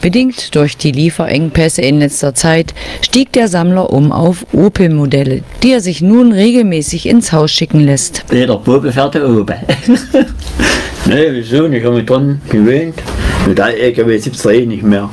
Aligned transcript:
Bedingt 0.00 0.54
durch 0.54 0.76
die 0.76 0.92
Lieferengpässe 0.92 1.80
in 1.80 1.98
letzter 1.98 2.34
Zeit 2.34 2.74
stieg 3.00 3.32
der 3.32 3.48
Sammler 3.48 3.90
um 3.90 4.12
auf 4.12 4.44
Opel-Modelle, 4.52 5.42
die 5.62 5.72
er 5.72 5.80
sich 5.80 6.02
nun 6.02 6.30
regelmäßig 6.30 7.06
ins 7.08 7.32
Haus 7.32 7.50
schicken 7.50 7.80
lässt. 7.80 8.22
Jeder 8.30 8.58
Bube 8.58 8.92
fährt 8.92 9.14
der 9.14 9.26
Opel. 9.26 9.56
ne, 11.06 11.28
wieso? 11.30 11.66
Ich 11.68 11.82
habe 11.82 11.96
mich 11.96 12.04
dran 12.04 12.42
gewöhnt. 12.50 12.96
Mit 13.46 13.56
der 13.56 13.78
LKW 13.78 14.18
gibt 14.18 14.36
es 14.36 14.44
eh 14.44 14.66
nicht 14.66 14.82
mehr. 14.82 15.08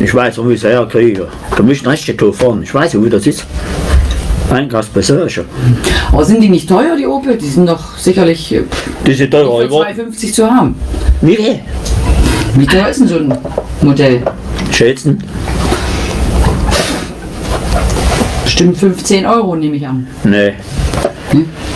Ich 0.00 0.14
weiß, 0.14 0.36
wo 0.38 0.50
ich 0.50 0.62
es 0.62 0.64
herkriege. 0.64 1.28
Da 1.56 1.62
muss 1.62 1.76
ich 1.76 1.80
einen 1.80 1.92
Reststück 1.92 2.34
fahren. 2.34 2.62
Ich 2.62 2.74
weiß, 2.74 2.94
wo 3.00 3.06
das 3.06 3.26
ist. 3.26 3.46
Einkaufspassage. 4.50 5.44
Aber 6.12 6.24
sind 6.24 6.42
die 6.42 6.48
nicht 6.48 6.68
teuer, 6.68 6.96
die 6.96 7.06
Opel? 7.06 7.36
Die 7.36 7.48
sind 7.48 7.66
doch 7.68 7.96
sicherlich 7.96 8.54
äh, 8.54 8.62
Die 9.06 9.14
sind 9.14 9.30
teurer 9.30 9.60
für 9.62 9.64
geworden. 9.64 10.12
2,50 10.12 10.32
zu 10.32 10.50
haben. 10.50 10.74
Wie 11.20 11.36
viel? 11.36 11.60
Wie 12.58 12.66
teuer 12.66 12.88
ist 12.88 12.98
denn 13.00 13.06
so 13.06 13.18
ein 13.18 13.38
Modell? 13.82 14.20
Schätzen? 14.72 15.22
Bestimmt 18.42 18.76
15 18.76 19.24
Euro, 19.26 19.54
nehme 19.54 19.76
ich 19.76 19.86
an. 19.86 20.08
Nee. 20.24 20.54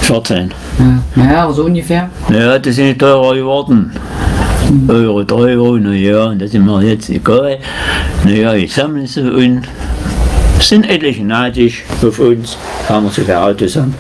14. 0.01 0.53
Ja, 0.81 1.03
naja, 1.15 1.53
so 1.53 1.67
ungefähr. 1.67 2.11
Ja, 2.33 2.59
die 2.59 2.73
sind 2.73 2.99
teurer 2.99 3.37
geworden. 3.37 3.93
Euro, 4.89 5.25
Euro, 5.37 5.77
naja, 5.77 6.25
und 6.25 6.43
das 6.43 6.53
ist 6.53 6.61
mir 6.61 6.83
jetzt 6.83 7.09
egal. 7.11 7.59
Naja, 8.25 8.55
ich 8.55 8.75
sammle 8.75 9.07
sie 9.07 9.21
und 9.21 9.63
es 10.59 10.69
sind 10.69 10.91
etliche 10.91 11.23
neidisch 11.23 11.85
auf 12.03 12.19
uns, 12.19 12.57
haben 12.89 13.05
wir 13.05 13.11
so 13.11 13.23
viele 13.23 13.41
Autos 13.41 13.77
haben. 13.77 13.95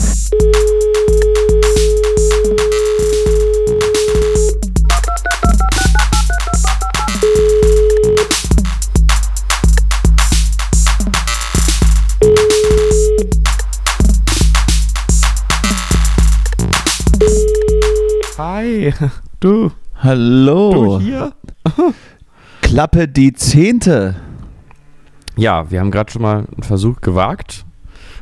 Hi, 18.82 18.92
du, 19.40 19.70
Hallo. 20.00 20.98
du 20.98 21.00
hier. 21.04 21.32
Klappe 22.62 23.06
die 23.06 23.32
Zehnte. 23.32 24.16
Ja, 25.36 25.70
wir 25.70 25.78
haben 25.78 25.92
gerade 25.92 26.10
schon 26.10 26.22
mal 26.22 26.38
einen 26.52 26.64
Versuch 26.64 27.00
gewagt 27.00 27.64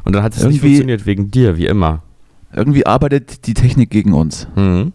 und 0.05 0.15
dann 0.15 0.23
hat 0.23 0.37
es 0.37 0.45
nicht 0.45 0.61
funktioniert 0.61 1.07
wegen 1.07 1.31
dir, 1.31 1.57
wie 1.57 1.65
immer. 1.65 2.03
Irgendwie 2.53 2.85
arbeitet 2.85 3.47
die 3.47 3.55
Technik 3.55 3.89
gegen 3.89 4.13
uns. 4.13 4.49
Mhm. 4.55 4.93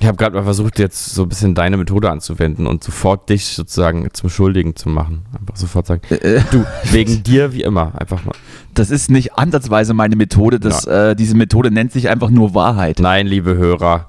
Ich 0.00 0.06
habe 0.06 0.16
gerade 0.16 0.34
mal 0.34 0.44
versucht, 0.44 0.78
jetzt 0.78 1.14
so 1.14 1.24
ein 1.24 1.28
bisschen 1.28 1.54
deine 1.54 1.76
Methode 1.76 2.10
anzuwenden 2.10 2.66
und 2.66 2.82
sofort 2.82 3.28
dich 3.28 3.44
sozusagen 3.44 4.08
zum 4.14 4.30
Schuldigen 4.30 4.74
zu 4.74 4.88
machen. 4.88 5.26
Einfach 5.38 5.56
sofort 5.56 5.86
sagen, 5.86 6.00
Äh, 6.08 6.40
du, 6.50 6.64
wegen 6.90 7.22
dir 7.24 7.52
wie 7.52 7.62
immer. 7.62 7.92
Einfach 8.00 8.24
mal. 8.24 8.34
Das 8.74 8.90
ist 8.90 9.10
nicht 9.10 9.34
ansatzweise 9.34 9.92
meine 9.94 10.16
Methode. 10.16 10.58
Das, 10.58 10.86
äh, 10.86 11.14
diese 11.14 11.36
Methode 11.36 11.70
nennt 11.70 11.92
sich 11.92 12.08
einfach 12.08 12.30
nur 12.30 12.54
Wahrheit. 12.54 12.98
Nein, 13.00 13.26
liebe 13.26 13.54
Hörer, 13.54 14.06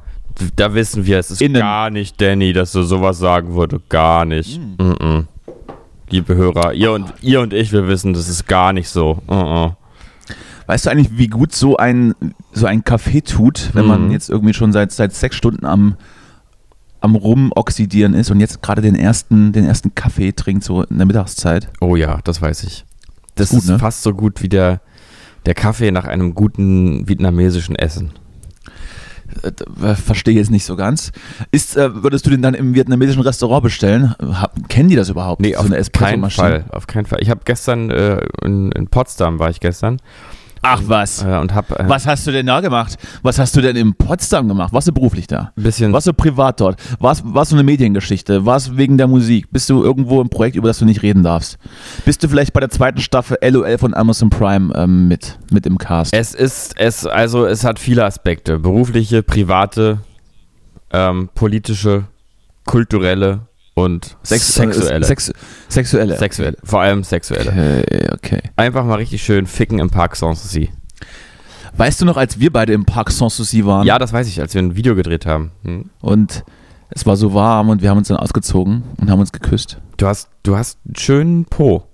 da 0.55 0.73
wissen 0.73 1.05
wir, 1.05 1.19
es 1.19 1.31
ist 1.31 1.41
Innen. 1.41 1.59
gar 1.61 1.89
nicht 1.89 2.19
Danny, 2.21 2.53
dass 2.53 2.71
du 2.71 2.83
sowas 2.83 3.19
sagen 3.19 3.55
würde. 3.55 3.81
Gar 3.89 4.25
nicht. 4.25 4.59
Mhm. 4.79 5.27
Liebe 6.09 6.35
Hörer, 6.35 6.73
ihr 6.73 6.91
und, 6.91 7.13
ihr 7.21 7.41
und 7.41 7.53
ich, 7.53 7.71
wir 7.71 7.87
wissen, 7.87 8.13
das 8.13 8.29
ist 8.29 8.47
gar 8.47 8.71
nicht 8.71 8.87
so. 8.89 9.19
Mhm. 9.27 9.71
Weißt 10.67 10.85
du 10.85 10.91
eigentlich, 10.91 11.17
wie 11.17 11.27
gut 11.27 11.53
so 11.53 11.75
ein, 11.75 12.15
so 12.53 12.65
ein 12.65 12.83
Kaffee 12.85 13.21
tut, 13.21 13.71
wenn 13.73 13.85
man 13.85 14.05
Mhm. 14.05 14.11
jetzt 14.11 14.29
irgendwie 14.29 14.53
schon 14.53 14.71
seit, 14.71 14.91
seit 14.93 15.13
sechs 15.13 15.35
Stunden 15.35 15.65
am, 15.65 15.95
am 17.01 17.15
Rumoxidieren 17.15 18.13
ist 18.13 18.31
und 18.31 18.39
jetzt 18.39 18.61
gerade 18.61 18.81
den 18.81 18.95
ersten, 18.95 19.51
den 19.51 19.65
ersten 19.65 19.93
Kaffee 19.93 20.31
trinkt, 20.31 20.63
so 20.63 20.83
in 20.83 20.97
der 20.97 21.05
Mittagszeit? 21.05 21.67
Oh 21.81 21.97
ja, 21.97 22.19
das 22.23 22.41
weiß 22.41 22.63
ich. 22.63 22.85
Das 23.35 23.49
Gut, 23.49 23.59
ist 23.59 23.69
ne? 23.69 23.79
fast 23.79 24.03
so 24.03 24.13
gut 24.13 24.41
wie 24.41 24.49
der, 24.49 24.81
der 25.45 25.53
Kaffee 25.53 25.91
nach 25.91 26.05
einem 26.05 26.35
guten 26.35 27.07
vietnamesischen 27.07 27.75
Essen. 27.75 28.11
Äh, 29.41 29.51
äh, 29.85 29.95
Verstehe 29.95 30.35
jetzt 30.35 30.51
nicht 30.51 30.65
so 30.65 30.75
ganz. 30.75 31.11
Ist, 31.51 31.75
äh, 31.75 32.03
würdest 32.03 32.25
du 32.25 32.29
den 32.29 32.41
dann 32.41 32.53
im 32.53 32.75
vietnamesischen 32.75 33.21
Restaurant 33.23 33.63
bestellen? 33.63 34.13
Kennen 34.69 34.89
die 34.89 34.95
das 34.95 35.09
überhaupt? 35.09 35.41
Nee, 35.41 35.53
so 35.53 35.59
auf 35.59 35.65
eine 35.65 35.83
keinen? 35.91 36.29
Fall. 36.29 36.65
Auf 36.69 36.87
keinen 36.87 37.05
Fall. 37.05 37.21
Ich 37.21 37.29
habe 37.29 37.41
gestern 37.45 37.89
äh, 37.89 38.25
in, 38.43 38.71
in 38.71 38.87
Potsdam 38.87 39.39
war 39.39 39.49
ich 39.49 39.59
gestern 39.59 39.99
Ach 40.63 40.81
was. 40.85 41.23
äh, 41.23 41.37
und 41.37 41.53
habe 41.53 41.77
äh, 41.77 41.87
Was 41.87 42.07
hast 42.07 42.25
du 42.25 42.31
denn 42.31 42.45
da 42.45 42.61
gemacht? 42.61 42.97
Was 43.21 43.37
hast 43.37 43.55
du 43.55 43.61
denn 43.61 43.75
in 43.75 43.93
Potsdam 43.93 44.47
gemacht? 44.47 44.73
Warst 44.73 44.87
du 44.87 44.93
beruflich 44.93 45.27
da? 45.27 45.51
bisschen 45.55 45.91
Warst 45.91 46.07
du 46.07 46.13
privat 46.13 46.59
dort? 46.61 46.81
Warst, 46.99 47.23
warst 47.25 47.51
du 47.51 47.55
eine 47.57 47.63
Mediengeschichte? 47.63 48.45
Warst 48.45 48.77
wegen 48.77 48.97
der 48.97 49.07
Musik? 49.07 49.51
Bist 49.51 49.69
du 49.69 49.83
irgendwo 49.83 50.21
im 50.21 50.29
Projekt, 50.29 50.55
über 50.55 50.69
das 50.69 50.79
du 50.79 50.85
nicht 50.85 51.03
reden 51.03 51.21
darfst? 51.21 51.57
Bist 52.05 52.23
du 52.23 52.29
vielleicht 52.29 52.53
bei 52.53 52.61
der 52.61 52.69
zweiten 52.69 53.01
Staffel 53.01 53.37
LOL 53.41 53.77
von 53.77 53.93
Amazon 53.93 54.29
Prime 54.29 54.73
ähm, 54.75 55.07
mit, 55.09 55.37
mit 55.51 55.65
im 55.65 55.77
Cast? 55.77 56.13
Es 56.13 56.33
ist, 56.33 56.73
es, 56.77 57.05
also 57.05 57.45
es 57.45 57.65
hat 57.65 57.77
viele 57.77 58.05
Aspekte. 58.05 58.57
Berufliche, 58.59 59.21
private, 59.21 59.99
ähm, 60.91 61.29
politische, 61.35 62.05
kulturelle 62.65 63.41
und 63.75 64.17
Sex- 64.23 64.53
sexuelle. 64.53 65.05
Sex, 65.05 65.33
sexuelle. 65.67 66.17
sexuelle. 66.17 66.57
Vor 66.63 66.81
allem 66.81 67.03
sexuelle. 67.03 67.49
Okay, 67.51 68.07
okay. 68.13 68.41
Einfach 68.55 68.85
mal 68.85 68.95
richtig 68.95 69.23
schön 69.23 69.47
ficken 69.47 69.79
im 69.79 69.89
Park 69.89 70.15
Sanssouci. 70.15 70.69
Weißt 71.75 71.99
du 72.01 72.05
noch, 72.05 72.17
als 72.17 72.39
wir 72.39 72.53
beide 72.53 72.73
im 72.73 72.85
Park 72.85 73.09
Sanssouci 73.11 73.65
waren 73.65 73.85
Ja, 73.87 73.97
das 73.97 74.13
weiß 74.13 74.27
ich, 74.27 74.39
als 74.39 74.53
wir 74.53 74.61
ein 74.61 74.75
Video 74.75 74.95
gedreht 74.95 75.25
haben. 75.25 75.51
Hm? 75.63 75.89
und 76.01 76.43
es 76.95 77.07
war 77.07 77.15
so 77.17 77.33
warm 77.33 77.69
und 77.69 77.81
wir 77.81 77.89
haben 77.89 77.97
uns 77.97 78.09
dann 78.09 78.17
ausgezogen 78.17 78.83
und 78.97 79.09
haben 79.09 79.19
uns 79.19 79.31
geküsst? 79.31 79.79
Du 79.97 80.05
hast, 80.05 80.29
du 80.43 80.55
hast 80.55 80.77
einen 80.85 80.95
schönen 80.95 81.45
Po. 81.45 81.85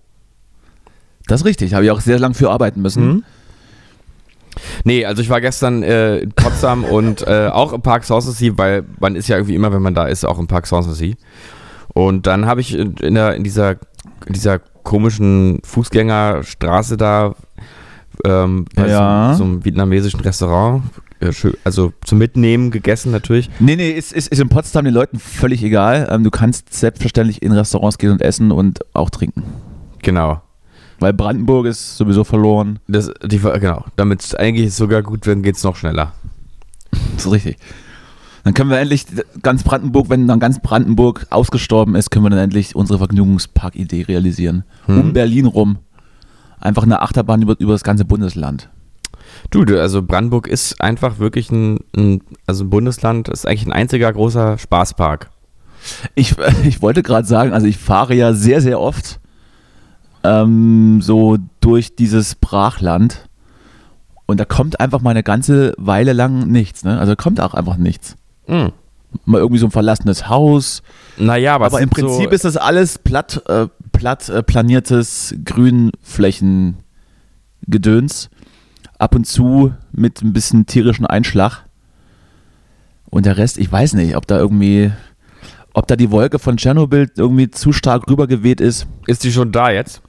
Das 1.28 1.40
ist 1.42 1.46
richtig, 1.46 1.74
habe 1.74 1.86
ich 1.86 1.92
auch 1.92 2.02
sehr 2.02 2.20
lange 2.20 2.34
für 2.34 2.50
arbeiten 2.52 2.82
müssen. 2.82 3.08
Mhm. 3.08 3.24
Nee, 4.84 5.06
also 5.06 5.22
ich 5.22 5.30
war 5.30 5.40
gestern 5.40 5.84
äh, 5.84 6.18
in 6.18 6.32
Potsdam 6.34 6.84
und 6.92 7.26
äh, 7.26 7.48
auch 7.48 7.72
im 7.72 7.82
Park 7.82 8.04
Sanssouci, 8.04 8.58
weil 8.58 8.84
man 9.00 9.16
ist 9.16 9.30
ja 9.30 9.38
irgendwie 9.38 9.56
immer, 9.56 9.72
wenn 9.72 9.82
man 9.82 9.94
da 9.96 10.06
ist, 10.08 10.26
auch 10.26 10.38
im 10.40 10.48
Park 10.48 10.68
Sanssouci. 10.68 11.16
Und 11.94 12.28
dann 12.28 12.46
habe 12.46 12.62
ich 12.62 12.76
in, 12.76 12.96
der, 13.16 13.36
in, 13.36 13.44
dieser, 13.44 13.72
in 14.26 14.34
dieser 14.34 14.60
komischen 14.84 15.60
Fußgängerstraße 15.64 16.98
da 16.98 17.36
ähm, 18.26 18.66
bei 18.76 18.88
Ja. 18.88 19.32
so, 19.34 19.40
so 19.40 19.44
einem 19.46 19.66
vietnamesischen 19.66 20.20
Restaurant, 20.20 20.84
äh, 21.20 21.32
also 21.64 21.94
zum 22.04 22.18
Mitnehmen 22.18 22.72
gegessen 22.72 23.12
natürlich. 23.12 23.50
Nee, 23.60 23.76
nee, 23.76 23.92
ist, 23.92 24.12
ist, 24.14 24.28
ist 24.28 24.40
in 24.40 24.50
Potsdam 24.50 24.86
den 24.86 24.94
Leuten 24.94 25.20
völlig 25.20 25.64
egal. 25.64 26.08
Ähm, 26.12 26.24
du 26.24 26.32
kannst 26.32 26.74
selbstverständlich 26.74 27.42
in 27.42 27.52
Restaurants 27.52 27.98
gehen 27.98 28.12
und 28.12 28.22
essen 28.22 28.52
und 28.52 28.80
auch 28.94 29.10
trinken. 29.10 29.44
Genau. 30.02 30.42
Weil 31.00 31.14
Brandenburg 31.14 31.66
ist 31.66 31.96
sowieso 31.98 32.24
verloren. 32.26 32.80
Das, 32.88 33.10
die, 33.26 33.40
genau. 33.40 33.86
Damit 33.96 34.22
es 34.22 34.36
eigentlich 34.36 34.74
sogar 34.74 35.02
gut 35.02 35.26
wird, 35.26 35.44
geht 35.44 35.56
es 35.56 35.64
noch 35.64 35.78
schneller. 35.78 36.14
Das 37.16 37.26
ist 37.26 37.32
richtig. 37.32 37.58
Dann 38.44 38.54
können 38.54 38.70
wir 38.70 38.80
endlich 38.80 39.06
ganz 39.42 39.64
Brandenburg, 39.64 40.10
wenn 40.10 40.28
dann 40.28 40.40
ganz 40.40 40.60
Brandenburg 40.60 41.28
ausgestorben 41.30 41.96
ist, 41.96 42.10
können 42.10 42.26
wir 42.26 42.30
dann 42.30 42.40
endlich 42.40 42.76
unsere 42.76 43.00
Vergnügungspark-Idee 43.00 44.04
realisieren. 44.04 44.64
Hm. 44.86 45.00
Um 45.00 45.14
Berlin 45.14 45.46
rum. 45.46 45.78
Einfach 46.60 46.84
eine 46.84 47.02
Achterbahn 47.02 47.42
über, 47.42 47.56
über 47.60 47.74
das 47.74 47.84
ganze 47.84 48.06
Bundesland. 48.06 48.70
Du, 49.50 49.66
du, 49.66 49.80
also 49.80 50.02
Brandenburg 50.04 50.48
ist 50.48 50.82
einfach 50.82 51.20
wirklich 51.20 51.52
ein, 51.52 51.80
ein, 51.96 52.22
also 52.46 52.64
ein 52.64 52.70
Bundesland, 52.70 53.30
ist 53.30 53.48
eigentlich 53.48 53.66
ein 53.66 53.74
einziger 53.74 54.12
großer 54.12 54.58
Spaßpark. 54.58 55.30
Ich, 56.16 56.36
ich 56.66 56.82
wollte 56.82 57.04
gerade 57.04 57.28
sagen, 57.28 57.54
also 57.54 57.68
ich 57.68 57.78
fahre 57.78 58.14
ja 58.14 58.34
sehr, 58.34 58.62
sehr 58.62 58.80
oft 58.80 59.20
ähm, 60.24 61.02
so 61.02 61.38
durch 61.62 61.96
dieses 61.96 62.36
Brachland 62.36 63.30
und 64.26 64.40
da 64.40 64.46
kommt 64.46 64.80
einfach 64.80 65.02
mal 65.02 65.12
eine 65.12 65.24
ganze 65.24 65.74
Weile 65.78 66.14
lang 66.14 66.48
nichts. 66.48 66.84
Ne? 66.84 67.00
Also 67.00 67.14
da 67.14 67.16
kommt 67.16 67.40
auch 67.42 67.54
einfach 67.54 67.78
nichts. 67.78 68.16
Hm. 68.50 68.72
Mal 69.26 69.40
irgendwie 69.40 69.60
so 69.60 69.68
ein 69.68 69.72
verlassenes 69.72 70.30
Haus. 70.30 70.84
Naja, 71.18 71.56
aber, 71.56 71.66
Aber, 71.68 71.82
im 71.82 71.90
Prinzip 71.90 72.30
so, 72.30 72.30
ist 72.30 72.46
das 72.46 72.58
alles 72.58 73.00
platt, 73.00 73.42
äh, 73.48 73.68
platt 73.92 74.30
äh, 74.30 74.44
planiertes 74.44 75.36
Grünflächengedöns. 75.46 78.30
Ab 78.98 79.16
und 79.16 79.26
zu 79.26 79.74
mit 79.92 80.22
ein 80.22 80.34
bisschen 80.34 80.66
tierischen 80.66 81.06
Einschlag. 81.06 81.66
Und 83.10 83.26
der 83.26 83.38
Rest, 83.38 83.58
ich 83.58 83.72
weiß 83.72 83.94
nicht, 83.94 84.16
ob 84.16 84.28
da 84.28 84.38
irgendwie, 84.38 84.92
ob 85.74 85.88
da 85.88 85.96
die 85.96 86.12
Wolke 86.12 86.38
von 86.38 86.58
Tschernobyl 86.58 87.10
irgendwie 87.16 87.50
zu 87.50 87.72
stark 87.72 88.10
rübergeweht 88.10 88.62
ist. 88.62 88.88
ist 89.08 89.24
die 89.24 89.32
schon 89.32 89.52
da 89.52 89.72
jetzt? 89.72 90.02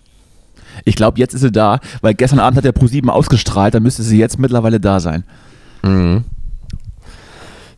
Ich 0.85 0.97
glaube, 0.97 1.19
jetzt 1.19 1.35
ist 1.35 1.41
sie 1.41 1.53
da, 1.53 1.81
weil 2.01 2.15
gestern 2.15 2.41
Abend 2.41 2.57
hat 2.57 2.65
der 2.65 2.75
Pro7 2.75 3.09
ausgestrahlt, 3.09 3.75
dann 3.75 3.83
müsste 3.83 4.03
sie 4.03 4.19
jetzt 4.19 4.39
mittlerweile 4.39 4.81
da 4.81 5.01
sein. 5.01 5.25
Mhm. 5.83 6.25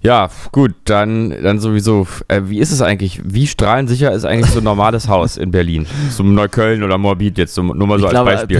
Ja, 0.04 0.30
gut, 0.50 0.74
dann, 0.86 1.30
dann 1.42 1.60
sowieso. 1.60 2.08
Äh, 2.26 2.42
wie 2.46 2.58
ist 2.58 2.72
es 2.72 2.82
eigentlich? 2.82 3.20
Wie 3.24 3.46
strahlensicher 3.46 4.10
ist 4.10 4.24
eigentlich 4.24 4.50
so 4.50 4.58
ein 4.58 4.64
normales 4.64 5.06
Haus 5.08 5.36
in 5.36 5.52
Berlin? 5.52 5.86
So 6.10 6.24
Neukölln 6.24 6.82
oder 6.82 6.98
Morbid 6.98 7.38
jetzt, 7.38 7.54
so, 7.54 7.62
nur 7.62 7.86
mal 7.86 8.00
so 8.00 8.06
Ich 8.08 8.16
als 8.16 8.24
glaube, 8.24 8.30
Beispiel. 8.32 8.58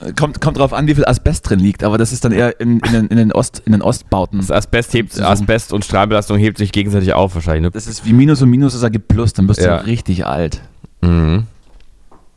äh, 0.00 0.12
Kommt, 0.12 0.40
kommt 0.40 0.58
drauf 0.58 0.72
an, 0.72 0.86
wie 0.86 0.94
viel 0.94 1.04
Asbest 1.04 1.50
drin 1.50 1.58
liegt, 1.58 1.82
aber 1.82 1.98
das 1.98 2.12
ist 2.12 2.24
dann 2.24 2.30
eher 2.32 2.60
in, 2.60 2.78
in, 2.78 2.92
den, 2.92 3.06
in, 3.08 3.16
den, 3.16 3.32
Ost, 3.32 3.62
in 3.66 3.72
den 3.72 3.82
Ostbauten. 3.82 4.38
Das 4.38 4.52
Asbest, 4.52 4.92
hebt. 4.94 5.20
Asbest 5.20 5.72
und 5.72 5.84
Strahlbelastung 5.84 6.38
hebt 6.38 6.58
sich 6.58 6.70
gegenseitig 6.70 7.12
auf 7.12 7.34
wahrscheinlich. 7.34 7.62
Ne? 7.62 7.70
Das 7.72 7.88
ist 7.88 8.06
wie 8.06 8.12
Minus 8.12 8.40
und 8.42 8.50
Minus, 8.50 8.74
das 8.74 8.82
ergibt 8.84 9.08
Plus, 9.08 9.32
dann 9.32 9.46
bist 9.48 9.60
Ja. 9.62 9.78
du 9.78 9.86
richtig 9.86 10.26
alt. 10.26 10.60
Mhm. 11.00 11.44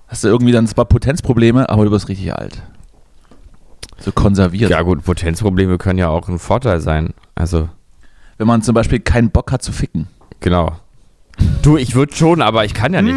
Hast 0.08 0.24
du 0.24 0.30
irgendwie 0.30 0.54
dann 0.54 0.66
zwar 0.66 0.86
Potenzprobleme, 0.86 1.70
aber 1.70 1.84
du 1.86 1.92
bist 1.92 2.10
richtig 2.10 2.34
alt. 2.34 2.64
So 4.00 4.12
konserviert. 4.12 4.72
Ja 4.72 4.82
gut, 4.82 5.04
Potenzprobleme 5.04 5.78
können 5.78 6.00
ja 6.00 6.10
auch 6.10 6.28
ein 6.30 6.40
Vorteil 6.40 6.80
sein. 6.80 7.14
Also, 7.36 7.68
Wenn 8.38 8.48
man 8.48 8.62
zum 8.62 8.74
Beispiel 8.76 9.00
keinen 9.00 9.32
Bock 9.32 9.52
hat 9.52 9.62
zu 9.64 9.72
ficken. 9.72 10.08
genau. 10.40 10.78
Du, 11.62 11.78
ich 11.78 11.94
würde 11.94 12.16
schon, 12.16 12.42
aber 12.42 12.66
ich 12.66 12.74
kann 12.74 12.94
ja 12.94 13.02
nicht. 13.04 13.16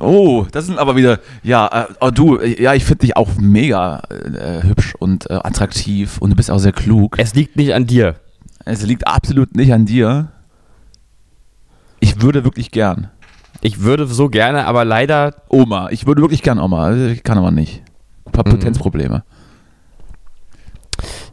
Oh, 0.00 0.46
das 0.50 0.66
sind 0.66 0.78
aber 0.78 0.96
wieder, 0.96 1.20
ja, 1.44 1.68
äh, 1.68 1.92
oh, 2.00 2.10
du, 2.10 2.38
äh, 2.38 2.60
ja, 2.60 2.74
ich 2.74 2.84
finde 2.84 3.02
dich 3.06 3.16
auch 3.16 3.36
mega 3.38 4.02
äh, 4.10 4.64
hübsch 4.64 4.96
und 4.98 5.30
äh, 5.30 5.34
attraktiv 5.34 6.18
und 6.18 6.30
du 6.30 6.36
bist 6.36 6.50
auch 6.50 6.58
sehr 6.58 6.72
klug. 6.72 7.16
Es 7.18 7.34
liegt 7.34 7.54
nicht 7.54 7.72
an 7.72 7.86
dir. 7.86 8.16
Es 8.64 8.82
liegt 8.82 9.06
absolut 9.06 9.54
nicht 9.54 9.72
an 9.72 9.86
dir. 9.86 10.32
Ich 12.00 12.20
würde 12.20 12.42
wirklich 12.44 12.70
gern. 12.72 13.10
Ich 13.60 13.80
würde 13.80 14.06
so 14.06 14.28
gerne, 14.28 14.66
aber 14.66 14.84
leider, 14.84 15.34
Oma, 15.48 15.90
ich 15.90 16.06
würde 16.06 16.20
wirklich 16.22 16.42
gern 16.42 16.58
Oma. 16.58 16.92
Ich 16.94 17.22
kann 17.22 17.38
aber 17.38 17.50
nicht. 17.52 17.82
Ein 18.26 18.32
paar 18.32 18.46
Mhm. 18.46 18.50
Potenzprobleme. 18.58 19.22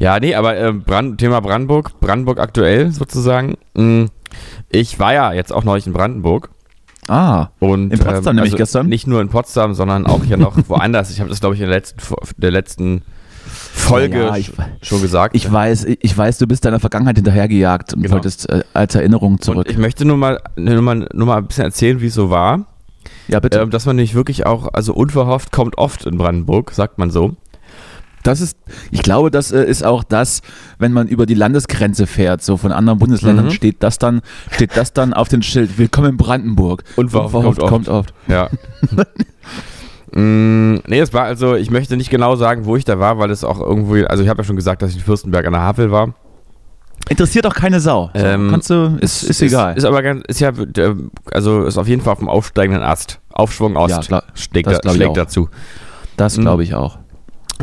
Ja, 0.01 0.19
nee, 0.19 0.35
aber 0.35 0.57
äh, 0.57 0.73
Brand, 0.73 1.19
Thema 1.19 1.39
Brandenburg, 1.41 1.99
Brandenburg 1.99 2.39
aktuell 2.39 2.91
sozusagen. 2.91 3.55
Mm, 3.75 4.05
Ich 4.69 4.99
war 4.99 5.13
ja 5.13 5.33
jetzt 5.33 5.53
auch 5.53 5.63
neulich 5.63 5.85
in 5.87 5.93
Brandenburg. 5.93 6.49
Ah, 7.07 7.47
Und, 7.59 7.91
In 7.91 7.99
Potsdam 7.99 8.35
nämlich 8.35 8.55
gestern? 8.55 8.87
Nicht 8.87 9.07
nur 9.07 9.21
in 9.21 9.29
Potsdam, 9.29 9.73
sondern 9.73 10.05
auch 10.05 10.23
hier 10.23 10.37
noch 10.37 10.55
woanders. 10.69 11.09
Ich 11.11 11.19
habe 11.19 11.29
das, 11.29 11.39
glaube 11.39 11.55
ich, 11.55 11.61
in 11.61 11.67
der 11.67 11.75
letzten, 11.77 11.99
der 12.37 12.51
letzten 12.51 13.01
Folge 13.45 14.19
Ja, 14.25 14.35
ich- 14.37 14.51
schon 14.81 15.01
gesagt. 15.01 15.35
ich 15.35 15.51
weiß, 15.51 15.85
ich 15.99 16.17
weiß, 16.17 16.37
du 16.37 16.47
bist 16.47 16.63
deiner 16.63 16.79
Vergangenheit 16.79 17.15
hinterhergejagt 17.17 17.93
und 17.93 18.03
Genau. 18.03 18.13
wolltest 18.15 18.47
äh, 18.49 18.63
alte 18.73 18.99
Erinnerungen 18.99 19.39
zurück. 19.41 19.65
Und 19.65 19.69
ich 19.71 19.77
möchte 19.77 20.05
nur 20.05 20.17
mal, 20.17 20.39
nur, 20.55 20.81
mal, 20.81 21.07
nur 21.13 21.27
mal 21.27 21.37
ein 21.37 21.47
bisschen 21.47 21.65
erzählen, 21.65 21.99
wie 22.01 22.07
es 22.07 22.13
so 22.13 22.29
war. 22.29 22.65
ja, 23.27 23.39
bitte. 23.39 23.59
Ähm, 23.59 23.71
dass 23.71 23.85
man 23.85 23.95
nämlich 23.95 24.13
wirklich 24.15 24.45
auch, 24.45 24.69
also 24.73 24.93
unverhofft 24.93 25.51
kommt 25.51 25.77
oft 25.77 26.05
in 26.05 26.17
Brandenburg, 26.17 26.71
sagt 26.71 26.97
man 26.99 27.09
so. 27.11 27.35
Das 28.23 28.39
ist, 28.41 28.57
ich 28.91 29.01
glaube, 29.01 29.31
das 29.31 29.51
äh, 29.51 29.63
ist 29.63 29.83
auch 29.83 30.03
das, 30.03 30.41
wenn 30.77 30.93
man 30.93 31.07
über 31.07 31.25
die 31.25 31.33
Landesgrenze 31.33 32.05
fährt, 32.07 32.43
so 32.43 32.55
von 32.57 32.71
anderen 32.71 32.99
Bundesländern, 32.99 33.45
Mhm. 33.45 33.51
steht 33.51 33.81
das 33.83 33.97
dann, 33.97 34.21
steht 34.51 34.77
das 34.77 34.93
dann 34.93 35.13
auf 35.13 35.27
den 35.27 35.41
Schild. 35.41 35.77
Willkommen 35.79 36.09
in 36.11 36.17
Brandenburg. 36.17 36.83
Unverhofft 36.97 37.33
Unverhofft 37.35 37.59
kommt 37.61 37.89
oft. 37.89 38.13
kommt 38.13 38.13
oft. 38.13 38.13
Ja. 38.27 38.49
mm, 40.19 40.81
nee, 40.87 40.99
es 40.99 41.13
war 41.13 41.23
also, 41.23 41.55
ich 41.55 41.71
möchte 41.71 41.97
nicht 41.97 42.09
genau 42.09 42.35
sagen, 42.35 42.65
wo 42.65 42.75
ich 42.75 42.85
da 42.85 42.99
war, 42.99 43.17
weil 43.17 43.31
es 43.31 43.43
auch 43.43 43.59
irgendwo, 43.59 43.95
also 44.05 44.23
ich 44.23 44.29
habe 44.29 44.39
ja 44.39 44.43
schon 44.43 44.55
gesagt, 44.55 44.81
dass 44.81 44.91
ich 44.91 44.97
in 44.97 45.03
Fürstenberg 45.03 45.45
an 45.45 45.53
der 45.53 45.61
Havel 45.61 45.91
war. 45.91 46.13
Interessiert 47.09 47.47
auch 47.47 47.55
keine 47.55 47.79
Sau. 47.79 48.11
Ähm, 48.13 48.49
Kannst 48.51 48.69
du, 48.69 48.97
ist, 49.01 49.23
ist 49.23 49.41
egal. 49.41 49.75
Ist, 49.75 49.85
aber 49.85 50.03
ganz, 50.03 50.23
ist 50.27 50.39
ja, 50.39 50.49
äh, 50.49 50.93
also 51.31 51.63
ist 51.65 51.77
auf 51.79 51.87
jeden 51.87 52.01
Fall 52.03 52.13
auf 52.13 52.19
dem 52.19 52.29
aufsteigenden 52.29 52.83
Ast. 52.83 53.19
Aufschwung 53.33 53.75
Ost 53.75 53.89
Ja, 53.91 53.99
klar. 54.01 54.23
schlägt, 54.35 54.67
Das 54.67 54.81
da, 54.81 54.91
schlägt 54.93 55.17
dazu. 55.17 55.49
das 56.17 56.37
Mhm. 56.37 56.41
glaube 56.41 56.63
ich 56.63 56.75
auch. 56.75 56.99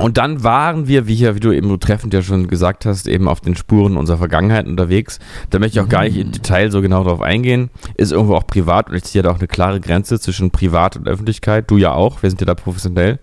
Und 0.00 0.16
dann 0.16 0.44
waren 0.44 0.86
wir, 0.86 1.06
wie 1.08 1.14
hier, 1.16 1.34
wie 1.34 1.40
du 1.40 1.50
eben 1.52 1.68
so 1.68 1.76
treffend 1.76 2.14
ja 2.14 2.22
schon 2.22 2.46
gesagt 2.46 2.86
hast, 2.86 3.08
eben 3.08 3.26
auf 3.28 3.40
den 3.40 3.56
Spuren 3.56 3.96
unserer 3.96 4.18
Vergangenheit 4.18 4.66
unterwegs. 4.66 5.18
Da 5.50 5.58
möchte 5.58 5.78
ich 5.78 5.84
auch 5.84 5.88
gar 5.88 6.04
nicht 6.04 6.14
Mhm. 6.14 6.20
im 6.22 6.32
Detail 6.32 6.70
so 6.70 6.80
genau 6.82 7.02
drauf 7.02 7.20
eingehen. 7.20 7.70
Ist 7.96 8.12
irgendwo 8.12 8.36
auch 8.36 8.46
privat 8.46 8.88
und 8.90 8.94
ich 8.96 9.04
ziehe 9.04 9.22
da 9.22 9.30
auch 9.30 9.38
eine 9.38 9.48
klare 9.48 9.80
Grenze 9.80 10.20
zwischen 10.20 10.50
Privat 10.50 10.96
und 10.96 11.08
Öffentlichkeit. 11.08 11.70
Du 11.70 11.76
ja 11.78 11.92
auch, 11.92 12.22
wir 12.22 12.30
sind 12.30 12.40
ja 12.40 12.46
da 12.46 12.54
professionell. 12.54 13.18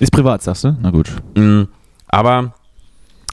Ist 0.00 0.10
privat, 0.12 0.42
sagst 0.42 0.64
du? 0.64 0.76
Na 0.82 0.90
gut. 0.90 1.10
Mm, 1.36 1.62
Aber 2.08 2.54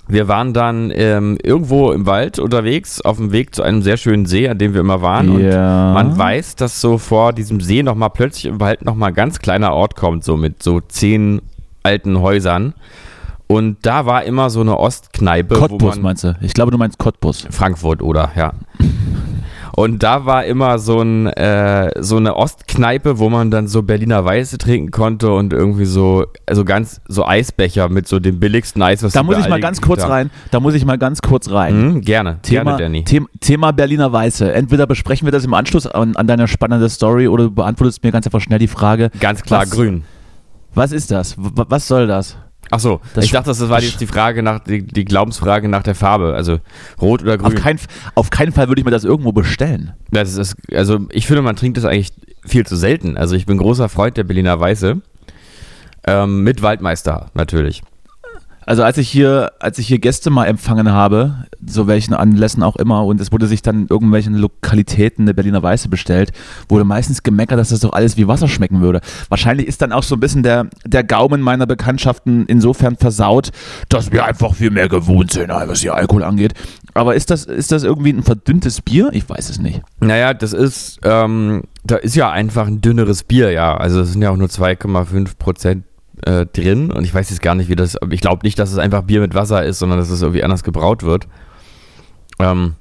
wir 0.08 0.28
waren 0.28 0.54
dann 0.54 0.92
ähm, 0.94 1.38
irgendwo 1.44 1.92
im 1.92 2.06
Wald 2.06 2.38
unterwegs, 2.40 3.02
auf 3.02 3.18
dem 3.18 3.32
Weg 3.32 3.56
zu 3.56 3.64
einem 3.64 3.82
sehr 3.82 3.98
schönen 3.98 4.26
See, 4.28 4.48
an 4.48 4.58
dem 4.60 4.74
wir 4.74 4.82
immer 4.82 5.02
waren. 5.02 5.30
Und 5.30 5.42
Ja. 5.42 5.94
man 5.94 6.16
weiß, 6.18 6.56
dass 6.56 6.80
so 6.80 6.98
vor 7.00 7.34
diesem 7.34 7.60
See 7.60 7.82
nochmal 7.84 8.12
plötzlich 8.12 8.46
im 8.46 8.60
Wald 8.60 8.86
nochmal 8.86 9.10
ein 9.10 9.16
ganz 9.16 9.40
kleiner 9.40 9.74
Ort 9.74 9.96
kommt, 9.96 10.24
so 10.24 10.38
mit 10.38 10.62
so 10.62 10.80
zehn 10.80 11.42
alten 11.88 12.20
Häusern. 12.20 12.74
Und 13.50 13.78
da 13.86 14.06
war 14.06 14.24
immer 14.26 14.50
so 14.50 14.60
eine 14.60 14.78
Ostkneipe. 14.78 15.56
Cottbus 15.56 15.98
meinst 16.02 16.26
du? 16.26 16.36
Ich 16.42 16.54
glaube, 16.54 16.72
du 16.72 16.78
meinst 16.78 16.98
Cottbus. 17.00 17.48
Frankfurt 17.50 18.02
oder, 18.02 18.32
ja. 18.36 18.52
Und 19.76 20.02
da 20.02 20.26
war 20.26 20.44
immer 20.46 20.80
so, 20.80 21.02
ein, 21.02 21.28
äh, 21.28 21.92
so 22.02 22.18
eine 22.18 22.36
Ostkneipe, 22.36 23.20
wo 23.20 23.30
man 23.30 23.52
dann 23.52 23.68
so 23.68 23.84
Berliner 23.84 24.26
Weiße 24.26 24.58
trinken 24.58 24.90
konnte 24.92 25.32
und 25.32 25.54
irgendwie 25.54 25.86
so, 25.86 26.26
also 26.48 26.66
ganz 26.66 27.00
so 27.08 27.26
Eisbecher 27.26 27.88
mit 27.88 28.08
so 28.08 28.20
dem 28.20 28.40
billigsten 28.40 28.82
Eis, 28.82 29.04
was 29.04 29.14
Da 29.14 29.22
muss 29.24 29.38
ich 29.38 29.48
mal 29.48 29.60
ganz 29.62 29.80
kurz 29.80 30.02
haben. 30.04 30.12
rein. 30.12 30.32
Da 30.52 30.60
muss 30.60 30.74
ich 30.74 30.84
mal 30.84 30.98
ganz 30.98 31.22
kurz 31.22 31.50
rein. 31.52 31.94
Mhm, 31.94 32.02
gerne, 32.02 32.40
Thema, 32.42 32.64
gerne, 32.72 32.84
Danny. 32.84 33.04
Thema, 33.04 33.28
Thema 33.40 33.72
Berliner 33.72 34.12
Weiße. 34.12 34.52
Entweder 34.52 34.88
besprechen 34.88 35.28
wir 35.28 35.32
das 35.32 35.46
im 35.46 35.54
Anschluss 35.54 35.86
an, 35.86 36.16
an 36.16 36.26
deine 36.26 36.48
spannende 36.48 36.90
Story 36.90 37.28
oder 37.28 37.44
du 37.46 37.52
beantwortest 37.52 38.04
mir 38.04 38.12
ganz 38.12 38.26
einfach 38.26 38.42
schnell 38.42 38.60
die 38.60 38.68
Frage, 38.68 39.12
Ganz 39.20 39.44
klar 39.44 39.62
was- 39.62 39.70
grün. 39.72 40.04
Was 40.78 40.92
ist 40.92 41.12
das? 41.12 41.36
Was 41.38 41.88
soll 41.88 42.08
das? 42.08 42.38
Ach 42.70 42.80
so, 42.80 43.00
Das 43.14 43.24
ich 43.24 43.32
dachte, 43.32 43.48
das 43.50 43.70
war 43.70 43.82
jetzt 43.82 44.02
die 44.02 44.08
Frage 44.08 44.44
nach, 44.44 44.60
die, 44.60 44.86
die 44.86 45.06
Glaubensfrage 45.06 45.70
nach 45.70 45.84
der 45.84 45.96
Farbe, 45.96 46.34
also 46.34 46.60
rot 47.02 47.22
oder 47.22 47.38
grün. 47.38 47.48
Auf, 47.48 47.56
kein, 47.56 47.80
auf 48.16 48.30
keinen 48.30 48.52
Fall 48.52 48.68
würde 48.68 48.82
ich 48.82 48.86
mir 48.86 48.92
das 48.92 49.06
irgendwo 49.06 49.32
bestellen. 49.32 49.94
Das 50.12 50.36
ist, 50.36 50.56
also 50.74 51.08
ich 51.12 51.28
finde, 51.28 51.42
man 51.44 51.56
trinkt 51.56 51.78
das 51.78 51.86
eigentlich 51.86 52.12
viel 52.46 52.66
zu 52.66 52.76
selten. 52.76 53.18
Also 53.18 53.36
ich 53.36 53.46
bin 53.46 53.58
großer 53.58 53.88
Freund 53.90 54.18
der 54.18 54.26
Berliner 54.26 54.60
Weiße. 54.60 55.02
Ähm, 56.06 56.44
mit 56.44 56.62
Waldmeister 56.62 57.32
natürlich. 57.34 57.84
Also 58.68 58.84
als 58.84 58.98
ich 58.98 59.10
hier, 59.10 59.54
als 59.62 59.80
ich 59.80 59.88
hier 59.88 59.98
Gäste 59.98 60.30
mal 60.30 60.46
empfangen 60.46 60.92
habe, 60.92 61.46
so 61.66 61.88
welchen 61.88 62.14
Anlässen 62.14 62.64
auch 62.64 62.76
immer, 62.76 63.06
und 63.06 63.22
es 63.22 63.32
wurde 63.32 63.48
sich 63.48 63.62
dann 63.62 63.84
in 63.84 63.88
irgendwelchen 63.88 64.36
Lokalitäten 64.36 65.24
eine 65.24 65.34
Berliner 65.34 65.64
Weiße 65.64 65.88
bestellt, 65.88 66.34
wurde 66.68 66.84
meistens 66.84 67.24
gemeckert, 67.24 67.58
dass 67.58 67.70
das 67.70 67.80
doch 67.80 67.94
alles 67.94 68.18
wie 68.18 68.28
Wasser 68.28 68.50
schmecken 68.50 68.82
würde. 68.82 69.00
Wahrscheinlich 69.30 69.68
ist 69.68 69.82
dann 69.82 69.94
auch 69.94 70.04
so 70.04 70.18
ein 70.18 70.20
bisschen 70.20 70.44
der, 70.44 70.68
der 70.86 71.06
Gaumen 71.06 71.40
meiner 71.40 71.66
Bekanntschaften 71.66 72.46
insofern 72.48 72.98
versaut, 72.98 73.52
dass 73.88 74.12
wir 74.12 74.26
einfach 74.26 74.54
viel 74.54 74.70
mehr 74.70 74.90
gewohnt 74.90 75.32
sind, 75.32 75.48
was 75.48 75.80
hier 75.80 75.96
Alkohol 75.96 76.24
angeht. 76.24 76.54
Aber 76.94 77.16
ist 77.16 77.32
das, 77.32 77.46
ist 77.46 77.72
das 77.72 77.84
irgendwie 77.84 78.12
ein 78.12 78.24
verdünntes 78.24 78.82
Bier? 78.82 79.10
Ich 79.14 79.30
weiß 79.30 79.50
es 79.50 79.62
nicht. 79.62 79.82
Naja, 80.02 80.34
das 80.34 80.52
ist, 80.52 81.00
ähm, 81.04 81.64
da 81.86 81.96
ist 81.96 82.18
ja 82.18 82.32
einfach 82.32 82.68
ein 82.68 82.82
dünneres 82.82 83.24
Bier, 83.24 83.52
ja. 83.52 83.78
Also 83.78 84.02
es 84.02 84.12
sind 84.12 84.22
ja 84.22 84.32
auch 84.32 84.36
nur 84.36 84.50
2,5 84.50 85.38
Prozent 85.38 85.84
äh, 86.26 86.46
drin 86.46 86.92
und 86.92 87.04
ich 87.04 87.14
weiß 87.14 87.30
jetzt 87.30 87.42
gar 87.42 87.56
nicht, 87.56 87.70
wie 87.70 87.76
das, 87.76 87.98
ich 88.10 88.22
glaube 88.22 88.46
nicht, 88.46 88.58
dass 88.60 88.72
es 88.72 88.78
einfach 88.78 89.04
Bier 89.04 89.22
mit 89.22 89.34
Wasser 89.34 89.64
ist, 89.64 89.80
sondern 89.80 90.00
dass 90.00 90.10
es 90.10 90.22
irgendwie 90.22 90.44
anders 90.44 90.64
gebraut 90.64 91.04
wird. 91.04 91.28
Ähm, 92.40 92.76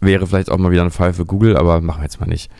wäre 0.00 0.26
vielleicht 0.26 0.50
auch 0.50 0.58
mal 0.58 0.70
wieder 0.70 0.82
ein 0.82 0.90
Fall 0.90 1.12
für 1.12 1.24
Google, 1.24 1.56
aber 1.56 1.80
machen 1.80 2.00
wir 2.00 2.04
jetzt 2.04 2.20
mal 2.20 2.26
nicht. 2.26 2.50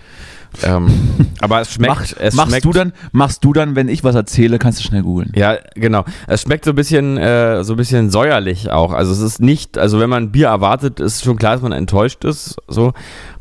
Ähm, 0.63 0.89
aber 1.41 1.61
es 1.61 1.73
schmeckt, 1.73 1.95
Mach, 1.95 2.13
es 2.19 2.35
machst, 2.35 2.51
schmeckt 2.51 2.65
du 2.65 2.73
dann, 2.73 2.93
machst 3.13 3.45
du 3.45 3.53
dann, 3.53 3.77
wenn 3.77 3.89
ich 3.89 4.05
was 4.05 4.15
erzähle, 4.15 4.59
kannst 4.59 4.81
du 4.81 4.85
schnell 4.85 5.03
googeln. 5.03 5.33
Ja, 5.35 5.57
genau. 5.75 6.05
Es 6.27 6.43
schmeckt 6.43 6.65
so 6.65 6.71
ein 6.73 6.77
bisschen, 6.77 7.19
äh, 7.19 7.65
so 7.65 7.75
ein 7.75 7.77
bisschen 7.77 8.11
säuerlich 8.11 8.71
auch. 8.71 8.93
Also 8.93 9.13
es 9.13 9.21
ist 9.21 9.41
nicht, 9.41 9.79
also 9.79 10.01
wenn 10.01 10.11
man 10.11 10.33
Bier 10.33 10.49
erwartet, 10.49 11.01
ist 11.01 11.25
schon 11.25 11.37
klar, 11.37 11.53
dass 11.53 11.63
man 11.63 11.73
enttäuscht 11.73 12.25
ist. 12.25 12.57
So, 12.69 12.93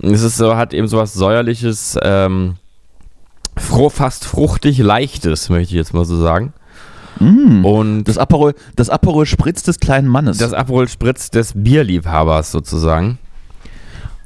es 0.02 0.22
ist 0.22 0.38
so, 0.38 0.56
hat 0.56 0.74
eben 0.74 0.88
so 0.88 0.98
was 0.98 1.14
säuerliches, 1.14 1.98
ähm, 2.02 2.56
fast 3.58 4.26
fruchtig 4.26 4.78
leichtes, 4.80 5.50
möchte 5.50 5.74
ich 5.74 5.78
jetzt 5.78 5.94
mal 5.94 6.06
so 6.06 6.20
sagen. 6.22 6.54
Mm. 7.20 7.64
Und 7.66 8.04
Das 8.06 8.18
Aperol, 8.18 8.54
das 8.76 8.90
Aperol 8.90 9.26
Spritz 9.26 9.64
des 9.64 9.80
kleinen 9.80 10.08
Mannes. 10.08 10.38
das 10.38 10.54
Aperol 10.54 10.88
Spritz 10.88 11.30
des 11.30 11.54
Bierliebhabers 11.56 12.52
sozusagen. 12.52 13.20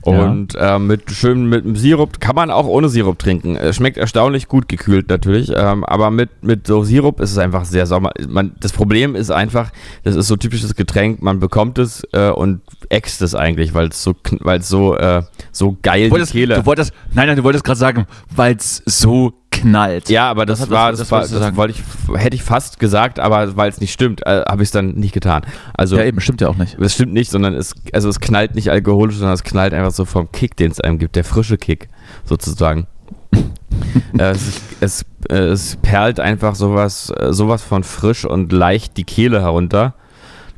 Und 0.08 0.56
äh, 0.56 0.80
mit 0.80 1.12
schön 1.12 1.48
mit 1.50 1.66
dem 1.66 1.76
Sirup 1.76 2.20
kann 2.20 2.36
man 2.36 2.50
auch 2.52 2.66
ohne 2.66 2.90
Sirup 2.90 3.20
trinken. 3.20 3.56
Es 3.56 3.76
schmeckt 3.76 3.98
erstaunlich 3.98 4.48
gut 4.48 4.70
gekühlt 4.70 5.10
natürlich, 5.10 5.52
ähm, 5.56 5.84
aber 5.84 6.12
mit, 6.12 6.44
mit 6.44 6.66
so 6.68 6.84
Sirup 6.84 7.20
ist 7.20 7.32
es 7.32 7.38
einfach 7.38 7.66
sehr 7.66 7.86
sommer. 7.86 8.12
Man, 8.28 8.54
das 8.60 8.72
Problem 8.72 9.16
ist 9.16 9.32
einfach, 9.32 9.72
das 10.04 10.16
ist 10.16 10.28
so 10.28 10.36
typisches 10.36 10.76
Getränk, 10.76 11.22
man 11.22 11.40
bekommt 11.40 11.78
es 11.78 12.08
äh, 12.14 12.30
und 12.30 12.62
äxt 12.90 13.22
es 13.22 13.36
eigentlich, 13.36 13.74
weil 13.74 13.90
es 13.90 14.02
so 14.02 14.16
weil 14.40 14.60
es 14.60 14.70
so 14.70 14.96
äh, 14.96 15.24
so 15.52 15.78
geil 15.82 16.04
Du 16.04 16.06
die 16.06 16.12
wolltest, 16.12 16.32
Kehle. 16.32 16.56
du 16.56 16.66
wolltest, 16.66 16.94
nein, 17.14 17.28
nein, 17.28 17.38
du 17.38 17.44
wolltest 17.44 17.64
gerade 17.66 17.80
sagen, 17.80 18.06
weil 18.36 18.56
es 18.56 18.82
so 18.86 19.34
knallt. 19.70 20.10
ja, 20.10 20.30
aber 20.30 20.46
das, 20.46 20.60
Das- 20.60 20.70
war, 20.70 20.92
das- 20.92 21.00
das, 21.00 21.10
das 21.10 21.32
war, 21.32 21.40
das 21.50 21.56
wollte 21.56 21.74
ich, 21.74 22.20
hätte 22.20 22.36
ich 22.36 22.44
fast 22.44 22.80
gesagt, 22.80 23.20
aber 23.20 23.56
weil 23.58 23.70
es 23.70 23.80
nicht 23.80 23.92
stimmt, 23.94 24.26
äh, 24.26 24.44
habe 24.48 24.64
ich 24.64 24.68
es 24.68 24.72
dann 24.72 24.92
nicht 24.96 25.14
getan. 25.14 25.44
Also 25.74 25.98
ja, 25.98 26.04
eben, 26.04 26.20
stimmt 26.22 26.42
ja 26.42 26.48
auch 26.50 26.56
nicht. 26.58 26.78
Das 26.80 26.94
stimmt 26.94 27.14
nicht, 27.14 27.32
sondern 27.32 27.54
es, 27.54 27.74
also 27.94 28.10
es 28.10 28.20
knallt 28.20 28.56
nicht 28.56 28.70
alkoholisch, 28.72 29.16
sondern 29.18 29.34
es 29.34 29.44
knallt 29.44 29.74
einfach 29.74 29.92
so 29.92 30.06
vom 30.06 30.32
Kick, 30.32 30.56
den 30.58 30.72
es 30.72 30.80
einem 30.82 31.00
gibt, 31.00 31.16
der 31.16 31.24
frische 31.24 31.58
Kick, 31.58 31.88
sozusagen. 32.26 32.88
äh, 34.18 34.32
es, 34.32 34.62
es, 34.80 35.06
äh, 35.30 35.36
es 35.36 35.76
perlt 35.78 36.20
einfach 36.20 36.56
sowas, 36.56 37.12
äh, 37.18 37.34
sowas 37.34 37.62
von 37.62 37.84
frisch 37.84 38.26
und 38.26 38.52
leicht 38.52 38.98
die 38.98 39.04
Kehle 39.04 39.42
herunter. 39.42 39.94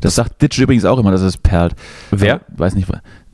Das 0.02 0.16
sagt 0.16 0.42
Ditch 0.42 0.60
übrigens 0.60 0.86
auch 0.86 0.98
immer, 1.00 1.12
dass 1.12 1.22
es 1.22 1.36
perlt. 1.38 1.76
Wer? 2.12 2.36
Aber, 2.36 2.44
weiß 2.58 2.76
nicht, 2.76 2.88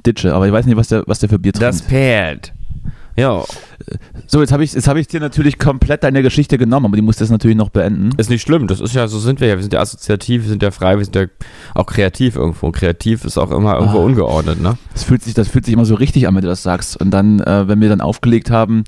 Ditsche, 0.05 0.33
aber 0.33 0.47
ich 0.47 0.53
weiß 0.53 0.65
nicht, 0.65 0.77
was 0.77 0.87
der, 0.87 1.03
was 1.07 1.19
der 1.19 1.29
für 1.29 1.39
Bier 1.39 1.51
Das 1.51 1.77
trinkt. 1.77 1.89
Pferd. 1.91 2.53
Ja, 3.17 3.43
So, 4.27 4.41
jetzt 4.41 4.51
habe 4.51 4.63
ich, 4.63 4.73
jetzt 4.73 4.87
hab 4.87 4.97
ich 4.97 5.07
dir 5.07 5.19
natürlich 5.19 5.59
komplett 5.59 6.03
deine 6.03 6.21
Geschichte 6.23 6.57
genommen, 6.57 6.87
aber 6.87 6.95
die 6.95 7.01
musst 7.01 7.19
du 7.19 7.23
jetzt 7.23 7.31
natürlich 7.31 7.57
noch 7.57 7.69
beenden. 7.69 8.09
ist 8.17 8.29
nicht 8.29 8.41
schlimm. 8.41 8.67
Das 8.67 8.79
ist 8.79 8.95
ja, 8.95 9.07
so 9.07 9.19
sind 9.19 9.39
wir 9.39 9.47
ja. 9.47 9.55
Wir 9.55 9.61
sind 9.61 9.73
ja 9.73 9.81
assoziativ, 9.81 10.43
wir 10.43 10.49
sind 10.49 10.63
ja 10.63 10.71
frei, 10.71 10.97
wir 10.97 11.05
sind 11.05 11.15
ja 11.15 11.25
auch 11.75 11.85
kreativ 11.85 12.35
irgendwo. 12.35 12.65
Und 12.67 12.71
kreativ 12.73 13.25
ist 13.25 13.37
auch 13.37 13.51
immer 13.51 13.75
irgendwo 13.75 13.99
Ah. 13.99 14.03
ungeordnet, 14.05 14.61
ne? 14.61 14.77
Das 14.93 15.03
fühlt, 15.03 15.21
sich, 15.23 15.33
das 15.33 15.47
fühlt 15.47 15.65
sich 15.65 15.73
immer 15.73 15.85
so 15.85 15.95
richtig 15.95 16.27
an, 16.27 16.35
wenn 16.35 16.41
du 16.41 16.47
das 16.47 16.63
sagst. 16.63 16.97
Und 16.99 17.11
dann, 17.11 17.39
äh, 17.41 17.67
wenn 17.67 17.79
wir 17.81 17.89
dann 17.89 18.01
aufgelegt 18.01 18.49
haben, 18.51 18.83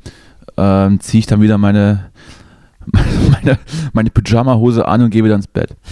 ähm, 0.58 1.00
ziehe 1.00 1.20
ich 1.20 1.27
dann 1.27 1.42
wieder 1.42 1.58
meine, 1.58 2.10
meine, 3.32 3.60
meine 3.94 4.10
Pyjama-Hose 4.10 4.88
an 4.88 5.04
und 5.04 5.10
gehe 5.12 5.24
wieder 5.24 5.36
ins 5.36 5.48
Bett. 5.48 5.75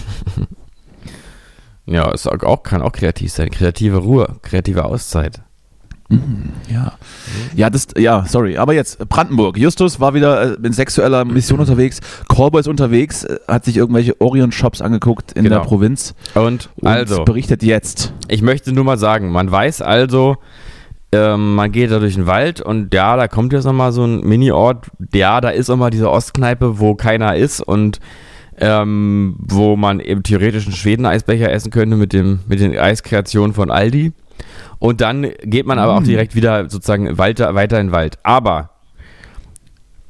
Ja, 1.88 2.12
auch, 2.12 2.44
auch, 2.44 2.64
kann 2.64 2.82
auch 2.82 2.92
kreativ 2.92 3.32
sein. 3.32 3.52
Kreative 3.52 3.98
Ruhe, 3.98 4.38
kreative 4.42 4.86
Auszeit. 4.86 5.42
Ja. 6.72 6.94
Ja, 7.56 7.70
das, 7.70 7.88
ja, 7.98 8.26
sorry. 8.28 8.58
Aber 8.58 8.74
jetzt 8.74 9.00
Brandenburg. 9.10 9.58
Justus 9.58 10.00
war 10.00 10.14
wieder 10.14 10.54
äh, 10.54 10.58
in 10.64 10.72
sexueller 10.72 11.26
Mission 11.26 11.60
unterwegs. 11.60 12.00
Callboy 12.30 12.60
ist 12.60 12.68
unterwegs, 12.68 13.24
äh, 13.24 13.40
hat 13.48 13.66
sich 13.66 13.78
irgendwelche 13.78 14.20
Orion-Shops 14.22 14.82
angeguckt 14.82 15.32
in 15.32 15.44
Genau. 15.46 15.58
der 15.60 15.64
Provinz 15.66 16.14
Und, 16.36 16.70
und 16.76 16.88
also, 16.88 17.24
berichtet 17.24 17.64
jetzt. 17.64 18.14
ich 18.28 18.42
möchte 18.44 18.72
nur 18.72 18.84
mal 18.84 18.98
sagen, 19.00 19.32
man 19.32 19.50
weiß 19.52 19.82
also, 19.82 20.36
ähm, 21.12 21.56
man 21.56 21.72
geht 21.72 21.90
da 21.92 22.00
durch 22.00 22.16
den 22.16 22.28
Wald 22.28 22.62
und 22.62 22.94
ja, 22.94 23.16
da 23.18 23.28
kommt 23.28 23.54
jetzt 23.54 23.64
nochmal 23.66 23.92
so 23.92 24.04
ein 24.06 24.22
Mini-Ort. 24.22 24.88
Ja, 25.14 25.42
da 25.42 25.50
ist 25.50 25.70
nochmal 25.70 25.90
diese 25.90 26.12
Ostkneipe, 26.12 26.80
wo 26.80 26.94
keiner 26.96 27.36
ist 27.36 27.62
und 27.62 28.00
ähm, 28.58 29.36
wo 29.40 29.76
man 29.76 30.00
eben 30.00 30.24
theoretisch 30.24 30.66
einen 30.66 30.76
Schweden-Eisbecher 30.76 31.52
essen 31.52 31.72
könnte 31.72 31.96
mit, 31.98 32.14
dem, 32.14 32.40
mit 32.48 32.60
den 32.60 32.78
Eiskreationen 32.78 33.54
von 33.54 33.70
Aldi. 33.72 34.14
Und 34.86 35.02
dann 35.02 35.28
geht 35.44 35.66
man 35.66 35.80
aber 35.80 35.96
auch 35.96 36.04
direkt 36.04 36.36
wieder 36.36 36.70
sozusagen 36.70 37.18
weiter, 37.18 37.56
weiter 37.56 37.80
in 37.80 37.88
den 37.88 37.92
Wald. 37.94 38.18
Aber 38.24 38.70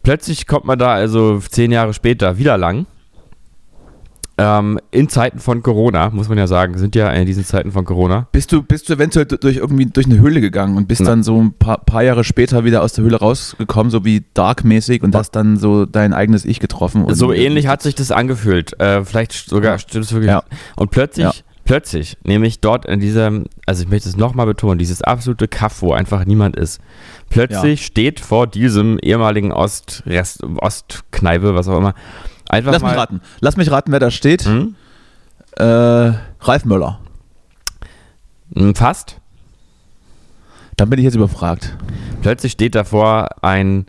plötzlich 0.03 0.47
kommt 0.47 0.65
man 0.65 0.77
da 0.77 0.93
also 0.93 1.39
zehn 1.39 1.71
Jahre 1.71 1.93
später 1.93 2.37
wieder 2.37 2.57
lang. 2.57 2.85
Ähm, 4.37 4.81
in 4.91 5.07
Zeiten 5.07 5.39
von 5.39 5.63
Corona, 5.63 6.09
muss 6.09 6.27
man 6.27 6.37
ja 6.37 6.45
sagen, 6.45 6.77
sind 6.77 6.93
ja 6.93 7.09
in 7.11 7.25
diesen 7.25 7.45
Zeiten 7.45 7.71
von 7.71 7.85
Corona. 7.85 8.27
Bist 8.33 8.51
du, 8.51 8.61
bist 8.63 8.89
du 8.89 8.93
eventuell 8.95 9.25
du- 9.25 9.37
durch 9.37 9.55
irgendwie 9.55 9.85
durch 9.85 10.07
eine 10.07 10.19
Höhle 10.19 10.41
gegangen 10.41 10.75
und 10.75 10.89
bist 10.89 10.99
Na. 11.01 11.11
dann 11.11 11.23
so 11.23 11.41
ein 11.41 11.53
paar, 11.53 11.77
paar 11.77 12.03
Jahre 12.03 12.25
später 12.25 12.65
wieder 12.65 12.83
aus 12.83 12.91
der 12.91 13.05
Höhle 13.05 13.15
rausgekommen, 13.17 13.91
so 13.91 14.03
wie 14.03 14.25
Dark-mäßig 14.33 15.03
und 15.03 15.15
hast 15.15 15.31
dann 15.37 15.55
so 15.55 15.85
dein 15.85 16.13
eigenes 16.13 16.43
Ich 16.43 16.59
getroffen? 16.59 17.05
So 17.15 17.31
ähnlich 17.31 17.67
hat 17.67 17.81
sich 17.81 17.95
das 17.95 18.11
angefühlt. 18.11 18.77
Äh, 18.77 19.05
vielleicht 19.05 19.31
sogar 19.31 19.79
stimmt 19.79 20.03
es 20.03 20.11
wirklich. 20.11 20.31
Ja. 20.31 20.43
Und 20.75 20.91
plötzlich, 20.91 21.23
Ja. 21.27 21.31
Plötzlich, 21.65 22.17
nämlich 22.23 22.61
dort 22.61 22.85
in 22.85 22.99
diesem, 22.99 23.45
also 23.65 23.83
ich 23.83 23.89
möchte 23.89 24.07
es 24.07 24.15
nochmal 24.15 24.45
betonen, 24.45 24.77
dieses 24.77 25.01
absolute 25.01 25.47
Kaff, 25.47 25.81
wo 25.81 25.91
einfach 25.91 26.23
niemand 26.23 26.55
ist. 26.55 26.79
Plötzlich 27.29 27.85
steht 27.85 28.19
vor 28.21 28.47
diesem 28.47 28.97
ehemaligen 28.99 29.51
Ostrest, 29.51 30.43
Ostkneipe, 30.43 31.55
was 31.55 31.67
auch 31.67 31.77
immer, 31.77 31.93
einfach 32.47 32.71
Lass 32.71 32.81
mal. 32.81 32.89
mich 32.89 32.97
raten. 32.97 33.21
Lass 33.41 33.57
mich 33.57 33.71
raten, 33.71 33.91
wer 33.91 33.99
da 33.99 34.11
steht. 34.11 34.45
Hm? 34.45 34.75
Äh, 35.57 35.63
Ralf 35.63 36.65
Möller. 36.65 36.99
Hm, 38.55 38.75
Fast. 38.75 39.19
Dann 40.77 40.89
bin 40.89 40.99
ich 40.99 41.05
jetzt 41.05 41.15
überfragt. 41.15 41.75
Plötzlich 42.21 42.51
steht 42.51 42.75
davor 42.75 43.29
ein 43.43 43.85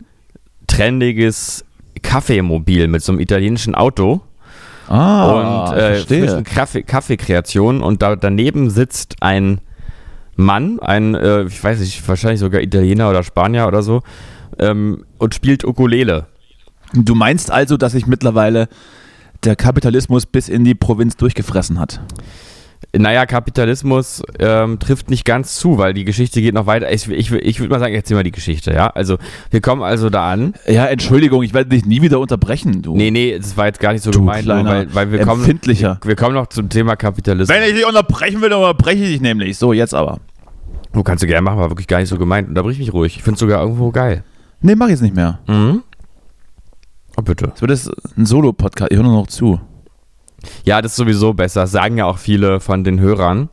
trendiges 0.67 1.65
Kaffeemobil 2.01 2.87
mit 2.87 3.03
so 3.03 3.11
einem 3.11 3.19
italienischen 3.19 3.75
Auto. 3.75 4.21
Ah, 4.87 5.69
und 5.69 5.77
äh, 5.77 5.95
verstehe. 5.95 6.27
frischen 6.27 6.43
Kaffee, 6.43 6.83
Kaffeekreationen 6.83 7.81
und 7.81 8.01
da, 8.01 8.15
daneben 8.15 8.69
sitzt 8.69 9.15
ein 9.21 9.59
Mann, 10.35 10.79
ein, 10.79 11.15
äh, 11.15 11.43
ich 11.43 11.63
weiß 11.63 11.79
nicht, 11.79 12.07
wahrscheinlich 12.07 12.39
sogar 12.39 12.61
Italiener 12.61 13.09
oder 13.09 13.23
Spanier 13.23 13.67
oder 13.67 13.81
so, 13.81 14.01
ähm, 14.59 15.03
und 15.17 15.35
spielt 15.35 15.65
Ukulele. 15.65 16.27
Du 16.93 17.15
meinst 17.15 17.51
also, 17.51 17.75
dass 17.75 17.91
sich 17.91 18.07
mittlerweile 18.07 18.69
der 19.43 19.55
Kapitalismus 19.55 20.25
bis 20.25 20.49
in 20.49 20.63
die 20.63 20.75
Provinz 20.75 21.17
durchgefressen 21.17 21.79
hat? 21.79 22.01
Naja, 22.95 23.25
Kapitalismus 23.25 24.23
ähm, 24.39 24.79
trifft 24.79 25.09
nicht 25.09 25.25
ganz 25.25 25.55
zu, 25.55 25.77
weil 25.77 25.93
die 25.93 26.05
Geschichte 26.05 26.41
geht 26.41 26.53
noch 26.53 26.65
weiter. 26.65 26.91
Ich, 26.91 27.09
ich, 27.09 27.31
ich 27.31 27.59
würde 27.59 27.71
mal 27.71 27.79
sagen, 27.79 27.93
erzähl 27.93 28.15
mal 28.15 28.23
die 28.23 28.31
Geschichte, 28.31 28.73
ja? 28.73 28.87
Also, 28.87 29.17
wir 29.51 29.61
kommen 29.61 29.83
also 29.83 30.09
da 30.09 30.31
an. 30.31 30.53
Ja, 30.67 30.85
Entschuldigung, 30.85 31.43
ich 31.43 31.53
werde 31.53 31.69
dich 31.69 31.85
nie 31.85 32.01
wieder 32.01 32.19
unterbrechen, 32.19 32.81
du. 32.81 32.95
Nee, 32.95 33.11
nee, 33.11 33.37
das 33.37 33.57
war 33.57 33.65
jetzt 33.65 33.79
gar 33.79 33.93
nicht 33.93 34.03
so 34.03 34.11
Du 34.11 34.19
gemeint, 34.19 34.47
nur 34.47 34.65
weil, 34.65 34.93
weil 34.95 35.11
wir 35.11 35.19
kommen, 35.25 35.45
wir 35.45 36.15
kommen 36.15 36.33
noch 36.33 36.47
zum 36.47 36.69
Thema 36.69 36.95
Kapitalismus. 36.95 37.55
Wenn 37.55 37.67
ich 37.67 37.75
dich 37.75 37.85
unterbrechen 37.85 38.41
will, 38.41 38.49
dann 38.49 38.59
unterbreche 38.59 39.03
ich 39.03 39.09
dich 39.11 39.21
nämlich. 39.21 39.57
So, 39.57 39.73
jetzt 39.73 39.93
aber. 39.93 40.19
Du 40.93 41.03
kannst 41.03 41.23
du 41.23 41.27
gerne 41.27 41.41
machen, 41.41 41.59
war 41.59 41.69
wirklich 41.69 41.87
gar 41.87 41.99
nicht 41.99 42.09
so 42.09 42.17
gemeint. 42.17 42.47
Unterbrich 42.47 42.79
mich 42.79 42.93
ruhig. 42.93 43.17
Ich 43.17 43.23
finde 43.23 43.35
es 43.35 43.39
sogar 43.39 43.61
irgendwo 43.61 43.91
geil. 43.91 44.23
Nee, 44.61 44.75
mach 44.75 44.87
ich 44.87 44.91
jetzt 44.91 45.01
nicht 45.01 45.15
mehr. 45.15 45.39
Mhm. 45.47 45.83
Oh, 47.17 47.21
bitte. 47.21 47.51
Es 47.53 47.61
wird 47.61 47.71
jetzt 47.71 47.91
ein 48.17 48.25
Solo-Podcast. 48.25 48.91
Ich 48.91 48.97
höre 48.97 49.03
nur 49.03 49.13
noch 49.13 49.27
zu. 49.27 49.59
Ja, 50.65 50.81
das 50.81 50.91
ist 50.93 50.97
sowieso 50.97 51.33
besser. 51.33 51.61
Das 51.61 51.71
sagen 51.71 51.97
ja 51.97 52.05
auch 52.05 52.17
viele 52.17 52.59
von 52.59 52.83
den 52.83 52.99
Hörern. 52.99 53.49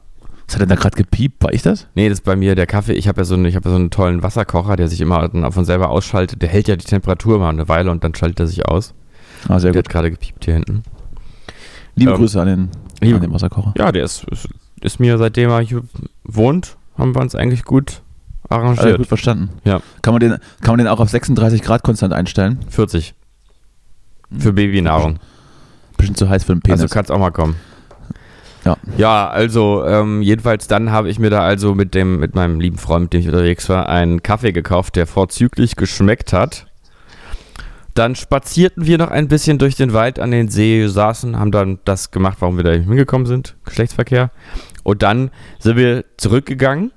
Was 0.46 0.54
hat 0.56 0.62
denn 0.62 0.68
da 0.68 0.74
gerade 0.74 0.96
gepiept? 0.96 1.42
War 1.42 1.52
ich 1.54 1.62
das? 1.62 1.86
Nee, 1.94 2.08
das 2.08 2.18
ist 2.18 2.24
bei 2.24 2.36
mir 2.36 2.54
der 2.54 2.66
Kaffee. 2.66 2.92
Ich 2.92 3.08
habe 3.08 3.20
ja, 3.22 3.24
so 3.24 3.34
einen, 3.34 3.46
ich 3.46 3.56
hab 3.56 3.64
ja 3.64 3.70
so 3.70 3.76
einen 3.76 3.90
tollen 3.90 4.22
Wasserkocher, 4.22 4.76
der 4.76 4.88
sich 4.88 5.00
immer 5.00 5.30
von 5.52 5.64
selber 5.64 5.88
ausschaltet. 5.88 6.42
Der 6.42 6.48
hält 6.50 6.68
ja 6.68 6.76
die 6.76 6.84
Temperatur 6.84 7.38
mal 7.38 7.48
eine 7.48 7.66
Weile 7.68 7.90
und 7.90 8.04
dann 8.04 8.14
schaltet 8.14 8.40
er 8.40 8.46
sich 8.46 8.66
aus. 8.68 8.92
Ah, 9.48 9.58
sehr 9.58 9.72
Der 9.72 9.80
gut. 9.82 9.86
hat 9.88 9.92
gerade 9.92 10.10
gepiept 10.10 10.44
hier 10.44 10.54
hinten. 10.54 10.82
Liebe 11.96 12.10
Ähm, 12.12 12.16
Grüße 12.18 12.40
an 12.40 12.46
den, 12.46 12.68
liebe- 13.00 13.16
an 13.16 13.22
den 13.22 13.32
Wasserkocher. 13.32 13.72
Ja, 13.78 13.90
der 13.92 14.04
ist, 14.04 14.24
ist, 14.30 14.48
ist 14.82 15.00
mir, 15.00 15.16
seitdem 15.16 15.48
er 15.50 15.60
hier 15.60 15.82
wohnt, 16.24 16.76
haben 16.98 17.14
wir 17.14 17.22
uns 17.22 17.34
eigentlich 17.34 17.64
gut 17.64 18.02
arrangiert. 18.50 18.98
gut 18.98 19.06
verstanden. 19.06 19.48
Ja. 19.64 19.80
Kann 20.02 20.12
man, 20.12 20.20
den, 20.20 20.32
kann 20.60 20.72
man 20.72 20.78
den 20.78 20.88
auch 20.88 21.00
auf 21.00 21.08
36 21.08 21.62
Grad 21.62 21.82
konstant 21.82 22.12
einstellen? 22.12 22.58
40. 22.68 23.14
Für 24.38 24.52
Babynahrung. 24.52 25.18
Bisschen 25.96 26.14
zu 26.14 26.28
heiß 26.28 26.44
für 26.44 26.54
den 26.54 26.60
Penis. 26.60 26.80
Also 26.80 26.92
kannst 26.92 27.10
auch 27.10 27.18
mal 27.18 27.30
kommen. 27.30 27.56
Ja. 28.64 28.76
Ja, 28.96 29.28
also 29.28 29.84
ähm, 29.84 30.22
jedenfalls 30.22 30.66
dann 30.66 30.90
habe 30.90 31.10
ich 31.10 31.18
mir 31.18 31.30
da 31.30 31.40
also 31.40 31.74
mit 31.74 31.94
dem 31.94 32.18
mit 32.18 32.34
meinem 32.34 32.60
lieben 32.60 32.78
Freund, 32.78 33.04
mit 33.04 33.12
dem 33.12 33.20
ich 33.20 33.28
unterwegs 33.28 33.68
war, 33.68 33.88
einen 33.88 34.22
Kaffee 34.22 34.52
gekauft, 34.52 34.96
der 34.96 35.06
vorzüglich 35.06 35.76
geschmeckt 35.76 36.32
hat. 36.32 36.66
Dann 37.92 38.16
spazierten 38.16 38.86
wir 38.86 38.98
noch 38.98 39.10
ein 39.10 39.28
bisschen 39.28 39.58
durch 39.58 39.76
den 39.76 39.92
Wald 39.92 40.18
an 40.18 40.32
den 40.32 40.48
See, 40.48 40.86
saßen, 40.88 41.38
haben 41.38 41.52
dann 41.52 41.78
das 41.84 42.10
gemacht, 42.10 42.38
warum 42.40 42.56
wir 42.56 42.64
da 42.64 42.72
hingekommen 42.72 43.26
sind, 43.26 43.54
Geschlechtsverkehr. 43.64 44.30
Und 44.82 45.02
dann 45.02 45.30
sind 45.60 45.76
wir 45.76 46.04
zurückgegangen 46.16 46.90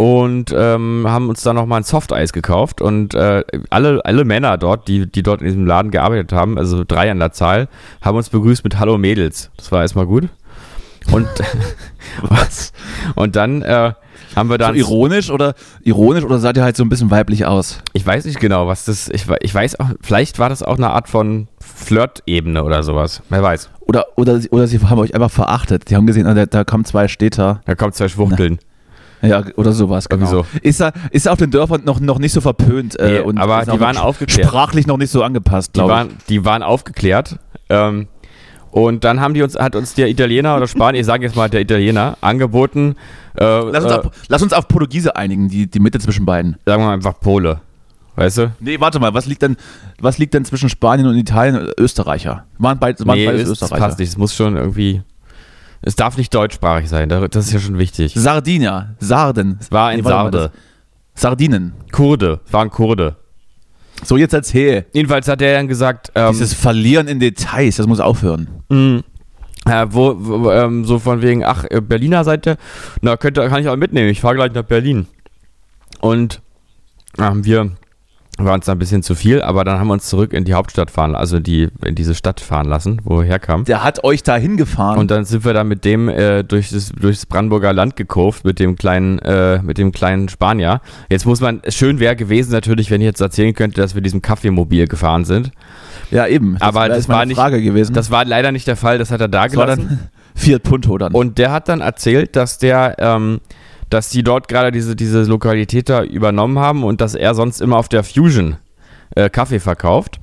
und 0.00 0.54
ähm, 0.56 1.04
haben 1.06 1.28
uns 1.28 1.42
dann 1.42 1.56
nochmal 1.56 1.80
ein 1.80 1.84
Softeis 1.84 2.32
gekauft. 2.32 2.80
Und 2.80 3.12
äh, 3.12 3.44
alle, 3.68 4.02
alle 4.02 4.24
Männer 4.24 4.56
dort, 4.56 4.88
die, 4.88 5.06
die 5.06 5.22
dort 5.22 5.42
in 5.42 5.48
diesem 5.48 5.66
Laden 5.66 5.90
gearbeitet 5.90 6.32
haben, 6.32 6.56
also 6.56 6.84
drei 6.88 7.10
an 7.10 7.18
der 7.18 7.32
Zahl, 7.32 7.68
haben 8.00 8.16
uns 8.16 8.30
begrüßt 8.30 8.64
mit 8.64 8.78
Hallo 8.78 8.96
Mädels. 8.96 9.50
Das 9.58 9.70
war 9.72 9.82
erstmal 9.82 10.06
gut. 10.06 10.30
Und, 11.12 11.28
Was? 12.22 12.72
und 13.14 13.36
dann 13.36 13.60
äh, 13.60 13.92
haben 14.34 14.48
wir 14.48 14.54
So 14.54 14.58
dann. 14.58 14.74
ironisch 14.74 15.30
oder 15.30 15.52
ironisch 15.82 16.24
oder 16.24 16.38
sah 16.38 16.54
der 16.54 16.64
halt 16.64 16.78
so 16.78 16.82
ein 16.82 16.88
bisschen 16.88 17.10
weiblich 17.10 17.44
aus? 17.44 17.82
ich 17.92 18.06
weiß 18.06 18.24
nicht 18.24 18.40
genau, 18.40 18.66
was 18.68 18.86
das. 18.86 19.10
Ich, 19.10 19.26
ich 19.42 19.54
weiß 19.54 19.80
auch, 19.80 19.90
vielleicht 20.00 20.38
war 20.38 20.48
das 20.48 20.62
auch 20.62 20.78
eine 20.78 20.88
Art 20.88 21.10
von 21.10 21.46
Flirt-Ebene 21.60 22.64
oder 22.64 22.82
sowas. 22.84 23.20
Wer 23.28 23.42
weiß. 23.42 23.68
Oder, 23.80 24.06
oder, 24.16 24.40
oder 24.50 24.66
sie 24.66 24.78
haben 24.78 24.98
euch 24.98 25.14
einfach 25.14 25.30
verachtet. 25.30 25.90
Die 25.90 25.96
haben 25.96 26.06
gesehen, 26.06 26.26
ah, 26.26 26.32
da, 26.32 26.46
da 26.46 26.64
kommen 26.64 26.86
zwei 26.86 27.06
Städter. 27.06 27.60
Da 27.66 27.74
kommt 27.74 27.94
zwei 27.94 28.08
Schwuchteln. 28.08 28.60
Ja, 29.22 29.42
oder 29.56 29.72
sowas, 29.72 30.08
genau. 30.08 30.30
Irgendwie 30.30 30.58
Ist, 30.68 30.80
er, 30.80 30.92
ist 31.10 31.26
er 31.26 31.32
auf 31.32 31.38
den 31.38 31.50
Dörfern 31.50 31.82
noch, 31.84 32.00
noch 32.00 32.18
nicht 32.18 32.32
so 32.32 32.40
verpönt 32.40 32.98
äh, 32.98 33.12
Nee, 33.12 33.20
und 33.20 33.38
aber 33.38 33.64
die 33.70 33.78
waren 33.80 33.96
aufgeklärt. 33.96 34.48
sprachlich 34.48 34.86
noch 34.86 34.96
nicht 34.96 35.10
so 35.10 35.22
angepasst, 35.22 35.74
Die 35.74 35.78
glaube 35.80 35.92
ich. 35.92 35.96
waren, 35.98 36.08
die 36.28 36.44
waren 36.44 36.62
aufgeklärt. 36.62 37.38
Ähm, 37.68 38.08
und 38.70 39.02
dann 39.04 39.20
haben 39.20 39.34
die 39.34 39.42
uns, 39.42 39.56
hat 39.58 39.74
uns 39.76 39.94
der 39.94 40.08
Italiener 40.08 40.56
oder 40.56 40.66
Spanier, 40.68 41.00
ich 41.00 41.06
sage 41.06 41.24
jetzt 41.24 41.34
mal 41.36 41.50
der 41.50 41.60
Italiener, 41.60 42.16
angeboten, 42.20 42.94
äh, 43.38 43.44
Lass 43.44 43.84
uns, 43.84 43.92
äh, 43.92 43.96
auf, 43.96 44.06
lass 44.28 44.42
uns 44.42 44.52
auf 44.52 44.68
Portugiese 44.68 45.16
einigen, 45.16 45.48
die, 45.48 45.66
die 45.68 45.80
Mitte 45.80 45.98
zwischen 45.98 46.24
beiden. 46.24 46.56
sagen 46.64 46.82
wir 46.82 46.86
mal 46.86 46.94
einfach 46.94 47.18
Pole. 47.20 47.60
Weißt 48.16 48.38
du? 48.38 48.52
Nee, 48.60 48.78
warte 48.80 48.98
mal, 49.00 49.14
was 49.14 49.26
liegt 49.26 49.42
denn, 49.42 49.56
was 50.00 50.18
liegt 50.18 50.34
denn 50.34 50.44
zwischen 50.44 50.68
Spanien 50.68 51.06
und 51.06 51.16
Italien 51.16 51.56
und 51.58 51.72
Österreicher? 51.78 52.44
Waren, 52.58 52.78
beid, 52.78 53.04
waren 53.06 53.16
nee, 53.16 53.26
beides 53.26 53.48
Österreicher. 53.48 53.76
passt 53.84 53.98
nicht. 53.98 54.08
Es 54.08 54.16
muss 54.18 54.34
schon 54.34 54.56
irgendwie. 54.56 55.02
Es 55.82 55.96
darf 55.96 56.16
nicht 56.16 56.34
deutschsprachig 56.34 56.88
sein. 56.88 57.08
da- 57.08 57.26
Das 57.28 57.46
ist 57.46 57.52
ja 57.52 57.60
schon 57.60 57.78
wichtig. 57.78 58.12
Sardinia, 58.14 58.94
Sarden. 58.98 59.58
War 59.70 59.88
ein 59.88 59.98
Nee, 60.00 60.02
Sarde. 60.08 60.50
Sardinen. 61.14 61.72
Kurde. 61.92 62.40
War 62.50 62.62
ein 62.62 62.70
Kurde. 62.70 63.16
So, 64.04 64.16
jetzt 64.16 64.32
erzähl. 64.32 64.86
Jedenfalls 64.92 65.28
hat 65.28 65.42
er 65.42 65.54
dann 65.56 65.68
gesagt, 65.68 66.10
ähm, 66.14 66.32
Dieses 66.32 66.54
Verlieren 66.54 67.06
in 67.08 67.20
Details, 67.20 67.76
das 67.76 67.86
muss 67.86 68.00
aufhören. 68.00 68.48
mh, 68.70 69.00
äh, 69.66 69.86
wo, 69.90 70.14
wo 70.18 70.50
ähm, 70.50 70.84
so 70.86 70.98
von 70.98 71.20
wegen, 71.22 71.44
ach, 71.44 71.64
äh, 71.68 71.80
Berliner 71.82 72.24
Seite, 72.24 72.56
na, 73.02 73.16
könnte, 73.18 73.46
kann 73.48 73.60
ich 73.60 73.68
auch 73.68 73.76
mitnehmen. 73.76 74.08
Ich 74.08 74.20
fahre 74.22 74.34
gleich 74.36 74.52
nach 74.52 74.62
Berlin. 74.64 75.06
Und 76.00 76.40
haben 77.18 77.44
wir 77.44 77.72
war 78.44 78.54
uns 78.54 78.66
da 78.66 78.72
ein 78.72 78.78
bisschen 78.78 79.02
zu 79.02 79.14
viel, 79.14 79.42
aber 79.42 79.64
dann 79.64 79.78
haben 79.78 79.86
wir 79.88 79.92
uns 79.94 80.08
zurück 80.08 80.32
in 80.32 80.44
die 80.44 80.54
Hauptstadt 80.54 80.90
fahren, 80.90 81.14
also 81.14 81.40
die, 81.40 81.68
in 81.84 81.94
diese 81.94 82.14
Stadt 82.14 82.40
fahren 82.40 82.66
lassen, 82.66 83.00
wo 83.04 83.18
wir 83.18 83.24
herkamen. 83.24 83.64
Der 83.66 83.82
hat 83.84 84.04
euch 84.04 84.22
da 84.22 84.36
hingefahren. 84.36 84.98
Und 84.98 85.10
dann 85.10 85.24
sind 85.24 85.44
wir 85.44 85.52
da 85.52 85.64
mit 85.64 85.84
dem 85.84 86.08
äh, 86.08 86.42
durch 86.42 86.70
das, 86.70 86.90
durchs 86.90 87.26
Brandenburger 87.26 87.72
Land 87.72 87.96
gekurvt, 87.96 88.44
mit 88.44 88.58
dem 88.58 88.76
kleinen, 88.76 89.18
äh, 89.20 89.60
mit 89.62 89.78
dem 89.78 89.92
kleinen 89.92 90.28
Spanier. 90.28 90.80
Jetzt 91.08 91.26
muss 91.26 91.40
man, 91.40 91.60
schön 91.68 92.00
wäre 92.00 92.16
gewesen 92.16 92.52
natürlich, 92.52 92.90
wenn 92.90 93.00
ich 93.00 93.06
jetzt 93.06 93.20
erzählen 93.20 93.54
könnte, 93.54 93.80
dass 93.80 93.94
wir 93.94 94.02
diesem 94.02 94.22
Kaffeemobil 94.22 94.86
gefahren 94.88 95.24
sind. 95.24 95.50
ja, 96.10 96.26
eben. 96.26 96.56
Aber 96.60 96.88
das 96.88 96.98
jetzt 96.98 97.08
meine 97.08 97.18
war 97.18 97.26
nicht- 97.26 97.36
Frage 97.36 97.62
gewesen. 97.62 97.92
Das 97.94 98.10
war 98.10 98.24
leider 98.24 98.52
nicht 98.52 98.66
der 98.66 98.76
Fall, 98.76 98.98
das 98.98 99.10
hat 99.10 99.20
er 99.20 99.28
da 99.28 99.44
Das 99.44 99.52
gelassen. 99.52 100.08
Fiat 100.34 100.62
Punto 100.62 100.96
dann. 100.96 101.12
Und 101.12 101.38
der 101.38 101.50
hat 101.52 101.68
dann 101.68 101.80
erzählt, 101.80 102.36
dass 102.36 102.58
der, 102.58 102.96
ähm, 102.98 103.40
dass 103.90 104.08
die 104.08 104.22
dort 104.22 104.48
gerade 104.48 104.72
diese, 104.72 104.96
diese 104.96 105.24
Lokalität 105.24 105.88
da 105.88 106.02
übernommen 106.02 106.58
haben 106.58 106.84
und 106.84 107.00
dass 107.00 107.14
er 107.14 107.34
sonst 107.34 107.60
immer 107.60 107.76
auf 107.76 107.88
der 107.88 108.04
Fusion 108.04 108.56
äh, 109.14 109.28
Kaffee 109.28 109.60
verkauft. 109.60 110.20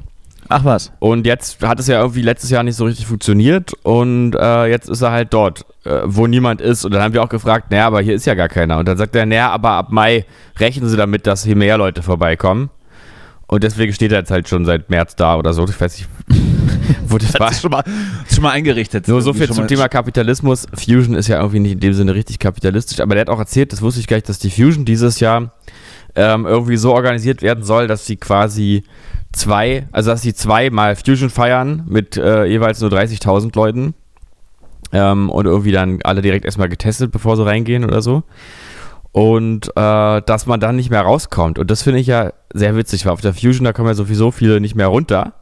Ach 0.49 0.63
was. 0.63 0.93
Und 0.99 1.25
jetzt 1.25 1.61
hat 1.61 1.79
es 1.79 1.87
ja 1.87 1.99
irgendwie 1.99 2.21
letztes 2.21 2.49
Jahr 2.49 2.63
nicht 2.63 2.77
so 2.77 2.85
richtig 2.85 3.05
funktioniert 3.05 3.73
und 3.83 4.33
äh, 4.33 4.67
jetzt 4.67 4.89
ist 4.89 5.01
er 5.01 5.11
halt 5.11 5.33
dort, 5.33 5.65
äh, 5.83 5.99
wo 6.05 6.25
niemand 6.25 6.61
ist. 6.61 6.85
Und 6.85 6.93
dann 6.93 7.01
haben 7.01 7.13
wir 7.13 7.21
auch 7.21 7.29
gefragt, 7.29 7.69
naja, 7.69 7.87
aber 7.87 7.99
hier 7.99 8.15
ist 8.15 8.25
ja 8.25 8.33
gar 8.33 8.47
keiner. 8.47 8.77
Und 8.77 8.87
dann 8.87 8.97
sagt 8.97 9.13
er, 9.15 9.25
naja, 9.25 9.51
aber 9.51 9.71
ab 9.71 9.91
Mai 9.91 10.25
rechnen 10.57 10.87
sie 10.87 10.95
damit, 10.95 11.27
dass 11.27 11.43
hier 11.43 11.57
mehr 11.57 11.77
Leute 11.77 12.01
vorbeikommen. 12.01 12.69
Und 13.47 13.63
deswegen 13.63 13.93
steht 13.93 14.11
er 14.11 14.19
jetzt 14.19 14.31
halt 14.31 14.47
schon 14.47 14.65
seit 14.65 14.89
März 14.89 15.15
da 15.15 15.35
oder 15.35 15.53
so. 15.53 15.65
Ich 15.65 15.79
weiß 15.79 15.97
nicht, 15.97 16.09
wo 17.07 17.17
das 17.17 17.33
war. 17.33 17.47
Das 17.47 17.57
ist 17.57 17.61
schon 17.61 17.71
mal, 17.71 17.83
schon 18.31 18.43
mal 18.43 18.51
eingerichtet. 18.51 19.07
Nur 19.07 19.21
so 19.21 19.33
viel 19.33 19.49
zum 19.51 19.67
Thema 19.67 19.87
Kapitalismus. 19.87 20.65
Fusion 20.73 21.15
ist 21.15 21.27
ja 21.27 21.37
irgendwie 21.37 21.59
nicht 21.59 21.73
in 21.73 21.79
dem 21.79 21.93
Sinne 21.93 22.13
richtig 22.13 22.39
kapitalistisch, 22.39 22.99
aber 22.99 23.15
der 23.15 23.21
hat 23.21 23.29
auch 23.29 23.39
erzählt, 23.39 23.73
das 23.73 23.81
wusste 23.81 23.99
ich 23.99 24.07
gar 24.07 24.17
nicht, 24.17 24.29
dass 24.29 24.39
die 24.39 24.49
Fusion 24.49 24.85
dieses 24.85 25.19
Jahr 25.19 25.51
ähm, 26.15 26.45
irgendwie 26.45 26.77
so 26.77 26.93
organisiert 26.93 27.41
werden 27.41 27.63
soll, 27.63 27.87
dass 27.87 28.05
sie 28.05 28.17
quasi 28.17 28.83
zwei, 29.33 29.87
also 29.91 30.11
dass 30.11 30.21
sie 30.21 30.33
zweimal 30.33 30.95
Fusion 30.95 31.29
feiern 31.29 31.83
mit 31.87 32.17
äh, 32.17 32.45
jeweils 32.45 32.81
nur 32.81 32.89
30.000 32.89 33.55
Leuten 33.55 33.93
ähm, 34.91 35.29
und 35.29 35.45
irgendwie 35.45 35.71
dann 35.71 35.99
alle 36.03 36.21
direkt 36.21 36.45
erstmal 36.45 36.69
getestet, 36.69 37.11
bevor 37.11 37.37
sie 37.37 37.45
reingehen 37.45 37.85
oder 37.85 38.01
so. 38.01 38.23
Und 39.11 39.69
äh, 39.75 40.21
dass 40.21 40.45
man 40.45 40.59
dann 40.59 40.75
nicht 40.75 40.89
mehr 40.89 41.01
rauskommt. 41.01 41.57
Und 41.57 41.71
das 41.71 41.81
finde 41.81 41.99
ich 41.99 42.07
ja 42.07 42.33
sehr 42.53 42.75
witzig, 42.75 43.05
weil 43.05 43.13
auf 43.13 43.21
der 43.21 43.33
Fusion, 43.33 43.65
da 43.65 43.73
kommen 43.73 43.87
ja 43.87 43.95
sowieso 43.95 44.31
viele 44.31 44.59
nicht 44.59 44.75
mehr 44.75 44.87
runter. 44.87 45.33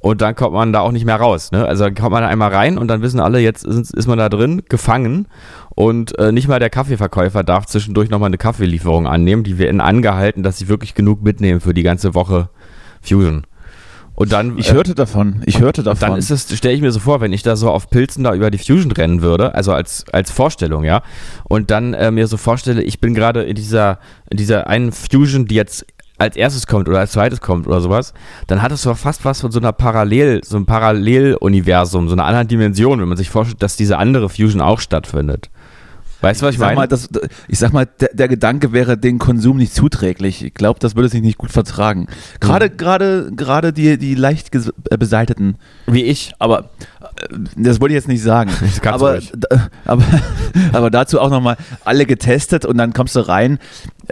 Und 0.00 0.20
dann 0.20 0.34
kommt 0.34 0.54
man 0.54 0.72
da 0.72 0.80
auch 0.80 0.92
nicht 0.92 1.04
mehr 1.04 1.16
raus. 1.16 1.50
Ne? 1.50 1.66
Also 1.66 1.84
dann 1.84 1.94
kommt 1.94 2.12
man 2.12 2.22
da 2.22 2.28
einmal 2.28 2.52
rein 2.54 2.78
und 2.78 2.88
dann 2.88 3.02
wissen 3.02 3.20
alle, 3.20 3.40
jetzt 3.40 3.64
ist, 3.64 3.92
ist 3.92 4.06
man 4.06 4.18
da 4.18 4.28
drin, 4.28 4.62
gefangen. 4.68 5.26
Und 5.70 6.18
äh, 6.18 6.32
nicht 6.32 6.48
mal 6.48 6.60
der 6.60 6.70
Kaffeeverkäufer 6.70 7.42
darf 7.44 7.66
zwischendurch 7.66 8.10
nochmal 8.10 8.28
eine 8.28 8.38
Kaffeelieferung 8.38 9.06
annehmen. 9.06 9.44
Die 9.44 9.58
werden 9.58 9.80
angehalten, 9.80 10.42
dass 10.42 10.58
sie 10.58 10.68
wirklich 10.68 10.94
genug 10.94 11.22
mitnehmen 11.22 11.60
für 11.60 11.74
die 11.74 11.82
ganze 11.82 12.14
Woche 12.14 12.48
Fusion. 13.02 13.44
Und 14.18 14.32
dann, 14.32 14.58
Ich 14.58 14.70
äh, 14.70 14.74
hörte 14.74 14.96
davon. 14.96 15.42
Ich 15.46 15.60
hörte 15.60 15.84
davon. 15.84 16.08
dann 16.08 16.18
ist 16.18 16.30
es, 16.30 16.52
stelle 16.56 16.74
ich 16.74 16.80
mir 16.80 16.90
so 16.90 16.98
vor, 16.98 17.20
wenn 17.20 17.32
ich 17.32 17.44
da 17.44 17.54
so 17.54 17.70
auf 17.70 17.88
Pilzen 17.88 18.24
da 18.24 18.34
über 18.34 18.50
die 18.50 18.58
Fusion 18.58 18.90
rennen 18.90 19.22
würde, 19.22 19.54
also 19.54 19.72
als, 19.72 20.06
als 20.12 20.32
Vorstellung, 20.32 20.82
ja, 20.82 21.02
und 21.44 21.70
dann 21.70 21.94
äh, 21.94 22.10
mir 22.10 22.26
so 22.26 22.36
vorstelle, 22.36 22.82
ich 22.82 23.00
bin 23.00 23.14
gerade 23.14 23.44
in 23.44 23.54
dieser, 23.54 24.00
in 24.28 24.36
dieser 24.36 24.66
einen 24.66 24.90
Fusion, 24.90 25.46
die 25.46 25.54
jetzt 25.54 25.86
als 26.18 26.36
erstes 26.36 26.66
kommt 26.66 26.88
oder 26.88 26.98
als 26.98 27.12
zweites 27.12 27.40
kommt 27.40 27.66
oder 27.66 27.80
sowas, 27.80 28.12
dann 28.46 28.60
hat 28.60 28.72
es 28.72 28.82
doch 28.82 28.96
fast 28.96 29.24
was 29.24 29.40
von 29.40 29.52
so 29.52 29.60
einer 29.60 29.72
Parallel, 29.72 30.42
so 30.44 30.56
einem 30.56 30.66
Paralleluniversum, 30.66 32.08
so 32.08 32.14
einer 32.14 32.24
anderen 32.24 32.48
Dimension, 32.48 33.00
wenn 33.00 33.08
man 33.08 33.16
sich 33.16 33.30
vorstellt, 33.30 33.62
dass 33.62 33.76
diese 33.76 33.98
andere 33.98 34.28
Fusion 34.28 34.60
auch 34.60 34.80
stattfindet. 34.80 35.50
Weißt 36.20 36.42
du, 36.42 36.46
was 36.46 36.54
ich, 36.54 36.60
ich 36.60 36.64
meine? 36.64 36.74
mal, 36.74 36.88
das, 36.88 37.08
ich 37.46 37.58
sag 37.58 37.72
mal 37.72 37.86
der, 37.86 38.10
der 38.12 38.26
Gedanke 38.26 38.72
wäre 38.72 38.98
den 38.98 39.18
Konsum 39.18 39.56
nicht 39.56 39.72
zuträglich. 39.72 40.44
Ich 40.44 40.54
glaube, 40.54 40.80
das 40.80 40.96
würde 40.96 41.08
sich 41.08 41.22
nicht 41.22 41.38
gut 41.38 41.52
vertragen. 41.52 42.08
Gerade, 42.40 42.70
gerade, 42.70 43.30
gerade 43.34 43.72
die, 43.72 43.98
die 43.98 44.16
leicht 44.16 44.52
äh, 44.54 44.96
beseiteten. 44.96 45.58
Wie 45.86 46.02
ich. 46.02 46.32
Aber 46.40 46.70
äh, 47.00 47.38
das 47.56 47.80
wollte 47.80 47.94
ich 47.94 47.98
jetzt 47.98 48.08
nicht 48.08 48.22
sagen. 48.22 48.50
Aber, 48.84 49.20
aber, 49.84 50.04
aber 50.72 50.90
dazu 50.90 51.20
auch 51.20 51.30
nochmal 51.30 51.56
alle 51.84 52.06
getestet 52.06 52.64
und 52.64 52.78
dann 52.78 52.92
kommst 52.92 53.14
du 53.14 53.20
rein. 53.20 53.58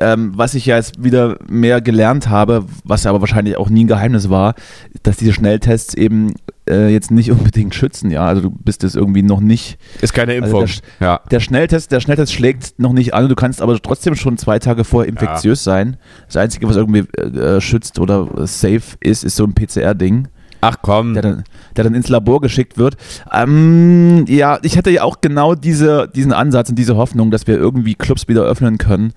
Ähm, 0.01 0.33
was 0.37 0.55
ich 0.55 0.67
ja 0.67 0.77
jetzt 0.77 1.03
wieder 1.03 1.39
mehr 1.49 1.81
gelernt 1.81 2.29
habe, 2.29 2.65
was 2.85 3.07
aber 3.07 3.21
wahrscheinlich 3.21 3.57
auch 3.57 3.71
nie 3.71 3.85
ein 3.85 3.89
Geheimnis 3.89 4.29
war, 4.29 4.55
dass 5.03 5.17
diese 5.17 5.33
Schnelltests 5.33 5.95
eben 5.95 6.35
äh, 6.69 6.89
jetzt 6.93 7.11
nicht 7.11 7.31
unbedingt 7.33 7.75
schützen. 7.75 8.11
Ja, 8.11 8.27
also 8.27 8.43
du 8.43 8.51
bist 8.51 8.83
jetzt 8.83 8.95
irgendwie 8.97 9.23
noch 9.23 9.41
nicht 9.41 9.79
Ist 10.03 10.13
keine 10.13 10.33
Also 10.33 10.45
Impfung. 10.45 10.61
das- 10.63 10.83
ja. 11.01 11.21
der 11.31 11.41
Schnelltest, 11.41 11.93
der 11.93 12.01
Schnelltest 12.01 12.33
schlägt 12.35 12.79
noch 12.79 12.93
nicht 12.93 13.15
an, 13.15 13.29
du 13.29 13.35
kannst 13.35 13.63
aber 13.63 13.81
trotzdem 13.81 14.17
schon 14.17 14.37
zwei 14.37 14.59
Tage 14.59 14.85
vorher 14.85 15.09
infektiös 15.09 15.65
sein. 15.65 15.97
Das 16.27 16.37
Einzige, 16.37 16.69
was 16.69 16.77
irgendwie 16.77 17.05
äh, 17.19 17.61
schützt 17.61 17.99
oder 17.99 18.29
safe 18.47 18.83
ist, 19.01 19.25
ist 19.25 19.37
so 19.37 19.45
ein 19.45 19.55
PCR-Ding, 19.55 20.29
Ach 20.61 20.77
komm. 20.83 21.15
der 21.15 21.23
dann, 21.23 21.45
der 21.77 21.85
dann 21.85 21.95
ins 21.95 22.09
Labor 22.09 22.41
geschickt 22.41 22.79
wird. 22.79 22.97
Ähm, 23.33 24.25
ja, 24.29 24.59
ich 24.63 24.77
hatte 24.77 24.91
ja 24.91 25.03
auch 25.03 25.21
genau 25.21 25.55
diese, 25.55 26.09
diesen 26.15 26.33
Ansatz 26.33 26.71
und 26.71 26.77
diese 26.77 26.97
Hoffnung, 26.97 27.31
dass 27.31 27.47
wir 27.47 27.57
irgendwie 27.57 27.95
Clubs 27.95 28.29
wieder 28.29 28.43
öffnen 28.43 28.79
können. 28.79 29.13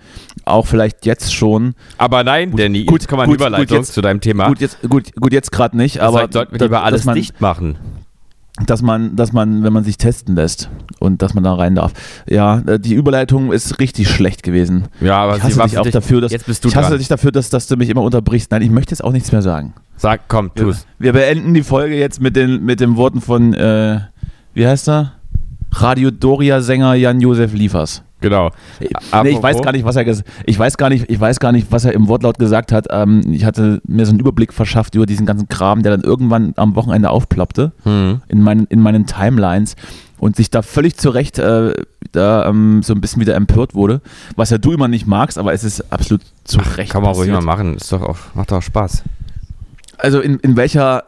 Auch 0.46 0.68
vielleicht 0.68 1.06
jetzt 1.06 1.34
schon. 1.34 1.74
Aber 1.98 2.24
nein, 2.24 2.56
Danny, 2.56 2.86
gut, 2.86 3.02
jetzt 3.02 3.08
kommen 3.10 3.22
wir 3.22 3.26
gut, 3.26 3.38
gut, 3.38 3.48
Überleitung 3.48 3.78
jetzt- 3.78 3.94
zu 3.94 4.02
deinem 4.02 4.22
Thema. 4.22 4.48
Gut, 4.48 4.60
jetzt, 4.60 4.78
gut, 4.90 5.12
gut, 5.16 5.34
jetzt 5.34 5.52
gerade 5.52 5.78
nicht, 5.78 6.00
aber 6.00 6.20
Vielleicht 6.20 6.34
sollten 6.34 6.52
wir 6.54 6.60
lieber 6.60 6.84
alles 6.84 7.06
man, 7.06 7.16
dicht 7.16 7.40
machen. 7.42 7.78
Dass 8.66 8.82
man, 8.82 9.16
dass 9.16 9.32
man, 9.34 9.64
wenn 9.64 9.74
man 9.74 9.84
sich 9.84 9.98
testen 9.98 10.36
lässt 10.36 10.70
und 11.00 11.22
dass 11.22 11.34
man 11.34 11.44
da 11.44 11.54
rein 11.54 11.76
darf. 11.76 11.94
Ja, 12.28 12.60
äh, 12.60 12.80
die 12.80 12.94
Überleitung 12.94 13.52
ist 13.52 13.80
richtig 13.80 14.10
schlecht 14.10 14.44
gewesen. 14.44 14.88
Ja, 15.02 15.18
aber 15.18 15.38
ich 15.38 15.44
hasse 15.44 15.62
dich 15.64 15.78
auch 15.78 15.84
dich- 15.84 15.94
dafür, 15.94 16.22
dass 16.22 16.32
Jetzt 16.32 16.46
bist 16.46 16.64
du 16.64 16.70
ich 16.70 16.76
hasse 16.76 16.90
dran. 16.90 16.98
dich 17.00 17.08
dafür, 17.08 17.32
dass, 17.32 17.50
dass 17.50 17.68
du 17.68 17.78
mich 17.78 17.90
immer 17.90 18.02
unterbrichst. 18.02 18.52
Nein, 18.52 18.62
ich 18.62 18.70
möchte 18.70 18.92
jetzt 18.92 19.04
auch 19.04 19.12
nichts 19.12 19.32
mehr 19.32 19.42
sagen. 19.42 19.74
Sag, 19.98 20.22
komm, 20.28 20.52
tu's. 20.56 20.86
Wir 20.98 21.14
beenden 21.14 21.54
die 21.54 21.64
Folge 21.64 21.96
jetzt 21.98 22.22
mit 22.22 22.36
den, 22.36 22.64
mit 22.64 22.80
den 22.80 22.96
Worten 22.96 23.22
von, 23.22 23.54
äh, 23.54 24.00
wie 24.54 24.66
heißt 24.68 24.88
er? 24.90 25.14
Radio 25.72 26.10
Doria-Sänger 26.12 26.96
Jan-Josef 26.96 27.54
Liefers. 27.54 28.04
Genau. 28.22 28.52
Nee, 28.80 29.30
ich 29.30 29.42
weiß 29.42 29.62
gar 29.62 29.72
nicht, 29.72 29.86
was 29.86 29.96
er 29.96 30.06
ich 30.46 30.60
weiß 30.60 30.78
gar 30.78 30.90
nicht, 30.90 31.10
ich 31.10 31.20
weiß 31.20 31.40
gar 31.40 31.52
nicht, 31.52 31.68
was 31.72 31.86
er 31.86 31.94
im 31.94 32.08
Wortlaut 32.08 32.38
gesagt 32.38 32.72
hat. 32.72 32.88
Ähm, 32.90 33.22
ich 33.32 33.46
hatte 33.46 33.82
mir 33.88 34.06
so 34.06 34.12
einen 34.12 34.20
Überblick 34.20 34.54
verschafft 34.54 34.96
über 34.96 35.06
diesen 35.06 35.26
ganzen 35.26 35.48
Kram, 35.48 35.84
der 35.84 35.92
dann 35.94 36.02
irgendwann 36.02 36.54
am 36.58 36.76
Wochenende 36.76 37.10
aufploppte 37.10 37.72
Hm. 37.84 38.22
in 38.28 38.42
meinen, 38.42 38.66
in 38.68 38.82
meinen 38.82 39.06
Timelines 39.06 39.76
und 40.18 40.36
sich 40.36 40.50
da 40.50 40.62
völlig 40.62 40.98
zu 40.98 41.10
Recht 41.12 41.40
äh, 41.40 41.74
da 42.12 42.48
ähm, 42.48 42.82
so 42.84 42.94
ein 42.94 43.02
bisschen 43.02 43.22
wieder 43.22 43.36
empört 43.36 43.74
wurde, 43.74 44.02
was 44.36 44.50
ja 44.50 44.58
du 44.58 44.74
immer 44.74 44.88
nicht 44.88 45.08
magst, 45.08 45.38
aber 45.38 45.54
es 45.54 45.64
ist 45.64 45.92
absolut 45.94 46.22
zu 46.44 46.60
Recht 46.76 46.92
Kann 46.92 47.04
man 47.04 47.12
ruhig 47.14 47.30
passiert. 47.30 47.46
mal 47.46 47.56
machen. 47.56 47.76
Ist 47.76 47.92
doch 47.92 48.02
auch, 48.02 48.18
macht 48.34 48.52
doch 48.52 48.58
auch 48.58 48.62
Spaß. 48.62 49.04
Also 49.98 50.20
in, 50.20 50.40
in 50.40 50.56
welcher 50.58 51.04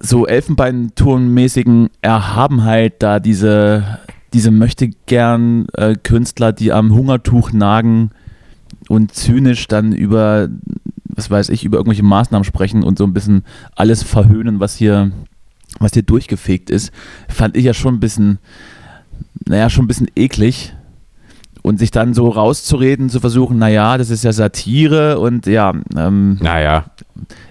so 0.00 0.26
Elfenbeinturmmäßigen 0.26 1.90
Erhabenheit 2.02 2.94
da 3.02 3.20
diese, 3.20 3.98
diese 4.32 4.50
möchte 4.50 4.90
gern 5.06 5.66
äh, 5.74 5.94
Künstler, 5.94 6.52
die 6.52 6.72
am 6.72 6.92
Hungertuch 6.92 7.52
nagen 7.52 8.10
und 8.88 9.14
zynisch 9.14 9.68
dann 9.68 9.92
über, 9.92 10.48
was 11.04 11.30
weiß 11.30 11.48
ich, 11.50 11.64
über 11.64 11.78
irgendwelche 11.78 12.02
Maßnahmen 12.02 12.44
sprechen 12.44 12.82
und 12.82 12.98
so 12.98 13.04
ein 13.04 13.14
bisschen 13.14 13.44
alles 13.74 14.02
verhöhnen, 14.02 14.60
was 14.60 14.76
hier, 14.76 15.12
was 15.78 15.92
hier 15.92 16.02
durchgefegt 16.02 16.70
ist, 16.70 16.92
fand 17.28 17.56
ich 17.56 17.64
ja 17.64 17.74
schon 17.74 17.94
ein 17.94 18.00
bisschen, 18.00 18.38
naja, 19.46 19.70
schon 19.70 19.84
ein 19.84 19.88
bisschen 19.88 20.10
eklig. 20.16 20.74
Und 21.60 21.78
sich 21.80 21.90
dann 21.90 22.14
so 22.14 22.28
rauszureden, 22.28 23.10
zu 23.10 23.20
versuchen, 23.20 23.58
naja, 23.58 23.98
das 23.98 24.08
ist 24.10 24.24
ja 24.24 24.32
Satire 24.32 25.18
und 25.18 25.46
ja, 25.46 25.74
ähm, 25.96 26.38
Naja, 26.40 26.86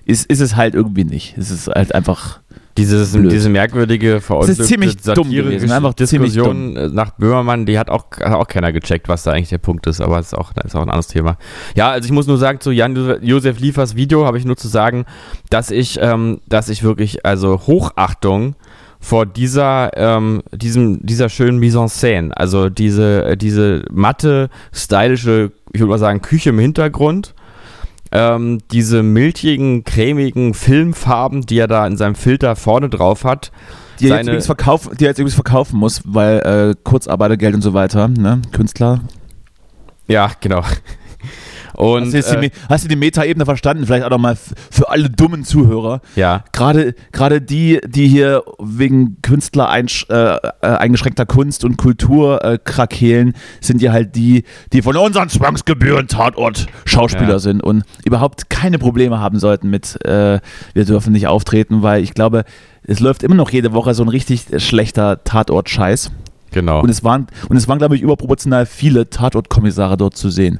ist, 0.05 0.25
ist 0.27 0.39
es 0.39 0.55
halt 0.55 0.73
irgendwie 0.73 1.03
nicht. 1.03 1.37
Es 1.37 1.51
ist 1.51 1.67
halt 1.67 1.93
einfach. 1.93 2.39
Dieses, 2.77 3.13
Blöd. 3.13 3.31
diese 3.31 3.49
merkwürdige, 3.49 4.21
verunglückte 4.21 4.63
ziemlich 4.63 4.97
dumm 4.97 5.29
gewesen, 5.29 5.71
einfach 5.71 5.93
Diskussion 5.93 6.77
äh, 6.77 6.87
nach 6.89 7.11
Böhmermann, 7.11 7.65
die 7.65 7.77
hat 7.77 7.89
auch, 7.89 8.05
hat 8.19 8.33
auch 8.33 8.47
keiner 8.47 8.71
gecheckt, 8.71 9.09
was 9.09 9.23
da 9.23 9.31
eigentlich 9.31 9.49
der 9.49 9.57
Punkt 9.57 9.87
ist, 9.87 9.99
aber 9.99 10.17
das 10.17 10.27
ist 10.27 10.33
auch, 10.33 10.53
das 10.53 10.65
ist 10.65 10.75
auch 10.75 10.81
ein 10.81 10.89
anderes 10.89 11.07
Thema. 11.07 11.37
Ja, 11.75 11.89
also 11.89 12.05
ich 12.05 12.11
muss 12.11 12.27
nur 12.27 12.37
sagen, 12.37 12.59
zu 12.59 12.71
Jan-Josef 12.71 13.59
Liefers 13.59 13.95
Video 13.95 14.25
habe 14.25 14.37
ich 14.37 14.45
nur 14.45 14.57
zu 14.57 14.67
sagen, 14.67 15.05
dass 15.49 15.71
ich, 15.71 15.99
ähm, 16.01 16.41
dass 16.47 16.69
ich 16.69 16.83
wirklich, 16.83 17.25
also 17.25 17.61
Hochachtung 17.67 18.55
vor 18.99 19.25
dieser, 19.25 19.91
ähm, 19.95 20.43
diesem, 20.51 21.05
dieser 21.05 21.29
schönen 21.29 21.59
Mise 21.59 21.79
en 21.79 21.87
scène, 21.87 22.31
also 22.31 22.69
diese, 22.69 23.25
äh, 23.25 23.37
diese 23.37 23.83
matte, 23.91 24.49
stylische, 24.73 25.51
ich 25.73 25.79
würde 25.79 25.91
mal 25.91 25.99
sagen, 25.99 26.21
Küche 26.21 26.49
im 26.49 26.59
Hintergrund, 26.59 27.33
ähm, 28.11 28.59
diese 28.71 29.03
milchigen, 29.03 29.83
cremigen 29.83 30.53
Filmfarben, 30.53 31.41
die 31.41 31.59
er 31.59 31.67
da 31.67 31.85
in 31.85 31.97
seinem 31.97 32.15
Filter 32.15 32.55
vorne 32.55 32.89
drauf 32.89 33.23
hat. 33.23 33.51
Die 33.99 34.09
er, 34.09 34.17
jetzt 34.17 34.27
übrigens 34.27 34.45
verkaufen, 34.45 34.97
die 34.97 35.05
jetzt 35.05 35.17
übrigens 35.17 35.35
verkaufen 35.35 35.79
muss, 35.79 36.01
weil 36.05 36.39
äh, 36.39 36.75
Kurzarbeitergeld 36.83 37.55
und 37.55 37.61
so 37.61 37.73
weiter, 37.73 38.07
ne? 38.07 38.41
Künstler. 38.51 39.01
Ja, 40.07 40.31
genau. 40.39 40.63
Und, 41.77 42.11
Hast 42.13 42.31
du, 42.33 42.39
die, 42.41 42.47
äh, 42.47 42.51
hast 42.69 42.83
du 42.85 42.87
die 42.89 42.95
Metaebene 42.95 43.45
verstanden? 43.45 43.85
Vielleicht 43.85 44.03
auch 44.03 44.09
nochmal 44.09 44.35
für 44.71 44.89
alle 44.89 45.11
dummen 45.11 45.43
Zuhörer. 45.43 46.01
ja, 46.15 46.43
Gerade, 46.51 46.95
gerade 47.11 47.39
die, 47.39 47.79
die 47.87 48.07
hier 48.07 48.41
wegen 48.59 49.21
Künstler 49.21 49.71
äh, 49.71 49.83
äh, 50.09 50.39
eingeschränkter 50.61 51.27
Kunst 51.27 51.63
und 51.63 51.77
Kultur 51.77 52.43
äh, 52.43 52.57
krakeelen, 52.57 53.33
sind 53.61 53.79
ja 53.81 53.91
halt 53.91 54.15
die, 54.15 54.43
die 54.73 54.81
von 54.81 54.97
unseren 54.97 55.29
Zwangsgebühren 55.29 56.07
Tatort 56.07 56.65
Schauspieler 56.85 57.29
Ja. 57.33 57.39
sind 57.39 57.63
und 57.63 57.83
überhaupt 58.03 58.49
keine 58.49 58.79
Probleme 58.79 59.19
haben 59.19 59.37
sollten 59.37 59.69
mit, 59.69 60.03
äh, 60.03 60.39
wir 60.73 60.85
dürfen 60.85 61.13
nicht 61.13 61.27
auftreten, 61.27 61.83
weil 61.83 62.01
ich 62.01 62.15
glaube, 62.15 62.43
es 62.87 62.99
läuft 62.99 63.21
immer 63.21 63.35
noch 63.35 63.51
jede 63.51 63.73
Woche 63.73 63.93
so 63.93 64.01
ein 64.03 64.09
richtig 64.09 64.45
schlechter 64.57 65.23
Tatort-Scheiß. 65.23 66.09
genau. 66.49 66.81
Und 66.81 66.89
es 66.89 67.03
waren, 67.03 67.27
und 67.49 67.57
es 67.57 67.67
waren, 67.67 67.77
glaube 67.77 67.95
ich, 67.95 68.01
überproportional 68.01 68.65
viele 68.65 69.11
Tatort-Kommissare 69.11 69.95
dort 69.95 70.17
zu 70.17 70.29
sehen. 70.31 70.59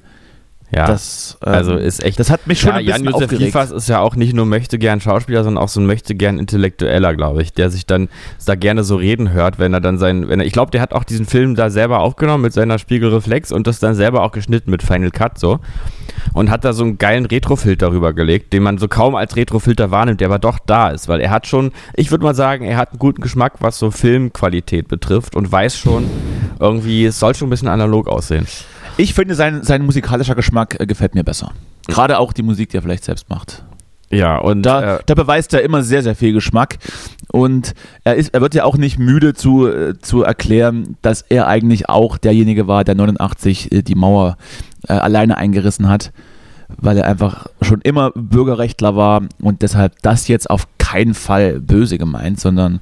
Ja. 0.70 0.86
Das, 0.86 1.38
ähm, 1.46 1.54
also 1.54 1.76
ist 1.76 2.04
echt. 2.04 2.20
das 2.20 2.30
hat 2.30 2.46
mich 2.46 2.60
schon 2.60 2.72
ja, 2.72 2.76
ein 2.76 2.86
bisschen 2.86 3.06
Jan-Josef 3.06 3.24
aufgeregt. 3.24 3.46
Liefers 3.46 3.72
ist 3.72 3.88
ja 3.88 4.00
auch 4.00 4.16
nicht 4.16 4.34
nur 4.34 4.46
möchte 4.46 4.78
gern 4.78 5.00
Schauspieler, 5.00 5.44
sondern 5.46 5.64
auch 5.64 5.70
so 5.70 5.80
ein 5.80 5.86
möchte 5.86 6.14
gern 6.14 6.40
Intellektueller, 6.40 7.16
glaube 7.16 7.42
ich, 7.42 7.54
der 7.54 7.70
sich 7.70 7.86
dann 7.86 8.10
da 8.46 8.56
gerne 8.56 8.84
so 8.84 8.98
reden 8.98 9.32
hört, 9.32 9.60
wenn 9.60 9.74
er 9.74 9.80
dann 9.80 9.98
sein, 9.98 10.28
wenn 10.28 10.42
er, 10.42 10.46
ich 10.46 10.52
glaube, 10.52 10.72
der 10.72 10.82
hat 10.82 10.94
auch 10.94 11.06
diesen 11.06 11.26
Film 11.26 11.56
da 11.56 11.70
selber 11.70 12.00
aufgenommen 12.00 12.44
mit 12.44 12.54
seiner 12.54 12.80
Spiegelreflex 12.80 13.54
und 13.54 13.66
das 13.66 13.80
dann 13.80 13.96
selber 13.96 14.24
auch 14.24 14.34
geschnitten 14.34 14.70
mit 14.70 14.84
Final 14.84 15.12
Cut 15.12 15.40
so 15.40 15.60
und 16.34 16.50
hat 16.50 16.66
da 16.66 16.74
so 16.74 16.84
einen 16.84 16.98
geilen 16.98 17.26
Retrofilter 17.26 17.92
rübergelegt, 17.92 18.52
den 18.52 18.64
man 18.64 18.78
so 18.78 18.90
kaum 18.90 19.16
als 19.16 19.38
Retrofilter 19.38 19.90
wahrnimmt, 19.92 20.20
der 20.20 20.28
aber 20.28 20.40
doch 20.40 20.60
da 20.60 20.90
ist, 20.90 21.08
weil 21.08 21.22
er 21.22 21.30
hat 21.30 21.48
schon, 21.48 21.72
ich 21.96 22.12
würde 22.12 22.26
mal 22.26 22.36
sagen, 22.36 22.66
er 22.66 22.76
hat 22.76 22.92
einen 22.92 23.00
guten 23.00 23.22
Geschmack, 23.22 23.54
was 23.60 23.80
so 23.80 23.90
Filmqualität 23.90 24.90
betrifft 24.90 25.38
und 25.38 25.50
weiß 25.50 25.78
schon 25.78 26.10
irgendwie, 26.60 27.06
es 27.06 27.20
soll 27.20 27.36
schon 27.36 27.48
ein 27.48 27.52
bisschen 27.52 27.70
analog 27.70 28.10
aussehen. 28.10 28.46
Ich 28.98 29.14
finde, 29.14 29.36
sein, 29.36 29.64
sein 29.64 29.86
musikalischer 29.86 30.36
Geschmack 30.36 30.80
äh, 30.80 30.86
gefällt 30.86 31.16
mir 31.16 31.24
besser. 31.24 31.52
Gerade 31.88 32.18
auch 32.20 32.34
die 32.34 32.44
Musik, 32.44 32.70
die 32.70 32.78
er 32.78 32.82
vielleicht 32.82 33.06
selbst 33.06 33.30
macht. 33.30 33.64
Ja, 34.10 34.38
und 34.38 34.64
Da, 34.64 34.98
äh, 34.98 35.00
da 35.06 35.16
beweist 35.16 35.54
er 35.54 35.62
immer 35.62 35.84
sehr, 35.84 36.02
sehr 36.02 36.16
viel 36.16 36.34
Geschmack. 36.34 36.78
Und 37.32 37.74
er, 38.04 38.16
ist, 38.16 38.34
er 38.34 38.42
wird 38.42 38.56
ja 38.56 38.64
auch 38.64 38.78
nicht 38.78 38.98
müde 38.98 39.34
zu, 39.34 39.68
äh, 39.68 40.00
zu 40.00 40.24
erklären, 40.24 40.98
dass 41.02 41.22
er 41.22 41.48
eigentlich 41.48 41.90
auch 41.90 42.18
derjenige 42.18 42.68
war, 42.68 42.84
der 42.84 42.96
89 42.96 43.72
äh, 43.72 43.82
die 43.82 43.96
Mauer 43.96 44.38
äh, 44.88 44.94
alleine 44.94 45.38
eingerissen 45.38 45.90
hat, 45.90 46.12
weil 46.78 46.98
er 46.98 47.06
einfach 47.06 47.48
schon 47.62 47.82
immer 47.82 48.12
Bürgerrechtler 48.16 48.96
war 48.96 49.24
und 49.42 49.62
deshalb 49.62 50.02
das 50.02 50.28
jetzt 50.28 50.50
auf 50.50 50.68
keinen 50.78 51.14
Fall 51.14 51.60
böse 51.60 51.98
gemeint, 51.98 52.40
sondern 52.40 52.80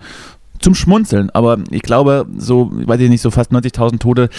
zum 0.59 0.75
Schmunzeln. 0.75 1.29
Aber 1.31 1.57
ich 1.71 1.81
glaube, 1.81 2.25
so, 2.37 2.71
weiß 2.73 2.99
ich 3.01 3.09
nicht, 3.09 3.21
so 3.21 3.31
fast 3.31 3.51
90.000 3.51 3.99
Tote 3.99 4.29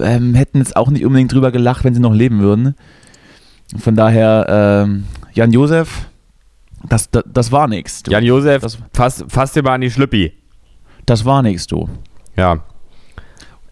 ähm, 0.00 0.34
hätten 0.34 0.58
jetzt 0.58 0.76
auch 0.76 0.88
nicht 0.90 1.04
unbedingt 1.04 1.32
drüber 1.32 1.50
gelacht, 1.52 1.84
wenn 1.84 1.94
sie 1.94 2.00
noch 2.00 2.14
leben 2.14 2.40
würden. 2.40 2.74
Von 3.78 3.96
daher, 3.96 4.84
ähm, 4.86 5.04
Jan 5.32 5.52
Josef, 5.52 6.06
das, 6.88 7.10
das, 7.10 7.24
das 7.26 7.52
war 7.52 7.66
nichts. 7.68 8.02
Jan 8.08 8.24
Josef, 8.24 8.62
Das- 8.62 8.78
fass, 8.92 9.24
fass 9.28 9.52
dir 9.52 9.62
mal 9.62 9.74
an 9.74 9.80
die 9.80 9.90
Schlüppi. 9.90 10.32
Das 11.04 11.24
war 11.24 11.42
nichts, 11.42 11.66
du. 11.66 11.88
Ja. 12.36 12.60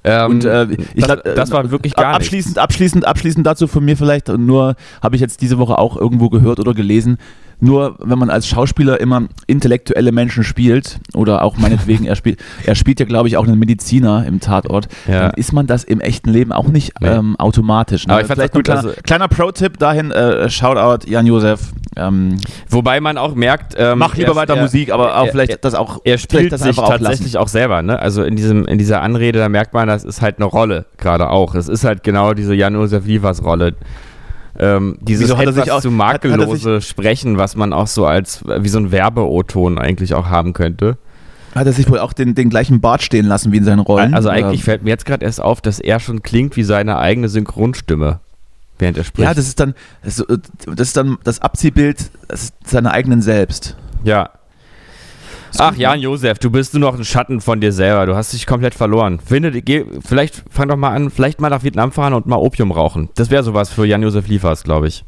Ähm, 0.07 0.31
Und 0.33 0.45
äh, 0.45 0.67
ich, 0.95 1.05
das, 1.07 1.21
das 1.35 1.51
war 1.51 1.71
wirklich 1.71 1.95
gar 1.95 2.09
nichts. 2.11 2.27
abschließend, 2.27 2.59
abschließend, 2.59 3.05
abschließend 3.07 3.47
dazu 3.47 3.67
von 3.67 3.85
mir 3.85 3.97
vielleicht 3.97 4.29
nur 4.29 4.75
habe 5.03 5.17
ich 5.17 5.23
jetzt 5.23 5.41
diese 5.41 5.59
Woche 5.59 5.79
auch 5.79 5.97
irgendwo 5.97 6.29
gehört 6.29 6.61
oder 6.61 6.75
gelesen. 6.75 7.17
Nur 7.61 7.97
wenn 8.01 8.19
man 8.19 8.31
als 8.31 8.47
Schauspieler 8.47 9.01
immer 9.01 9.23
intellektuelle 9.47 10.13
Menschen 10.13 10.45
spielt 10.45 10.99
oder 11.15 11.43
auch 11.43 11.57
meinetwegen 11.57 12.05
er 12.07 12.17
spielt, 12.17 12.39
er 12.67 12.75
spielt 12.75 13.01
ja 13.01 13.07
glaube 13.07 13.29
ich 13.29 13.37
auch 13.37 13.47
einen 13.47 13.59
Mediziner 13.59 14.25
im 14.27 14.41
Tatort, 14.41 14.89
Ja. 15.07 15.29
dann 15.29 15.31
ist 15.35 15.53
man 15.53 15.67
das 15.67 15.85
im 15.85 16.01
echten 16.01 16.31
Leben 16.31 16.53
auch 16.53 16.69
nicht 16.69 16.93
ähm, 17.03 17.37
automatisch. 17.37 18.07
Ne? 18.07 18.13
Aber 18.15 18.23
ich 18.23 18.27
Vielleicht 18.29 18.51
auch 18.53 18.57
gut, 18.57 18.65
kleiner, 18.65 18.81
also- 18.85 18.95
kleiner 19.03 19.29
Pro-Tipp 19.29 19.79
dahin, 19.79 20.11
äh, 20.11 20.49
Shoutout 20.51 21.09
Jan 21.09 21.27
Josef. 21.27 21.73
Ähm, 21.97 22.37
Wobei 22.69 23.01
man 23.01 23.17
auch 23.19 23.35
merkt, 23.37 23.75
ähm, 23.79 23.99
mach 23.99 24.17
lieber 24.17 24.33
er- 24.33 24.37
weiter 24.37 24.57
er, 24.57 24.63
Musik, 24.63 24.91
aber 24.93 25.17
auch 25.17 25.27
er- 25.27 25.31
vielleicht 25.33 25.65
das 25.65 25.75
auch 25.75 26.01
Er 26.05 26.19
spielt 26.19 26.53
das 26.53 26.61
sich 26.63 26.71
einfach 26.71 26.85
auch 26.85 26.89
tatsächlich 26.91 27.39
auch 27.39 27.47
selber, 27.49 27.83
ne? 27.83 27.99
Also 28.01 28.25
in 28.25 28.35
diesem 28.35 28.65
in 28.67 28.79
dieser 28.79 29.01
Anrede, 29.01 29.39
da 29.39 29.49
merkt 29.49 29.75
man, 29.75 29.87
das 29.87 30.05
ist 30.05 30.21
halt 30.21 30.37
eine 30.39 30.47
Rolle 30.47 30.87
gerade 30.99 31.31
auch. 31.31 31.55
Es 31.55 31.69
ist 31.69 31.85
halt 31.85 32.03
genau 32.03 32.35
diese 32.35 32.53
Jan-Josef 32.55 33.07
Liefers-Rolle. 33.07 33.75
Ähm, 34.59 34.99
dieses 35.01 35.25
Wieso 35.25 35.37
hat 35.37 35.47
etwas 35.49 35.65
sich 35.65 35.73
auch- 35.73 35.81
zu 35.81 35.91
hat- 35.99 36.15
hat 36.15 36.25
makellose 36.25 36.81
Sprechen, 36.81 37.39
was 37.39 37.57
man 37.57 37.73
auch 37.73 37.87
so 37.89 38.07
als 38.07 38.45
wie 38.47 38.69
so 38.69 38.79
ein 38.79 38.93
Werbe-O-Ton 38.93 39.79
eigentlich 39.79 40.15
auch 40.15 40.27
haben 40.27 40.53
könnte. 40.53 40.97
Hat 41.55 41.67
er 41.67 41.73
sich 41.73 41.89
wohl 41.89 41.99
auch 42.01 42.13
den, 42.13 42.35
den 42.35 42.51
gleichen 42.51 42.81
Bart 42.81 43.03
stehen 43.03 43.27
lassen 43.27 43.53
wie 43.53 43.57
in 43.59 43.65
seinen 43.65 43.79
Rollen? 43.81 44.13
Also 44.15 44.29
Oder- 44.29 44.39
eigentlich 44.39 44.65
fällt 44.65 44.83
mir 44.83 44.91
jetzt 44.91 45.07
gerade 45.07 45.25
erst 45.25 45.41
auf, 45.41 45.61
dass 45.61 45.79
er 45.81 46.01
schon 46.01 46.23
klingt 46.23 46.57
wie 46.57 46.65
seine 46.65 46.99
eigene 46.99 47.29
Synchronstimme, 47.29 48.21
während 48.79 48.99
er 48.99 49.05
spricht. 49.05 49.29
Ja, 49.29 49.35
das 49.35 49.47
ist 49.47 49.61
dann 49.61 49.75
das 50.05 50.17
das, 50.67 50.89
ist 50.89 50.97
dann 50.97 51.19
das 51.25 51.41
Abziehbild 51.43 52.11
seiner 52.65 52.91
eigenen 52.93 53.23
selbst. 53.23 53.77
Ja. 54.03 54.31
Ach, 55.59 55.77
Jan 55.77 56.01
Josef, 56.01 56.39
du 56.39 56.51
bist 56.51 56.75
nur 56.75 56.81
noch 56.81 56.99
ein 56.99 57.05
Schatten 57.05 57.41
von 57.41 57.61
dir 57.61 57.73
selber. 57.73 58.07
Du 58.07 58.17
hast 58.17 58.33
dich 58.33 58.47
komplett 58.47 58.75
verloren. 58.75 59.21
Finde, 59.25 59.51
geh, 59.63 59.85
vielleicht 60.05 60.43
fang 60.51 60.69
doch 60.69 60.77
mal 60.77 60.91
an, 60.91 61.11
vielleicht 61.11 61.41
mal 61.41 61.49
nach 61.51 61.63
Vietnam 61.63 61.93
fahren 61.93 62.15
und 62.15 62.27
mal 62.27 62.37
Opium 62.37 62.73
rauchen. 62.73 63.09
Das 63.15 63.31
wäre 63.31 63.43
sowas 63.43 63.71
für 63.71 63.85
Jan 63.87 64.03
Josef 64.03 64.27
Liefers, 64.29 64.65
glaube 64.65 64.89
ich. 64.89 65.05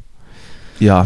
Ja, 0.79 1.05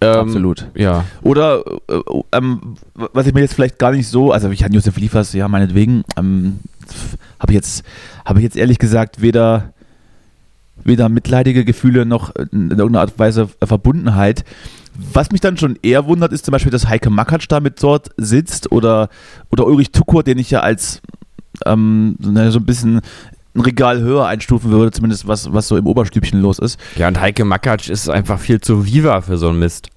Ähm, 0.00 0.18
absolut. 0.18 0.66
Ja. 0.74 1.04
Oder 1.22 1.62
äh, 1.88 2.00
ähm, 2.32 2.74
was 2.94 3.26
ich 3.26 3.34
mir 3.34 3.40
jetzt 3.40 3.54
vielleicht 3.54 3.78
gar 3.78 3.92
nicht 3.92 4.08
so, 4.08 4.32
also 4.32 4.50
ich 4.50 4.64
hatte 4.64 4.74
Josef 4.74 4.96
Liefers, 4.96 5.32
ja 5.32 5.46
meinetwegen, 5.46 6.02
ähm, 6.16 6.58
habe 7.38 7.52
ich 7.52 7.54
jetzt 7.56 7.84
habe 8.24 8.40
ich 8.40 8.42
jetzt 8.44 8.56
ehrlich 8.56 8.78
gesagt 8.80 9.22
weder 9.22 9.72
weder 10.84 11.08
mitleidige 11.08 11.64
Gefühle 11.64 12.04
noch 12.04 12.34
in 12.34 12.70
irgendeiner 12.70 13.00
Art 13.00 13.12
und 13.12 13.18
Weise 13.20 13.48
Verbundenheit. 13.62 14.44
Was 15.12 15.30
mich 15.30 15.40
dann 15.40 15.56
schon 15.56 15.78
eher 15.82 16.06
wundert, 16.06 16.32
ist 16.32 16.44
zum 16.44 16.52
Beispiel, 16.52 16.70
dass 16.70 16.88
Heike 16.88 17.10
Makatsch 17.10 17.46
da 17.48 17.60
mit 17.60 17.82
dort 17.82 18.10
sitzt 18.16 18.72
oder, 18.72 19.08
oder 19.50 19.66
Ulrich 19.66 19.90
Tukur, 19.90 20.22
den 20.22 20.38
ich 20.38 20.50
ja 20.50 20.60
als 20.60 21.00
ähm, 21.66 22.16
so 22.20 22.30
ein 22.30 22.66
bisschen 22.66 23.00
ein 23.54 23.60
Regal 23.60 24.00
höher 24.00 24.26
einstufen 24.26 24.70
würde, 24.70 24.90
zumindest 24.90 25.26
was, 25.26 25.52
was 25.52 25.68
so 25.68 25.76
im 25.76 25.86
Oberstübchen 25.86 26.40
los 26.40 26.58
ist. 26.58 26.78
Ja, 26.96 27.08
und 27.08 27.20
Heike 27.20 27.44
Makatsch 27.44 27.90
ist 27.90 28.08
einfach 28.08 28.38
viel 28.38 28.60
zu 28.60 28.86
viva 28.86 29.20
für 29.20 29.36
so 29.36 29.48
einen 29.48 29.58
Mist. 29.58 29.88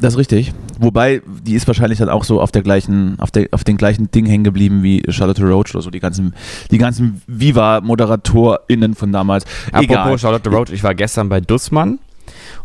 Das 0.00 0.14
ist 0.14 0.18
richtig. 0.18 0.52
Wobei, 0.80 1.22
die 1.44 1.54
ist 1.54 1.68
wahrscheinlich 1.68 2.00
dann 2.00 2.08
auch 2.08 2.24
so 2.24 2.40
auf 2.40 2.50
der 2.50 2.62
gleichen, 2.62 3.18
auf 3.20 3.30
der, 3.30 3.48
auf 3.52 3.62
den 3.62 3.76
gleichen 3.76 4.10
Ding 4.10 4.26
hängen 4.26 4.42
geblieben 4.42 4.82
wie 4.82 5.02
Charlotte 5.08 5.42
Roach 5.44 5.72
oder 5.72 5.82
so, 5.82 5.90
die 5.90 6.00
ganzen, 6.00 6.34
die 6.72 6.78
ganzen 6.78 7.22
Viva-ModeratorInnen 7.28 8.94
von 8.94 9.12
damals. 9.12 9.44
Egal. 9.68 9.98
Apropos 9.98 10.20
Charlotte 10.20 10.50
Roach, 10.50 10.70
ich 10.72 10.82
war 10.82 10.94
gestern 10.94 11.28
bei 11.28 11.40
Dussmann 11.40 12.00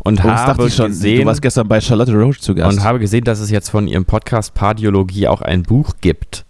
und 0.00 0.18
dachte 0.20 0.46
habe 0.46 0.66
ich 0.66 0.74
schon. 0.74 0.86
gesehen, 0.88 1.20
Du 1.20 1.26
warst 1.26 1.42
gestern 1.42 1.68
bei 1.68 1.80
Charlotte 1.80 2.12
Roach 2.14 2.40
zu 2.40 2.54
Gast. 2.54 2.76
und 2.78 2.84
habe 2.84 2.98
gesehen, 2.98 3.24
dass 3.24 3.40
es 3.40 3.50
jetzt 3.50 3.68
von 3.70 3.86
ihrem 3.86 4.04
Podcast 4.04 4.54
Pardiologie 4.54 5.28
auch 5.28 5.42
ein 5.42 5.62
Buch 5.62 5.94
gibt. 6.00 6.44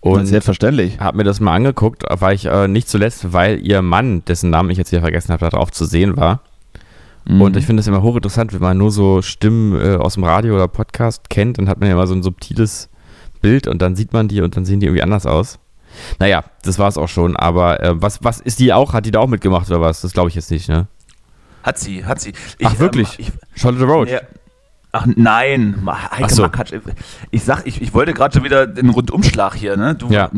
und 0.00 0.26
selbstverständlich. 0.26 1.00
habe 1.00 1.16
mir 1.18 1.24
das 1.24 1.40
mal 1.40 1.54
angeguckt, 1.54 2.04
war 2.08 2.32
ich 2.32 2.46
äh, 2.46 2.68
nicht 2.68 2.88
zuletzt, 2.88 3.32
weil 3.32 3.60
ihr 3.66 3.82
Mann, 3.82 4.24
dessen 4.24 4.50
Namen 4.50 4.70
ich 4.70 4.78
jetzt 4.78 4.90
hier 4.90 5.00
vergessen 5.00 5.32
habe, 5.32 5.48
darauf 5.50 5.70
zu 5.72 5.84
sehen 5.84 6.16
war. 6.16 6.40
Mhm. 7.28 7.40
Und 7.40 7.56
ich 7.56 7.66
finde 7.66 7.80
es 7.80 7.86
immer 7.88 8.02
hochinteressant, 8.02 8.52
wenn 8.52 8.60
man 8.60 8.78
nur 8.78 8.92
so 8.92 9.20
Stimmen 9.22 9.80
äh, 9.80 9.96
aus 9.96 10.14
dem 10.14 10.22
Radio 10.24 10.54
oder 10.54 10.68
Podcast 10.68 11.28
kennt, 11.28 11.58
dann 11.58 11.68
hat 11.68 11.80
man 11.80 11.88
ja 11.88 11.94
immer 11.94 12.06
so 12.06 12.14
ein 12.14 12.22
subtiles 12.22 12.88
Bild 13.42 13.66
und 13.66 13.82
dann 13.82 13.96
sieht 13.96 14.12
man 14.12 14.28
die 14.28 14.40
und 14.42 14.56
dann 14.56 14.64
sehen 14.64 14.78
die 14.80 14.86
irgendwie 14.86 15.02
anders 15.02 15.26
aus. 15.26 15.58
Naja, 16.20 16.44
das 16.62 16.78
war 16.78 16.88
es 16.88 16.98
auch 16.98 17.08
schon, 17.08 17.36
aber 17.36 17.82
äh, 17.82 18.00
was, 18.00 18.22
was 18.22 18.38
ist 18.40 18.60
die 18.60 18.72
auch? 18.72 18.92
Hat 18.92 19.06
die 19.06 19.10
da 19.10 19.20
auch 19.20 19.28
mitgemacht 19.28 19.68
oder 19.70 19.80
was? 19.80 20.02
Das 20.02 20.12
glaube 20.12 20.28
ich 20.28 20.34
jetzt 20.36 20.50
nicht, 20.50 20.68
ne? 20.68 20.86
Hat 21.66 21.78
sie, 21.78 22.04
hat 22.04 22.20
sie. 22.20 22.32
Ach, 22.62 22.78
wirklich? 22.78 23.16
ich, 23.18 23.32
Charlotte 23.56 23.84
Roach. 23.84 24.08
Ja. 24.08 24.20
Ach 24.92 25.04
nein, 25.16 25.82
Heike 25.86 26.24
Ach 26.24 26.30
so. 26.30 26.42
Makatsch. 26.42 26.72
Ich 27.30 27.42
sag, 27.44 27.66
ich, 27.66 27.82
ich 27.82 27.92
wollte 27.92 28.14
gerade 28.14 28.32
schon 28.34 28.44
wieder 28.44 28.66
den 28.66 28.88
Rundumschlag 28.88 29.54
hier, 29.54 29.76
ne? 29.76 29.94
Du, 29.96 30.08
Ja. 30.08 30.30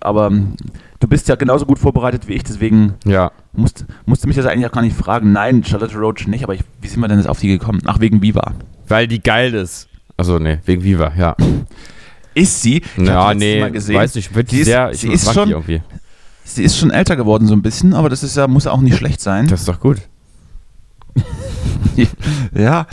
Aber 0.00 0.30
du 0.30 1.08
bist 1.08 1.28
ja 1.28 1.34
genauso 1.34 1.66
gut 1.66 1.78
vorbereitet 1.78 2.28
wie 2.28 2.34
ich, 2.34 2.44
deswegen 2.44 2.94
Ja. 3.04 3.32
musst, 3.52 3.84
musste 4.06 4.26
mich 4.28 4.36
das 4.36 4.46
eigentlich 4.46 4.66
auch 4.66 4.72
gar 4.72 4.82
nicht 4.82 4.96
fragen. 4.96 5.32
Nein, 5.32 5.64
Charlotte 5.64 5.98
Roach 5.98 6.26
nicht, 6.28 6.44
aber 6.44 6.54
ich, 6.54 6.60
wie 6.80 6.86
sind 6.86 7.00
wir 7.00 7.08
denn 7.08 7.18
jetzt 7.18 7.28
auf 7.28 7.40
die 7.40 7.48
gekommen? 7.48 7.80
Ach, 7.84 7.98
wegen 8.00 8.22
Viva. 8.22 8.54
Weil 8.86 9.06
die 9.08 9.20
geil 9.20 9.52
ist. 9.54 9.88
Also 10.16 10.38
nee, 10.38 10.60
wegen 10.64 10.82
Viva, 10.84 11.12
ja. 11.18 11.36
Ist 12.34 12.62
sie? 12.62 12.76
Ich 12.96 13.06
ja, 13.06 13.34
nee, 13.34 13.60
Mal 13.60 13.72
gesehen. 13.72 13.96
weiß 13.96 14.14
nicht, 14.14 14.34
wird 14.34 14.48
Sie 14.48 14.56
die 14.56 14.62
ist- 14.62 14.66
sehr, 14.68 14.90
ich 14.92 15.00
sie 15.00 15.08
ist 15.12 15.34
schon- 15.34 15.50
irgendwie. 15.50 15.82
Sie 16.44 16.62
ist 16.62 16.78
schon 16.78 16.90
älter 16.90 17.16
geworden 17.16 17.46
so 17.46 17.52
ein 17.54 17.60
bisschen, 17.60 17.92
aber 17.92 18.08
das 18.08 18.22
ist 18.22 18.34
ja, 18.36 18.46
muss 18.46 18.64
ja 18.64 18.70
auch 18.70 18.80
nicht 18.80 18.96
schlecht 18.96 19.20
sein. 19.20 19.46
Das 19.48 19.60
ist 19.60 19.68
doch 19.68 19.80
gut. 19.80 19.98
ja, 22.54 22.86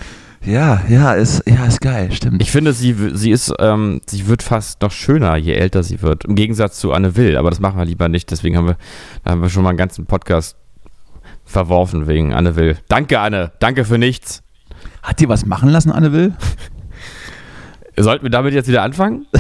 ja, 0.46 0.82
ja, 0.88 1.14
ist, 1.14 1.42
ja, 1.48 1.66
ist 1.66 1.82
geil, 1.82 2.12
stimmt. 2.12 2.42
Ich 2.42 2.52
finde, 2.52 2.74
sie, 2.74 2.96
sie 3.14 3.32
ist, 3.32 3.52
ähm, 3.60 4.02
sie 4.06 4.28
wird 4.28 4.44
fast 4.44 4.82
noch 4.82 4.92
schöner, 4.92 5.38
je 5.38 5.54
älter 5.54 5.82
sie 5.82 6.02
wird. 6.04 6.26
Im 6.26 6.36
Gegensatz 6.36 6.80
zu 6.80 6.94
Anne 6.94 7.16
Will, 7.16 7.36
aber 7.38 7.50
das 7.50 7.60
machen 7.60 7.80
wir 7.80 7.86
lieber 7.86 8.10
nicht. 8.10 8.30
Deswegen 8.30 8.56
haben 8.56 8.68
wir, 8.68 8.78
da 9.24 9.32
haben 9.32 9.42
wir 9.42 9.50
schon 9.50 9.64
mal 9.64 9.70
einen 9.70 9.78
ganzen 9.78 10.06
Podcast 10.06 10.56
verworfen 11.46 12.08
wegen 12.08 12.34
Anne 12.34 12.56
Will. 12.56 12.78
Danke, 12.90 13.20
Anne. 13.20 13.54
Danke 13.60 13.86
für 13.86 13.98
nichts. 13.98 14.44
Hat 15.02 15.20
die 15.20 15.30
was 15.30 15.46
machen 15.46 15.70
lassen, 15.70 15.92
Anne 15.92 16.12
Will? 16.12 16.34
Sollten 17.98 18.24
wir 18.24 18.30
damit 18.30 18.54
jetzt 18.54 18.68
wieder 18.68 18.84
anfangen? 18.84 19.26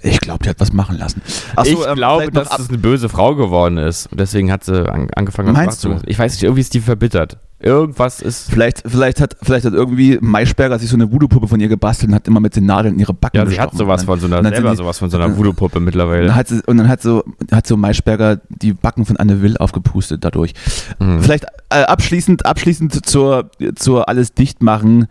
Ich 0.00 0.20
glaube, 0.20 0.44
die 0.44 0.48
hat 0.48 0.60
was 0.60 0.72
machen 0.72 0.96
lassen. 0.96 1.22
So, 1.56 1.62
ich 1.64 1.86
ähm, 1.86 1.96
glaube, 1.96 2.30
dass 2.30 2.56
es 2.56 2.68
eine 2.68 2.78
böse 2.78 3.08
Frau 3.08 3.34
geworden 3.34 3.78
ist. 3.78 4.06
Und 4.06 4.20
deswegen 4.20 4.52
hat 4.52 4.62
sie 4.62 4.88
an, 4.88 5.08
angefangen, 5.14 5.48
was 5.48 5.56
Meinst 5.56 5.66
machen 5.66 5.80
zu 5.80 5.88
müssen. 5.88 6.04
Ich 6.08 6.18
weiß 6.18 6.32
nicht, 6.34 6.44
irgendwie 6.44 6.60
ist 6.60 6.72
die 6.72 6.80
verbittert. 6.80 7.38
Irgendwas 7.60 8.22
ist. 8.22 8.50
Vielleicht, 8.50 8.84
vielleicht, 8.86 9.20
hat, 9.20 9.36
vielleicht 9.42 9.64
hat 9.66 9.72
irgendwie 9.72 10.16
Maischberger 10.20 10.78
sich 10.78 10.88
so 10.88 10.94
eine 10.96 11.10
Voodoo-Puppe 11.10 11.48
von 11.48 11.58
ihr 11.58 11.66
gebastelt 11.68 12.10
und 12.10 12.14
hat 12.14 12.28
immer 12.28 12.38
mit 12.38 12.54
den 12.54 12.66
Nadeln 12.66 12.94
in 12.94 13.00
ihre 13.00 13.14
Backen 13.14 13.36
Ja, 13.36 13.46
sie 13.46 13.58
hat 13.60 13.74
sowas 13.74 14.04
von 14.04 14.20
so 14.20 14.26
einer, 14.26 14.48
selber 14.48 14.70
die- 14.70 14.76
sowas 14.76 14.98
von 15.00 15.10
so 15.10 15.16
einer 15.18 15.36
Voodoo-Puppe 15.36 15.80
mittlerweile. 15.80 16.34
hat, 16.36 16.46
sie, 16.48 16.60
und 16.66 16.76
dann 16.76 16.88
hat 16.88 17.02
so, 17.02 17.24
hat 17.50 17.66
so 17.66 17.76
Maischberger 17.76 18.40
die 18.48 18.72
Backen 18.74 19.04
von 19.06 19.16
Anne 19.16 19.42
Will 19.42 19.56
aufgepustet 19.56 20.24
dadurch. 20.24 20.52
Mhm. 21.00 21.20
Vielleicht 21.20 21.46
äh, 21.70 21.82
abschließend, 21.82 22.46
abschließend 22.46 23.04
zur, 23.04 23.50
zur 23.74 24.08
alles 24.08 24.34
dicht 24.34 24.62
machen. 24.62 25.08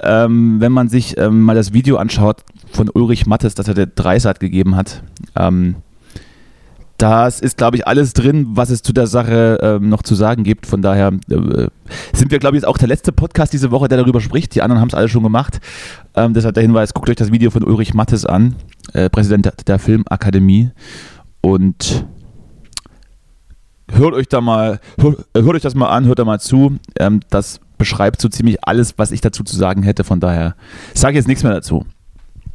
Ähm, 0.00 0.56
wenn 0.58 0.72
man 0.72 0.88
sich 0.88 1.16
ähm, 1.18 1.42
mal 1.42 1.54
das 1.54 1.72
Video 1.72 1.96
anschaut 1.98 2.42
von 2.72 2.90
Ulrich 2.92 3.26
Mattes, 3.26 3.54
das 3.54 3.68
er 3.68 3.74
der 3.74 3.86
Dreisat 3.86 4.40
gegeben 4.40 4.74
hat, 4.74 5.04
ähm, 5.36 5.76
das 6.98 7.40
ist, 7.40 7.56
glaube 7.56 7.76
ich, 7.76 7.86
alles 7.86 8.12
drin, 8.12 8.46
was 8.50 8.70
es 8.70 8.82
zu 8.82 8.92
der 8.92 9.06
Sache 9.06 9.58
ähm, 9.62 9.88
noch 9.88 10.02
zu 10.02 10.14
sagen 10.14 10.44
gibt. 10.44 10.66
Von 10.66 10.80
daher 10.80 11.12
äh, 11.28 11.68
sind 12.12 12.30
wir, 12.30 12.38
glaube 12.38 12.56
ich, 12.56 12.62
jetzt 12.62 12.68
auch 12.68 12.78
der 12.78 12.88
letzte 12.88 13.12
Podcast 13.12 13.52
diese 13.52 13.70
Woche, 13.70 13.88
der 13.88 13.98
darüber 13.98 14.20
spricht. 14.20 14.54
Die 14.54 14.62
anderen 14.62 14.80
haben 14.80 14.88
es 14.88 14.94
alle 14.94 15.08
schon 15.08 15.22
gemacht. 15.22 15.60
Ähm, 16.14 16.34
deshalb 16.34 16.54
der 16.54 16.62
Hinweis, 16.62 16.94
guckt 16.94 17.10
euch 17.10 17.16
das 17.16 17.32
Video 17.32 17.50
von 17.50 17.64
Ulrich 17.64 17.94
Mattes 17.94 18.24
an, 18.24 18.56
äh, 18.92 19.10
Präsident 19.10 19.46
der, 19.46 19.54
der 19.66 19.78
Filmakademie. 19.78 20.70
Und 21.40 22.06
hört 23.90 24.14
euch 24.14 24.28
da 24.28 24.40
mal, 24.40 24.78
hört, 25.00 25.26
äh, 25.34 25.42
hört 25.42 25.56
euch 25.56 25.62
das 25.62 25.74
mal 25.74 25.88
an, 25.88 26.06
hört 26.06 26.20
da 26.20 26.24
mal 26.24 26.40
zu. 26.40 26.78
Ähm, 26.98 27.20
das 27.28 27.60
beschreibt 27.76 28.20
so 28.20 28.28
ziemlich 28.28 28.58
alles, 28.62 28.94
was 28.98 29.10
ich 29.10 29.20
dazu 29.20 29.42
zu 29.42 29.56
sagen 29.56 29.82
hätte. 29.82 30.04
Von 30.04 30.20
daher 30.20 30.54
sage 30.94 31.12
ich 31.12 31.16
jetzt 31.16 31.28
nichts 31.28 31.42
mehr 31.42 31.52
dazu. 31.52 31.84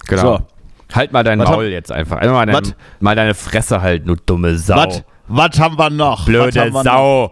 Genau. 0.08 0.38
So. 0.38 0.59
Halt 0.93 1.12
mal 1.12 1.23
dein 1.23 1.39
Was 1.39 1.49
Maul 1.49 1.65
hab- 1.65 1.71
jetzt 1.71 1.91
einfach. 1.91 2.17
Einfach 2.17 2.34
mal, 2.34 2.45
dein, 2.45 2.73
mal 2.99 3.15
deine 3.15 3.34
Fresse 3.36 3.82
halten, 3.82 4.08
du 4.08 4.15
dumme 4.15 4.58
Sau. 4.58 5.04
Was? 5.28 5.60
Haben 5.60 5.78
wir 5.78 5.89
noch? 5.91 6.25
Blöde 6.25 6.73
wir? 6.73 6.84
Sau. 6.84 7.32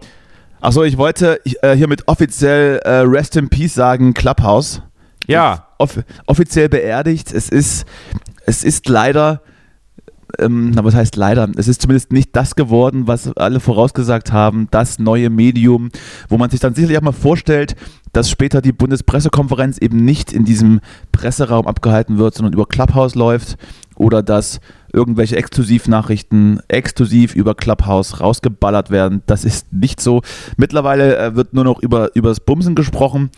Achso, 0.60 0.82
ich 0.84 0.96
wollte 0.96 1.40
äh, 1.62 1.74
hiermit 1.76 2.06
offiziell 2.06 2.78
äh, 2.84 2.98
Rest 3.00 3.36
in 3.36 3.48
Peace 3.48 3.74
sagen, 3.74 4.14
Clubhouse. 4.14 4.82
Ja. 5.26 5.66
Off 5.78 5.98
offiziell 6.26 6.68
beerdigt. 6.68 7.32
Es 7.32 7.48
ist, 7.48 7.86
es 8.46 8.64
ist 8.64 8.88
leider, 8.88 9.40
ähm, 10.38 10.72
was 10.74 10.94
heißt 10.94 11.16
leider, 11.16 11.48
es 11.56 11.68
ist 11.68 11.82
zumindest 11.82 12.12
nicht 12.12 12.34
das 12.34 12.54
geworden, 12.54 13.06
was 13.06 13.34
alle 13.36 13.60
vorausgesagt 13.60 14.32
haben, 14.32 14.68
das 14.70 14.98
neue 14.98 15.30
Medium, 15.30 15.90
wo 16.28 16.38
man 16.38 16.50
sich 16.50 16.60
dann 16.60 16.74
sicherlich 16.74 16.98
auch 16.98 17.02
mal 17.02 17.12
vorstellt, 17.12 17.76
dass 18.12 18.30
später 18.30 18.60
die 18.60 18.72
Bundespressekonferenz 18.72 19.78
eben 19.78 20.04
nicht 20.04 20.32
in 20.32 20.44
diesem 20.44 20.80
Presseraum 21.12 21.66
abgehalten 21.66 22.18
wird, 22.18 22.34
sondern 22.34 22.52
über 22.52 22.66
Clubhouse 22.66 23.14
läuft 23.14 23.56
oder 23.96 24.22
dass 24.22 24.60
irgendwelche 24.92 25.36
Exklusivnachrichten 25.36 26.60
exklusiv 26.68 27.34
über 27.34 27.54
Clubhouse 27.54 28.20
rausgeballert 28.20 28.90
werden. 28.90 29.22
Das 29.26 29.44
ist 29.44 29.72
nicht 29.72 30.00
so. 30.00 30.22
Mittlerweile 30.56 31.18
äh, 31.18 31.34
wird 31.34 31.52
nur 31.52 31.64
noch 31.64 31.80
über, 31.80 32.14
über 32.14 32.30
das 32.30 32.40
Bumsen 32.40 32.74
gesprochen, 32.74 33.30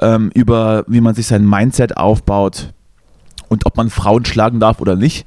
ähm, 0.00 0.30
über 0.34 0.84
wie 0.88 1.00
man 1.00 1.14
sich 1.14 1.26
sein 1.26 1.48
Mindset 1.48 1.96
aufbaut 1.96 2.72
und 3.48 3.66
ob 3.66 3.76
man 3.76 3.90
Frauen 3.90 4.24
schlagen 4.24 4.60
darf 4.60 4.80
oder 4.80 4.96
nicht. 4.96 5.26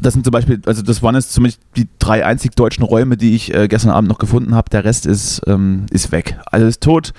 Das 0.00 0.12
sind 0.12 0.24
zum 0.24 0.32
Beispiel, 0.32 0.60
also 0.66 0.82
das 0.82 1.02
waren 1.02 1.14
jetzt 1.14 1.32
zumindest 1.32 1.60
die 1.76 1.88
drei 1.98 2.24
einzig 2.24 2.54
deutschen 2.54 2.84
Räume, 2.84 3.16
die 3.16 3.34
ich 3.34 3.54
äh, 3.54 3.66
gestern 3.68 3.90
Abend 3.90 4.08
noch 4.08 4.18
gefunden 4.18 4.54
habe. 4.54 4.70
Der 4.70 4.84
Rest 4.84 5.06
ist, 5.06 5.42
ähm, 5.46 5.86
ist 5.90 6.12
weg. 6.12 6.38
Alles 6.46 6.68
ist 6.68 6.82
tot. 6.82 7.12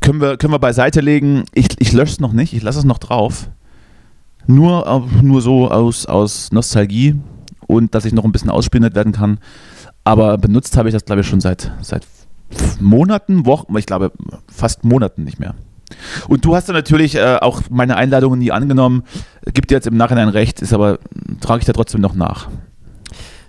Können 0.00 0.20
wir, 0.20 0.36
können 0.36 0.52
wir 0.52 0.58
beiseite 0.58 1.00
legen. 1.00 1.44
Ich, 1.52 1.68
ich 1.78 1.92
lösche 1.92 2.12
es 2.12 2.20
noch 2.20 2.32
nicht, 2.32 2.54
ich 2.54 2.62
lasse 2.62 2.78
es 2.78 2.84
noch 2.84 2.98
drauf. 2.98 3.50
Nur, 4.46 4.86
äh, 4.86 5.22
nur 5.22 5.42
so 5.42 5.70
aus, 5.70 6.06
aus 6.06 6.52
Nostalgie 6.52 7.16
und 7.66 7.94
dass 7.94 8.04
ich 8.04 8.12
noch 8.12 8.24
ein 8.24 8.32
bisschen 8.32 8.50
ausspioniert 8.50 8.94
werden 8.94 9.12
kann. 9.12 9.38
Aber 10.04 10.38
benutzt 10.38 10.76
habe 10.76 10.88
ich 10.88 10.94
das, 10.94 11.04
glaube 11.04 11.20
ich, 11.20 11.26
schon 11.26 11.40
seit, 11.40 11.70
seit 11.82 12.06
Monaten, 12.80 13.44
Wochen, 13.44 13.76
ich 13.76 13.84
glaube 13.84 14.10
fast 14.50 14.84
Monaten 14.84 15.24
nicht 15.24 15.38
mehr. 15.38 15.54
Und 16.28 16.44
du 16.44 16.54
hast 16.54 16.68
dann 16.68 16.76
natürlich 16.76 17.16
äh, 17.16 17.38
auch 17.40 17.62
meine 17.70 17.96
Einladungen 17.96 18.38
nie 18.38 18.52
angenommen. 18.52 19.04
Gibt 19.52 19.70
dir 19.70 19.76
jetzt 19.76 19.86
im 19.86 19.96
Nachhinein 19.96 20.28
recht, 20.28 20.60
ist 20.62 20.72
aber, 20.72 20.98
trage 21.40 21.60
ich 21.60 21.66
da 21.66 21.72
trotzdem 21.72 22.00
noch 22.00 22.14
nach. 22.14 22.48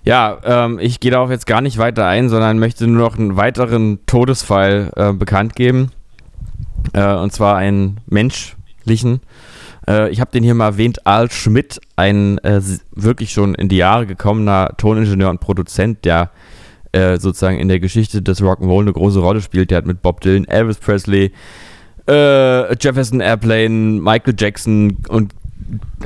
Ja, 0.04 0.40
ähm, 0.44 0.80
ich 0.80 1.00
gehe 1.00 1.12
darauf 1.12 1.30
jetzt 1.30 1.46
gar 1.46 1.62
nicht 1.62 1.78
weiter 1.78 2.08
ein, 2.08 2.30
sondern 2.30 2.60
möchte 2.60 2.88
nur 2.88 3.10
noch 3.10 3.18
einen 3.18 3.36
weiteren 3.36 4.00
Todesfall 4.06 4.92
äh, 4.96 5.14
bekannt 5.14 5.56
geben. 5.56 5.92
Äh, 6.94 7.14
und 7.16 7.34
zwar 7.34 7.58
einen 7.58 8.00
menschlichen. 8.08 9.22
Äh, 9.88 10.10
ich 10.10 10.22
habe 10.22 10.32
den 10.32 10.44
hier 10.44 10.56
mal 10.56 10.68
erwähnt, 10.68 11.06
Al 11.06 11.30
Schmidt, 11.30 11.82
ein 11.96 12.38
äh, 12.40 12.62
wirklich 12.96 13.32
schon 13.32 13.56
in 13.56 13.70
die 13.70 13.78
Jahre 13.78 14.06
gekommener 14.06 14.74
Toningenieur 14.78 15.30
und 15.30 15.42
Produzent, 15.42 16.06
der 16.06 16.32
äh, 16.92 17.18
sozusagen 17.18 17.60
in 17.60 17.68
der 17.68 17.80
Geschichte 17.80 18.22
des 18.22 18.42
Rock'n'Roll 18.42 18.82
eine 18.82 18.94
große 18.94 19.20
Rolle 19.20 19.42
spielt. 19.42 19.72
Der 19.72 19.80
hat 19.80 19.86
mit 19.86 20.02
Bob 20.02 20.22
Dylan, 20.22 20.46
Elvis 20.46 20.78
Presley, 20.78 21.32
äh, 22.10 22.76
Jefferson 22.80 23.20
Airplane, 23.20 24.02
Michael 24.02 24.36
Jackson 24.38 24.98
und 25.10 25.34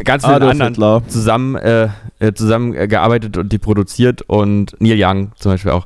ganz 0.04 0.24
vielen 0.24 0.36
Adolf 0.36 0.52
anderen 0.52 0.74
Hitler. 0.74 1.04
zusammen, 1.08 1.56
äh, 1.56 1.90
äh, 2.20 2.34
zusammen 2.34 2.74
äh, 2.74 3.20
und 3.38 3.52
die 3.52 3.58
produziert 3.58 4.22
und 4.24 4.76
Neil 4.80 4.98
Young 5.00 5.32
zum 5.36 5.54
Beispiel 5.54 5.72
auch. 5.72 5.86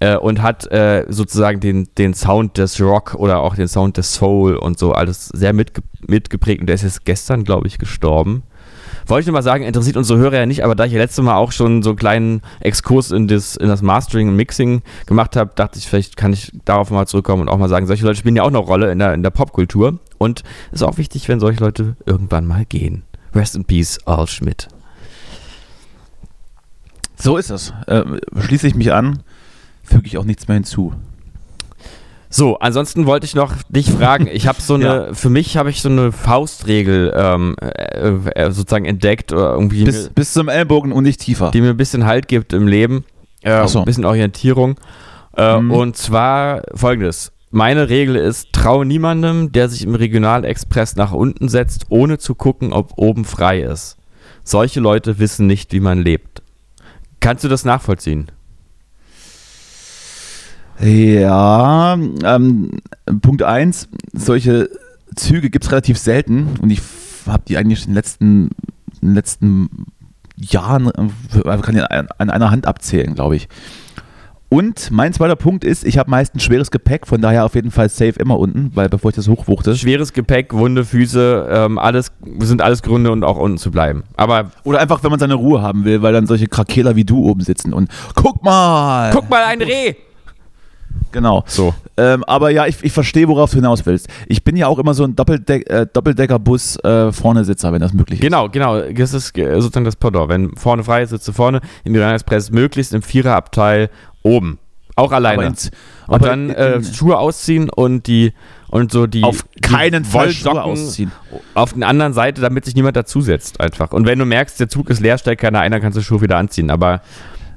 Äh, 0.00 0.16
und 0.16 0.42
hat 0.42 0.70
äh, 0.72 1.06
sozusagen 1.08 1.60
den, 1.60 1.88
den 1.96 2.14
Sound 2.14 2.58
des 2.58 2.80
Rock 2.80 3.14
oder 3.14 3.40
auch 3.40 3.54
den 3.54 3.68
Sound 3.68 3.96
des 3.96 4.14
Soul 4.14 4.56
und 4.56 4.78
so 4.78 4.92
alles 4.92 5.28
sehr 5.28 5.52
mitge 5.52 5.82
mitgeprägt. 6.06 6.60
Und 6.60 6.66
der 6.66 6.74
ist 6.74 6.82
jetzt 6.82 7.04
gestern, 7.04 7.44
glaube 7.44 7.66
ich, 7.66 7.78
gestorben. 7.78 8.42
Wollte 9.06 9.20
ich 9.20 9.26
nur 9.26 9.34
mal 9.34 9.42
sagen, 9.42 9.64
interessiert 9.64 9.96
unsere 9.96 10.18
Hörer 10.18 10.36
ja 10.36 10.46
nicht, 10.46 10.64
aber 10.64 10.74
da 10.74 10.84
ich 10.84 10.92
ja 10.92 10.98
letztes 10.98 11.22
Mal 11.22 11.36
auch 11.36 11.52
schon 11.52 11.82
so 11.82 11.90
einen 11.90 11.98
kleinen 11.98 12.42
Exkurs 12.60 13.10
in 13.10 13.28
das, 13.28 13.56
in 13.56 13.68
das 13.68 13.82
Mastering 13.82 14.28
und 14.28 14.36
Mixing 14.36 14.82
gemacht 15.06 15.36
habe, 15.36 15.52
dachte 15.54 15.78
ich, 15.78 15.88
vielleicht 15.88 16.16
kann 16.16 16.32
ich 16.32 16.52
darauf 16.64 16.90
mal 16.90 17.06
zurückkommen 17.06 17.42
und 17.42 17.48
auch 17.48 17.58
mal 17.58 17.68
sagen, 17.68 17.86
solche 17.86 18.04
Leute 18.04 18.18
spielen 18.18 18.36
ja 18.36 18.42
auch 18.42 18.48
eine 18.48 18.58
Rolle 18.58 18.90
in 18.90 18.98
der, 18.98 19.14
in 19.14 19.22
der 19.22 19.30
Popkultur. 19.30 19.98
Und 20.16 20.42
ist 20.72 20.82
auch 20.82 20.96
wichtig, 20.96 21.28
wenn 21.28 21.40
solche 21.40 21.60
Leute 21.60 21.96
irgendwann 22.06 22.46
mal 22.46 22.64
gehen. 22.64 23.02
Rest 23.34 23.56
in 23.56 23.64
Peace, 23.64 23.98
Al 24.06 24.26
Schmidt. 24.26 24.68
So 27.16 27.36
ist 27.36 27.50
es. 27.50 27.72
Äh, 27.86 28.04
schließe 28.40 28.66
ich 28.66 28.74
mich 28.74 28.92
an, 28.92 29.22
füge 29.82 30.06
ich 30.06 30.16
auch 30.16 30.24
nichts 30.24 30.48
mehr 30.48 30.54
hinzu. 30.54 30.94
So, 32.36 32.58
ansonsten 32.58 33.06
wollte 33.06 33.26
ich 33.26 33.36
noch 33.36 33.52
dich 33.68 33.92
fragen. 33.92 34.26
Ich 34.26 34.48
habe 34.48 34.60
so 34.60 34.74
eine, 34.74 35.14
für 35.14 35.30
mich 35.30 35.56
habe 35.56 35.70
ich 35.70 35.80
so 35.82 35.88
eine 35.88 36.10
Faustregel 36.10 37.14
ähm, 37.16 37.54
äh, 37.60 38.08
äh, 38.08 38.50
sozusagen 38.50 38.86
entdeckt 38.86 39.32
oder 39.32 39.52
irgendwie, 39.52 39.84
Bis, 39.84 40.08
bis 40.08 40.32
zum 40.32 40.48
Ellbogen 40.48 40.90
und 40.90 41.04
nicht 41.04 41.20
tiefer. 41.20 41.52
die 41.52 41.60
mir 41.60 41.70
ein 41.70 41.76
bisschen 41.76 42.06
Halt 42.06 42.26
gibt 42.26 42.52
im 42.52 42.66
Leben, 42.66 43.04
äh, 43.42 43.64
so. 43.68 43.78
ein 43.78 43.84
bisschen 43.84 44.04
Orientierung. 44.04 44.74
Äh, 45.36 45.60
Mhm. 45.60 45.70
Und 45.70 45.96
zwar 45.96 46.62
folgendes: 46.74 47.30
Meine 47.52 47.88
Regel 47.88 48.16
ist: 48.16 48.52
Traue 48.52 48.84
niemandem, 48.84 49.52
der 49.52 49.68
sich 49.68 49.84
im 49.84 49.94
Regionalexpress 49.94 50.96
nach 50.96 51.12
unten 51.12 51.48
setzt, 51.48 51.86
ohne 51.88 52.18
zu 52.18 52.34
gucken, 52.34 52.72
ob 52.72 52.94
oben 52.96 53.24
frei 53.24 53.60
ist. 53.60 53.96
Solche 54.42 54.80
Leute 54.80 55.20
wissen 55.20 55.46
nicht, 55.46 55.72
wie 55.72 55.78
man 55.80 56.02
lebt. 56.02 56.42
Kannst 57.20 57.44
du 57.44 57.48
das 57.48 57.64
nachvollziehen? 57.64 58.26
Ja, 60.80 61.94
ähm, 61.94 62.70
Punkt 63.22 63.42
1, 63.42 63.88
solche 64.12 64.68
Züge 65.14 65.50
gibt 65.50 65.64
es 65.64 65.70
relativ 65.70 65.98
selten 65.98 66.48
und 66.60 66.70
ich 66.70 66.80
habe 67.26 67.44
die 67.46 67.56
eigentlich 67.56 67.82
in 67.82 67.90
den 67.90 67.94
letzten, 67.94 68.50
in 69.00 69.08
den 69.08 69.14
letzten 69.14 69.86
Jahren, 70.36 70.88
äh, 70.88 71.58
kann 71.58 71.76
ich 71.76 71.90
an, 71.90 72.30
einer 72.30 72.50
Hand 72.50 72.66
abzählen, 72.66 73.14
glaube 73.14 73.36
ich. 73.36 73.48
Und 74.48 74.92
mein 74.92 75.12
zweiter 75.12 75.34
Punkt 75.34 75.64
ist, 75.64 75.84
ich 75.84 75.98
habe 75.98 76.10
meistens 76.10 76.44
schweres 76.44 76.70
Gepäck, 76.70 77.08
von 77.08 77.20
daher 77.20 77.44
auf 77.44 77.56
jeden 77.56 77.72
Fall 77.72 77.88
safe 77.88 78.14
immer 78.20 78.38
unten, 78.38 78.70
weil 78.74 78.88
bevor 78.88 79.10
ich 79.10 79.16
das 79.16 79.26
hochwuchte. 79.26 79.74
Schweres 79.74 80.12
Gepäck, 80.12 80.52
wunde 80.52 80.84
Füße, 80.84 81.48
ähm, 81.50 81.76
alles 81.78 82.12
sind 82.38 82.62
alles 82.62 82.82
Gründe, 82.82 83.10
und 83.10 83.24
auch 83.24 83.36
unten 83.36 83.58
zu 83.58 83.72
bleiben. 83.72 84.04
Aber 84.16 84.52
Oder 84.62 84.80
einfach, 84.80 85.02
wenn 85.02 85.10
man 85.10 85.18
seine 85.18 85.34
Ruhe 85.34 85.60
haben 85.60 85.84
will, 85.84 86.02
weil 86.02 86.12
dann 86.12 86.26
solche 86.26 86.46
Krakeler 86.46 86.94
wie 86.94 87.04
du 87.04 87.24
oben 87.24 87.40
sitzen 87.40 87.72
und 87.72 87.90
guck 88.14 88.44
mal! 88.44 89.10
guck 89.12 89.28
mal, 89.28 89.42
ein 89.44 89.60
Reh! 89.60 89.94
Genau. 91.12 91.44
So. 91.46 91.74
Ähm, 91.96 92.24
aber 92.24 92.50
ja, 92.50 92.66
ich, 92.66 92.82
ich 92.82 92.92
verstehe, 92.92 93.28
worauf 93.28 93.50
du 93.50 93.56
hinaus 93.56 93.86
willst. 93.86 94.08
Ich 94.26 94.42
bin 94.42 94.56
ja 94.56 94.66
auch 94.66 94.78
immer 94.78 94.94
so 94.94 95.04
ein 95.04 95.14
Doppeldeck, 95.14 95.70
äh, 95.70 95.86
Doppeldeckerbus 95.92 96.76
äh, 96.84 97.12
vorne 97.12 97.44
Sitzer, 97.44 97.72
wenn 97.72 97.80
das 97.80 97.92
möglich 97.92 98.18
ist. 98.18 98.24
Genau, 98.24 98.48
genau. 98.48 98.80
Das 98.80 99.14
ist 99.14 99.36
äh, 99.38 99.60
sozusagen 99.60 99.84
das 99.84 99.96
Pendant. 99.96 100.28
Wenn 100.28 100.56
vorne 100.56 100.82
frei 100.82 101.02
ist, 101.02 101.10
sitzt 101.10 101.28
du 101.28 101.32
vorne. 101.32 101.60
Im 101.84 101.94
Iran 101.94 102.14
Express 102.14 102.50
möglichst 102.50 102.92
im 102.94 103.02
Viererabteil 103.02 103.90
oben. 104.22 104.58
Auch 104.96 105.12
alleine. 105.12 105.38
Aber 105.38 105.46
ins- 105.46 105.70
und 106.06 106.14
aber 106.14 106.26
dann 106.26 106.50
äh, 106.50 106.82
Schuhe 106.82 107.18
ausziehen 107.18 107.68
und 107.70 108.06
die 108.06 108.32
und 108.68 108.90
so 108.90 109.06
die 109.06 109.22
Auf 109.22 109.44
keinen 109.62 110.02
die 110.02 110.08
Fall 110.08 110.30
Schuhe 110.30 110.62
ausziehen. 110.62 111.12
Auf 111.54 111.74
der 111.74 111.86
anderen 111.86 112.12
Seite, 112.12 112.40
damit 112.40 112.64
sich 112.64 112.74
niemand 112.74 112.96
dazusetzt, 112.96 113.60
einfach. 113.60 113.92
Und 113.92 114.06
wenn 114.06 114.18
du 114.18 114.24
merkst, 114.24 114.58
der 114.58 114.68
Zug 114.68 114.90
ist 114.90 115.00
leer, 115.00 115.16
steigt 115.18 115.40
keiner 115.40 115.60
ein, 115.60 115.70
dann 115.70 115.80
kannst 115.80 115.96
du 115.96 116.02
Schuhe 116.02 116.20
wieder 116.20 116.36
anziehen. 116.38 116.70
Aber 116.70 117.00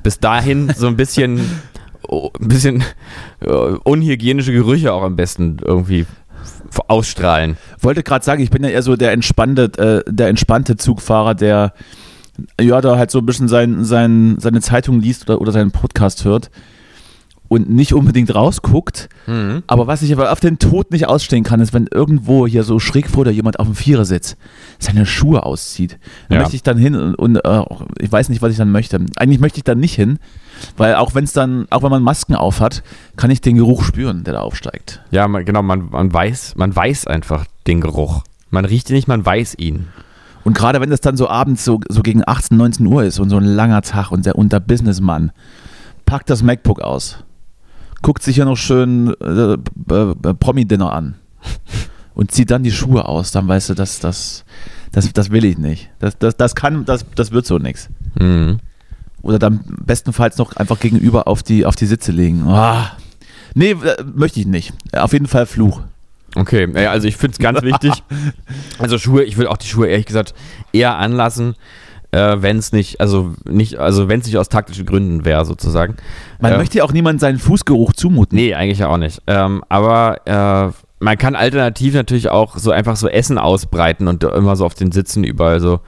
bis 0.04 0.20
dahin 0.20 0.72
so 0.76 0.88
ein 0.88 0.96
bisschen, 0.96 1.40
ein 2.10 2.48
bisschen 2.48 2.84
äh, 3.42 3.50
unhygienische 3.50 4.54
Gerüche 4.54 4.94
auch 4.94 5.04
am 5.04 5.16
besten 5.16 5.58
irgendwie 5.64 6.06
ausstrahlen. 6.88 7.58
Wollte 7.80 8.04
gerade 8.04 8.24
sagen, 8.24 8.42
ich 8.42 8.50
bin 8.50 8.64
ja 8.64 8.70
eher 8.70 8.84
so 8.84 8.96
der 8.96 9.12
entspannte, 9.12 10.04
äh, 10.08 10.12
der 10.12 10.28
entspannte 10.28 10.78
Zugfahrer, 10.78 11.36
der 11.36 11.74
ja, 12.62 12.82
da 12.82 12.98
halt 12.98 13.12
so 13.12 13.20
ein 13.20 13.26
bisschen 13.26 13.48
sein, 13.48 13.84
sein, 13.84 14.38
seine 14.40 14.62
Zeitung 14.62 15.02
liest 15.02 15.28
oder, 15.30 15.42
oder 15.42 15.52
seinen 15.52 15.72
Podcast 15.72 16.24
hört 16.24 16.52
und 17.50 17.70
nicht 17.70 17.94
unbedingt 17.94 18.34
rausguckt. 18.34 19.10
Mhm. 19.26 19.64
Aber 19.68 19.88
was 19.88 20.02
ich 20.02 20.12
aber 20.14 20.32
auf 20.32 20.40
den 20.40 20.60
Tod 20.60 20.92
nicht 20.92 21.08
ausstehen 21.08 21.44
kann, 21.44 21.60
ist, 21.60 21.74
wenn 21.74 21.88
irgendwo 21.88 22.46
hier 22.48 22.64
so 22.64 22.80
schräg 22.80 23.10
vor 23.10 23.26
dir 23.26 23.32
jemand 23.32 23.60
auf 23.60 23.68
dem 23.68 23.76
Vierer 23.76 24.06
sitzt, 24.06 24.38
seine 24.80 25.06
Schuhe 25.06 25.44
auszieht. 25.44 25.98
Da 26.30 26.36
Ja. 26.36 26.42
möchte 26.42 26.56
ich 26.56 26.64
dann 26.64 26.78
hin 26.78 26.96
und, 26.96 27.16
und 27.16 27.36
äh, 27.38 27.62
ich 28.00 28.12
weiß 28.12 28.30
nicht, 28.30 28.42
was 28.42 28.52
ich 28.52 28.58
dann 28.58 28.72
möchte. 28.72 29.00
Eigentlich 29.18 29.40
möchte 29.40 29.58
ich 29.60 29.64
dann 29.64 29.80
nicht 29.80 29.96
hin, 29.96 30.20
weil 30.76 30.96
auch 30.96 31.16
wenn 31.16 31.24
es 31.24 31.34
dann, 31.34 31.68
auch 31.70 31.84
wenn 31.84 31.92
man 31.92 32.04
Masken 32.04 32.36
auf 32.36 32.60
hat, 32.60 32.84
kann 33.16 33.32
ich 33.32 33.42
den 33.42 33.58
Geruch 33.58 33.84
spüren, 33.84 34.24
der 34.24 34.34
da 34.34 34.40
aufsteigt. 34.42 35.02
Ja, 35.12 35.28
man, 35.28 35.46
genau, 35.46 35.62
man, 35.64 35.90
man 35.92 36.14
weiß, 36.14 36.56
man 36.58 36.76
weiß 36.76 37.08
einfach 37.08 37.46
den 37.68 37.82
Geruch. 37.82 38.24
Man 38.50 38.66
riecht 38.66 38.90
ihn 38.90 38.96
nicht, 38.96 39.08
man 39.08 39.26
weiß 39.26 39.56
ihn. 39.58 39.88
Und 40.44 40.56
gerade 40.58 40.80
wenn 40.80 40.90
das 40.90 41.02
dann 41.02 41.18
so 41.18 41.28
abends 41.30 41.66
so, 41.66 41.82
so 41.90 42.02
gegen 42.02 42.24
18, 42.26 42.56
19 42.56 42.86
Uhr 42.88 43.04
ist 43.04 43.20
und 43.20 43.30
so 43.30 43.36
ein 43.38 43.44
langer 43.44 43.82
Tag 43.82 44.12
und 44.12 44.26
der, 44.26 44.36
und 44.38 44.54
der 44.54 44.62
Businessmann 44.62 45.32
packt 46.06 46.30
das 46.30 46.42
MacBook 46.42 46.80
aus, 46.80 47.18
guckt 48.08 48.24
sich 48.24 48.38
ja 48.38 48.46
noch 48.46 48.56
schön 48.56 49.14
äh, 49.20 49.56
äh, 49.94 50.34
Promi-Dinner 50.40 50.94
an 50.94 51.16
und 52.14 52.32
zieht 52.32 52.52
dann 52.52 52.64
die 52.64 52.72
Schuhe 52.72 53.06
aus, 53.06 53.32
dann 53.32 53.50
weißt 53.50 53.72
du, 53.72 53.74
das, 53.74 54.00
das, 54.00 54.46
das, 54.94 55.12
das 55.12 55.30
will 55.30 55.44
ich 55.44 55.58
nicht. 55.58 55.90
Das, 56.00 56.18
das, 56.18 56.38
das 56.38 56.56
kann, 56.56 56.86
das, 56.86 57.06
das 57.16 57.34
wird 57.34 57.46
so 57.46 57.58
nichts. 57.58 57.90
Mhm. 58.18 58.60
Oder 59.24 59.40
dann 59.40 59.60
bestenfalls 59.86 60.38
noch 60.38 60.56
einfach 60.56 60.80
gegenüber 60.80 61.28
auf 61.28 61.44
die, 61.44 61.66
auf 61.66 61.76
die 61.76 61.86
Sitze 61.86 62.14
legen. 62.14 62.44
Ah. 62.48 62.94
Nee, 63.56 63.72
äh, 63.72 64.02
möchte 64.16 64.40
ich 64.40 64.48
nicht. 64.48 64.72
Auf 64.94 65.12
jeden 65.12 65.28
Fall 65.28 65.46
Fluch. 65.46 65.82
Okay, 66.34 66.66
also 66.88 67.10
ich 67.10 67.18
finde 67.18 67.34
es 67.34 67.40
ganz 67.40 67.62
wichtig. 67.62 67.92
Also 68.80 68.98
Schuhe, 69.00 69.26
ich 69.26 69.38
will 69.38 69.48
auch 69.48 69.58
die 69.58 69.68
Schuhe 69.68 69.88
ehrlich 69.88 70.06
gesagt 70.06 70.34
eher 70.72 70.96
anlassen, 70.96 71.56
äh, 72.12 72.38
wenn 72.40 72.58
es 72.58 72.72
nicht, 72.72 73.02
also 73.02 73.34
nicht, 73.46 73.78
also 73.78 74.08
wenn 74.08 74.20
es 74.20 74.26
nicht 74.26 74.38
aus 74.38 74.50
taktischen 74.50 74.86
Gründen 74.86 75.26
wäre, 75.26 75.46
sozusagen. 75.46 75.98
Man 76.40 76.54
Ähm, 76.54 76.58
möchte 76.60 76.78
ja 76.80 76.84
auch 76.84 76.94
niemandem 76.94 77.20
seinen 77.20 77.40
Fußgeruch 77.40 77.94
zumuten. 77.94 78.36
Nee, 78.36 78.54
eigentlich 78.54 78.80
ja 78.80 78.88
auch 78.88 78.98
nicht. 78.98 79.22
Ähm, 79.28 79.64
aber 79.70 80.22
äh, 80.26 80.72
man 81.00 81.18
kann 81.18 81.36
alternativ 81.36 81.94
natürlich 81.94 82.30
auch 82.30 82.58
so 82.58 82.72
einfach 82.72 82.96
so 82.96 83.08
Essen 83.08 83.38
ausbreiten 83.38 84.08
und 84.08 84.24
immer 84.24 84.56
so 84.56 84.66
auf 84.66 84.74
den 84.74 84.92
Sitzen 84.92 85.24
überall 85.24 85.60
so. 85.60 85.82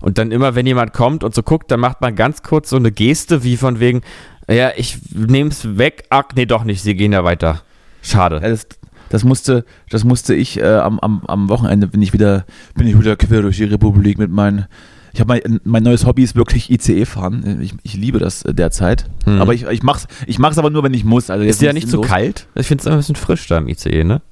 Und 0.00 0.18
dann 0.18 0.32
immer, 0.32 0.54
wenn 0.54 0.66
jemand 0.66 0.92
kommt 0.92 1.24
und 1.24 1.34
so 1.34 1.42
guckt, 1.42 1.70
dann 1.70 1.80
macht 1.80 2.02
man 2.02 2.14
ganz 2.14 2.42
kurz 2.42 2.68
so 2.68 2.76
eine 2.76 2.92
Geste 2.92 3.42
wie 3.42 3.56
von 3.56 3.80
wegen, 3.80 4.02
ja, 4.50 4.70
ich 4.76 4.98
nehm's 5.14 5.78
weg. 5.78 6.04
Ach, 6.10 6.24
nee, 6.36 6.44
doch 6.44 6.64
nicht, 6.64 6.82
sie 6.82 6.94
gehen 6.94 7.12
ja 7.12 7.24
weiter. 7.24 7.62
Schade. 8.02 8.40
Ja, 8.42 8.50
das, 8.50 8.66
das 9.08 9.24
musste, 9.24 9.64
das 9.88 10.04
musste 10.04 10.34
ich 10.34 10.60
äh, 10.60 10.64
am, 10.66 11.00
am, 11.00 11.22
am 11.26 11.48
Wochenende 11.48 11.86
bin 11.86 12.02
ich 12.02 12.12
wieder, 12.12 12.44
bin 12.74 12.86
ich 12.86 12.98
wieder 12.98 13.16
quer 13.16 13.40
durch 13.40 13.56
die 13.56 13.64
Republik 13.64 14.18
mit 14.18 14.30
meinen. 14.30 14.66
Ich 15.14 15.20
habe 15.20 15.28
mein, 15.28 15.60
mein 15.62 15.82
neues 15.84 16.06
Hobby 16.06 16.24
ist 16.24 16.34
wirklich 16.34 16.70
ICE 16.72 17.06
fahren. 17.06 17.60
Ich, 17.62 17.72
ich 17.84 17.94
liebe 17.94 18.18
das 18.18 18.42
äh, 18.42 18.52
derzeit. 18.52 19.06
Hm. 19.24 19.40
Aber 19.40 19.54
ich, 19.54 19.64
ich 19.64 19.84
mach's, 19.84 20.08
ich 20.26 20.40
mach's 20.40 20.58
aber 20.58 20.70
nur, 20.70 20.82
wenn 20.82 20.92
ich 20.92 21.04
muss. 21.04 21.30
Also 21.30 21.44
Ist 21.44 21.62
dir 21.62 21.66
ja 21.66 21.72
nicht 21.72 21.86
zu 21.86 21.92
sinnlos. 21.92 22.08
kalt? 22.08 22.48
Ich 22.56 22.66
finde 22.66 22.82
es 22.82 22.86
ein 22.88 22.96
bisschen 22.96 23.14
frisch 23.14 23.46
da 23.46 23.58
im 23.58 23.68
ICE, 23.68 24.02
ne? 24.02 24.22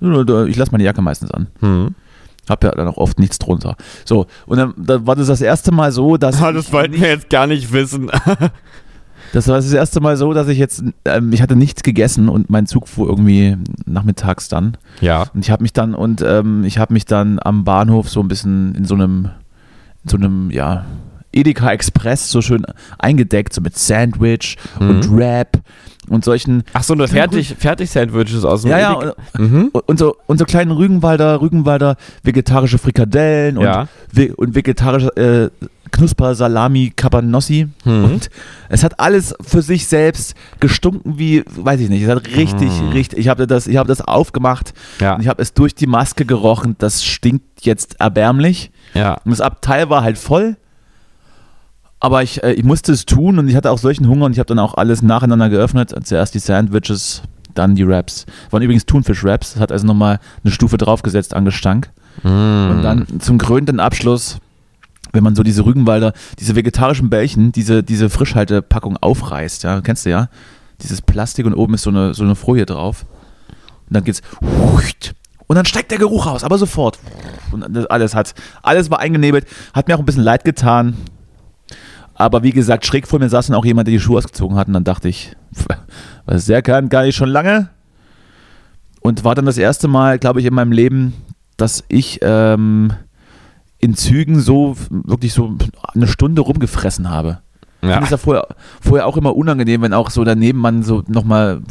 Ich 0.00 0.56
lasse 0.56 0.72
meine 0.72 0.82
Jacke 0.82 1.00
meistens 1.00 1.30
an. 1.30 1.46
Hm. 1.60 1.94
Hab 2.48 2.64
ja 2.64 2.72
dann 2.72 2.88
auch 2.88 2.96
oft 2.96 3.20
nichts 3.20 3.38
drunter. 3.38 3.76
So, 4.04 4.26
und 4.46 4.58
dann, 4.58 4.74
dann 4.76 5.06
war 5.06 5.14
das 5.14 5.28
das 5.28 5.40
erste 5.40 5.70
Mal 5.72 5.92
so, 5.92 6.16
dass. 6.16 6.42
Ah, 6.42 6.50
das 6.52 6.72
wollten 6.72 7.00
wir 7.00 7.08
jetzt 7.08 7.30
gar 7.30 7.46
nicht 7.46 7.72
wissen. 7.72 8.10
Das 9.32 9.46
war 9.46 9.56
das 9.56 9.72
erste 9.72 10.00
Mal 10.00 10.16
so, 10.16 10.32
dass 10.32 10.48
ich 10.48 10.58
jetzt, 10.58 10.82
ähm, 11.04 11.32
ich 11.32 11.40
hatte 11.40 11.54
nichts 11.54 11.84
gegessen 11.84 12.28
und 12.28 12.50
mein 12.50 12.66
Zug 12.66 12.88
fuhr 12.88 13.08
irgendwie 13.08 13.56
nachmittags 13.86 14.48
dann. 14.48 14.76
ja. 15.00 15.26
Und 15.32 15.44
ich 15.44 15.52
habe 15.52 15.62
mich 15.62 15.72
dann 15.72 15.94
und 15.94 16.20
ähm, 16.22 16.64
ich 16.64 16.78
habe 16.78 16.92
mich 16.92 17.04
dann 17.04 17.38
am 17.40 17.62
Bahnhof 17.62 18.08
so 18.08 18.20
ein 18.20 18.26
bisschen 18.26 18.74
in 18.74 18.84
so 18.84 18.94
einem, 18.94 19.26
in 19.26 19.30
so 20.04 20.16
einem, 20.16 20.50
ja, 20.50 20.84
Edeka 21.32 21.70
Express 21.70 22.30
so 22.30 22.42
schön 22.42 22.64
eingedeckt, 22.98 23.52
so 23.52 23.60
mit 23.60 23.76
Sandwich 23.78 24.56
und 24.80 25.08
Mhm. 25.10 25.16
Wrap 25.16 25.60
und 26.08 26.24
solchen. 26.24 26.64
Ach 26.72 26.82
so, 26.82 26.94
eine 26.94 27.06
fertig, 27.06 27.54
fertig 27.56 27.88
Sandwiches 27.90 28.44
aus 28.44 28.62
dem 28.62 28.72
Ja, 28.72 28.78
ja, 28.80 28.92
und, 28.94 29.14
Mhm. 29.38 29.70
und, 29.86 29.98
so, 29.98 30.16
und 30.26 30.38
so 30.38 30.44
kleinen 30.44 30.72
Rügenwalder, 30.72 31.40
Rügenwalder 31.40 31.96
vegetarische 32.24 32.78
Frikadellen 32.78 33.58
und, 33.58 33.64
Ja. 33.64 33.86
ve 34.12 34.34
und 34.34 34.56
vegetarische 34.56 35.16
äh, 35.16 35.66
Knusper 35.90 36.34
Salami 36.34 36.92
Cabanossi. 36.94 37.68
Mhm. 37.84 38.04
Und 38.04 38.30
es 38.68 38.82
hat 38.84 38.98
alles 39.00 39.34
für 39.40 39.62
sich 39.62 39.86
selbst 39.86 40.34
gestunken 40.60 41.18
wie, 41.18 41.44
weiß 41.46 41.80
ich 41.80 41.88
nicht, 41.88 42.02
es 42.02 42.08
hat 42.08 42.26
richtig, 42.36 42.70
Mhm. 42.80 42.88
richtig, 42.90 43.18
ich 43.18 43.28
habe 43.28 43.46
das, 43.46 43.66
ich 43.66 43.76
habe 43.76 43.88
das 43.88 44.00
aufgemacht 44.00 44.72
Ja. 45.00 45.14
und 45.14 45.20
ich 45.22 45.28
habe 45.28 45.42
es 45.42 45.52
durch 45.54 45.74
die 45.74 45.86
Maske 45.86 46.24
gerochen, 46.24 46.76
das 46.78 47.04
stinkt 47.04 47.64
jetzt 47.64 48.00
erbärmlich. 48.00 48.70
Ja. 48.94 49.14
Und 49.24 49.30
das 49.30 49.40
Abteil 49.40 49.90
war 49.90 50.02
halt 50.02 50.18
voll. 50.18 50.56
Aber 52.02 52.22
ich, 52.22 52.42
äh, 52.42 52.52
ich 52.52 52.64
musste 52.64 52.92
es 52.92 53.04
tun 53.04 53.38
und 53.38 53.48
ich 53.48 53.56
hatte 53.56 53.70
auch 53.70 53.78
solchen 53.78 54.08
Hunger 54.08 54.24
und 54.26 54.32
ich 54.32 54.38
habe 54.38 54.46
dann 54.46 54.58
auch 54.58 54.74
alles 54.74 55.02
nacheinander 55.02 55.50
geöffnet. 55.50 55.94
Zuerst 56.04 56.34
die 56.34 56.38
Sandwiches, 56.38 57.22
dann 57.54 57.74
die 57.74 57.86
Wraps. 57.86 58.24
Waren 58.50 58.62
übrigens 58.62 58.86
Thunfisch-Wraps. 58.86 59.52
Das 59.54 59.60
hat 59.60 59.70
also 59.70 59.86
nochmal 59.86 60.18
eine 60.42 60.50
Stufe 60.52 60.78
draufgesetzt 60.78 61.34
an 61.34 61.44
Gestank. 61.44 61.90
Mhm. 62.22 62.30
Und 62.70 62.82
dann 62.82 63.20
zum 63.20 63.36
krönenden 63.36 63.80
Abschluss, 63.80 64.38
wenn 65.12 65.24
man 65.24 65.34
so 65.34 65.42
diese 65.42 65.64
Rügenwalder, 65.64 66.12
diese 66.38 66.56
vegetarischen 66.56 67.10
Bällchen, 67.10 67.52
diese, 67.52 67.82
diese 67.82 68.10
Frischhaltepackung 68.10 68.96
aufreißt, 68.96 69.62
ja, 69.64 69.80
kennst 69.80 70.06
du 70.06 70.10
ja? 70.10 70.28
Dieses 70.82 71.02
Plastik 71.02 71.46
und 71.46 71.54
oben 71.54 71.74
ist 71.74 71.82
so 71.82 71.90
eine, 71.90 72.14
so 72.14 72.22
eine 72.22 72.34
Folie 72.34 72.64
drauf. 72.66 73.04
Und 73.88 73.94
dann 73.94 74.04
geht's 74.04 74.22
und 75.50 75.56
dann 75.56 75.64
steigt 75.64 75.90
der 75.90 75.98
Geruch 75.98 76.26
raus, 76.26 76.44
aber 76.44 76.58
sofort. 76.58 77.00
Und 77.50 77.90
alles 77.90 78.14
hat, 78.14 78.34
alles 78.62 78.88
war 78.88 79.00
eingenebelt, 79.00 79.48
hat 79.74 79.88
mir 79.88 79.96
auch 79.96 79.98
ein 79.98 80.04
bisschen 80.04 80.22
leid 80.22 80.44
getan. 80.44 80.96
Aber 82.14 82.44
wie 82.44 82.52
gesagt, 82.52 82.86
schräg 82.86 83.08
vor 83.08 83.18
mir 83.18 83.28
saß 83.28 83.48
dann 83.48 83.56
auch 83.56 83.64
jemand, 83.64 83.88
der 83.88 83.92
die 83.94 83.98
Schuhe 83.98 84.18
ausgezogen 84.18 84.56
hat 84.56 84.68
und 84.68 84.74
dann 84.74 84.84
dachte 84.84 85.08
ich, 85.08 85.34
was 86.24 86.46
der 86.46 86.62
kann, 86.62 86.88
gar 86.88 87.02
nicht 87.02 87.16
schon 87.16 87.30
lange. 87.30 87.68
Und 89.00 89.24
war 89.24 89.34
dann 89.34 89.44
das 89.44 89.58
erste 89.58 89.88
Mal, 89.88 90.20
glaube 90.20 90.38
ich, 90.38 90.46
in 90.46 90.54
meinem 90.54 90.70
Leben, 90.70 91.14
dass 91.56 91.82
ich 91.88 92.20
ähm, 92.22 92.92
in 93.80 93.94
Zügen 93.94 94.38
so 94.40 94.76
wirklich 94.90 95.32
so 95.32 95.56
eine 95.94 96.06
Stunde 96.06 96.42
rumgefressen 96.42 97.08
habe. 97.10 97.38
Ich 97.82 97.88
Ja. 97.88 97.94
finde 97.94 98.04
es 98.04 98.10
ja 98.10 98.16
vorher, 98.18 98.46
vorher 98.80 99.06
auch 99.06 99.16
immer 99.16 99.34
unangenehm, 99.34 99.80
wenn 99.80 99.94
auch 99.94 100.10
so 100.10 100.22
daneben 100.22 100.58
man 100.58 100.82
so 100.82 101.02
nochmal 101.08 101.62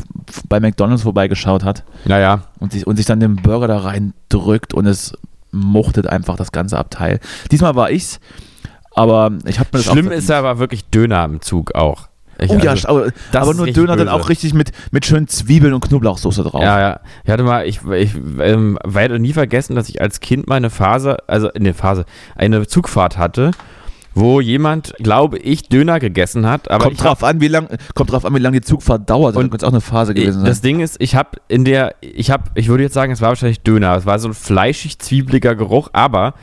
bei 0.48 0.60
McDonalds 0.60 1.04
vorbeigeschaut 1.04 1.64
hat 1.64 1.84
Naja. 2.06 2.42
und 2.60 2.72
sich, 2.72 2.88
und 2.88 2.96
sich 2.96 3.06
dann 3.06 3.20
den 3.20 3.36
Burger 3.36 3.68
da 3.68 3.78
reindrückt 3.78 4.74
und 4.74 4.88
es 4.88 5.14
muchtet 5.52 6.08
einfach 6.08 6.36
das 6.36 6.52
ganze 6.52 6.80
Abteil. 6.80 7.20
Diesmal 7.52 7.76
war 7.76 7.92
ich's, 7.92 8.20
aber 8.96 9.32
ich 9.46 9.60
habe 9.60 9.70
mir 9.72 9.84
das 9.84 9.86
Schlimm 9.92 10.08
auch 10.08 10.12
ist 10.12 10.30
ja 10.30 10.40
aber 10.40 10.58
wirklich 10.58 10.86
Döner 10.90 11.24
im 11.26 11.42
Zug 11.42 11.76
auch. 11.76 12.09
Ich, 12.42 12.50
Oh 12.50 12.58
ja, 12.58 12.72
also- 12.72 12.88
aber, 12.88 13.12
das 13.32 13.42
aber 13.44 13.54
nur 13.54 13.68
Döner 13.68 13.96
dann 13.98 14.08
böse. 14.08 14.14
auch 14.14 14.30
richtig 14.30 14.54
mit, 14.54 14.72
mit 14.92 15.06
schönen 15.06 15.28
Zwiebeln 15.28 15.74
und 15.74 15.82
Knoblauchsoße 15.82 16.44
drauf. 16.44 16.62
Ja, 16.62 16.80
ja. 16.80 17.00
Ich 17.24 17.30
hatte 17.32 17.44
mal, 17.44 17.68
ich, 17.68 17.82
ich 17.86 18.16
ähm, 18.40 18.78
werde 18.86 19.20
nie 19.20 19.34
vergessen, 19.34 19.76
dass 19.76 19.90
ich 19.90 20.02
als 20.02 20.20
Kind 20.20 20.48
meine 20.48 20.70
Phase, 20.70 21.18
also 21.28 21.50
in 21.50 21.64
der 21.64 21.74
Phase, 21.74 22.06
eine 22.36 22.66
Zugfahrt 22.68 23.18
hatte, 23.18 23.52
wo 24.16 24.42
jemand, 24.42 24.94
glaube 25.00 25.38
ich, 25.38 25.70
Döner 25.70 26.00
gegessen 26.00 26.46
hat. 26.48 26.70
Aber 26.72 26.86
kommt, 26.86 27.04
drauf 27.04 27.24
an, 27.24 27.42
wie 27.42 27.48
lang, 27.48 27.68
kommt 27.94 28.12
drauf 28.12 28.26
an, 28.26 28.34
wie 28.36 28.40
lange 28.40 28.60
die 28.60 28.66
Zugfahrt 28.66 29.10
dauert. 29.10 29.36
Und 29.36 29.50
könnte 29.52 29.66
auch 29.68 29.72
eine 29.72 29.82
Phase 29.82 30.14
gewesen 30.14 30.44
das 30.46 30.58
sein. 30.58 30.64
Ding 30.64 30.80
ist, 30.80 30.98
ich 31.00 31.16
habe 31.16 31.30
in 31.48 31.64
der, 31.64 31.96
ich 32.02 32.32
habe, 32.32 32.44
ich 32.56 32.68
würde 32.70 32.84
jetzt 32.84 32.94
sagen, 32.96 33.12
es 33.12 33.22
war 33.22 33.30
wahrscheinlich 33.30 33.62
Döner. 33.62 33.96
Es 33.96 34.06
war 34.06 34.18
so 34.20 34.28
ein 34.30 34.34
fleischig 34.34 35.00
zwiebeliger 35.00 35.56
Geruch, 35.56 35.90
aber 35.94 36.34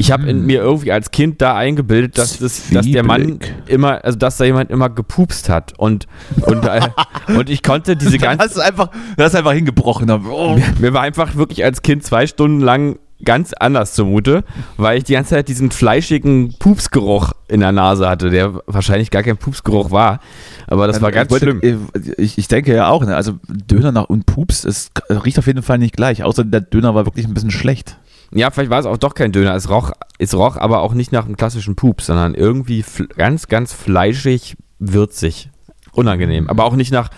ich 0.00 0.10
habe 0.12 0.26
in 0.28 0.46
mir 0.46 0.60
irgendwie 0.60 0.92
als 0.92 1.10
Kind 1.10 1.42
da 1.42 1.54
eingebildet, 1.54 2.16
dass, 2.16 2.38
das, 2.38 2.70
dass 2.70 2.86
der 2.86 3.04
Mann 3.04 3.38
immer, 3.66 4.02
also 4.04 4.18
dass 4.18 4.38
da 4.38 4.44
jemand 4.44 4.70
immer 4.70 4.88
gepupst 4.88 5.48
hat 5.48 5.74
und 5.78 6.06
und, 6.46 6.64
äh, 6.64 6.80
und 7.28 7.50
ich 7.50 7.62
konnte 7.62 7.96
diese 7.96 8.16
ganze, 8.18 8.44
hast 8.46 8.56
du 8.56 8.60
einfach, 8.62 8.88
hast 9.18 9.36
einfach 9.36 9.52
hingebrochen. 9.52 10.10
Oh. 10.10 10.58
mir 10.78 10.94
war 10.94 11.02
einfach 11.02 11.36
wirklich 11.36 11.64
als 11.64 11.82
Kind 11.82 12.02
zwei 12.02 12.26
Stunden 12.26 12.60
lang 12.60 12.98
ganz 13.22 13.52
anders 13.52 13.92
zumute, 13.92 14.44
weil 14.78 14.96
ich 14.96 15.04
die 15.04 15.12
ganze 15.12 15.34
Zeit 15.34 15.48
diesen 15.48 15.70
fleischigen 15.70 16.54
Pupsgeruch 16.58 17.32
in 17.48 17.60
der 17.60 17.70
Nase 17.70 18.08
hatte, 18.08 18.30
der 18.30 18.62
wahrscheinlich 18.66 19.10
gar 19.10 19.22
kein 19.22 19.36
Pupsgeruch 19.36 19.90
war, 19.90 20.20
aber 20.66 20.86
das 20.86 21.02
war 21.02 21.10
Ich 21.10 21.14
ganz 21.16 21.30
wollte- 21.30 21.58
schlimm. 21.60 21.88
Ich, 22.16 22.38
ich 22.38 22.48
denke 22.48 22.74
ja 22.74 22.88
auch, 22.88 23.04
ne? 23.04 23.14
also 23.14 23.34
Döner 23.48 23.92
nach 23.92 24.04
und 24.04 24.24
Pups, 24.24 24.64
es 24.64 24.90
riecht 25.10 25.38
auf 25.38 25.46
jeden 25.46 25.62
Fall 25.62 25.76
nicht 25.76 25.94
gleich, 25.94 26.24
außer 26.24 26.44
der 26.44 26.62
Döner 26.62 26.94
war 26.94 27.04
wirklich 27.04 27.26
ein 27.26 27.34
bisschen 27.34 27.50
schlecht. 27.50 27.98
Ja, 28.32 28.50
vielleicht 28.50 28.70
war 28.70 28.78
es 28.78 28.86
auch 28.86 28.96
doch 28.96 29.14
kein 29.14 29.32
Döner. 29.32 29.54
Es 29.54 29.68
roch, 29.68 29.92
es 30.18 30.34
roch 30.34 30.56
aber 30.56 30.82
auch 30.82 30.94
nicht 30.94 31.12
nach 31.12 31.24
einem 31.24 31.36
klassischen 31.36 31.74
Pups, 31.74 32.06
sondern 32.06 32.34
irgendwie 32.34 32.84
ganz, 33.16 33.48
ganz 33.48 33.72
fleischig, 33.72 34.56
würzig. 34.78 35.50
Unangenehm. 35.92 36.48
Aber 36.48 36.64
auch 36.64 36.76
nicht 36.76 36.92
nach, 36.92 37.10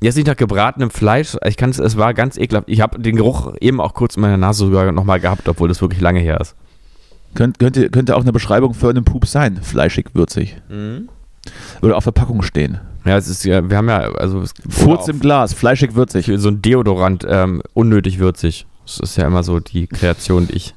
jetzt 0.00 0.16
nicht 0.16 0.26
nach 0.26 0.36
gebratenem 0.36 0.90
Fleisch. 0.90 1.36
Ich 1.44 1.56
kann 1.56 1.70
es, 1.70 1.78
es 1.78 1.98
war 1.98 2.14
ganz 2.14 2.38
ekelhaft. 2.38 2.68
Ich 2.68 2.80
habe 2.80 2.98
den 2.98 3.16
Geruch 3.16 3.54
eben 3.60 3.80
auch 3.80 3.92
kurz 3.92 4.16
in 4.16 4.22
meiner 4.22 4.38
Nase 4.38 4.64
sogar 4.64 4.90
nochmal 4.92 5.20
gehabt, 5.20 5.48
obwohl 5.48 5.68
das 5.68 5.82
wirklich 5.82 6.00
lange 6.00 6.20
her 6.20 6.40
ist. 6.40 6.54
Könnt, 7.34 7.58
könnte, 7.58 7.90
könnte 7.90 8.16
auch 8.16 8.22
eine 8.22 8.32
Beschreibung 8.32 8.74
für 8.74 8.88
einen 8.88 9.04
Pups 9.04 9.32
sein, 9.32 9.58
fleischig, 9.60 10.06
würzig. 10.14 10.56
Würde 11.80 11.96
auf 11.96 12.04
Verpackung 12.04 12.42
stehen. 12.42 12.80
Ja, 13.04 13.18
es 13.18 13.28
ist 13.28 13.44
ja, 13.44 13.68
wir 13.68 13.76
haben 13.76 13.88
ja, 13.88 13.98
also 14.12 14.44
Furz 14.70 15.08
im 15.08 15.20
Glas, 15.20 15.52
fleischig, 15.52 15.94
würzig. 15.94 16.30
so 16.36 16.48
ein 16.48 16.62
Deodorant, 16.62 17.26
ähm, 17.28 17.62
unnötig 17.74 18.18
würzig. 18.18 18.66
Das 18.86 19.00
ist 19.00 19.16
ja 19.16 19.26
immer 19.26 19.42
so 19.42 19.60
die 19.60 19.86
Kreation, 19.86 20.46
die 20.48 20.54
ich 20.54 20.74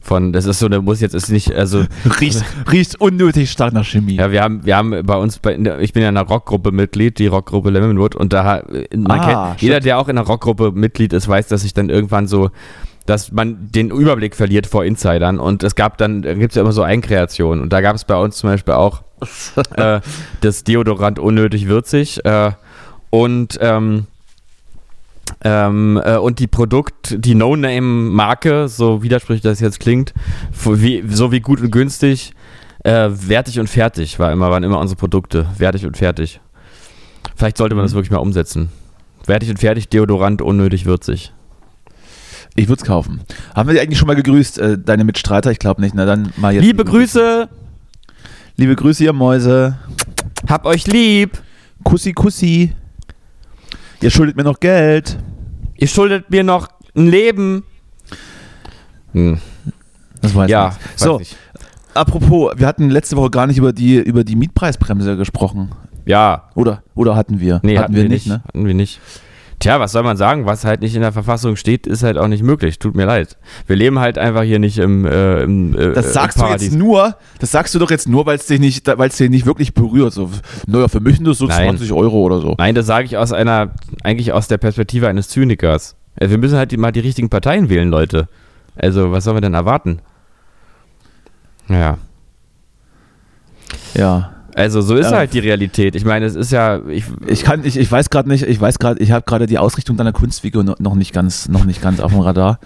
von, 0.00 0.32
das 0.32 0.46
ist 0.46 0.58
so, 0.58 0.68
der 0.68 0.82
muss 0.82 1.00
jetzt 1.00 1.14
ist 1.14 1.30
nicht, 1.30 1.54
also 1.54 1.84
Riecht, 2.20 2.44
riecht 2.70 3.00
unnötig 3.00 3.50
stark 3.50 3.72
nach 3.72 3.84
Chemie. 3.84 4.16
ja, 4.16 4.32
wir 4.32 4.42
haben, 4.42 4.64
wir 4.66 4.76
haben 4.76 5.06
bei 5.06 5.14
uns, 5.16 5.38
bei, 5.38 5.54
ich 5.80 5.92
bin 5.92 6.02
ja 6.02 6.08
in 6.08 6.16
einer 6.16 6.26
Rockgruppe 6.26 6.72
Mitglied, 6.72 7.18
die 7.20 7.28
Rockgruppe 7.28 7.70
Lemonwood 7.70 8.16
und 8.16 8.32
da, 8.32 8.64
man 8.96 9.20
Ah, 9.20 9.50
kennt, 9.50 9.62
jeder, 9.62 9.78
der 9.78 9.98
auch 9.98 10.08
in 10.08 10.18
einer 10.18 10.26
Rockgruppe 10.26 10.72
Mitglied 10.72 11.12
ist, 11.12 11.28
weiß, 11.28 11.46
dass 11.46 11.62
ich 11.62 11.72
dann 11.72 11.88
irgendwann 11.88 12.26
so, 12.26 12.50
dass 13.06 13.30
man 13.30 13.68
den 13.70 13.90
Überblick 13.90 14.34
verliert 14.34 14.66
vor 14.66 14.84
Insidern 14.84 15.38
und 15.38 15.62
es 15.62 15.76
gab 15.76 15.98
dann, 15.98 16.22
da 16.22 16.34
gibt 16.34 16.50
es 16.50 16.56
ja 16.56 16.62
immer 16.62 16.72
so 16.72 16.82
Eigenkreationen 16.82 17.62
und 17.62 17.72
da 17.72 17.80
gab 17.80 17.94
es 17.94 18.04
bei 18.04 18.16
uns 18.16 18.36
zum 18.36 18.50
Beispiel 18.50 18.74
auch 18.74 19.02
äh, 19.76 20.00
das 20.40 20.64
Deodorant 20.64 21.20
unnötig 21.20 21.68
würzig 21.68 22.24
äh, 22.24 22.50
und 23.10 23.56
ähm, 23.60 24.06
ähm, 25.44 26.00
äh, 26.04 26.16
und 26.16 26.38
die 26.38 26.46
Produkt, 26.46 27.16
die 27.18 27.34
No-Name-Marke, 27.34 28.68
so 28.68 29.02
widersprüchlich 29.02 29.42
das 29.42 29.60
jetzt 29.60 29.80
klingt, 29.80 30.14
wie, 30.64 31.04
so 31.08 31.32
wie 31.32 31.40
gut 31.40 31.60
und 31.60 31.70
günstig, 31.70 32.34
äh, 32.84 33.08
wertig 33.10 33.60
und 33.60 33.68
fertig 33.68 34.18
war 34.18 34.32
immer, 34.32 34.50
waren 34.50 34.62
immer 34.62 34.78
unsere 34.78 34.98
Produkte. 34.98 35.46
Wertig 35.58 35.86
und 35.86 35.96
fertig. 35.96 36.40
Vielleicht 37.36 37.56
sollte 37.56 37.74
man 37.74 37.84
das 37.84 37.94
wirklich 37.94 38.10
mal 38.10 38.18
umsetzen. 38.18 38.70
Wertig 39.26 39.50
und 39.50 39.58
fertig, 39.58 39.88
Deodorant, 39.88 40.42
unnötig 40.42 40.84
würzig. 40.84 41.32
Ich 42.54 42.68
würde 42.68 42.82
es 42.82 42.86
kaufen. 42.86 43.22
Haben 43.54 43.68
wir 43.68 43.74
die 43.74 43.80
eigentlich 43.80 43.98
schon 43.98 44.08
mal 44.08 44.16
gegrüßt, 44.16 44.58
äh, 44.58 44.78
deine 44.78 45.04
Mitstreiter? 45.04 45.50
Ich 45.50 45.58
glaube 45.58 45.80
nicht. 45.80 45.94
Na 45.94 46.04
dann 46.04 46.32
mal 46.36 46.52
jetzt. 46.52 46.64
Liebe 46.64 46.84
Grüße, 46.84 47.48
Liebe 48.56 48.76
Grüße, 48.76 49.04
ihr 49.04 49.12
Mäuse. 49.14 49.78
hab 50.48 50.66
euch 50.66 50.86
lieb. 50.86 51.42
Kussi, 51.84 52.12
Kussi. 52.12 52.74
Ihr 54.02 54.10
schuldet 54.10 54.36
mir 54.36 54.44
noch 54.44 54.60
Geld. 54.60 55.16
Ihr 55.76 55.86
schuldet 55.88 56.30
mir 56.30 56.42
noch 56.44 56.68
ein 56.96 57.06
Leben. 57.08 57.64
Hm. 59.12 59.38
Das 60.20 60.34
weiß 60.34 60.50
Ja, 60.50 60.68
ich 60.68 60.74
nicht. 60.74 60.84
weiß 60.94 61.00
So, 61.00 61.18
nicht. 61.18 61.36
apropos, 61.94 62.52
wir 62.56 62.66
hatten 62.66 62.90
letzte 62.90 63.16
Woche 63.16 63.30
gar 63.30 63.46
nicht 63.46 63.58
über 63.58 63.72
die, 63.72 63.96
über 63.96 64.24
die 64.24 64.36
Mietpreisbremse 64.36 65.16
gesprochen. 65.16 65.70
Ja, 66.04 66.48
Oder, 66.56 66.82
oder 66.94 67.14
hatten 67.14 67.38
wir? 67.40 67.60
nee, 67.62 67.78
hatten, 67.78 67.94
wir 67.94 68.08
nicht, 68.08 68.26
ne? 68.26 68.42
Hatten 68.44 68.66
wir 68.66 68.74
nicht. 68.74 69.00
Tja, 69.62 69.78
was 69.78 69.92
soll 69.92 70.02
man 70.02 70.16
sagen? 70.16 70.44
Was 70.44 70.64
halt 70.64 70.80
nicht 70.80 70.96
in 70.96 71.02
der 71.02 71.12
Verfassung 71.12 71.54
steht, 71.54 71.86
ist 71.86 72.02
halt 72.02 72.18
auch 72.18 72.26
nicht 72.26 72.42
möglich. 72.42 72.80
Tut 72.80 72.96
mir 72.96 73.06
leid. 73.06 73.36
Wir 73.68 73.76
leben 73.76 74.00
halt 74.00 74.18
einfach 74.18 74.42
hier 74.42 74.58
nicht 74.58 74.76
im, 74.78 75.06
äh, 75.06 75.44
im 75.44 75.78
äh, 75.78 75.92
Das 75.92 76.12
sagst 76.12 76.36
im 76.38 76.46
du 76.46 76.50
jetzt 76.50 76.72
nur, 76.72 77.14
das 77.38 77.52
sagst 77.52 77.72
du 77.72 77.78
doch 77.78 77.92
jetzt 77.92 78.08
nur, 78.08 78.26
weil 78.26 78.34
es 78.34 78.46
dich 78.46 78.58
nicht, 78.58 78.88
weil 78.88 79.08
es 79.08 79.18
dich 79.18 79.30
nicht 79.30 79.46
wirklich 79.46 79.72
berührt. 79.72 80.14
So, 80.14 80.28
naja, 80.66 80.88
für 80.88 80.98
mich 80.98 81.14
sind 81.14 81.28
das 81.28 81.38
so 81.38 81.46
Nein. 81.46 81.76
20 81.76 81.92
Euro 81.92 82.22
oder 82.22 82.40
so. 82.40 82.56
Nein, 82.58 82.74
das 82.74 82.86
sage 82.86 83.04
ich 83.04 83.16
aus 83.16 83.32
einer, 83.32 83.70
eigentlich 84.02 84.32
aus 84.32 84.48
der 84.48 84.58
Perspektive 84.58 85.06
eines 85.06 85.28
Zynikers. 85.28 85.94
Also 86.18 86.32
wir 86.32 86.38
müssen 86.38 86.58
halt 86.58 86.72
die, 86.72 86.76
mal 86.76 86.90
die 86.90 86.98
richtigen 86.98 87.30
Parteien 87.30 87.68
wählen, 87.68 87.88
Leute. 87.88 88.26
Also, 88.74 89.12
was 89.12 89.22
sollen 89.22 89.36
wir 89.36 89.42
denn 89.42 89.54
erwarten? 89.54 90.00
Ja. 91.68 91.98
Ja. 93.94 94.32
Also, 94.54 94.80
so 94.82 94.96
ist 94.96 95.10
Ja. 95.10 95.18
halt 95.18 95.32
die 95.34 95.38
Realität. 95.38 95.94
Ich 95.94 96.04
meine, 96.04 96.26
es 96.26 96.34
ist 96.34 96.52
ja. 96.52 96.80
Ich, 96.88 97.04
Ich 97.26 97.42
kann, 97.42 97.64
ich, 97.64 97.78
ich 97.78 97.90
weiß 97.90 98.10
gerade 98.10 98.28
nicht, 98.28 98.44
ich 98.44 98.60
weiß 98.60 98.78
gerade, 98.78 99.02
ich 99.02 99.10
habe 99.12 99.24
gerade 99.24 99.46
die 99.46 99.58
Ausrichtung 99.58 99.96
deiner 99.96 100.12
Kunstfigur 100.12 100.62
noch, 100.64 100.94
nicht 100.94 101.12
ganz, 101.12 101.48
noch 101.48 101.64
nicht 101.64 101.80
ganz 101.80 102.00
auf 102.00 102.12
dem 102.12 102.20
Radar. 102.20 102.58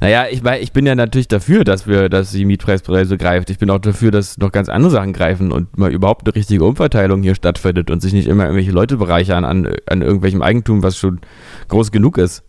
naja, 0.00 0.26
ich, 0.30 0.42
ich 0.44 0.72
bin 0.72 0.86
ja 0.86 0.94
natürlich 0.94 1.28
dafür, 1.28 1.64
dass 1.64 1.86
wir, 1.86 2.08
dass 2.08 2.30
die 2.30 2.44
Mietpreispreise 2.44 3.18
greift. 3.18 3.50
Ich 3.50 3.58
bin 3.58 3.70
auch 3.70 3.80
dafür, 3.80 4.10
dass 4.10 4.38
noch 4.38 4.52
ganz 4.52 4.68
andere 4.68 4.90
Sachen 4.92 5.12
greifen 5.12 5.50
und 5.52 5.76
mal 5.76 5.92
überhaupt 5.92 6.26
eine 6.26 6.34
richtige 6.34 6.64
Umverteilung 6.64 7.22
hier 7.22 7.34
stattfindet 7.34 7.90
und 7.90 8.00
sich 8.00 8.12
nicht 8.12 8.28
immer 8.28 8.44
irgendwelche 8.44 8.70
Leute 8.72 8.96
bereichern 8.96 9.44
an, 9.44 9.68
an 9.86 10.02
irgendwelchem 10.02 10.42
Eigentum, 10.42 10.82
was 10.82 10.96
schon 10.96 11.20
groß 11.68 11.90
genug 11.90 12.18
ist. 12.18 12.44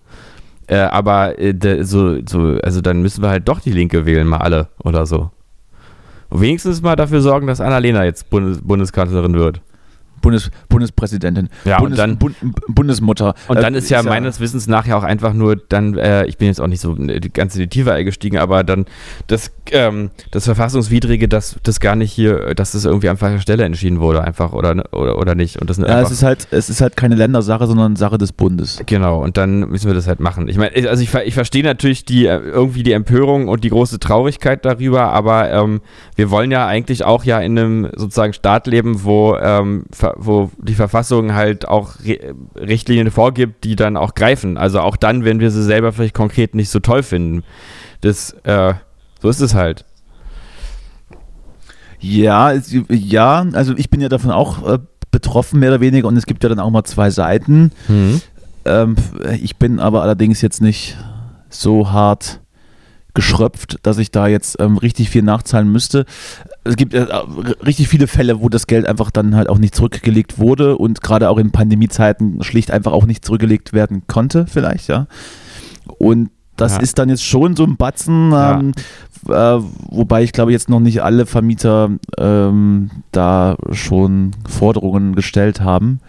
Äh, 0.68 0.78
aber 0.78 1.40
äh, 1.40 1.84
so, 1.84 2.20
so, 2.30 2.58
also 2.64 2.80
dann 2.82 3.02
müssen 3.02 3.22
wir 3.24 3.30
halt 3.30 3.48
doch 3.48 3.60
die 3.60 3.72
Linke 3.74 4.06
wählen, 4.06 4.28
mal 4.28 4.38
alle 4.38 4.70
oder 4.84 5.06
so. 5.06 5.32
Wenigstens 6.32 6.82
mal 6.82 6.96
dafür 6.96 7.22
sorgen, 7.22 7.48
dass 7.48 7.60
Annalena 7.60 8.06
jetzt 8.06 8.30
Bundes 8.30 8.62
Bundeskanzlerin 8.62 9.34
wird. 9.34 9.62
Bundes, 10.22 10.52
Bundespräsidentin. 10.70 11.50
Ja, 11.66 11.78
und 11.78 11.82
Bundes, 11.84 11.98
dann- 11.98 12.18
Bund, 12.18 12.36
Bundesmutter. 12.68 13.34
Und 13.48 13.58
Äh, 13.58 13.62
dann 13.62 13.76
ist 13.76 13.90
ja 13.90 14.04
meines 14.04 14.40
Wissens 14.40 14.68
nach 14.68 14.86
ja 14.88 14.96
auch 14.98 15.04
einfach 15.04 15.34
nur 15.34 15.56
dann, 15.56 15.98
äh, 15.98 16.26
ich 16.26 16.38
bin 16.38 16.48
jetzt 16.48 16.62
auch 16.62 16.68
nicht 16.68 16.82
so 16.82 16.96
äh, 16.96 17.20
die 17.20 17.32
ganze 17.32 17.58
in 17.58 17.64
die 17.64 17.70
Tiefe 17.70 17.94
eingestiegen, 17.94 18.38
aber 18.38 18.64
dann 18.64 18.86
das, 19.28 19.52
ähm, 19.72 20.12
das 20.32 20.46
Verfassungswidrige, 20.46 21.28
dass 21.28 21.58
das 21.64 21.80
gar 21.80 21.96
nicht 21.96 22.12
hier, 22.12 22.54
dass 22.56 22.72
das 22.72 22.86
irgendwie 22.86 23.10
an 23.10 23.18
falscher 23.18 23.40
Stelle 23.42 23.64
entschieden 23.64 24.00
wurde, 24.00 24.24
einfach 24.24 24.54
oder 24.54 24.72
oder, 24.94 25.18
oder 25.18 25.36
nicht. 25.36 25.60
Und 25.60 25.70
das 25.70 25.78
Ja, 25.78 25.86
einfach, 25.86 26.04
es 26.06 26.12
ist 26.12 26.24
halt, 26.24 26.48
es 26.52 26.70
ist 26.70 26.82
halt 26.82 26.96
keine 26.96 27.16
Ländersache, 27.16 27.68
sondern 27.68 27.96
Sache 27.96 28.18
des 28.18 28.32
Bundes. 28.32 28.82
Genau, 28.86 29.22
und 29.22 29.38
dann 29.38 29.62
müssen 29.70 29.88
wir 29.88 29.94
das 29.94 30.08
halt 30.08 30.20
machen. 30.20 30.48
Ich 30.48 30.58
meine, 30.58 30.72
also 30.90 31.04
ich, 31.04 31.14
ich 31.14 31.34
verstehe 31.34 31.64
natürlich 31.64 32.06
die 32.06 32.26
äh, 32.26 32.38
irgendwie 32.38 32.84
die 32.84 32.92
Empörung 32.94 33.48
und 33.48 33.64
die 33.64 33.70
große 33.70 34.00
Traurigkeit 34.00 34.66
darüber, 34.66 35.12
aber 35.12 35.52
ähm, 35.52 35.82
wir 36.16 36.30
wollen 36.32 36.52
ja 36.52 36.68
eigentlich 36.68 37.04
auch 37.04 37.24
ja 37.24 37.40
in 37.40 37.58
einem 37.58 37.90
sozusagen 37.96 38.34
Staat 38.34 38.68
leben, 38.68 39.04
wo, 39.04 39.36
ähm, 39.38 39.86
ver- 40.12 40.16
wo 40.18 40.52
die 40.58 40.76
Verfassung 40.76 41.34
halt 41.34 41.68
auch 41.68 41.96
Re 42.06 42.34
Richtlinien 42.56 43.12
vorgibt, 43.12 43.64
die 43.64 43.76
dann 43.76 43.98
auch 43.98 44.14
greifen. 44.14 44.58
Also 44.58 44.80
auch 44.82 44.96
dann, 44.96 45.24
wenn 45.26 45.40
wir 45.40 45.52
sie 45.52 45.64
selber 45.64 45.92
vielleicht 45.92 46.16
konkret 46.16 46.56
nicht 46.56 46.70
so 46.70 46.80
toll 46.80 47.04
finden. 47.04 47.44
Das, 48.02 48.32
äh, 48.44 48.74
so 49.22 49.30
ist 49.30 49.42
es 49.42 49.54
halt. 49.54 49.86
Ja, 52.00 52.52
es, 52.52 52.74
ja, 52.90 53.46
also 53.54 53.76
ich 53.78 53.90
bin 53.90 54.02
ja 54.02 54.10
davon 54.10 54.32
auch 54.32 54.68
äh, 54.68 54.80
betroffen, 55.12 55.60
mehr 55.60 55.70
oder 55.70 55.82
weniger, 55.82 56.08
und 56.08 56.18
es 56.18 56.26
gibt 56.26 56.42
ja 56.44 56.50
dann 56.50 56.60
auch 56.60 56.72
mal 56.72 56.84
zwei 56.84 57.12
Seiten. 57.12 57.72
Ähm, 58.66 58.96
ich 59.42 59.58
bin 59.58 59.80
aber 59.80 60.02
allerdings 60.02 60.42
jetzt 60.42 60.62
nicht 60.62 60.98
so 61.50 61.92
hart 61.92 62.40
geschröpft, 63.14 63.78
dass 63.84 63.98
ich 63.98 64.10
da 64.10 64.28
jetzt 64.28 64.60
ähm, 64.60 64.78
richtig 64.78 65.10
viel 65.10 65.22
nachzahlen 65.22 65.72
müsste. 65.72 66.06
Es 66.64 66.76
gibt 66.76 66.94
äh, 66.94 67.08
richtig 67.66 67.88
viele 67.88 68.06
Fälle, 68.08 68.40
wo 68.42 68.48
das 68.50 68.68
Geld 68.68 68.86
einfach 68.86 69.10
dann 69.10 69.36
halt 69.36 69.50
auch 69.50 69.58
nicht 69.58 69.74
zurückgelegt 69.74 70.38
wurde 70.38 70.78
und 70.78 71.02
gerade 71.02 71.30
auch 71.30 71.38
in 71.40 71.52
Pandemiezeiten 71.52 72.44
schlicht 72.44 72.70
einfach 72.72 72.92
auch 72.92 73.06
nicht 73.06 73.26
zurückgelegt 73.26 73.74
werden 73.74 74.04
konnte, 74.08 74.46
vielleicht, 74.48 74.88
ja. 74.88 75.08
Und 75.98 76.30
das 76.58 76.74
Ja. 76.76 76.80
ist 76.82 77.00
dann 77.00 77.10
jetzt 77.10 77.24
schon 77.26 77.56
so 77.56 77.64
ein 77.64 77.78
Batzen, 77.78 78.32
Ja. 78.32 78.60
ähm, 78.60 78.74
äh, 79.28 79.64
wobei 79.90 80.22
ich 80.22 80.34
glaube 80.34 80.52
jetzt 80.52 80.70
noch 80.70 80.80
nicht 80.80 81.02
alle 81.02 81.26
Vermieter 81.26 81.90
ähm, 82.20 82.92
da 83.12 83.56
schon 83.72 84.32
Forderungen 84.48 85.16
gestellt 85.16 85.62
haben. 85.62 86.00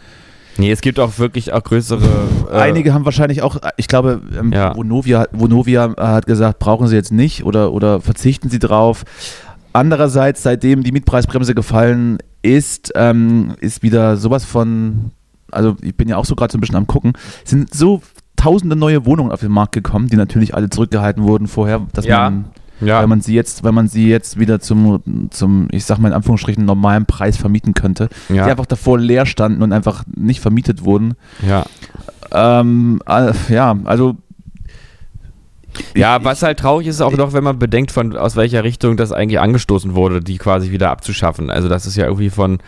Nee, 0.58 0.70
es 0.70 0.82
gibt 0.82 1.00
auch 1.00 1.18
wirklich 1.18 1.54
auch 1.54 1.62
größere. 1.62 2.04
Äh, 2.52 2.56
Einige 2.56 2.92
haben 2.92 3.06
wahrscheinlich 3.06 3.40
auch, 3.40 3.56
ich 3.78 3.88
glaube, 3.88 4.20
ähm, 4.38 4.52
Ja. 4.52 4.76
Vonovia, 4.76 5.26
Vonovia 5.32 5.94
hat 5.96 6.26
gesagt, 6.26 6.58
brauchen 6.58 6.88
sie 6.88 6.96
jetzt 6.96 7.10
nicht 7.12 7.44
oder, 7.46 7.72
oder 7.72 8.02
verzichten 8.02 8.50
sie 8.50 8.58
drauf. 8.58 9.04
Andererseits, 9.72 10.42
seitdem 10.42 10.82
die 10.82 10.92
Mietpreisbremse 10.92 11.54
gefallen 11.54 12.18
ist, 12.42 12.92
ähm, 12.94 13.54
ist 13.60 13.82
wieder 13.82 14.16
sowas 14.16 14.44
von, 14.44 15.12
also 15.50 15.76
ich 15.82 15.96
bin 15.96 16.08
ja 16.08 16.16
auch 16.16 16.24
so 16.24 16.34
gerade 16.34 16.52
so 16.52 16.58
ein 16.58 16.60
bisschen 16.60 16.76
am 16.76 16.86
gucken, 16.86 17.12
sind 17.44 17.72
so 17.72 18.02
tausende 18.36 18.74
neue 18.76 19.06
Wohnungen 19.06 19.30
auf 19.30 19.40
den 19.40 19.52
Markt 19.52 19.72
gekommen, 19.72 20.08
die 20.08 20.16
natürlich 20.16 20.54
alle 20.54 20.68
zurückgehalten 20.68 21.22
wurden 21.22 21.46
vorher, 21.46 21.82
dass 21.92 22.04
Ja. 22.04 22.24
man, 22.30 22.46
Ja. 22.80 23.00
wenn 23.00 23.08
man 23.08 23.20
sie 23.20 23.34
jetzt, 23.34 23.62
wenn 23.62 23.74
man 23.74 23.86
sie 23.86 24.08
jetzt 24.08 24.38
wieder 24.40 24.58
zum, 24.58 25.28
zum, 25.30 25.68
ich 25.70 25.84
sag 25.84 25.98
mal 25.98 26.08
in 26.08 26.14
Anführungsstrichen, 26.14 26.64
normalen 26.64 27.06
Preis 27.06 27.36
vermieten 27.36 27.74
könnte, 27.74 28.08
ja, 28.28 28.44
die 28.44 28.50
einfach 28.50 28.66
davor 28.66 28.98
leer 28.98 29.24
standen 29.24 29.62
und 29.62 29.72
einfach 29.72 30.02
nicht 30.16 30.40
vermietet 30.40 30.84
wurden. 30.84 31.14
ja. 31.46 31.64
Ähm, 32.34 33.00
äh, 33.06 33.32
ja, 33.50 33.76
also. 33.84 34.16
Ja, 35.94 36.18
ich- 36.18 36.24
was 36.24 36.42
halt 36.42 36.58
traurig 36.60 36.86
ist 36.86 37.00
auch 37.00 37.12
noch, 37.16 37.32
wenn 37.32 37.44
man 37.44 37.58
bedenkt, 37.58 37.90
von 37.92 38.16
aus 38.16 38.36
welcher 38.36 38.64
Richtung 38.64 38.96
das 38.96 39.12
eigentlich 39.12 39.40
angestoßen 39.40 39.94
wurde, 39.94 40.20
die 40.20 40.38
quasi 40.38 40.70
wieder 40.70 40.90
abzuschaffen. 40.90 41.50
Also 41.50 41.68
dass 41.68 41.86
es 41.86 41.96
ja 41.96 42.04
irgendwie 42.06 42.30
von 42.30 42.58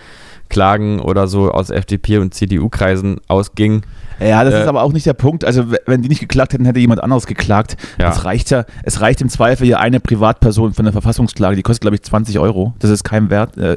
Klagen 0.51 1.01
oder 1.01 1.27
so 1.27 1.51
aus 1.51 1.71
FDP 1.71 2.19
und 2.19 2.35
CDU-Kreisen 2.35 3.21
ausging. 3.29 3.83
Ja, 4.21 4.45
das 4.45 4.55
Äh, 4.55 4.63
ist 4.63 4.69
aber 4.69 4.83
auch 4.83 4.93
nicht 4.93 5.07
der 5.07 5.15
Punkt. 5.15 5.45
Also, 5.45 5.65
wenn 5.87 6.03
die 6.03 6.09
nicht 6.09 6.21
geklagt 6.21 6.53
hätten, 6.53 6.67
hätte 6.67 6.79
jemand 6.79 7.03
anderes 7.03 7.27
geklagt. 7.27 7.77
Ja. 7.99 8.11
Es 8.11 8.25
reicht 8.25 8.51
ja, 8.51 8.65
es 8.85 9.01
reicht 9.01 9.21
im 9.23 9.29
Zweifel 9.29 9.67
ja 9.67 9.79
eine 9.79 9.99
Privatperson 10.01 10.73
von 10.75 10.85
der 10.85 10.93
Verfassungsklage, 10.93 11.57
die 11.57 11.63
kostet, 11.63 11.81
glaube 11.81 11.97
ich, 11.97 12.03
20 12.03 12.39
Euro. 12.39 12.75
Das 12.79 12.91
ist 12.91 13.03
kein 13.05 13.31
Wert, 13.31 13.57
äh, 13.57 13.77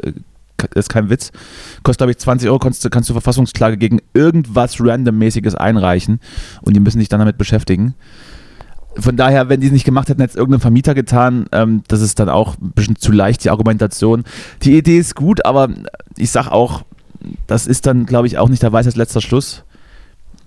das 0.57 0.69
ist 0.85 0.89
kein 0.89 1.09
Witz. 1.09 1.31
Kostet, 1.83 1.99
glaube 1.99 2.11
ich, 2.11 2.17
20 2.19 2.49
Euro, 2.49 2.59
kannst, 2.59 2.83
du- 2.85 2.89
kannst 2.89 3.09
du 3.09 3.13
Verfassungsklage 3.13 3.77
gegen 3.77 3.99
irgendwas 4.13 4.75
Randommäßiges 4.79 5.55
einreichen 5.55 6.19
und 6.61 6.75
die 6.75 6.79
müssen 6.81 6.99
sich 6.99 7.09
dann 7.09 7.19
damit 7.19 7.37
beschäftigen. 7.39 7.95
Von 8.99 9.15
daher, 9.17 9.49
wenn 9.49 9.59
die 9.61 9.67
es 9.67 9.73
nicht 9.73 9.85
gemacht 9.85 10.09
hätten, 10.09 10.21
hätte 10.21 10.31
es 10.31 10.35
irgendein 10.37 10.59
Vermieter 10.61 10.93
getan. 10.95 11.45
Ähm, 11.51 11.83
das 11.87 12.01
ist 12.01 12.19
dann 12.19 12.29
auch 12.29 12.57
ein 12.59 12.71
bisschen 12.71 12.95
zu 12.95 13.11
leicht, 13.11 13.43
die 13.43 13.49
Argumentation. 13.49 14.23
Die 14.63 14.77
Idee 14.77 14.97
ist 14.97 15.15
gut, 15.15 15.45
aber 15.45 15.69
ich 16.17 16.31
sag 16.31 16.47
auch, 16.47 16.83
das 17.47 17.67
ist 17.67 17.85
dann, 17.85 18.05
glaube 18.05 18.27
ich, 18.27 18.37
auch 18.37 18.49
nicht 18.49 18.63
der 18.63 18.71
Weisheit 18.73 18.95
letzter 18.95 19.21
Schluss. 19.21 19.63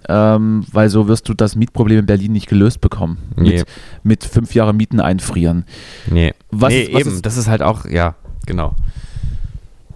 Ähm, 0.08 0.64
weil 0.72 0.88
so 0.88 1.08
wirst 1.08 1.28
du 1.28 1.34
das 1.34 1.54
Mietproblem 1.56 1.98
in 2.00 2.06
Berlin 2.06 2.32
nicht 2.32 2.48
gelöst 2.48 2.80
bekommen. 2.80 3.18
Nee. 3.36 3.58
Mit, 3.58 3.66
mit 4.02 4.24
fünf 4.24 4.54
Jahre 4.54 4.72
Mieten 4.72 4.98
einfrieren. 4.98 5.64
Nee. 6.10 6.32
Was 6.50 6.70
nee, 6.72 6.80
ist- 6.82 6.94
was 6.94 7.00
eben. 7.02 7.10
ist- 7.10 7.26
das 7.26 7.36
ist 7.36 7.48
halt 7.48 7.62
auch, 7.62 7.84
ja, 7.84 8.14
genau. 8.46 8.74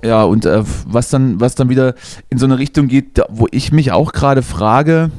Ja, 0.04 0.22
und 0.24 0.44
äh, 0.44 0.62
was, 0.86 1.08
dann, 1.08 1.40
was 1.40 1.54
dann 1.54 1.70
wieder 1.70 1.94
in 2.28 2.36
so 2.36 2.44
eine 2.44 2.58
Richtung 2.58 2.88
geht, 2.88 3.22
wo 3.30 3.46
ich 3.50 3.72
mich 3.72 3.90
auch 3.92 4.12
gerade 4.12 4.42
frage, 4.42 5.10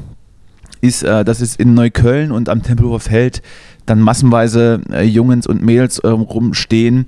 ist, 0.85 1.03
äh, 1.03 1.23
dass 1.25 1.41
es 1.41 1.55
in 1.55 1.73
Neukölln 1.73 2.31
und 2.31 2.49
am 2.49 2.63
Tempelhofer 2.63 2.99
Feld 2.99 3.41
dann 3.85 3.99
massenweise 4.01 4.81
äh, 4.91 5.03
Jungs 5.03 5.47
und 5.47 5.61
Mädels 5.61 5.99
äh, 5.99 6.09
rumstehen 6.09 7.05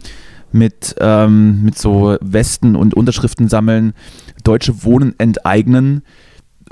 mit, 0.51 0.95
ähm, 0.99 1.63
mit 1.63 1.77
so 1.77 2.17
Westen 2.21 2.75
und 2.75 2.93
Unterschriften 2.93 3.49
sammeln, 3.49 3.93
Deutsche 4.43 4.83
Wohnen 4.83 5.15
enteignen 5.17 6.03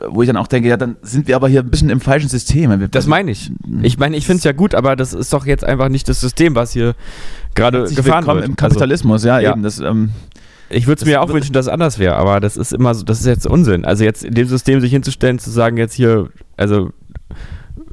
wo 0.09 0.21
ich 0.21 0.27
dann 0.27 0.37
auch 0.37 0.47
denke, 0.47 0.69
ja, 0.69 0.77
dann 0.77 0.97
sind 1.01 1.27
wir 1.27 1.35
aber 1.35 1.47
hier 1.47 1.61
ein 1.61 1.69
bisschen 1.69 1.89
im 1.89 2.01
falschen 2.01 2.29
System. 2.29 2.89
Das 2.91 3.07
meine 3.07 3.31
ich. 3.31 3.51
Ich 3.81 3.97
meine, 3.97 4.17
ich 4.17 4.25
finde 4.25 4.39
es 4.39 4.43
ja 4.43 4.51
gut, 4.51 4.75
aber 4.75 4.95
das 4.95 5.13
ist 5.13 5.31
doch 5.31 5.45
jetzt 5.45 5.63
einfach 5.63 5.89
nicht 5.89 6.09
das 6.09 6.19
System, 6.19 6.55
was 6.55 6.73
hier 6.73 6.95
gerade 7.53 7.83
gefahren 7.85 8.25
wird. 8.25 8.45
im 8.45 8.55
Kapitalismus, 8.55 9.25
also, 9.25 9.27
ja, 9.27 9.39
ja, 9.39 9.51
eben. 9.51 9.63
Das, 9.63 9.79
ähm, 9.79 10.11
ich 10.69 10.87
würde 10.87 10.99
es 11.01 11.05
mir 11.05 11.21
auch 11.21 11.29
wünschen, 11.29 11.53
dass 11.53 11.67
es 11.67 11.71
anders 11.71 11.99
wäre, 11.99 12.15
aber 12.15 12.39
das 12.39 12.57
ist 12.57 12.73
immer 12.73 12.93
so, 12.95 13.03
das 13.03 13.19
ist 13.19 13.25
jetzt 13.25 13.47
Unsinn. 13.47 13.85
Also 13.85 14.03
jetzt 14.03 14.23
in 14.23 14.33
dem 14.33 14.47
System 14.47 14.81
sich 14.81 14.91
hinzustellen, 14.91 15.39
zu 15.39 15.49
sagen, 15.49 15.77
jetzt 15.77 15.93
hier, 15.93 16.29
also, 16.57 16.91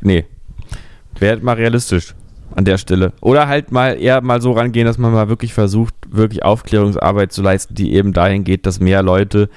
nee. 0.01 0.25
Wäre 1.19 1.39
mal 1.39 1.55
realistisch 1.55 2.15
an 2.55 2.65
der 2.65 2.79
Stelle. 2.79 3.13
Oder 3.21 3.49
halt 3.49 3.73
mal 3.73 4.01
eher 4.01 4.21
mal 4.21 4.41
so 4.41 4.53
rangehen, 4.53 4.87
dass 4.87 4.99
man 4.99 5.13
mal 5.13 5.29
wirklich 5.29 5.55
versucht, 5.55 5.95
wirklich 6.11 6.45
Aufklärungsarbeit 6.45 7.33
zu 7.33 7.43
leisten, 7.43 7.75
die 7.75 7.95
eben 7.95 8.13
dahin 8.13 8.45
geht, 8.45 8.67
dass 8.67 8.81
mehr 8.81 9.03
Leute 9.03 9.49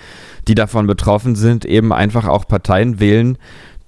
die 0.47 0.55
davon 0.55 0.88
betroffen 0.88 1.36
sind, 1.36 1.66
eben 1.66 1.91
einfach 1.91 2.28
auch 2.28 2.47
Parteien 2.47 2.99
wählen, 2.99 3.38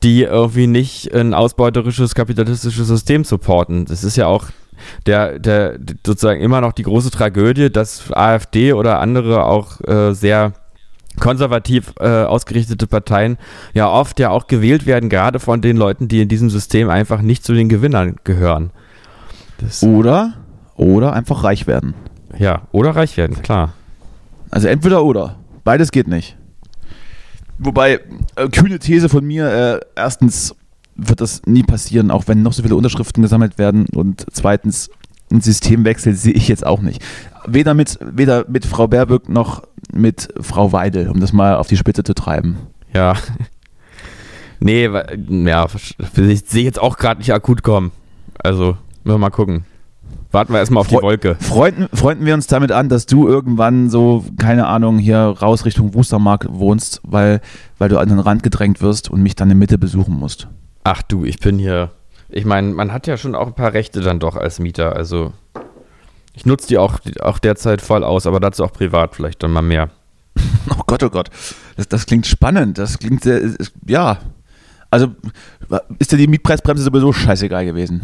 die 0.04 0.24
irgendwie 0.24 0.68
nicht 0.68 1.14
ein 1.14 1.34
ausbeuterisches 1.34 2.16
kapitalistisches 2.16 2.88
System 2.88 3.24
supporten. 3.24 3.86
Das 3.86 4.04
ist 4.04 4.16
ja 4.16 4.28
auch 4.28 4.46
der, 5.06 5.40
der 5.40 5.80
sozusagen 6.06 6.42
immer 6.42 6.62
noch 6.62 6.74
die 6.74 6.84
große 6.84 7.12
Tragödie, 7.12 7.72
dass 7.72 8.12
AfD 8.12 8.74
oder 8.74 9.00
andere 9.00 9.46
auch 9.46 9.82
äh, 9.82 10.14
sehr 10.14 10.54
konservativ 11.20 11.94
äh, 12.00 12.24
ausgerichtete 12.24 12.88
Parteien 12.88 13.38
ja 13.74 13.90
oft 13.90 14.20
ja 14.20 14.30
auch 14.30 14.48
gewählt 14.48 14.86
werden, 14.86 15.10
gerade 15.10 15.40
von 15.40 15.62
den 15.62 15.78
Leuten, 15.78 16.08
die 16.08 16.22
in 16.22 16.30
diesem 16.30 16.50
System 16.50 16.90
einfach 16.90 17.22
nicht 17.22 17.44
zu 17.44 17.54
den 17.54 17.70
Gewinnern 17.70 18.18
gehören. 18.24 18.72
Das 19.58 19.82
oder, 19.82 20.34
oder 20.76 21.14
einfach 21.14 21.44
reich 21.44 21.68
werden. 21.68 21.96
Ja, 22.38 22.64
oder 22.72 22.96
reich 22.96 23.18
werden, 23.18 23.42
klar. 23.42 23.74
Also 24.52 24.68
entweder 24.68 25.04
oder. 25.04 25.36
Beides 25.64 25.92
geht 25.92 26.08
nicht. 26.08 26.38
Wobei, 27.58 28.00
äh, 28.36 28.48
kühne 28.50 28.80
These 28.80 29.10
von 29.10 29.26
mir, 29.26 29.52
äh, 29.52 29.80
erstens 29.96 30.56
wird 30.98 31.22
das 31.22 31.44
nie 31.46 31.64
passieren, 31.64 32.12
auch 32.12 32.28
wenn 32.28 32.42
noch 32.42 32.54
so 32.54 32.64
viele 32.64 32.76
Unterschriften 32.76 33.22
gesammelt 33.22 33.58
werden. 33.58 33.86
Und 33.94 34.26
zweitens, 34.32 34.90
ein 35.32 35.42
Systemwechsel 35.42 36.14
sehe 36.14 36.34
ich 36.34 36.48
jetzt 36.48 36.66
auch 36.66 36.82
nicht. 36.82 37.04
Weder 37.46 37.74
mit, 37.74 38.00
weder 38.02 38.46
mit 38.48 38.66
Frau 38.66 38.88
Baerbock 38.88 39.30
noch 39.30 39.64
mit 39.94 40.34
Frau 40.42 40.72
Weidel, 40.72 41.10
um 41.10 41.20
das 41.20 41.34
mal 41.34 41.56
auf 41.56 41.68
die 41.68 41.78
Spitze 41.78 42.04
zu 42.04 42.14
treiben. 42.14 42.58
Ja. 42.94 43.14
Nee, 44.60 44.90
ja, 45.46 45.68
ich 46.16 46.44
sehe 46.48 46.64
jetzt 46.64 46.82
auch 46.82 46.98
gerade 46.98 47.20
nicht 47.20 47.32
akut 47.32 47.62
kommen. 47.62 47.92
Also, 48.44 48.76
müssen 49.04 49.14
wir 49.14 49.18
mal 49.20 49.30
gucken. 49.30 49.66
Warten 50.32 50.52
wir 50.52 50.60
erstmal 50.60 50.82
auf 50.82 50.88
die 50.88 50.96
Wolke. 50.96 51.36
Freunden, 51.40 51.88
freunden 51.96 52.26
wir 52.26 52.34
uns 52.34 52.48
damit 52.48 52.72
an, 52.72 52.90
dass 52.90 53.06
du 53.06 53.28
irgendwann 53.28 53.90
so, 53.90 54.26
keine 54.38 54.66
Ahnung, 54.66 54.98
hier 54.98 55.18
raus 55.18 55.66
Richtung 55.66 55.94
Wustermark 55.94 56.48
wohnst, 56.50 57.02
weil, 57.04 57.40
weil 57.78 57.90
du 57.90 58.00
an 58.00 58.10
den 58.10 58.20
Rand 58.20 58.44
gedrängt 58.44 58.82
wirst 58.82 59.10
und 59.10 59.22
mich 59.22 59.36
dann 59.36 59.52
in 59.52 59.58
Mitte 59.58 59.78
besuchen 59.78 60.16
musst. 60.16 60.48
Ach 60.90 61.02
du, 61.02 61.26
ich 61.26 61.40
bin 61.40 61.60
hier. 61.60 61.92
Ich 62.30 62.46
meine, 62.46 62.74
man 62.74 62.94
hat 62.94 63.08
ja 63.08 63.18
schon 63.18 63.36
auch 63.36 63.48
ein 63.48 63.56
paar 63.56 63.74
Rechte 63.74 64.00
dann 64.00 64.22
doch 64.22 64.38
als 64.38 64.60
Mieter. 64.60 64.96
Also 64.96 65.34
ich 66.34 66.46
nutze 66.46 66.70
die 66.70 66.78
auch, 66.78 67.00
auch 67.20 67.40
derzeit 67.40 67.82
voll 67.82 68.06
aus, 68.06 68.26
aber 68.26 68.40
dazu 68.40 68.64
auch 68.64 68.72
privat 68.72 69.14
vielleicht 69.14 69.44
dann 69.44 69.52
mal 69.52 69.62
mehr. 69.62 69.90
Oh 70.70 70.84
Gott, 70.86 71.04
oh 71.04 71.10
Gott. 71.10 71.30
Das, 71.76 71.90
das 71.90 72.06
klingt 72.06 72.26
spannend. 72.26 72.78
Das 72.78 73.00
klingt 73.00 73.24
sehr, 73.24 73.42
ja. 73.86 74.20
Also 74.90 75.14
ist 76.00 76.14
dir 76.14 76.18
die 76.18 76.28
Mietpreisbremse 76.28 76.84
sowieso 76.84 77.12
scheißegal 77.12 77.66
gewesen? 77.66 78.02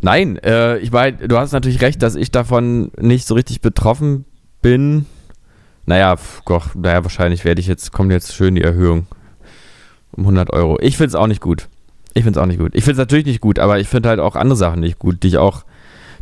Nein, 0.00 0.38
äh, 0.38 0.78
ich 0.78 0.90
meine, 0.90 1.28
du 1.28 1.38
hast 1.38 1.52
natürlich 1.52 1.82
recht, 1.82 2.02
dass 2.02 2.16
ich 2.16 2.32
davon 2.32 2.90
nicht 3.00 3.28
so 3.28 3.34
richtig 3.34 3.60
betroffen 3.60 4.24
bin. 4.60 5.06
Naja, 5.84 6.16
Gott, 6.44 6.74
naja, 6.74 7.04
wahrscheinlich 7.04 7.44
werde 7.44 7.60
ich 7.60 7.68
jetzt, 7.68 7.92
kommt 7.92 8.10
jetzt 8.10 8.34
schön 8.34 8.56
die 8.56 8.62
Erhöhung 8.62 9.06
um 10.12 10.24
100 10.24 10.52
Euro. 10.52 10.78
Ich 10.80 10.96
finde 10.96 11.08
es 11.08 11.14
auch 11.14 11.28
nicht 11.28 11.40
gut. 11.40 11.68
Ich 12.16 12.24
finde 12.24 12.40
es 12.40 12.42
auch 12.42 12.46
nicht 12.46 12.58
gut. 12.58 12.74
Ich 12.74 12.82
finde 12.82 12.92
es 12.92 12.98
natürlich 12.98 13.26
nicht 13.26 13.42
gut, 13.42 13.58
aber 13.58 13.78
ich 13.78 13.88
finde 13.88 14.08
halt 14.08 14.20
auch 14.20 14.36
andere 14.36 14.56
Sachen 14.56 14.80
nicht 14.80 14.98
gut, 14.98 15.22
die 15.22 15.28
ich 15.28 15.36
auch, 15.36 15.64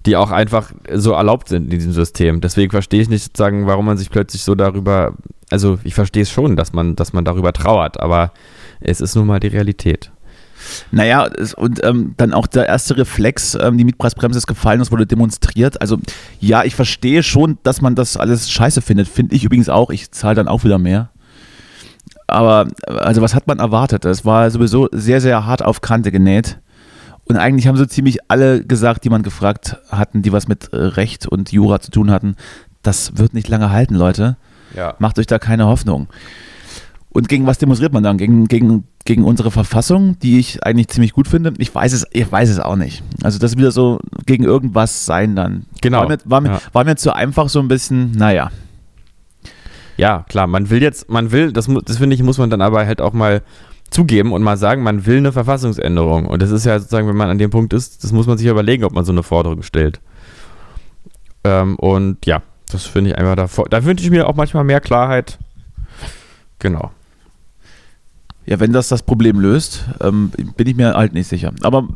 die 0.06 0.16
auch 0.16 0.32
einfach 0.32 0.72
so 0.92 1.12
erlaubt 1.12 1.48
sind 1.48 1.64
in 1.64 1.70
diesem 1.70 1.92
System. 1.92 2.40
Deswegen 2.40 2.72
verstehe 2.72 3.00
ich 3.00 3.08
nicht 3.08 3.22
sozusagen, 3.22 3.68
warum 3.68 3.86
man 3.86 3.96
sich 3.96 4.10
plötzlich 4.10 4.42
so 4.42 4.56
darüber, 4.56 5.14
also 5.50 5.78
ich 5.84 5.94
verstehe 5.94 6.24
es 6.24 6.32
schon, 6.32 6.56
dass 6.56 6.72
man, 6.72 6.96
dass 6.96 7.12
man 7.12 7.24
darüber 7.24 7.52
trauert, 7.52 8.00
aber 8.00 8.32
es 8.80 9.00
ist 9.00 9.14
nun 9.14 9.28
mal 9.28 9.38
die 9.38 9.46
Realität. 9.46 10.10
Naja, 10.90 11.28
und 11.56 11.84
ähm, 11.84 12.14
dann 12.16 12.32
auch 12.32 12.48
der 12.48 12.66
erste 12.66 12.96
Reflex, 12.96 13.54
ähm, 13.54 13.78
die 13.78 13.84
Mietpreisbremse 13.84 14.38
ist 14.38 14.48
gefallen, 14.48 14.80
das 14.80 14.90
wurde 14.90 15.06
demonstriert. 15.06 15.80
Also 15.80 15.98
ja, 16.40 16.64
ich 16.64 16.74
verstehe 16.74 17.22
schon, 17.22 17.58
dass 17.62 17.80
man 17.80 17.94
das 17.94 18.16
alles 18.16 18.50
scheiße 18.50 18.82
findet. 18.82 19.06
Finde 19.06 19.36
ich 19.36 19.44
übrigens 19.44 19.68
auch. 19.68 19.90
Ich 19.90 20.10
zahle 20.10 20.34
dann 20.34 20.48
auch 20.48 20.64
wieder 20.64 20.78
mehr. 20.78 21.10
Aber 22.34 22.66
also 22.86 23.22
was 23.22 23.34
hat 23.36 23.46
man 23.46 23.60
erwartet? 23.60 24.04
Es 24.04 24.24
war 24.24 24.50
sowieso 24.50 24.88
sehr, 24.90 25.20
sehr 25.20 25.46
hart 25.46 25.64
auf 25.64 25.80
Kante 25.80 26.10
genäht. 26.10 26.58
Und 27.26 27.36
eigentlich 27.36 27.68
haben 27.68 27.76
so 27.76 27.86
ziemlich 27.86 28.18
alle 28.28 28.64
gesagt, 28.64 29.04
die 29.04 29.08
man 29.08 29.22
gefragt 29.22 29.76
hatten, 29.88 30.22
die 30.22 30.32
was 30.32 30.48
mit 30.48 30.68
Recht 30.72 31.28
und 31.28 31.52
Jura 31.52 31.78
zu 31.78 31.92
tun 31.92 32.10
hatten, 32.10 32.34
das 32.82 33.16
wird 33.16 33.34
nicht 33.34 33.46
lange 33.46 33.70
halten, 33.70 33.94
Leute. 33.94 34.36
Ja. 34.74 34.96
Macht 34.98 35.18
euch 35.20 35.28
da 35.28 35.38
keine 35.38 35.66
Hoffnung. 35.66 36.08
Und 37.10 37.28
gegen 37.28 37.46
was 37.46 37.58
demonstriert 37.58 37.92
man 37.92 38.02
dann? 38.02 38.18
Gegen, 38.18 38.48
gegen, 38.48 38.82
gegen 39.04 39.22
unsere 39.22 39.52
Verfassung, 39.52 40.18
die 40.18 40.40
ich 40.40 40.66
eigentlich 40.66 40.88
ziemlich 40.88 41.12
gut 41.12 41.28
finde? 41.28 41.54
Ich 41.58 41.72
weiß 41.72 41.92
es, 41.92 42.04
ich 42.10 42.30
weiß 42.30 42.50
es 42.50 42.58
auch 42.58 42.74
nicht. 42.74 43.04
Also 43.22 43.38
das 43.38 43.56
wieder 43.56 43.70
so 43.70 44.00
gegen 44.26 44.42
irgendwas 44.42 45.06
sein 45.06 45.36
dann. 45.36 45.66
Genau. 45.80 46.00
War 46.00 46.08
mir, 46.08 46.18
war 46.24 46.40
mir, 46.40 46.48
ja. 46.48 46.60
war 46.72 46.84
mir 46.84 46.96
zu 46.96 47.14
einfach 47.14 47.48
so 47.48 47.60
ein 47.60 47.68
bisschen, 47.68 48.10
naja. 48.10 48.50
Ja, 49.96 50.24
klar, 50.28 50.46
man 50.46 50.70
will 50.70 50.82
jetzt, 50.82 51.08
man 51.08 51.30
will, 51.30 51.52
das, 51.52 51.68
das 51.84 51.98
finde 51.98 52.14
ich, 52.14 52.22
muss 52.22 52.38
man 52.38 52.50
dann 52.50 52.60
aber 52.60 52.86
halt 52.86 53.00
auch 53.00 53.12
mal 53.12 53.42
zugeben 53.90 54.32
und 54.32 54.42
mal 54.42 54.56
sagen, 54.56 54.82
man 54.82 55.06
will 55.06 55.18
eine 55.18 55.32
Verfassungsänderung. 55.32 56.26
Und 56.26 56.42
das 56.42 56.50
ist 56.50 56.66
ja 56.66 56.78
sozusagen, 56.78 57.06
wenn 57.08 57.16
man 57.16 57.30
an 57.30 57.38
dem 57.38 57.50
Punkt 57.50 57.72
ist, 57.72 58.02
das 58.02 58.12
muss 58.12 58.26
man 58.26 58.38
sich 58.38 58.46
überlegen, 58.46 58.84
ob 58.84 58.92
man 58.92 59.04
so 59.04 59.12
eine 59.12 59.22
Forderung 59.22 59.62
stellt. 59.62 60.00
Ähm, 61.44 61.76
und 61.76 62.26
ja, 62.26 62.42
das 62.70 62.84
finde 62.86 63.10
ich 63.10 63.18
einfach 63.18 63.36
davor. 63.36 63.66
Da 63.70 63.84
wünsche 63.84 64.04
ich 64.04 64.10
mir 64.10 64.28
auch 64.28 64.34
manchmal 64.34 64.64
mehr 64.64 64.80
Klarheit. 64.80 65.38
Genau. 66.58 66.90
Ja, 68.46 68.60
wenn 68.60 68.72
das 68.72 68.88
das 68.88 69.02
Problem 69.02 69.40
löst, 69.40 69.84
ähm, 70.00 70.30
bin 70.56 70.66
ich 70.66 70.74
mir 70.76 70.94
halt 70.94 71.14
nicht 71.14 71.28
sicher. 71.28 71.52
Aber 71.62 71.88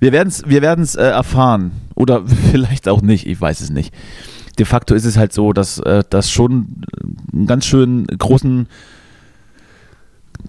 wir 0.00 0.12
werden 0.12 0.28
es 0.28 0.46
wir 0.46 0.62
werden's, 0.62 0.94
äh, 0.94 1.02
erfahren. 1.02 1.72
Oder 1.94 2.22
vielleicht 2.50 2.88
auch 2.88 3.02
nicht, 3.02 3.26
ich 3.26 3.40
weiß 3.40 3.60
es 3.60 3.70
nicht. 3.70 3.92
De 4.58 4.66
facto 4.66 4.94
ist 4.94 5.04
es 5.04 5.16
halt 5.16 5.32
so, 5.32 5.52
dass 5.52 5.78
äh, 5.78 6.04
das 6.08 6.30
schon 6.30 6.84
einen 7.32 7.46
ganz 7.46 7.64
schön 7.66 8.06
großen 8.06 8.66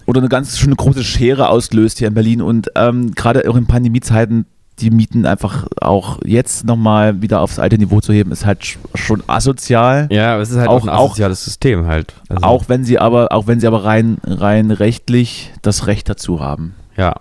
oder 0.06 0.20
eine 0.20 0.30
ganz 0.30 0.58
schöne 0.58 0.76
große 0.76 1.04
Schere 1.04 1.50
auslöst 1.50 2.00
hier 2.00 2.08
in 2.08 2.14
Berlin. 2.14 2.42
Und 2.42 2.72
ähm, 2.76 3.12
gerade 3.12 3.50
auch 3.50 3.56
in 3.56 3.68
Pandemiezeiten 3.68 4.46
die 4.80 4.90
Mieten 4.90 5.26
einfach 5.26 5.68
auch 5.82 6.20
jetzt 6.26 6.66
nochmal 6.66 7.22
wieder 7.22 7.42
aufs 7.42 7.60
alte 7.60 7.78
Niveau 7.78 8.02
zu 8.02 8.12
heben, 8.12 8.32
ist 8.32 8.46
halt 8.46 8.78
schon 8.96 9.24
asozial. 9.28 10.08
Ja, 10.12 10.34
aber 10.34 10.42
es 10.42 10.50
ist 10.50 10.58
halt 10.58 10.68
auch, 10.68 10.82
auch 10.82 10.84
ein 10.84 10.90
asoziales 10.90 11.42
auch, 11.42 11.46
System 11.46 11.86
halt. 11.86 12.16
Also 12.30 12.44
auch 12.44 12.70
wenn 12.70 12.84
sie 12.84 12.98
aber, 12.98 13.32
auch 13.32 13.48
wenn 13.48 13.60
sie 13.60 13.68
aber 13.68 13.86
rein, 13.86 14.18
rein 14.26 14.72
rechtlich 14.72 15.52
das 15.62 15.88
Recht 15.88 16.10
dazu 16.10 16.40
haben. 16.40 16.74
Ja. 16.98 17.16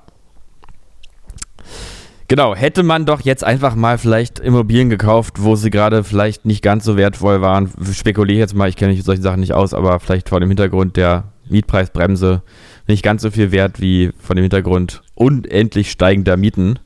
Genau, 2.33 2.55
hätte 2.55 2.83
man 2.83 3.05
doch 3.05 3.21
jetzt 3.21 3.45
einfach 3.45 3.75
mal 3.75 3.99
vielleicht 3.99 4.39
Immobilien 4.39 4.89
gekauft, 4.89 5.43
wo 5.43 5.55
sie 5.55 5.69
gerade 5.69 6.03
vielleicht 6.03 6.47
nicht 6.47 6.63
ganz 6.63 6.83
so 6.83 6.97
wertvoll 6.97 7.43
waren. 7.43 7.71
Spekuliere 7.93 8.39
jetzt 8.39 8.55
mal, 8.55 8.71
ich 8.71 8.77
kenne 8.77 8.95
mich 8.95 9.05
solche 9.05 9.21
Sachen 9.21 9.41
nicht 9.41 9.53
aus, 9.53 9.75
aber 9.75 10.01
vielleicht 10.01 10.31
vor 10.31 10.41
dem 10.41 10.49
Hintergrund 10.49 10.97
der 10.97 11.25
Mietpreisbremse 11.51 12.41
nicht 12.89 13.03
ganz 13.03 13.21
so 13.21 13.31
viel 13.31 13.53
wert 13.53 13.83
wie 13.83 14.13
vor 14.19 14.35
dem 14.35 14.45
Hintergrund 14.45 15.03
unendlich 15.15 15.91
steigender 15.91 16.39
Mieten. 16.39 16.79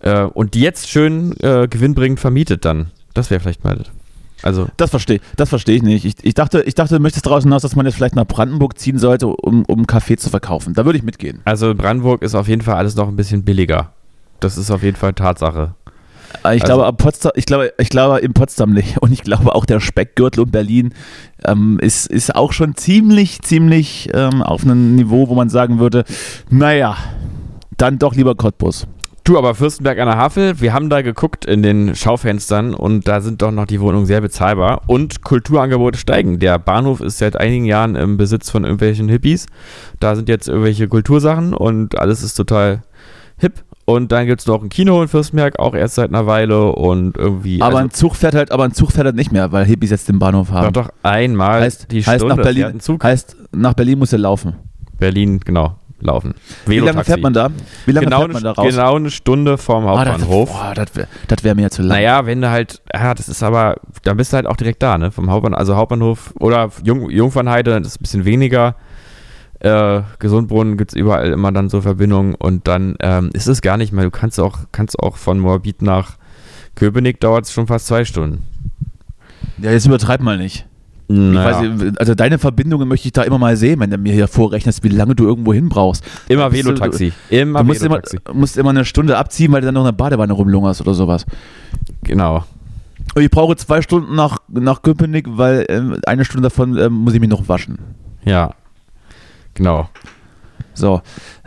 Äh, 0.00 0.22
und 0.22 0.54
die 0.54 0.62
jetzt 0.62 0.88
schön 0.88 1.36
äh, 1.42 1.68
gewinnbringend 1.70 2.18
vermietet 2.18 2.64
dann. 2.64 2.90
Das 3.14 3.30
wäre 3.30 3.38
vielleicht 3.38 3.62
mal. 3.62 3.84
Also. 4.42 4.66
Das 4.78 4.90
verstehe 4.90 5.20
das 5.36 5.48
versteh 5.48 5.76
ich 5.76 5.84
nicht. 5.84 6.04
Ich, 6.04 6.16
ich, 6.22 6.34
dachte, 6.34 6.62
ich 6.62 6.74
dachte, 6.74 6.96
du 6.96 7.00
möchtest 7.00 7.26
daraus 7.26 7.44
hinaus, 7.44 7.62
dass 7.62 7.76
man 7.76 7.86
jetzt 7.86 7.94
vielleicht 7.94 8.16
nach 8.16 8.26
Brandenburg 8.26 8.76
ziehen 8.80 8.98
sollte, 8.98 9.28
um, 9.28 9.64
um 9.66 9.86
Kaffee 9.86 10.16
zu 10.16 10.28
verkaufen. 10.28 10.74
Da 10.74 10.84
würde 10.84 10.98
ich 10.98 11.04
mitgehen. 11.04 11.40
Also 11.44 11.72
Brandenburg 11.72 12.22
ist 12.22 12.34
auf 12.34 12.48
jeden 12.48 12.62
Fall 12.62 12.74
alles 12.74 12.96
noch 12.96 13.06
ein 13.06 13.14
bisschen 13.14 13.44
billiger. 13.44 13.92
Das 14.40 14.56
ist 14.56 14.70
auf 14.70 14.82
jeden 14.82 14.96
Fall 14.96 15.12
Tatsache. 15.12 15.74
Äh, 16.44 16.56
ich, 16.56 16.62
also, 16.62 16.76
glaube, 16.76 16.96
Potsdam, 16.96 17.32
ich, 17.34 17.46
glaube, 17.46 17.72
ich 17.78 17.88
glaube 17.88 18.18
in 18.18 18.32
Potsdam 18.32 18.72
nicht. 18.72 18.98
Und 19.00 19.12
ich 19.12 19.22
glaube 19.22 19.54
auch 19.54 19.64
der 19.64 19.80
Speckgürtel 19.80 20.42
um 20.42 20.50
Berlin 20.50 20.94
ähm, 21.44 21.78
ist, 21.80 22.06
ist 22.06 22.34
auch 22.34 22.52
schon 22.52 22.74
ziemlich, 22.76 23.42
ziemlich 23.42 24.10
ähm, 24.14 24.42
auf 24.42 24.64
einem 24.64 24.94
Niveau, 24.94 25.28
wo 25.28 25.34
man 25.34 25.48
sagen 25.48 25.78
würde, 25.78 26.04
naja, 26.50 26.96
dann 27.76 27.98
doch 27.98 28.14
lieber 28.14 28.34
Cottbus. 28.34 28.86
Du, 29.24 29.36
aber 29.36 29.56
Fürstenberg 29.56 29.98
an 29.98 30.06
der 30.06 30.18
Havel, 30.18 30.60
wir 30.60 30.72
haben 30.72 30.88
da 30.88 31.02
geguckt 31.02 31.46
in 31.46 31.60
den 31.60 31.96
Schaufenstern 31.96 32.74
und 32.74 33.08
da 33.08 33.20
sind 33.20 33.42
doch 33.42 33.50
noch 33.50 33.66
die 33.66 33.80
Wohnungen 33.80 34.06
sehr 34.06 34.20
bezahlbar 34.20 34.82
und 34.86 35.24
Kulturangebote 35.24 35.98
steigen. 35.98 36.38
Der 36.38 36.60
Bahnhof 36.60 37.00
ist 37.00 37.18
seit 37.18 37.36
einigen 37.36 37.64
Jahren 37.64 37.96
im 37.96 38.18
Besitz 38.18 38.50
von 38.50 38.62
irgendwelchen 38.62 39.08
Hippies. 39.08 39.46
Da 39.98 40.14
sind 40.14 40.28
jetzt 40.28 40.46
irgendwelche 40.46 40.86
Kultursachen 40.86 41.54
und 41.54 41.98
alles 41.98 42.22
ist 42.22 42.34
total 42.34 42.84
hip. 43.36 43.65
Und 43.88 44.10
dann 44.10 44.26
gibt 44.26 44.40
es 44.40 44.48
noch 44.48 44.64
ein 44.64 44.68
Kino 44.68 45.00
in 45.00 45.06
Fürstenberg, 45.06 45.60
auch 45.60 45.72
erst 45.72 45.94
seit 45.94 46.08
einer 46.08 46.26
Weile 46.26 46.72
und 46.72 47.16
irgendwie. 47.16 47.62
Aber 47.62 47.76
also, 47.76 47.78
ein 47.78 47.90
Zug 47.92 48.16
fährt 48.16 48.34
halt, 48.34 48.50
aber 48.50 48.64
ein 48.64 48.72
Zug 48.72 48.90
fährt 48.90 49.06
halt 49.06 49.14
nicht 49.14 49.30
mehr, 49.30 49.52
weil 49.52 49.64
Hippies 49.64 49.90
jetzt 49.90 50.08
den 50.08 50.18
Bahnhof 50.18 50.50
haben. 50.50 50.72
doch, 50.72 50.86
doch 50.88 50.92
einmal 51.04 51.60
heißt, 51.60 51.92
die 51.92 52.02
heißt, 52.02 52.16
Stunde 52.16 52.34
nach 52.34 52.42
Berlin, 52.42 52.64
ein 52.64 52.80
Zug. 52.80 53.04
heißt, 53.04 53.36
nach 53.52 53.74
Berlin 53.74 54.00
muss 54.00 54.12
er 54.12 54.18
laufen. 54.18 54.56
Berlin, 54.98 55.38
genau, 55.38 55.76
laufen. 56.00 56.34
Wie 56.66 56.80
lange 56.80 57.04
fährt 57.04 57.20
man 57.22 57.32
da? 57.32 57.50
Wie 57.84 57.92
lange 57.92 58.06
genau, 58.06 58.22
fährt 58.22 58.32
man 58.32 58.42
da 58.42 58.52
raus? 58.52 58.66
genau 58.68 58.96
eine 58.96 59.10
Stunde 59.12 59.56
vorm 59.56 59.86
Ah, 59.86 60.04
das 60.04 60.14
Hauptbahnhof. 60.14 60.50
boah, 60.50 60.74
das 60.74 60.96
wäre 60.96 61.06
wär 61.42 61.54
mir 61.54 61.62
ja 61.62 61.70
zu 61.70 61.82
lang. 61.82 61.98
Naja, 61.98 62.26
wenn 62.26 62.40
du 62.40 62.50
halt, 62.50 62.82
ja, 62.92 63.14
das 63.14 63.28
ist 63.28 63.44
aber, 63.44 63.76
dann 64.02 64.16
bist 64.16 64.32
du 64.32 64.36
halt 64.36 64.46
auch 64.48 64.56
direkt 64.56 64.82
da, 64.82 64.98
ne? 64.98 65.12
Vom 65.12 65.30
Hauptbahnhof, 65.30 65.60
also 65.60 65.76
Hauptbahnhof 65.76 66.34
oder 66.40 66.70
Jung, 66.82 67.08
Jungfernheide, 67.08 67.78
das 67.78 67.92
ist 67.92 68.00
ein 68.00 68.02
bisschen 68.02 68.24
weniger. 68.24 68.74
Äh, 69.60 70.02
Gesundbrunnen 70.18 70.76
gibt 70.76 70.92
es 70.92 70.96
überall 70.96 71.30
immer 71.30 71.50
dann 71.52 71.68
so 71.68 71.80
Verbindungen 71.80 72.34
und 72.34 72.68
dann 72.68 72.96
ähm, 73.00 73.30
ist 73.32 73.46
es 73.46 73.62
gar 73.62 73.76
nicht 73.76 73.92
mehr. 73.92 74.04
Du 74.04 74.10
kannst 74.10 74.38
auch, 74.38 74.58
kannst 74.72 74.98
auch 74.98 75.16
von 75.16 75.38
Moabit 75.38 75.82
nach 75.82 76.16
Köpenick 76.74 77.20
dauert 77.20 77.46
es 77.46 77.52
schon 77.52 77.66
fast 77.66 77.86
zwei 77.86 78.04
Stunden. 78.04 78.42
Ja, 79.58 79.72
jetzt 79.72 79.86
übertreib 79.86 80.20
mal 80.20 80.36
nicht. 80.36 80.66
Naja, 81.08 81.78
weiß, 81.78 81.96
also 81.98 82.14
deine 82.14 82.38
Verbindungen 82.38 82.88
möchte 82.88 83.06
ich 83.06 83.12
da 83.12 83.22
immer 83.22 83.38
mal 83.38 83.56
sehen, 83.56 83.78
wenn 83.78 83.90
du 83.90 83.96
mir 83.96 84.12
hier 84.12 84.26
vorrechnest, 84.26 84.82
wie 84.82 84.88
lange 84.88 85.14
du 85.14 85.24
irgendwo 85.24 85.54
hin 85.54 85.68
brauchst. 85.68 86.04
immer 86.28 86.50
Velotaxi. 86.52 87.12
Immer 87.30 87.60
Du 87.60 87.66
musst 87.66 87.82
immer, 87.82 87.94
Velotaxi. 87.94 88.18
musst 88.34 88.56
immer 88.56 88.70
eine 88.70 88.84
Stunde 88.84 89.16
abziehen, 89.16 89.52
weil 89.52 89.60
du 89.60 89.66
dann 89.66 89.74
noch 89.74 89.82
in 89.82 89.86
der 89.86 89.92
Badewanne 89.92 90.32
rumlungerst 90.32 90.80
oder 90.80 90.94
sowas. 90.94 91.24
Genau. 92.02 92.44
Und 93.14 93.22
ich 93.22 93.30
brauche 93.30 93.54
zwei 93.56 93.82
Stunden 93.82 94.16
nach, 94.16 94.38
nach 94.48 94.82
Köpenick, 94.82 95.26
weil 95.28 95.64
ähm, 95.68 95.96
eine 96.06 96.24
Stunde 96.24 96.48
davon 96.48 96.76
ähm, 96.76 96.92
muss 96.92 97.14
ich 97.14 97.20
mich 97.20 97.30
noch 97.30 97.48
waschen. 97.48 97.78
Ja. 98.24 98.54
Genau. 99.56 99.88
So, 100.74 101.00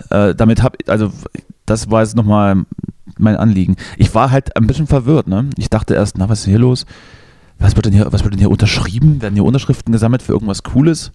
äh, 0.10 0.36
damit 0.36 0.64
hab 0.64 0.76
also 0.88 1.12
das 1.66 1.90
war 1.90 2.02
jetzt 2.02 2.16
nochmal 2.16 2.66
mein 3.18 3.38
Anliegen. 3.38 3.76
Ich 3.98 4.14
war 4.16 4.32
halt 4.32 4.56
ein 4.58 4.68
bisschen 4.68 4.88
verwirrt, 4.88 5.28
ne? 5.28 5.50
Ich 5.58 5.70
dachte 5.70 5.94
erst, 5.94 6.18
na, 6.18 6.28
was 6.28 6.40
ist 6.40 6.46
denn 6.46 6.54
hier 6.54 6.60
los? 6.60 6.86
Was 7.60 7.76
wird 7.76 7.86
denn 7.86 7.94
hier, 7.94 8.12
was 8.12 8.24
wird 8.24 8.34
denn 8.34 8.40
hier 8.40 8.50
unterschrieben? 8.50 9.22
Werden 9.22 9.36
hier 9.36 9.44
Unterschriften 9.44 9.92
gesammelt 9.92 10.22
für 10.22 10.34
irgendwas 10.34 10.64
Cooles? 10.64 11.12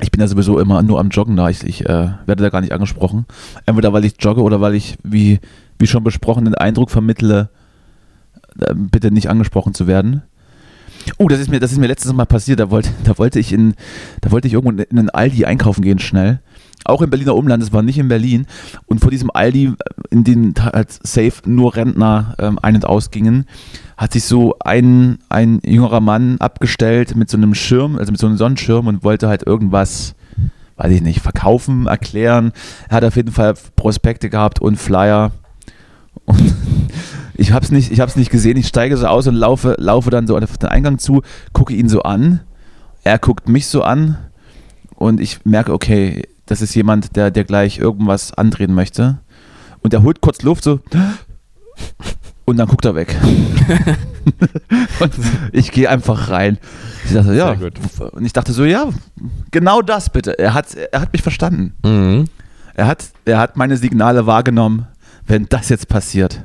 Ich 0.00 0.10
bin 0.10 0.20
ja 0.20 0.26
sowieso 0.26 0.58
immer 0.58 0.82
nur 0.82 0.98
am 0.98 1.10
Joggen 1.10 1.36
da. 1.36 1.48
Ich, 1.50 1.62
ich 1.62 1.84
äh, 1.84 2.10
werde 2.26 2.42
da 2.42 2.48
gar 2.48 2.62
nicht 2.62 2.72
angesprochen. 2.72 3.26
Entweder 3.66 3.92
weil 3.92 4.04
ich 4.04 4.14
jogge 4.18 4.42
oder 4.42 4.60
weil 4.60 4.74
ich, 4.74 4.96
wie, 5.04 5.38
wie 5.78 5.86
schon 5.86 6.02
besprochen, 6.02 6.46
den 6.46 6.54
Eindruck 6.54 6.90
vermittle, 6.90 7.50
äh, 8.58 8.74
bitte 8.74 9.12
nicht 9.12 9.28
angesprochen 9.28 9.74
zu 9.74 9.86
werden. 9.86 10.22
Oh, 11.18 11.28
das 11.28 11.40
ist 11.40 11.50
mir, 11.50 11.60
das 11.60 11.72
ist 11.72 11.78
mir 11.78 11.86
letztes 11.86 12.12
Mal 12.12 12.24
passiert. 12.26 12.60
Da 12.60 12.70
wollte, 12.70 12.90
da 13.04 13.18
wollte 13.18 13.38
ich 13.38 13.52
in, 13.52 13.74
da 14.20 14.30
wollte 14.30 14.48
ich 14.48 14.54
irgendwo 14.54 14.70
in 14.82 14.98
einen 14.98 15.10
Aldi 15.10 15.44
einkaufen 15.44 15.82
gehen 15.82 15.98
schnell. 15.98 16.40
Auch 16.84 17.00
im 17.00 17.08
Berliner 17.08 17.34
Umland, 17.34 17.62
es 17.62 17.72
war 17.72 17.82
nicht 17.82 17.98
in 17.98 18.08
Berlin. 18.08 18.46
Und 18.86 19.00
vor 19.00 19.10
diesem 19.10 19.30
Aldi, 19.32 19.72
in 20.10 20.24
dem 20.24 20.54
halt 20.58 20.90
safe 21.02 21.34
nur 21.46 21.76
Rentner 21.76 22.34
ähm, 22.38 22.58
ein- 22.60 22.74
und 22.74 22.84
ausgingen, 22.84 23.46
hat 23.96 24.12
sich 24.12 24.24
so 24.24 24.56
ein, 24.60 25.18
ein 25.28 25.60
jüngerer 25.64 26.00
Mann 26.00 26.38
abgestellt 26.38 27.16
mit 27.16 27.30
so 27.30 27.36
einem 27.36 27.54
Schirm, 27.54 27.96
also 27.96 28.12
mit 28.12 28.20
so 28.20 28.26
einem 28.26 28.36
Sonnenschirm 28.36 28.86
und 28.86 29.02
wollte 29.02 29.28
halt 29.28 29.44
irgendwas, 29.44 30.14
weiß 30.76 30.92
ich 30.92 31.00
nicht, 31.00 31.20
verkaufen, 31.20 31.86
erklären. 31.86 32.52
Er 32.88 32.96
hat 32.96 33.04
auf 33.04 33.16
jeden 33.16 33.32
Fall 33.32 33.54
Prospekte 33.76 34.28
gehabt 34.28 34.60
und 34.60 34.76
Flyer. 34.76 35.32
Und 36.26 36.54
ich 37.34 37.52
hab's 37.52 37.70
nicht, 37.70 37.90
ich 37.90 38.00
hab's 38.00 38.16
nicht 38.16 38.30
gesehen. 38.30 38.56
Ich 38.56 38.68
steige 38.68 38.96
so 38.96 39.06
aus 39.06 39.26
und 39.26 39.34
laufe, 39.34 39.76
laufe 39.78 40.10
dann 40.10 40.26
so 40.26 40.36
auf 40.36 40.58
den 40.58 40.68
Eingang 40.68 40.98
zu, 40.98 41.22
gucke 41.52 41.74
ihn 41.74 41.88
so 41.88 42.02
an. 42.02 42.40
Er 43.02 43.18
guckt 43.18 43.48
mich 43.48 43.66
so 43.66 43.82
an 43.82 44.16
und 44.94 45.20
ich 45.20 45.44
merke, 45.44 45.72
okay, 45.72 46.22
das 46.46 46.62
ist 46.62 46.74
jemand, 46.74 47.16
der, 47.16 47.30
der 47.30 47.44
gleich 47.44 47.78
irgendwas 47.78 48.32
andrehen 48.32 48.74
möchte. 48.74 49.18
Und 49.82 49.92
er 49.92 50.02
holt 50.02 50.20
kurz 50.20 50.42
Luft 50.42 50.64
so 50.64 50.80
und 52.44 52.58
dann 52.58 52.68
guckt 52.68 52.84
er 52.84 52.94
weg. 52.94 53.14
und 55.00 55.12
ich 55.52 55.72
gehe 55.72 55.88
einfach 55.88 56.30
rein. 56.30 56.58
Ich 57.06 57.12
dachte, 57.12 57.34
ja. 57.34 57.56
Und 58.12 58.24
ich 58.24 58.32
dachte 58.32 58.52
so, 58.52 58.64
ja, 58.64 58.88
genau 59.50 59.82
das 59.82 60.10
bitte. 60.10 60.38
Er 60.38 60.54
hat, 60.54 60.74
er 60.74 61.00
hat 61.00 61.12
mich 61.12 61.22
verstanden. 61.22 61.74
Mhm. 61.82 62.26
Er 62.74 62.86
hat, 62.86 63.04
er 63.24 63.38
hat 63.38 63.56
meine 63.56 63.76
Signale 63.76 64.26
wahrgenommen, 64.26 64.86
wenn 65.26 65.46
das 65.48 65.68
jetzt 65.68 65.88
passiert. 65.88 66.43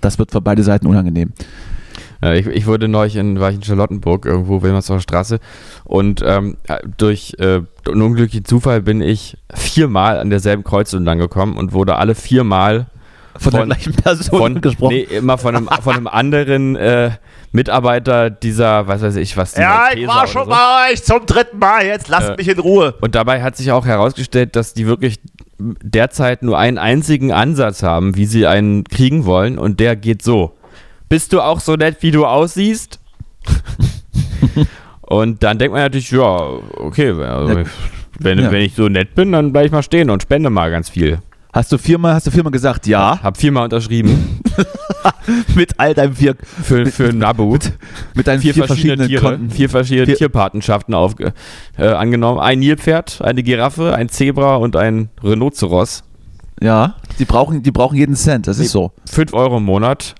Das 0.00 0.18
wird 0.18 0.30
für 0.32 0.40
beide 0.40 0.62
Seiten 0.62 0.86
unangenehm. 0.86 1.32
Ja, 2.22 2.34
ich, 2.34 2.46
ich 2.46 2.66
wurde 2.66 2.86
neulich 2.86 3.16
in, 3.16 3.40
war 3.40 3.48
ich 3.50 3.56
in 3.56 3.62
Charlottenburg, 3.62 4.26
irgendwo 4.26 4.60
Wilmersdorfer 4.62 5.00
Straße 5.00 5.40
und 5.84 6.22
ähm, 6.26 6.58
durch 6.98 7.34
äh, 7.38 7.62
einen 7.88 8.02
unglücklichen 8.02 8.44
Zufall 8.44 8.82
bin 8.82 9.00
ich 9.00 9.38
viermal 9.54 10.18
an 10.18 10.28
derselben 10.28 10.62
Kreuzung 10.62 11.04
lang 11.04 11.18
gekommen 11.18 11.56
und 11.56 11.72
wurde 11.72 11.96
alle 11.96 12.14
viermal 12.14 12.86
Von, 13.38 13.52
der 13.52 13.60
Von- 13.60 13.68
gleichen 13.70 13.94
Person 13.94 14.38
von, 14.38 14.60
gesprochen. 14.60 14.94
nee, 14.96 15.00
immer 15.16 15.38
von 15.38 15.56
einem, 15.56 15.68
von 15.82 15.96
einem 15.96 16.06
anderen 16.08 16.76
äh, 16.76 17.12
Mitarbeiter 17.52 18.28
dieser, 18.28 18.86
was 18.86 19.00
weiß 19.00 19.16
ich, 19.16 19.36
was 19.38 19.54
die 19.54 19.62
Malteser 19.62 20.12
oder 20.22 20.26
so. 20.44 20.44
bei 20.50 20.92
euch 20.92 21.02
zum 21.02 21.24
dritten 21.26 21.58
Mal. 21.58 21.86
Jetzt 21.86 22.08
lasst 22.08 22.28
Äh, 22.30 22.36
mich 22.36 22.48
in 22.48 22.58
Ruhe. 22.60 22.94
Und 23.00 23.14
dabei 23.14 23.42
hat 23.42 23.56
sich 23.56 23.72
auch 23.72 23.86
herausgestellt, 23.86 24.54
dass 24.56 24.74
die 24.74 24.86
wirklich 24.86 25.20
derzeit 25.82 26.42
nur 26.42 26.58
einen 26.58 26.78
einzigen 26.78 27.32
Ansatz 27.32 27.82
haben, 27.82 28.16
wie 28.16 28.26
sie 28.26 28.46
einen 28.46 28.84
kriegen 28.84 29.24
wollen 29.24 29.58
und 29.58 29.80
der 29.80 29.96
geht 29.96 30.22
so. 30.22 30.56
Bist 31.08 31.32
du 31.32 31.40
auch 31.40 31.60
so 31.60 31.74
nett, 31.74 31.98
wie 32.00 32.10
du 32.10 32.26
aussiehst? 32.26 33.00
und 35.02 35.42
dann 35.42 35.58
denkt 35.58 35.72
man 35.72 35.82
natürlich, 35.82 36.10
ja, 36.10 36.50
okay, 36.76 37.10
also, 37.10 37.64
wenn, 38.18 38.50
wenn 38.50 38.62
ich 38.62 38.74
so 38.74 38.88
nett 38.88 39.14
bin, 39.14 39.32
dann 39.32 39.52
bleib 39.52 39.66
ich 39.66 39.72
mal 39.72 39.82
stehen 39.82 40.10
und 40.10 40.22
spende 40.22 40.50
mal 40.50 40.70
ganz 40.70 40.88
viel. 40.88 41.20
Hast 41.52 41.72
du 41.72 41.78
viermal, 41.78 42.14
hast 42.14 42.26
du 42.26 42.30
viermal 42.30 42.52
gesagt, 42.52 42.86
ja, 42.86 43.20
Hab 43.22 43.36
viermal 43.36 43.64
unterschrieben 43.64 44.40
mit 45.56 45.80
all 45.80 45.94
deinem 45.94 46.14
vier, 46.14 46.36
für, 46.62 46.86
für 46.86 47.08
ein 47.08 47.22
Abo. 47.24 47.58
mit 48.14 48.26
deinen 48.28 48.40
vier, 48.40 48.54
vier, 48.54 48.66
verschiedene 48.66 48.96
verschiedenen 48.98 49.08
Tiere, 49.08 49.22
Konten. 49.22 49.50
vier 49.50 49.68
verschiedene 49.68 50.06
Vier- 50.06 50.16
Tierpatenschaften 50.16 50.94
auf, 50.94 51.14
äh, 51.76 51.86
angenommen. 51.88 52.38
Ein 52.38 52.60
Nilpferd, 52.60 53.20
eine 53.22 53.42
Giraffe, 53.42 53.94
ein 53.94 54.08
Zebra 54.08 54.56
und 54.56 54.76
ein 54.76 55.08
Rhinoceros. 55.24 56.04
Ja, 56.62 56.94
die 57.18 57.24
brauchen, 57.24 57.62
die 57.64 57.70
brauchen 57.72 57.96
jeden 57.96 58.14
Cent, 58.14 58.46
das 58.46 58.58
ist 58.58 58.70
so. 58.70 58.92
5 59.10 59.32
Euro 59.32 59.56
im 59.56 59.64
Monat. 59.64 60.14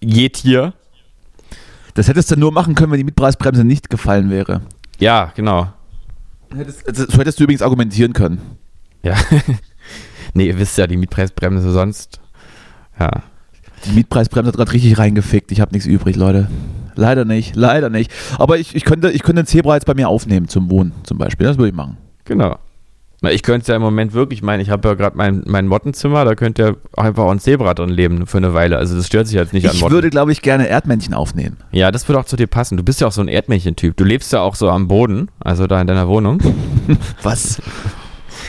Je 0.00 0.28
Tier. 0.28 0.74
Das 1.94 2.08
hättest 2.08 2.30
du 2.30 2.36
nur 2.36 2.52
machen 2.52 2.74
können, 2.74 2.90
wenn 2.90 2.98
die 2.98 3.04
Mietpreisbremse 3.04 3.64
nicht 3.64 3.88
gefallen 3.88 4.28
wäre. 4.30 4.60
Ja, 4.98 5.32
genau. 5.34 5.68
Hättest, 6.54 6.86
das- 6.88 6.96
so 7.08 7.18
hättest 7.18 7.38
du 7.40 7.44
übrigens 7.44 7.62
argumentieren 7.62 8.12
können. 8.12 8.40
Ja. 9.02 9.14
nee, 10.34 10.46
ihr 10.46 10.58
wisst 10.58 10.78
ja, 10.78 10.86
die 10.86 10.96
Mietpreisbremse 10.96 11.70
sonst. 11.72 12.20
Ja. 12.98 13.10
Die 13.86 13.92
Mietpreisbremse 13.92 14.48
hat 14.48 14.56
gerade 14.56 14.72
richtig 14.72 14.98
reingefickt. 14.98 15.50
Ich 15.52 15.60
habe 15.60 15.72
nichts 15.72 15.86
übrig, 15.86 16.16
Leute. 16.16 16.48
Leider 16.94 17.24
nicht, 17.24 17.56
leider 17.56 17.88
nicht. 17.88 18.10
Aber 18.38 18.58
ich, 18.58 18.74
ich, 18.74 18.84
könnte, 18.84 19.10
ich 19.10 19.22
könnte 19.22 19.42
ein 19.42 19.46
Zebra 19.46 19.74
jetzt 19.74 19.86
bei 19.86 19.94
mir 19.94 20.08
aufnehmen 20.08 20.48
zum 20.48 20.70
Wohnen 20.70 20.92
zum 21.04 21.18
Beispiel. 21.18 21.46
Das 21.46 21.56
würde 21.56 21.70
ich 21.70 21.74
machen. 21.74 21.96
Genau. 22.24 22.56
Na, 23.24 23.30
ich 23.30 23.42
könnte 23.44 23.62
es 23.62 23.68
ja 23.68 23.76
im 23.76 23.82
Moment 23.82 24.14
wirklich, 24.14 24.40
ich 24.40 24.42
meine, 24.42 24.62
ich 24.64 24.68
habe 24.70 24.88
ja 24.88 24.94
gerade 24.94 25.16
mein, 25.16 25.42
mein 25.46 25.68
Mottenzimmer, 25.68 26.24
da 26.24 26.34
könnte 26.34 26.62
ja 26.62 26.72
auch 26.96 27.04
einfach 27.04 27.22
auch 27.22 27.30
ein 27.30 27.38
Zebra 27.38 27.72
drin 27.72 27.88
leben 27.88 28.26
für 28.26 28.38
eine 28.38 28.52
Weile. 28.52 28.76
Also 28.78 28.96
das 28.96 29.06
stört 29.06 29.28
sich 29.28 29.36
jetzt 29.36 29.52
nicht 29.52 29.66
an 29.68 29.74
Ich 29.76 29.80
Motten. 29.80 29.94
würde, 29.94 30.10
glaube 30.10 30.32
ich, 30.32 30.42
gerne 30.42 30.66
Erdmännchen 30.68 31.14
aufnehmen. 31.14 31.56
ja, 31.70 31.90
das 31.92 32.08
würde 32.08 32.18
auch 32.18 32.24
zu 32.24 32.34
dir 32.36 32.48
passen. 32.48 32.76
Du 32.76 32.82
bist 32.82 33.00
ja 33.00 33.06
auch 33.06 33.12
so 33.12 33.20
ein 33.20 33.28
Erdmännchen-Typ. 33.28 33.96
Du 33.96 34.02
lebst 34.04 34.32
ja 34.32 34.40
auch 34.40 34.56
so 34.56 34.68
am 34.68 34.88
Boden, 34.88 35.28
also 35.38 35.68
da 35.68 35.80
in 35.80 35.86
deiner 35.86 36.08
Wohnung. 36.08 36.40
Was? 37.22 37.62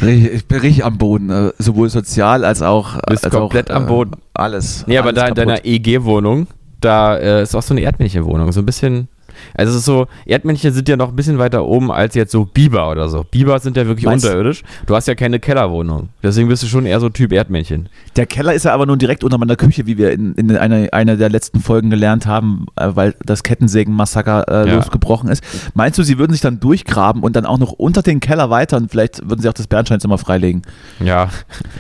Ich 0.02 0.46
bin 0.46 0.60
richtig 0.60 0.86
am 0.86 0.98
Boden, 0.98 1.30
äh, 1.30 1.52
sowohl 1.58 1.90
sozial 1.90 2.44
als 2.46 2.62
auch. 2.62 3.00
Bist 3.08 3.26
als 3.26 3.34
komplett 3.34 3.72
auch, 3.72 3.76
am 3.76 3.88
Boden. 3.88 4.12
Alles. 4.34 4.86
Nee, 4.88 4.98
aber 4.98 5.10
alles 5.10 5.22
da 5.22 5.28
in 5.28 5.36
kaputt. 5.36 5.50
deiner 5.50 5.66
EG-Wohnung, 5.66 6.48
da 6.82 7.18
äh, 7.18 7.44
ist 7.44 7.56
auch 7.56 7.62
so 7.64 7.74
eine 7.74 7.82
Erdmännchenwohnung. 7.82 8.52
So 8.52 8.62
ein 8.62 8.66
bisschen. 8.66 9.08
Also 9.54 9.72
es 9.72 9.80
ist 9.80 9.86
so, 9.86 10.08
Erdmännchen 10.26 10.74
sind 10.74 10.88
ja 10.90 10.98
noch 10.98 11.10
ein 11.10 11.16
bisschen 11.16 11.38
weiter 11.38 11.66
oben 11.66 11.92
als 11.92 12.16
jetzt 12.16 12.32
so 12.32 12.46
Biber 12.46 12.90
oder 12.92 13.10
so. 13.10 13.24
Biber 13.30 13.60
sind 13.60 13.78
ja 13.78 13.86
wirklich 13.88 14.06
Meinst- 14.06 14.26
unterirdisch. 14.26 14.64
Du 14.86 14.96
hast 14.96 15.08
ja 15.08 15.16
keine 15.16 15.40
Kellerwohnung. 15.40 16.10
Deswegen 16.22 16.48
bist 16.50 16.64
du 16.64 16.68
schon 16.68 16.86
eher 16.86 17.00
so 17.00 17.10
Typ 17.10 17.32
Erdmännchen. 17.32 17.90
Der 18.16 18.26
Keller 18.26 18.54
ist 18.54 18.66
ja 18.66 18.74
aber 18.74 18.86
nun 18.86 19.00
direkt 19.00 19.24
unter 19.24 19.38
meiner 19.38 19.56
Küche, 19.56 19.86
wie 19.88 19.98
wir 19.98 20.12
in, 20.12 20.34
in 20.36 20.56
einer, 20.56 20.94
einer 20.94 21.16
der 21.18 21.30
letzten 21.30 21.60
Folgen 21.60 21.90
gelernt 21.90 22.26
haben, 22.26 22.66
äh, 22.76 22.90
weil 22.94 23.16
das 23.26 23.44
Kettensägen-Massaker 23.44 24.46
äh, 24.48 24.68
Ja. 24.70 24.76
losgebrochen 24.76 25.30
ist. 25.30 25.44
Meinst 25.74 25.98
du, 26.00 26.04
sie 26.04 26.18
würden 26.18 26.32
sich 26.32 26.42
dann 26.42 26.60
durchgraben 26.60 27.24
und 27.24 27.36
dann 27.36 27.46
auch 27.46 27.58
noch 27.60 27.72
unter 27.74 28.02
den 28.02 28.20
Keller 28.20 28.50
weiter 28.50 28.78
und 28.78 28.92
vielleicht 28.92 29.28
würden 29.30 29.42
sie 29.42 29.50
auch 29.50 29.54
das 29.54 29.68
Bernsteinzimmer 29.68 30.18
freilegen? 30.18 30.62
Ja. 31.04 31.30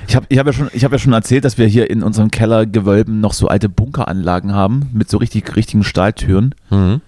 Ich 0.07 0.15
habe 0.15 0.25
ich 0.29 0.37
hab 0.39 0.45
ja, 0.47 0.53
schon- 0.53 0.69
ich 0.73 0.83
hab 0.83 0.91
ja 0.91 0.97
schon 0.99 1.13
erzählt, 1.13 1.45
dass 1.45 1.57
wir 1.57 1.67
hier 1.67 1.89
in 1.89 2.03
unseren 2.03 2.31
Kellergewölben 2.31 3.19
noch 3.21 3.33
so 3.33 3.47
alte 3.47 3.69
Bunkeranlagen 3.69 4.53
haben 4.53 4.89
mit 4.93 5.09
so 5.09 5.17
richtig 5.17 5.55
richtigen 5.55 5.83
Stahltüren. 5.83 6.55
Mhm. 6.69 7.01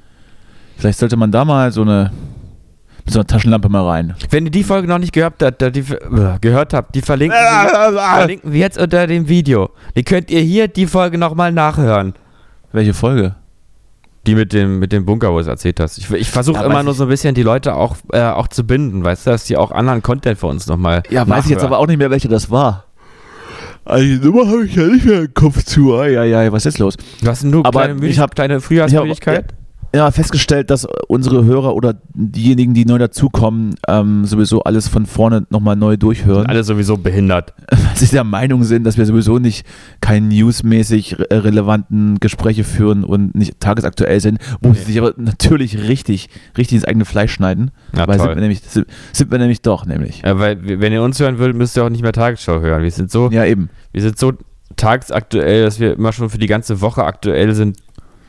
Vielleicht 0.78 0.99
sollte 0.99 1.17
man 1.17 1.32
da 1.32 1.45
mal 1.45 1.71
so 1.71 1.82
eine. 1.82 2.11
mit 3.05 3.13
so 3.13 3.19
einer 3.19 3.28
Taschenlampe 3.28 3.69
mal 3.69 3.88
rein. 3.88 4.15
Wenn 4.30 4.45
ihr 4.45 4.51
die 4.51 4.63
Folge 4.63 4.88
noch 4.88 4.97
nicht 4.99 5.13
gehört 5.13 5.36
habt, 5.41 5.61
da, 5.61 5.69
die, 5.69 5.80
äh, 5.82 6.38
gehört 6.41 6.73
habt, 6.73 6.95
die 6.95 7.01
verlinken, 7.01 7.38
wir, 7.38 7.93
verlinken 8.15 8.51
wir 8.51 8.59
jetzt 8.59 8.78
unter 8.78 9.07
dem 9.07 9.28
Video. 9.28 9.69
Die 9.95 10.03
könnt 10.03 10.32
ihr 10.32 10.41
hier 10.41 10.67
die 10.67 10.88
Folge 10.88 11.17
nochmal 11.17 11.51
nachhören. 11.51 12.13
Welche 12.71 12.93
Folge? 12.93 13.36
Die 14.28 14.34
mit 14.34 14.53
dem, 14.53 14.80
mit 14.80 14.91
dem 14.91 15.05
Bunker, 15.05 15.30
wo 15.32 15.36
du 15.36 15.41
es 15.41 15.47
erzählt 15.47 15.80
hast. 15.80 15.99
Ich, 15.99 16.09
ich 16.11 16.32
versuche 16.32 16.57
Ja, 16.61 16.65
immer 16.65 16.82
nur 16.82 16.95
so 16.95 17.03
ein 17.03 17.09
bisschen 17.09 17.36
die 17.36 17.43
Leute 17.43 17.76
auch, 17.76 17.95
äh, 18.11 18.21
auch 18.23 18.47
zu 18.47 18.63
binden, 18.65 19.03
weißt 19.03 19.28
du, 19.28 19.32
dass 19.32 19.43
die 19.45 19.55
auch 19.55 19.69
anderen 19.71 20.01
Content 20.01 20.39
für 20.39 20.47
uns 20.47 20.65
nochmal. 20.65 21.03
Ja, 21.11 21.28
weiß 21.28 21.45
ich 21.45 21.51
jetzt 21.51 21.63
aber 21.63 21.78
auch 21.78 21.86
nicht 21.86 21.99
mehr, 21.99 22.09
welche 22.09 22.28
das 22.28 22.49
war. 22.49 22.86
Also 23.86 24.03
die 24.03 24.17
Nummer 24.17 24.47
habe 24.47 24.65
ich 24.65 24.73
ja 24.76 24.82
nicht 24.88 25.05
mehr 25.05 25.19
im 25.21 25.34
Kopf 25.36 25.63
zu. 25.63 25.93
Ja, 25.93 26.23
ja, 26.23 26.51
was 26.51 26.65
ist 26.65 26.73
jetzt 26.73 26.80
los? 26.80 26.97
Du 27.21 27.28
hast 27.30 27.43
nur 27.43 27.63
Aber 27.67 27.84
kleine, 27.84 28.03
ich 28.07 28.17
hab- 28.17 28.34
kleine 28.34 28.59
Frühjahrsmüdigkeit. 28.61 29.53
Ja, 29.95 30.11
festgestellt, 30.11 30.69
dass 30.71 30.85
unsere 31.07 31.45
Hörer 31.45 31.73
oder 31.73 31.95
diejenigen, 32.13 32.73
die 32.73 32.83
neu 32.83 32.97
dazukommen, 32.97 33.75
ähm, 33.87 34.25
sowieso 34.25 34.61
alles 34.63 34.89
von 34.89 35.05
vorne 35.05 35.47
nochmal 35.49 35.77
neu 35.77 35.95
durchhören. 35.95 36.47
Alle 36.47 36.65
sowieso 36.65 36.97
behindert. 36.97 37.53
Weil 37.69 37.95
sie 37.95 38.07
der 38.07 38.25
Meinung 38.25 38.65
sind, 38.65 38.83
dass 38.83 38.97
wir 38.97 39.05
sowieso 39.05 39.39
nicht 39.39 39.65
keine 40.01 40.27
newsmäßig 40.27 41.17
re 41.19 41.45
relevanten 41.45 42.19
Gespräche 42.19 42.65
führen 42.65 43.05
und 43.05 43.35
nicht 43.35 43.61
tagesaktuell 43.61 44.19
sind, 44.19 44.39
wo 44.59 44.73
sie 44.73 44.81
sich 44.81 44.97
aber 44.97 45.13
natürlich 45.15 45.87
richtig, 45.87 46.27
richtig 46.57 46.75
ins 46.75 46.85
eigene 46.85 47.05
Fleisch 47.05 47.31
schneiden. 47.31 47.71
Ja, 47.95 48.05
weil 48.05 48.17
toll. 48.17 48.27
sind 48.27 48.35
wir, 48.35 48.41
nämlich, 48.41 48.61
sind, 48.61 48.87
sind 49.13 49.31
wir 49.31 49.37
nämlich 49.37 49.61
doch, 49.61 49.85
nämlich. 49.85 50.23
Ja, 50.25 50.37
weil, 50.39 50.57
wenn 50.61 50.91
ihr 50.91 51.03
uns 51.03 51.17
hören 51.21 51.37
würdet, 51.37 51.55
müsst 51.55 51.77
ihr 51.77 51.85
auch 51.85 51.89
nicht 51.89 52.01
mehr 52.01 52.11
Tagesschau 52.11 52.59
hören. 52.59 52.83
Wir 52.83 52.91
sind 52.91 53.11
so, 53.11 53.29
Ja, 53.31 53.45
eben. 53.45 53.69
wir 53.93 54.01
sind 54.01 54.19
so 54.19 54.33
tagsaktuell, 54.75 55.63
dass 55.63 55.79
wir 55.79 55.93
immer 55.93 56.11
schon 56.11 56.29
für 56.29 56.37
die 56.37 56.47
ganze 56.47 56.81
Woche 56.81 57.05
aktuell 57.05 57.53
sind, 57.53 57.77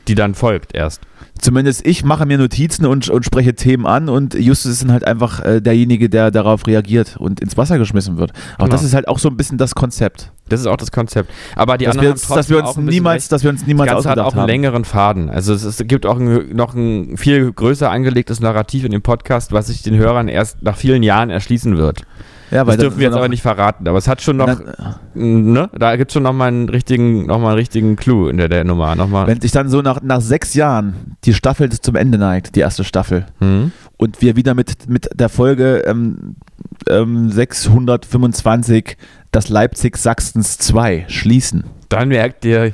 die 0.07 0.15
dann 0.15 0.33
folgt 0.33 0.73
erst. 0.73 1.01
Zumindest 1.39 1.85
ich 1.85 2.03
mache 2.03 2.25
mir 2.25 2.37
Notizen 2.37 2.85
und, 2.85 3.09
und 3.09 3.23
spreche 3.25 3.53
Themen 3.55 3.85
an 3.85 4.09
und 4.09 4.33
Justus 4.33 4.71
ist 4.73 4.83
dann 4.83 4.91
halt 4.91 5.05
einfach 5.05 5.39
äh, 5.43 5.61
derjenige, 5.61 6.09
der 6.09 6.31
darauf 6.31 6.65
reagiert 6.67 7.15
und 7.17 7.39
ins 7.39 7.57
Wasser 7.57 7.77
geschmissen 7.77 8.17
wird. 8.17 8.31
Aber 8.55 8.65
Genau. 8.65 8.71
das 8.75 8.83
ist 8.83 8.93
halt 8.93 9.07
auch 9.07 9.19
so 9.19 9.29
ein 9.29 9.37
bisschen 9.37 9.57
das 9.57 9.75
Konzept. 9.75 10.31
Das 10.49 10.59
ist 10.61 10.65
auch 10.67 10.77
das 10.77 10.91
Konzept. 10.91 11.29
Aber 11.55 11.77
die 11.77 11.85
dass, 11.85 11.91
anderen 11.95 12.07
wir 12.07 12.11
uns, 12.13 12.27
dass 12.27 12.49
wir 12.49 12.57
uns 12.59 12.67
auch 12.69 12.77
niemals, 12.77 13.23
recht. 13.23 13.31
dass 13.31 13.43
wir 13.43 13.49
uns 13.49 13.59
Das 13.61 13.67
niemals 13.67 13.91
Ganze 13.91 14.09
hat 14.09 14.19
auch 14.19 14.31
einen 14.33 14.41
haben. 14.41 14.47
längeren 14.47 14.85
Faden. 14.85 15.29
Also 15.29 15.53
es, 15.53 15.63
ist, 15.63 15.87
gibt 15.87 16.05
auch 16.05 16.17
ein, 16.19 16.55
noch 16.55 16.73
ein 16.73 17.17
viel 17.17 17.51
größer 17.51 17.89
angelegtes 17.91 18.39
Narrativ 18.39 18.83
in 18.85 18.91
dem 18.91 19.01
Podcast, 19.01 19.51
was 19.51 19.67
sich 19.67 19.81
den 19.83 19.95
Hörern 19.97 20.27
erst 20.29 20.61
nach 20.63 20.77
vielen 20.77 21.03
Jahren 21.03 21.29
erschließen 21.29 21.77
wird. 21.77 22.03
Ja, 22.51 22.63
Das 22.63 22.77
dürfen 22.77 22.97
wir 22.99 23.07
jetzt 23.07 23.15
aber 23.17 23.27
nicht 23.29 23.41
verraten. 23.41 23.87
Aber 23.87 23.97
es 23.97 24.07
hat 24.07 24.21
schon 24.21 24.37
noch, 24.37 24.45
dann, 24.45 25.51
ne? 25.51 25.69
Da 25.77 25.95
gibt 25.97 26.11
es 26.11 26.13
schon 26.13 26.23
noch 26.23 26.33
mal 26.33 26.47
einen 26.47 26.69
richtigen, 26.69 27.25
noch 27.25 27.39
mal 27.39 27.49
einen 27.49 27.57
richtigen 27.57 27.95
Clou 27.97 28.27
in 28.29 28.37
der, 28.37 28.47
der 28.49 28.63
Nummer. 28.63 28.95
Noch 28.95 29.09
mal. 29.09 29.27
wenn 29.27 29.41
sich 29.41 29.51
dann 29.51 29.69
so 29.69 29.81
nach, 29.81 30.01
nach 30.01 30.21
sechs 30.21 30.53
Jahren 30.53 31.15
die 31.25 31.33
Staffel 31.33 31.69
zum 31.69 31.95
Ende 31.95 32.17
neigt, 32.17 32.55
die 32.55 32.61
erste 32.61 32.83
Staffel, 32.83 33.25
Hm? 33.39 33.71
und 33.97 34.21
wir 34.21 34.35
wieder 34.35 34.53
mit, 34.53 34.87
mit 34.89 35.09
der 35.13 35.27
Folge 35.29 35.79
ähm, 35.85 36.35
ähm, 36.89 37.29
625 37.31 38.97
das 39.31 39.49
Leipzig 39.49 39.97
Sachsens 39.97 40.57
2 40.57 41.05
schließen, 41.09 41.65
Dann 41.89 42.07
merkt 42.09 42.45
ihr, 42.45 42.73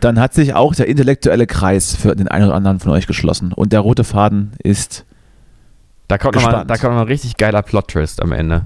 dann 0.00 0.18
hat 0.18 0.34
sich 0.34 0.54
auch 0.54 0.74
der 0.74 0.88
intellektuelle 0.88 1.46
Kreis 1.46 1.94
für 1.94 2.16
den 2.16 2.26
einen 2.28 2.46
oder 2.46 2.54
anderen 2.56 2.80
von 2.80 2.90
euch 2.90 3.06
geschlossen. 3.06 3.52
Und 3.52 3.72
der 3.72 3.80
rote 3.80 4.02
Faden 4.02 4.52
ist, 4.58 5.04
da 6.08 6.18
kommt 6.18 6.34
noch 6.34 6.42
mal, 6.42 6.48
Gespannt. 6.48 6.70
da 6.70 6.76
kommt 6.76 6.94
noch 6.94 7.02
ein 7.02 7.06
richtig 7.06 7.36
geiler 7.36 7.62
Plot-Twist 7.62 8.20
am 8.20 8.32
Ende. 8.32 8.62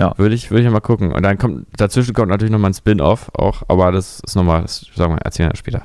Ja. 0.00 0.14
Würde 0.16 0.34
ich, 0.34 0.50
würde 0.50 0.64
ich 0.64 0.70
mal 0.70 0.80
gucken. 0.80 1.12
Und 1.12 1.22
dann 1.22 1.36
kommt, 1.36 1.66
dazwischen 1.76 2.14
kommt 2.14 2.28
natürlich 2.28 2.50
noch 2.50 2.58
mal 2.58 2.68
ein 2.68 2.74
Spin-off 2.74 3.30
auch, 3.34 3.62
aber 3.68 3.92
das 3.92 4.20
ist 4.26 4.34
nochmal, 4.34 4.62
das 4.62 4.86
sagen 4.96 5.14
wir, 5.14 5.18
erzählen 5.18 5.50
wir 5.50 5.56
später. 5.56 5.82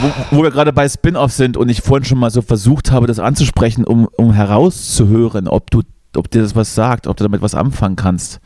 Wo, 0.00 0.36
wo 0.36 0.42
wir 0.42 0.50
gerade 0.50 0.72
bei 0.72 0.88
Spin-off 0.88 1.30
sind 1.30 1.58
und 1.58 1.68
ich 1.68 1.82
vorhin 1.82 2.06
schon 2.06 2.18
mal 2.18 2.30
so 2.30 2.40
versucht 2.40 2.90
habe, 2.90 3.06
das 3.06 3.18
anzusprechen, 3.18 3.84
um, 3.84 4.08
um 4.16 4.32
herauszuhören, 4.32 5.46
ob, 5.46 5.70
du, 5.70 5.82
ob 6.16 6.30
dir 6.30 6.40
das 6.40 6.56
was 6.56 6.74
sagt, 6.74 7.06
ob 7.06 7.18
du 7.18 7.24
damit 7.24 7.42
was 7.42 7.54
anfangen 7.54 7.96
kannst, 7.96 8.40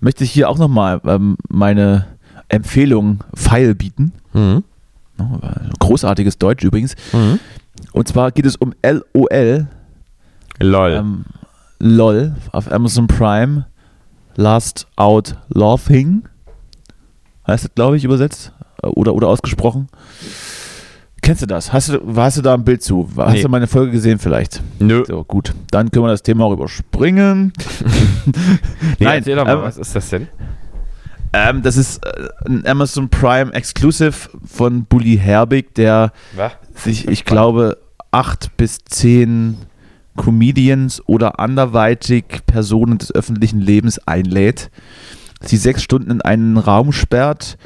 möchte 0.00 0.24
ich 0.24 0.32
hier 0.32 0.48
auch 0.50 0.58
nochmal 0.58 1.00
ähm, 1.04 1.36
meine 1.48 2.06
Empfehlung 2.48 3.22
Pfeil 3.36 3.76
bieten. 3.76 4.12
Mhm. 4.32 4.64
Großartiges 5.78 6.38
Deutsch 6.38 6.64
übrigens. 6.64 6.96
Mhm. 7.12 7.38
Und 7.92 8.08
zwar 8.08 8.32
geht 8.32 8.46
es 8.46 8.56
um 8.56 8.74
LOL, 8.82 9.68
Lol. 10.58 10.90
ähm, 10.92 11.24
LOL 11.80 12.34
auf 12.52 12.70
Amazon 12.70 13.06
Prime, 13.06 13.66
Last 14.36 14.86
Out 14.96 15.34
Laughing, 15.48 16.22
heißt 17.46 17.64
das, 17.64 17.74
glaube 17.74 17.96
ich, 17.96 18.04
übersetzt 18.04 18.52
äh, 18.82 18.86
oder, 18.88 19.14
oder 19.14 19.28
ausgesprochen. 19.28 19.88
Kennst 21.22 21.42
du 21.42 21.46
das? 21.46 21.72
Hast 21.72 21.90
du, 21.90 22.00
hast 22.16 22.38
du 22.38 22.42
da 22.42 22.54
ein 22.54 22.64
Bild 22.64 22.82
zu? 22.82 23.08
Hast 23.16 23.34
Nee. 23.34 23.42
du 23.42 23.48
meine 23.48 23.66
Folge 23.66 23.92
gesehen 23.92 24.18
vielleicht? 24.18 24.62
Nö. 24.78 25.04
So, 25.06 25.22
gut. 25.24 25.52
Dann 25.70 25.90
können 25.90 26.06
wir 26.06 26.10
das 26.10 26.22
Thema 26.22 26.44
auch 26.44 26.52
überspringen. 26.52 27.52
Nee, 28.26 29.06
Nein, 29.06 29.18
erzähl 29.18 29.36
doch 29.36 29.44
mal, 29.46 29.54
ähm, 29.56 29.62
was 29.62 29.76
ist 29.78 29.94
das 29.96 30.10
denn? 30.10 30.28
Ähm, 31.32 31.62
das 31.62 31.76
ist 31.76 32.04
äh, 32.04 32.28
ein 32.46 32.66
Amazon 32.66 33.08
Prime 33.08 33.52
Exclusive 33.54 34.12
von 34.44 34.84
Bully 34.84 35.16
Herbig, 35.16 35.74
der 35.74 36.12
Was? 36.36 36.52
sich, 36.74 37.08
ich 37.08 37.24
glaube, 37.24 37.78
acht 38.10 38.56
bis 38.56 38.78
zehn 38.84 39.56
Comedians 40.20 41.02
oder 41.06 41.40
anderweitig 41.40 42.24
Personen 42.46 42.98
des 42.98 43.10
öffentlichen 43.14 43.60
Lebens 43.60 43.98
einlädt, 44.06 44.70
sie 45.42 45.56
sechs 45.56 45.82
Stunden 45.82 46.10
in 46.10 46.20
einen 46.20 46.58
Raum 46.58 46.92
sperrt 46.92 47.56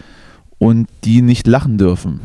und 0.58 0.86
die 1.02 1.20
nicht 1.20 1.48
lachen 1.48 1.78
dürfen. 1.78 2.20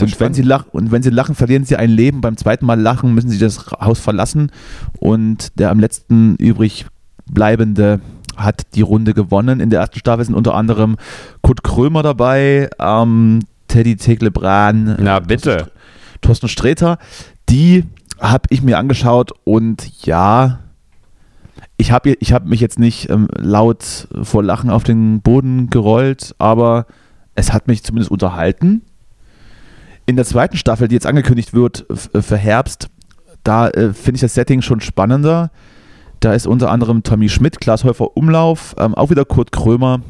Und 0.00 0.20
wenn, 0.20 0.32
sie 0.32 0.42
lach, 0.42 0.66
und 0.70 0.92
wenn 0.92 1.02
sie 1.02 1.10
lachen, 1.10 1.34
verlieren 1.34 1.64
sie 1.64 1.76
ein 1.76 1.90
Leben. 1.90 2.20
Beim 2.20 2.36
zweiten 2.36 2.64
Mal 2.64 2.80
lachen 2.80 3.12
müssen 3.12 3.28
sie 3.28 3.38
das 3.38 3.66
Haus 3.72 3.98
verlassen 3.98 4.52
und 5.00 5.58
der 5.58 5.70
am 5.70 5.80
letzten 5.80 6.36
übrig 6.36 6.86
bleibende 7.26 8.00
hat 8.36 8.62
die 8.76 8.82
Runde 8.82 9.14
gewonnen. 9.14 9.58
In 9.58 9.70
der 9.70 9.80
ersten 9.80 9.98
Staffel 9.98 10.24
sind 10.24 10.36
unter 10.36 10.54
anderem 10.54 10.96
Kurt 11.42 11.64
Krömer 11.64 12.04
dabei, 12.04 12.70
ähm, 12.78 13.40
Teddy 13.66 13.96
Teglebran, 13.96 14.96
Na 15.00 15.18
bitte. 15.18 15.72
Thorsten 16.20 16.48
Sträter. 16.48 16.98
Die 17.48 17.84
habe 18.22 18.44
ich 18.50 18.62
mir 18.62 18.78
angeschaut 18.78 19.32
und 19.44 20.06
ja, 20.06 20.60
ich 21.76 21.90
habe 21.90 22.14
ich 22.20 22.32
hab 22.32 22.46
mich 22.46 22.60
jetzt 22.60 22.78
nicht 22.78 23.10
ähm, 23.10 23.28
laut 23.36 24.08
vor 24.22 24.42
Lachen 24.42 24.70
auf 24.70 24.84
den 24.84 25.20
Boden 25.20 25.68
gerollt, 25.68 26.34
aber 26.38 26.86
es 27.34 27.52
hat 27.52 27.66
mich 27.66 27.82
zumindest 27.82 28.10
unterhalten. 28.10 28.82
In 30.06 30.16
der 30.16 30.24
zweiten 30.24 30.56
Staffel, 30.56 30.88
die 30.88 30.94
jetzt 30.94 31.06
angekündigt 31.06 31.52
wird 31.52 31.84
äh, 32.14 32.22
für 32.22 32.36
Herbst, 32.36 32.88
da 33.42 33.68
äh, 33.68 33.92
finde 33.92 34.16
ich 34.16 34.20
das 34.20 34.34
Setting 34.34 34.62
schon 34.62 34.80
spannender. 34.80 35.50
Da 36.20 36.32
ist 36.34 36.46
unter 36.46 36.70
anderem 36.70 37.02
Tommy 37.02 37.28
Schmidt, 37.28 37.60
Klaas 37.60 37.82
Häufer 37.82 38.16
Umlauf, 38.16 38.76
ähm, 38.78 38.94
auch 38.94 39.10
wieder 39.10 39.24
Kurt 39.24 39.50
Krömer 39.50 40.00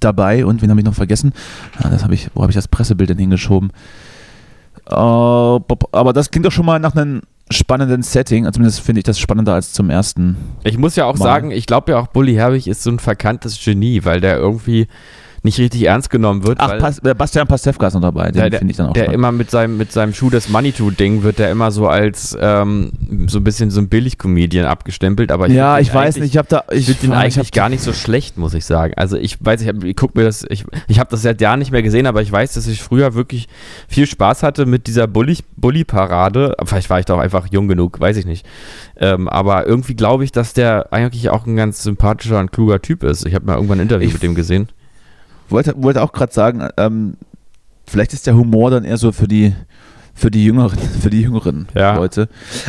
dabei 0.00 0.44
und 0.44 0.62
wen 0.62 0.70
habe 0.70 0.80
ich 0.80 0.86
noch 0.86 0.94
vergessen? 0.94 1.32
Ah, 1.78 1.88
das 1.90 2.02
habe 2.02 2.14
ich, 2.14 2.30
wo 2.34 2.42
habe 2.42 2.50
ich 2.50 2.56
das 2.56 2.68
Pressebild 2.68 3.10
denn 3.10 3.18
hingeschoben? 3.18 3.70
Äh, 4.90 4.94
aber 4.94 6.12
das 6.12 6.30
klingt 6.30 6.46
doch 6.46 6.52
schon 6.52 6.66
mal 6.66 6.78
nach 6.78 6.94
einem 6.94 7.22
spannenden 7.50 8.02
Setting. 8.02 8.46
Also 8.46 8.56
Zumindest 8.56 8.80
finde 8.80 9.00
ich 9.00 9.04
das 9.04 9.18
spannender 9.18 9.54
als 9.54 9.72
zum 9.72 9.90
ersten. 9.90 10.36
Ich 10.64 10.78
muss 10.78 10.96
ja 10.96 11.04
auch 11.06 11.16
Mal. 11.16 11.24
sagen, 11.24 11.50
ich 11.50 11.66
glaube 11.66 11.92
ja 11.92 11.98
auch, 11.98 12.06
Bully 12.08 12.34
Herbig 12.34 12.66
ist 12.66 12.82
so 12.82 12.90
ein 12.90 12.98
verkanntes 12.98 13.62
Genie, 13.62 14.04
weil 14.04 14.20
der 14.20 14.36
irgendwie 14.36 14.88
nicht 15.42 15.58
richtig 15.58 15.84
ernst 15.84 16.10
genommen 16.10 16.44
wird. 16.46 16.58
Ach, 16.60 16.78
Pas 16.78 16.98
äh, 16.98 17.14
Bastian 17.14 17.46
Pastewka 17.46 17.86
ist 17.86 17.94
noch 17.94 18.00
dabei. 18.02 18.30
der, 18.30 18.50
Den 18.50 18.58
finde 18.58 18.70
ich 18.72 18.76
dann 18.76 18.88
auch 18.88 18.92
der 18.92 19.04
spannend. 19.04 19.14
immer 19.14 19.32
mit 19.32 19.50
seinem, 19.50 19.76
mit 19.78 19.90
seinem 19.90 20.12
Schuh 20.12 20.28
des 20.30 20.48
Manitou-Ding 20.50 21.22
wird 21.22 21.38
der 21.38 21.50
immer 21.50 21.70
so 21.70 21.88
als 21.88 22.36
ähm, 22.40 22.92
so 23.26 23.38
ein 23.38 23.44
bisschen 23.44 23.70
so 23.70 23.80
ein 23.80 23.88
Billig-Comedian 23.88 24.66
abgestempelt. 24.66 25.32
Aber 25.32 25.48
Ja, 25.48 25.76
find 25.76 25.88
ich 25.88 25.94
weiß 25.94 26.16
nicht. 26.16 26.30
Ich 26.32 26.36
habe 26.36 26.48
da. 26.50 26.64
Ich 26.70 26.86
finde 26.86 27.00
den 27.02 27.10
ich 27.12 27.16
eigentlich 27.16 27.52
gar 27.52 27.68
nicht 27.68 27.82
so 27.82 27.92
schlecht, 27.92 28.36
muss 28.36 28.52
ich 28.54 28.64
sagen. 28.64 28.92
Also 28.96 29.16
ich 29.16 29.38
weiß, 29.44 29.62
ich, 29.62 29.68
hab- 29.68 29.82
ich 29.82 29.96
guck 29.96 30.14
mir 30.14 30.24
das, 30.24 30.44
ich, 30.48 30.64
ich 30.88 30.98
habe 30.98 31.10
das 31.10 31.22
seit 31.22 31.40
Jahren 31.40 31.58
nicht 31.58 31.72
mehr 31.72 31.82
gesehen, 31.82 32.06
aber 32.06 32.20
ich 32.22 32.30
weiß, 32.30 32.52
dass 32.54 32.66
ich 32.66 32.82
früher 32.82 33.14
wirklich 33.14 33.48
viel 33.88 34.06
Spaß 34.06 34.42
hatte 34.42 34.66
mit 34.66 34.86
dieser 34.86 35.04
Bully- 35.06 35.44
Bully-Parade. 35.56 36.54
Vielleicht 36.64 36.90
war 36.90 36.98
ich 37.00 37.06
doch 37.06 37.18
einfach 37.18 37.46
jung 37.50 37.68
genug, 37.68 37.98
weiß 38.00 38.16
ich 38.16 38.26
nicht. 38.26 38.44
Ähm, 38.96 39.28
aber 39.28 39.66
irgendwie 39.66 39.94
glaube 39.94 40.24
ich, 40.24 40.32
dass 40.32 40.52
der 40.52 40.92
eigentlich 40.92 41.30
auch 41.30 41.46
ein 41.46 41.56
ganz 41.56 41.82
sympathischer 41.82 42.38
und 42.40 42.52
kluger 42.52 42.82
Typ 42.82 43.02
ist. 43.02 43.24
Ich 43.26 43.34
habe 43.34 43.46
mal 43.46 43.54
irgendwann 43.54 43.78
ein 43.78 43.82
Interview 43.84 44.06
Ich- 44.08 44.12
mit 44.14 44.22
dem 44.22 44.34
gesehen. 44.34 44.68
Wollte, 45.50 45.74
wollte 45.82 46.02
auch 46.02 46.12
gerade 46.12 46.32
sagen, 46.32 46.68
ähm, 46.76 47.14
vielleicht 47.86 48.12
ist 48.12 48.26
der 48.26 48.34
Humor 48.36 48.70
dann 48.70 48.84
eher 48.84 48.96
so 48.96 49.12
für 49.12 49.28
die 49.28 49.54
für 50.20 50.30
die 50.30 50.44
jüngeren, 50.44 50.78
für 51.00 51.08
die 51.08 51.22
jüngeren 51.22 51.66
Ja. 51.74 51.94
Leute. 51.96 52.28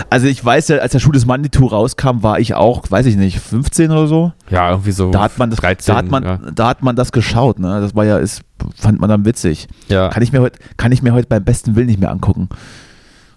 Also 0.09 0.27
ich 0.27 0.43
weiß 0.43 0.69
ja, 0.69 0.77
als 0.77 0.93
der 0.93 0.99
Schuh 0.99 1.11
des 1.11 1.25
Manitou 1.25 1.65
rauskam, 1.67 2.21
war 2.23 2.39
ich 2.39 2.53
auch, 2.53 2.83
weiß 2.89 3.05
ich 3.07 3.17
nicht, 3.17 3.39
15 3.39 3.91
oder 3.91 4.07
so. 4.07 4.31
Ja, 4.49 4.69
irgendwie 4.71 4.91
so. 4.91 5.11
Da 5.11 5.21
hat 5.21 5.37
man 5.37 5.49
das, 5.49 5.59
13, 5.59 5.93
da 5.93 5.97
hat 5.97 6.09
man, 6.09 6.23
ja. 6.23 6.39
da 6.53 6.69
hat 6.69 6.81
man 6.81 6.95
das 6.95 7.11
geschaut, 7.11 7.59
ne? 7.59 7.81
Das 7.81 7.93
war 7.93 8.05
ja, 8.05 8.17
ist, 8.17 8.41
fand 8.75 8.99
man 8.99 9.09
dann 9.09 9.25
witzig. 9.25 9.67
Ja. 9.89 10.09
Kann 10.09 10.23
ich 10.23 10.31
mir 10.31 10.39
heute, 10.39 10.59
kann 10.77 10.91
ich 10.91 11.01
mir 11.01 11.13
heute 11.13 11.27
beim 11.27 11.43
besten 11.43 11.75
Willen 11.75 11.87
nicht 11.87 11.99
mehr 11.99 12.11
angucken. 12.11 12.47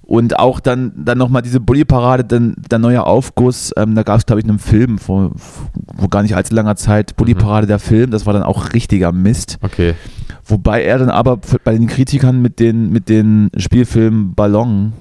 Und 0.06 0.38
auch 0.38 0.60
dann, 0.60 0.92
dann 0.96 1.16
nochmal 1.16 1.42
diese 1.42 1.60
Bulli-Parade, 1.60 2.24
dann 2.24 2.54
der 2.70 2.78
neue 2.78 3.04
Aufguss, 3.04 3.72
ähm, 3.76 3.94
da 3.94 4.02
gab 4.02 4.18
es, 4.18 4.26
glaube 4.26 4.40
ich, 4.40 4.48
einen 4.48 4.58
Film 4.58 4.98
vor, 4.98 5.32
vor 5.98 6.10
gar 6.10 6.22
nicht 6.22 6.36
allzu 6.36 6.54
langer 6.54 6.76
Zeit, 6.76 7.16
Bulli-Parade, 7.16 7.66
der 7.66 7.78
Film, 7.78 8.10
das 8.10 8.26
war 8.26 8.34
dann 8.34 8.42
auch 8.42 8.74
richtiger 8.74 9.12
Mist. 9.12 9.58
Okay. 9.62 9.94
Wobei 10.44 10.82
er 10.84 10.98
dann 10.98 11.08
aber 11.08 11.38
bei 11.64 11.72
den 11.72 11.86
Kritikern 11.86 12.42
mit 12.42 12.60
den, 12.60 12.90
mit 12.90 13.08
den 13.08 13.50
Spielfilmen 13.56 14.34
Ballon 14.34 14.92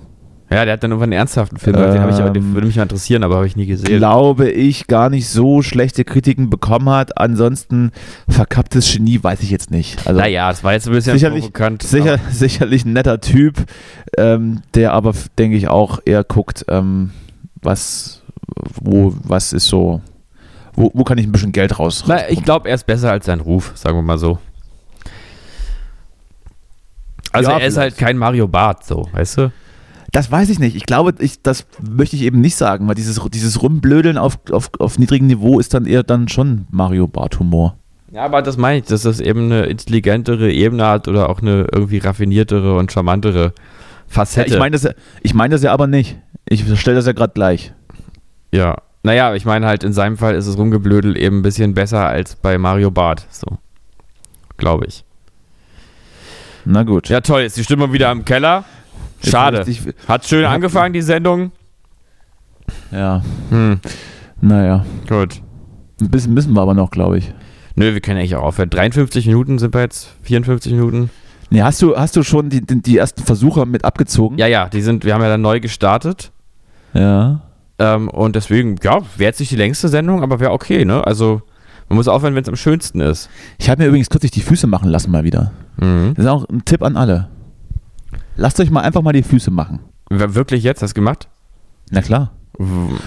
Ja, 0.54 0.66
der 0.66 0.74
hat 0.74 0.84
dann 0.84 0.92
irgendwann 0.92 1.08
einen 1.12 1.20
ernsthaften 1.20 1.58
Film 1.58 1.76
gemacht, 1.76 1.94
den, 1.94 2.10
ich, 2.10 2.16
aber- 2.22 2.30
den 2.30 2.44
Ähm, 2.44 2.54
würde 2.54 2.68
mich 2.68 2.76
mal 2.76 2.84
interessieren, 2.84 3.24
aber 3.24 3.36
habe 3.38 3.48
ich 3.48 3.56
nie 3.56 3.66
gesehen. 3.66 3.98
glaube 3.98 4.50
ich, 4.50 4.88
gar 4.88 5.10
nicht 5.10 5.28
so 5.28 5.62
schlechte 5.62 6.06
Kritiken 6.06 6.50
bekommen 6.50 6.90
hat. 6.90 7.18
Ansonsten 7.18 7.92
verkapptes 8.30 8.92
Genie 8.94 9.24
weiß 9.24 9.42
ich 9.42 9.50
jetzt 9.50 9.72
nicht. 9.72 10.06
Also 10.08 10.20
naja, 10.20 10.50
das 10.50 10.64
war 10.64 10.74
jetzt 10.74 10.88
ein 10.88 10.94
bisschen 10.94 11.14
sicherlich, 11.14 11.42
provokant. 11.46 11.84
sicher, 11.84 12.20
sicherlich 12.32 12.86
ein 12.86 12.94
netter 12.94 13.20
Typ, 13.20 13.66
ähm, 14.18 14.62
der 14.76 14.94
aber, 14.94 15.14
denke 15.38 15.58
ich, 15.58 15.68
auch 15.68 16.00
eher 16.06 16.24
guckt, 16.24 16.66
ähm, 16.70 17.12
was, 17.62 18.22
wo, 18.82 19.14
was 19.24 19.54
ist 19.54 19.68
so, 19.68 20.02
wo, 20.76 20.92
wo 20.94 21.04
kann 21.04 21.18
ich 21.18 21.26
ein 21.26 21.32
bisschen 21.32 21.52
Geld 21.52 21.80
raus? 21.80 22.04
Na, 22.08 22.30
ich 22.30 22.44
glaube, 22.44 22.68
er 22.70 22.76
ist 22.76 22.86
besser 22.86 23.12
als 23.12 23.26
sein 23.26 23.40
Ruf, 23.40 23.72
sagen 23.76 23.98
wir 23.98 24.02
mal 24.02 24.18
so. 24.18 24.38
Also 27.32 27.50
Ja, 27.50 27.58
er 27.58 27.68
ist 27.68 27.78
halt 27.78 27.98
kein 27.98 28.18
Mario 28.18 28.48
Barth, 28.48 28.86
so, 28.86 29.08
weißt 29.12 29.38
du? 29.40 29.52
Das 30.14 30.32
weiß 30.32 30.50
ich 30.50 30.60
nicht. 30.60 30.76
Ich 30.76 30.86
glaube, 30.86 31.14
ich, 31.20 31.42
das 31.42 31.66
möchte 31.82 32.16
ich 32.16 32.22
eben 32.22 32.40
nicht 32.40 32.56
sagen, 32.56 32.88
weil 32.88 32.96
dieses, 32.96 33.20
dieses 33.34 33.62
Rumblödeln 33.62 34.18
auf, 34.18 34.38
auf, 34.52 34.70
auf 34.80 34.98
niedrigem 35.00 35.28
Niveau 35.28 35.60
ist 35.60 35.74
dann 35.74 35.86
eher 35.86 36.04
dann 36.04 36.28
schon 36.30 36.66
Mario 36.72 37.08
Bart 37.08 37.40
Humor. 37.40 37.76
Ja, 38.12 38.24
aber 38.26 38.44
das 38.44 38.56
meine 38.58 38.78
ich, 38.80 38.86
dass 38.86 39.02
das 39.02 39.20
eben 39.20 39.46
eine 39.52 39.64
intelligentere 39.66 40.52
Ebene 40.52 40.86
hat 40.86 41.08
oder 41.08 41.30
auch 41.30 41.42
eine 41.42 41.68
irgendwie 41.72 41.98
raffiniertere 41.98 42.78
und 42.78 42.92
charmantere 42.92 43.46
Ja, 43.46 43.52
Facette. 44.08 44.54
ich 44.54 44.60
meine 44.60 44.74
das, 44.74 44.84
ja- 44.84 44.94
ich 45.24 45.34
meine 45.34 45.56
das 45.56 45.64
ja 45.64 45.74
aber 45.74 45.88
nicht. 45.88 46.16
Ich 46.48 46.64
stelle 46.80 46.96
das 46.98 47.08
ja 47.08 47.14
gerade 47.14 47.34
gleich. 47.34 47.74
ja. 48.52 48.78
Naja, 49.06 49.36
ich 49.36 49.44
meine 49.44 49.66
halt, 49.66 49.84
in 49.84 49.92
seinem 49.92 50.16
Fall 50.16 50.34
ist 50.34 50.48
es 50.48 50.58
Rumgeblödel 50.58 51.18
eben 51.18 51.40
ein 51.40 51.42
bisschen 51.42 51.74
besser 51.74 52.08
als 52.08 52.38
bei 52.38 52.58
Mario 52.58 52.90
Barth, 52.90 53.26
so. 53.32 53.58
Glaube 54.56 54.86
ich. 54.86 55.04
Na 56.64 56.84
gut. 56.84 57.10
Ja, 57.10 57.20
toll, 57.20 57.42
ist 57.42 57.58
die 57.58 57.66
Stimmung 57.66 57.92
wieder 57.92 58.10
im 58.14 58.24
Keller. 58.24 58.64
Schade. 59.26 59.66
Hat 60.08 60.26
schön 60.26 60.46
angefangen, 60.46 60.94
die 60.94 61.02
Sendung. 61.02 61.52
Ja, 62.92 63.22
Hm, 63.50 63.80
naja. 64.42 64.86
gut. 65.08 65.42
Ein 66.02 66.10
bisschen 66.10 66.34
müssen 66.34 66.54
wir 66.54 66.62
aber 66.62 66.74
noch, 66.74 66.92
glaube 66.92 67.18
ich. 67.18 67.34
Nö, 67.76 67.94
wir 67.94 68.02
können 68.02 68.20
eigentlich 68.20 68.36
auch 68.36 68.44
aufhören. 68.44 68.70
53 68.70 69.26
Minuten 69.28 69.58
sind 69.60 69.74
wir 69.74 69.82
jetzt, 69.82 70.10
54 70.24 70.74
Minuten. 70.74 71.10
Nee, 71.50 71.62
hast 71.62 71.82
du, 71.82 71.96
hast 71.96 72.16
du 72.16 72.24
schon 72.24 72.50
die, 72.50 72.62
die, 72.62 72.82
die 72.82 72.98
ersten 72.98 73.24
Versuche 73.24 73.66
mit 73.66 73.86
abgezogen? 73.86 74.38
Ja, 74.38 74.48
ja, 74.48 74.70
die 74.70 74.82
sind, 74.82 75.06
wir 75.06 75.14
haben 75.14 75.22
ja 75.22 75.30
dann 75.30 75.42
neu 75.42 75.60
gestartet. 75.60 76.32
Ja. 76.94 77.42
Ähm, 77.80 78.10
und 78.10 78.36
deswegen, 78.36 78.76
ja, 78.84 79.00
wäre 79.18 79.30
jetzt 79.30 79.40
nicht 79.40 79.52
die 79.52 79.56
längste 79.56 79.88
Sendung, 79.88 80.24
aber 80.24 80.40
wäre 80.40 80.52
okay, 80.52 80.86
ne? 80.86 81.06
Also, 81.06 81.42
man 81.90 81.98
muss 81.98 82.08
aufhören, 82.08 82.36
wenn 82.36 82.44
es 82.44 82.50
am 82.50 82.56
schönsten 82.56 83.00
ist. 83.02 83.30
Ich 83.58 83.70
habe 83.70 83.82
mir 83.82 83.88
übrigens 83.88 84.10
kürzlich 84.10 84.32
die 84.32 84.42
Füße 84.42 84.68
machen 84.68 84.90
lassen 84.90 85.12
mal 85.12 85.24
wieder. 85.24 85.52
Mhm. 85.78 86.14
Das 86.16 86.26
ist 86.26 86.32
auch 86.32 86.48
ein 86.50 86.66
Tipp 86.66 86.82
an 86.84 86.96
alle. 86.98 87.28
Lasst 88.36 88.60
euch 88.60 88.70
mal 88.72 88.82
einfach 88.82 89.02
mal 89.02 89.14
die 89.14 89.24
Füße 89.24 89.52
machen. 89.52 89.80
Wer- 90.10 90.36
Wirklich 90.36 90.64
jetzt? 90.64 90.82
Hast 90.82 90.92
du 90.92 90.96
gemacht? 90.96 91.28
Na 91.92 92.02
klar. 92.02 92.32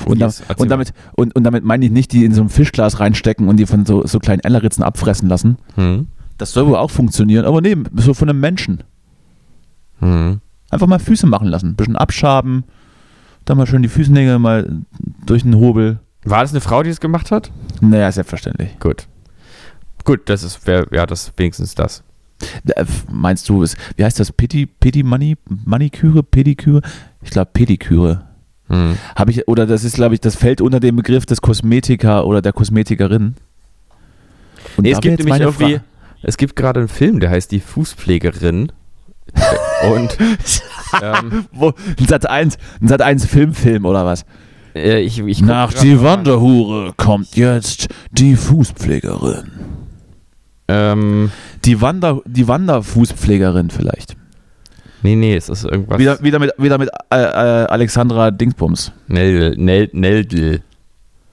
Und, 0.07 0.19
da, 0.21 0.29
und, 0.57 0.71
damit, 0.71 0.93
und, 1.15 1.35
und 1.37 1.45
damit 1.45 1.65
meine 1.65 1.85
ich 1.87 1.93
nicht, 1.93 2.11
die 2.13 2.25
in 2.25 2.35
so 2.35 2.43
ein 2.43 2.49
Fischglas 2.49 2.99
reinstecken 2.99 3.49
und 3.49 3.57
die 3.59 3.67
von 3.67 3.87
so, 3.87 4.05
so 4.07 4.19
kleinen 4.19 4.41
Ellerritzen 4.41 4.83
abfressen 4.83 5.29
lassen. 5.29 5.57
Mhm. 5.77 6.09
Das 6.37 6.53
soll 6.53 6.67
wohl 6.67 6.77
auch 6.77 6.91
funktionieren, 6.91 7.45
aber 7.45 7.61
nee, 7.61 7.77
so 7.95 8.13
von 8.13 8.29
einem 8.29 8.41
Menschen. 8.41 8.83
Mhm. 10.01 10.41
Einfach 10.71 10.87
mal 10.89 10.99
Füße 10.99 11.27
machen 11.27 11.47
lassen. 11.49 11.71
Ein 11.71 11.77
bisschen 11.77 11.97
abschaben, 11.97 12.65
dann 13.45 13.57
mal 13.57 13.67
schön 13.69 13.83
die 13.83 13.89
Fußnägel 13.89 14.39
mal 14.41 14.83
durch 15.25 15.43
den 15.43 15.55
Hobel. 15.57 16.01
War 16.25 16.43
das 16.43 16.51
eine 16.51 16.61
Frau, 16.61 16.83
die 16.83 16.91
es 16.91 16.99
gemacht 17.01 17.31
hat? 17.31 17.53
Naja, 17.81 18.11
selbstverständlich. 18.11 18.79
Gut. 18.81 19.07
Gut, 20.05 20.29
das 20.29 20.43
ist, 20.43 20.67
wär, 20.67 20.87
ja, 20.91 21.07
das 21.07 21.33
wenigstens 21.37 21.75
das. 21.77 22.03
Äh, 22.67 22.85
Meinst 23.11 23.49
du, 23.49 23.63
es- 23.63 23.77
wie 23.97 24.05
heißt 24.05 24.21
das? 24.21 24.33
Pedi, 24.33 24.67
Pedi 24.67 25.03
Mani, 25.03 25.37
Maniküre, 25.65 26.23
Pediküre? 26.23 26.81
Ich 27.23 27.31
glaube 27.31 27.51
Pediküre. 27.53 28.25
Mhm. 28.69 28.97
Habe 29.15 29.31
ich, 29.31 29.47
oder 29.49 29.67
das 29.67 29.85
ist, 29.85 29.95
glaube 29.97 30.15
ich, 30.15 30.21
das 30.21 30.35
fällt 30.37 30.61
unter 30.61 30.81
den 30.81 30.97
Begriff 30.97 31.25
des 31.27 31.41
Kosmetiker 31.41 32.27
oder 32.27 32.43
der 32.43 32.53
Kosmetikerin. 32.53 33.37
Und 34.77 34.83
Nee, 34.85 34.91
es 34.93 35.01
gibt 35.01 35.19
nämlich 35.21 35.41
irgendwie, 35.41 35.65
Frage- 35.77 35.85
es 36.23 36.37
gibt 36.37 36.57
gerade 36.57 36.81
einen 36.81 36.89
Film, 36.89 37.21
der 37.21 37.31
heißt 37.31 37.51
Die 37.53 37.61
Fußpflegerin. 37.61 38.73
und 39.93 40.17
ähm, 41.03 41.47
ein 41.99 42.07
Sat 42.09 42.29
1, 42.29 42.59
ein 42.81 42.89
Sat 42.89 43.03
1 43.03 43.27
Filmfilm 43.27 43.85
oder 43.85 44.05
was? 44.05 44.25
äh, 44.75 45.01
ich, 45.01 45.19
ich 45.21 45.43
Nach 45.43 45.73
die. 45.73 46.01
Wanderhure 46.03 46.93
kommt 46.97 47.35
jetzt 47.37 47.89
die 48.13 48.37
Fußpflegerin. 48.37 49.51
Ähm, 50.69 51.31
Die, 51.65 51.81
Wander, 51.81 52.21
die 52.25 52.49
Wanderfußpflegerin 52.49 53.71
vielleicht. 53.71 54.17
nee, 55.03 55.15
nee, 55.15 55.37
es 55.37 55.49
ist 55.49 55.65
irgendwas. 55.65 55.99
Wieder, 55.99 56.21
wieder 56.23 56.39
mit, 56.39 56.53
wieder 56.59 56.79
mit 56.79 56.89
äh, 57.11 57.17
äh, 57.17 57.67
Alexandra 57.67 58.31
Dingsbums. 58.31 58.93
Nel, 59.07 59.55
Nel, 59.57 59.89
Neldl. 59.93 60.61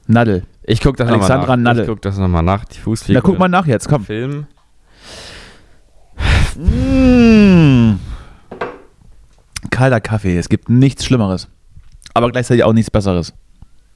Nadel. 0.07 0.43
Ich 0.63 0.81
guck 0.81 0.97
das 0.97 1.07
nochmal 1.09 1.21
Alexandra 1.31 1.57
nach. 1.57 1.63
Nadel. 1.63 1.83
Ich 1.83 1.89
guck 1.89 2.01
das 2.01 2.17
nochmal 2.17 2.43
nach. 2.43 2.65
Die 2.65 2.79
Fußpflege. 2.79 3.17
Na, 3.17 3.21
guck 3.21 3.39
mal 3.39 3.47
nach 3.47 3.65
jetzt, 3.65 3.87
komm. 3.89 4.05
Film. 4.05 4.45
Mmh. 6.55 7.97
Kalter 9.71 10.01
Kaffee, 10.01 10.37
es 10.37 10.49
gibt 10.49 10.69
nichts 10.69 11.05
Schlimmeres. 11.05 11.47
Aber 12.13 12.31
gleichzeitig 12.31 12.63
auch 12.63 12.73
nichts 12.73 12.91
Besseres. 12.91 13.33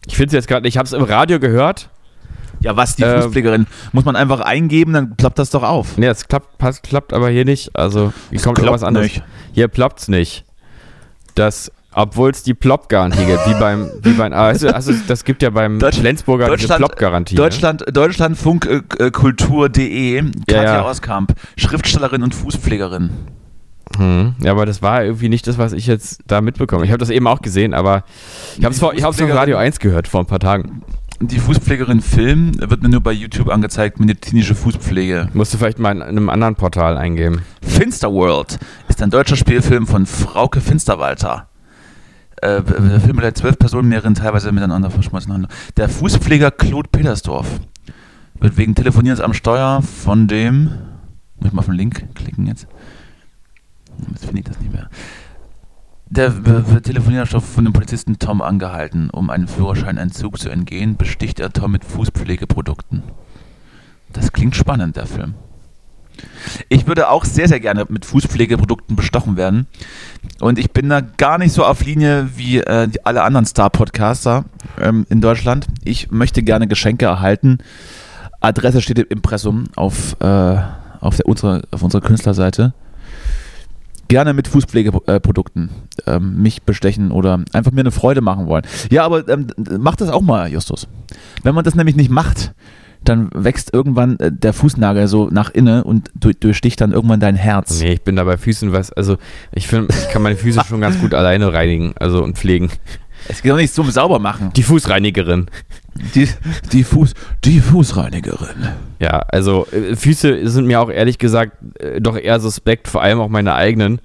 Ich 0.07 0.15
finde 0.15 0.27
es 0.27 0.33
jetzt 0.33 0.47
gerade, 0.47 0.67
ich 0.67 0.77
habe 0.77 0.85
es 0.87 0.93
im 0.93 1.03
Radio 1.03 1.39
gehört. 1.39 1.89
Ja, 2.59 2.75
was, 2.75 2.95
die 2.95 3.03
Ähm. 3.03 3.21
Fußpflegerin? 3.21 3.67
Muss 3.91 4.05
man 4.05 4.15
einfach 4.15 4.39
eingeben, 4.41 4.93
dann 4.93 5.15
ploppt 5.15 5.37
das 5.39 5.49
doch 5.51 5.63
auf. 5.63 5.97
Nee, 5.97 6.07
es 6.07 6.27
klappt, 6.27 6.57
passt, 6.57 6.83
klappt 6.83 7.13
aber 7.13 7.29
hier 7.29 7.45
nicht. 7.45 7.75
Also, 7.77 8.11
hier 8.29 8.39
kommt 8.41 8.57
klappt 8.57 8.59
irgendwas 8.59 8.83
anderes. 8.83 9.07
nicht. 9.07 9.23
Hier 9.53 9.67
ploppt's 9.67 10.07
nicht. 10.07 10.43
Das, 11.35 11.71
obwohl 11.93 12.31
es 12.31 12.41
die 12.43 12.53
Plop-Garantie 12.55 13.25
gibt, 13.25 13.47
wie 13.47 13.53
beim, 13.59 13.91
wie 14.01 14.13
beim, 14.13 14.33
also, 14.33 14.69
also 14.69 14.91
das 15.07 15.23
gibt 15.23 15.43
ja 15.43 15.49
beim 15.51 15.77
Deutsch- 15.79 15.99
Flensburger 15.99 16.45
diese 16.55 16.67
Deutschland- 16.67 16.79
Plop-Garantie. 16.85 17.35
ne? 17.35 17.41
Deutschland, 17.41 17.83
Deutschlandfunkkultur.de, 17.91 20.23
Katja 20.47 20.63
ja. 20.63 20.81
Auskamp, 20.81 21.33
Schriftstellerin 21.57 22.23
und 22.23 22.33
Fußpflegerin. 22.35 23.09
Hm. 23.97 24.35
Ja, 24.43 24.51
aber 24.51 24.65
das 24.65 24.81
war 24.81 25.03
irgendwie 25.03 25.29
nicht 25.29 25.47
das, 25.47 25.57
was 25.57 25.71
ich 25.73 25.87
jetzt 25.87 26.21
da 26.27 26.41
mitbekomme. 26.41 26.83
Ich 26.85 26.91
habe 26.91 26.99
das 26.99 27.09
eben 27.09 27.25
auch 27.27 27.41
gesehen, 27.41 27.73
aber 27.73 28.03
ich 28.57 28.63
habe 28.65 28.73
es 28.75 28.81
Fußpflegerin- 28.81 29.33
Radio 29.33 29.57
1 29.57 29.79
gehört 29.79 30.07
vor 30.07 30.21
ein 30.21 30.25
paar 30.25 30.39
Tagen. 30.39 30.81
Die 31.19 31.39
Fußpflegerin 31.39 32.01
Film 32.01 32.51
wird 32.59 32.83
mir 32.83 32.89
nur 32.89 33.01
bei 33.01 33.11
YouTube 33.11 33.49
angezeigt, 33.49 33.99
medizinische 33.99 34.53
Fußpflege. 34.53 35.29
Musst 35.33 35.51
du 35.51 35.57
vielleicht 35.57 35.79
mal 35.79 35.95
in 35.95 36.03
einem 36.03 36.29
anderen 36.29 36.55
Portal 36.55 36.95
eingeben. 36.95 37.41
Finsterworld 37.63 38.59
ist 38.87 39.01
ein 39.01 39.09
deutscher 39.09 39.35
Spielfilm 39.35 39.87
von 39.87 40.05
Frauke 40.05 40.61
Finsterwalter. 40.61 41.49
Äh, 42.43 42.61
der 42.61 43.01
Film 43.01 43.15
mit 43.15 43.35
zwölf 43.35 43.57
Personen, 43.57 43.89
mehreren 43.89 44.13
teilweise 44.13 44.51
miteinander 44.51 44.91
verschmolzen. 44.91 45.47
Der 45.75 45.89
Fußpfleger 45.89 46.51
Claude 46.51 46.89
Petersdorf 46.91 47.47
wird 48.39 48.57
wegen 48.57 48.75
Telefonierens 48.75 49.19
am 49.19 49.33
Steuer 49.33 49.81
von 49.81 50.27
dem. 50.27 50.65
Muss 51.39 51.47
ich 51.47 51.53
mal 51.53 51.61
auf 51.61 51.65
den 51.65 51.75
Link 51.75 52.13
klicken 52.13 52.45
jetzt? 52.45 52.67
Jetzt 54.11 54.25
finde 54.25 54.41
ich 54.41 54.45
das 54.45 54.59
nicht 54.59 54.71
mehr. 54.71 54.87
Der 56.09 56.33
Telefonierstoff 56.83 57.45
von 57.45 57.65
dem 57.65 57.73
Polizisten 57.73 58.17
Tom 58.17 58.41
angehalten. 58.41 59.09
Um 59.09 59.29
einen 59.29 59.47
Führerscheinentzug 59.47 60.39
zu 60.39 60.49
entgehen, 60.49 60.95
besticht 60.95 61.39
er 61.39 61.51
Tom 61.51 61.71
mit 61.71 61.83
Fußpflegeprodukten. 61.83 63.03
Das 64.13 64.31
klingt 64.31 64.55
spannend, 64.55 64.95
der 64.95 65.05
Film. 65.05 65.33
Ich 66.69 66.87
würde 66.87 67.09
auch 67.09 67.25
sehr, 67.25 67.47
sehr 67.47 67.59
gerne 67.59 67.85
mit 67.89 68.05
Fußpflegeprodukten 68.05 68.95
bestochen 68.95 69.37
werden. 69.37 69.67
Und 70.39 70.57
ich 70.57 70.71
bin 70.71 70.89
da 70.89 71.01
gar 71.01 71.37
nicht 71.37 71.51
so 71.51 71.63
auf 71.63 71.83
Linie 71.83 72.29
wie 72.35 72.59
äh, 72.59 72.89
alle 73.03 73.23
anderen 73.23 73.45
Star-Podcaster 73.45 74.45
ähm, 74.79 75.05
in 75.09 75.21
Deutschland. 75.21 75.67
Ich 75.83 76.09
möchte 76.09 76.41
gerne 76.41 76.67
Geschenke 76.67 77.05
erhalten. 77.05 77.59
Adresse 78.39 78.81
steht 78.81 78.99
im 78.99 79.07
Impressum 79.09 79.65
auf, 79.75 80.15
äh, 80.21 80.57
auf, 80.99 81.17
der, 81.17 81.27
unsere, 81.27 81.63
auf 81.71 81.83
unserer 81.83 82.01
Künstlerseite. 82.01 82.73
Gerne 84.07 84.33
mit 84.33 84.47
Fußpflegeprodukten 84.47 85.69
ähm, 86.05 86.41
mich 86.41 86.63
bestechen 86.63 87.11
oder 87.11 87.43
einfach 87.53 87.71
mir 87.71 87.81
eine 87.81 87.91
Freude 87.91 88.21
machen 88.21 88.47
wollen. 88.47 88.63
Ja, 88.89 89.03
aber 89.03 89.27
ähm, 89.27 89.47
mach 89.79 89.95
das 89.95 90.09
auch 90.09 90.21
mal, 90.21 90.49
Justus. 90.49 90.87
Wenn 91.43 91.55
man 91.55 91.63
das 91.63 91.75
nämlich 91.75 91.95
nicht 91.95 92.09
macht, 92.09 92.53
dann 93.03 93.29
wächst 93.33 93.73
irgendwann 93.73 94.19
äh, 94.19 94.31
der 94.31 94.53
Fußnagel 94.53 95.07
so 95.07 95.29
nach 95.29 95.49
innen 95.49 95.83
und 95.83 96.09
du, 96.15 96.31
durchsticht 96.33 96.81
dann 96.81 96.91
irgendwann 96.91 97.19
dein 97.19 97.35
Herz. 97.35 97.79
Nee, 97.79 97.93
ich 97.93 98.01
bin 98.01 98.15
da 98.15 98.23
bei 98.23 98.37
Füßen 98.37 98.71
was, 98.71 98.91
also 98.91 99.17
ich 99.53 99.67
finde, 99.67 99.93
ich 99.93 100.09
kann 100.09 100.21
meine 100.21 100.35
Füße 100.35 100.61
schon 100.67 100.81
ganz 100.81 100.99
gut 100.99 101.13
alleine 101.13 101.53
reinigen, 101.53 101.93
also 101.99 102.23
und 102.23 102.37
pflegen. 102.37 102.69
Es 103.29 103.41
geht 103.41 103.51
doch 103.51 103.57
nicht 103.57 103.73
zum 103.73 103.89
Saubermachen. 103.91 104.53
Die 104.53 104.63
Fußreinigerin. 104.63 105.47
Die, 106.15 106.27
die, 106.71 106.83
Fuß, 106.83 107.13
die 107.43 107.59
Fußreinigerin. 107.59 108.67
Ja, 108.99 109.19
also 109.29 109.65
äh, 109.71 109.95
Füße 109.95 110.47
sind 110.49 110.67
mir 110.67 110.79
auch 110.79 110.89
ehrlich 110.89 111.17
gesagt 111.17 111.53
äh, 111.79 111.99
doch 111.99 112.17
eher 112.17 112.39
suspekt, 112.39 112.87
vor 112.87 113.01
allem 113.01 113.19
auch 113.19 113.29
meine 113.29 113.53
eigenen. 113.55 113.99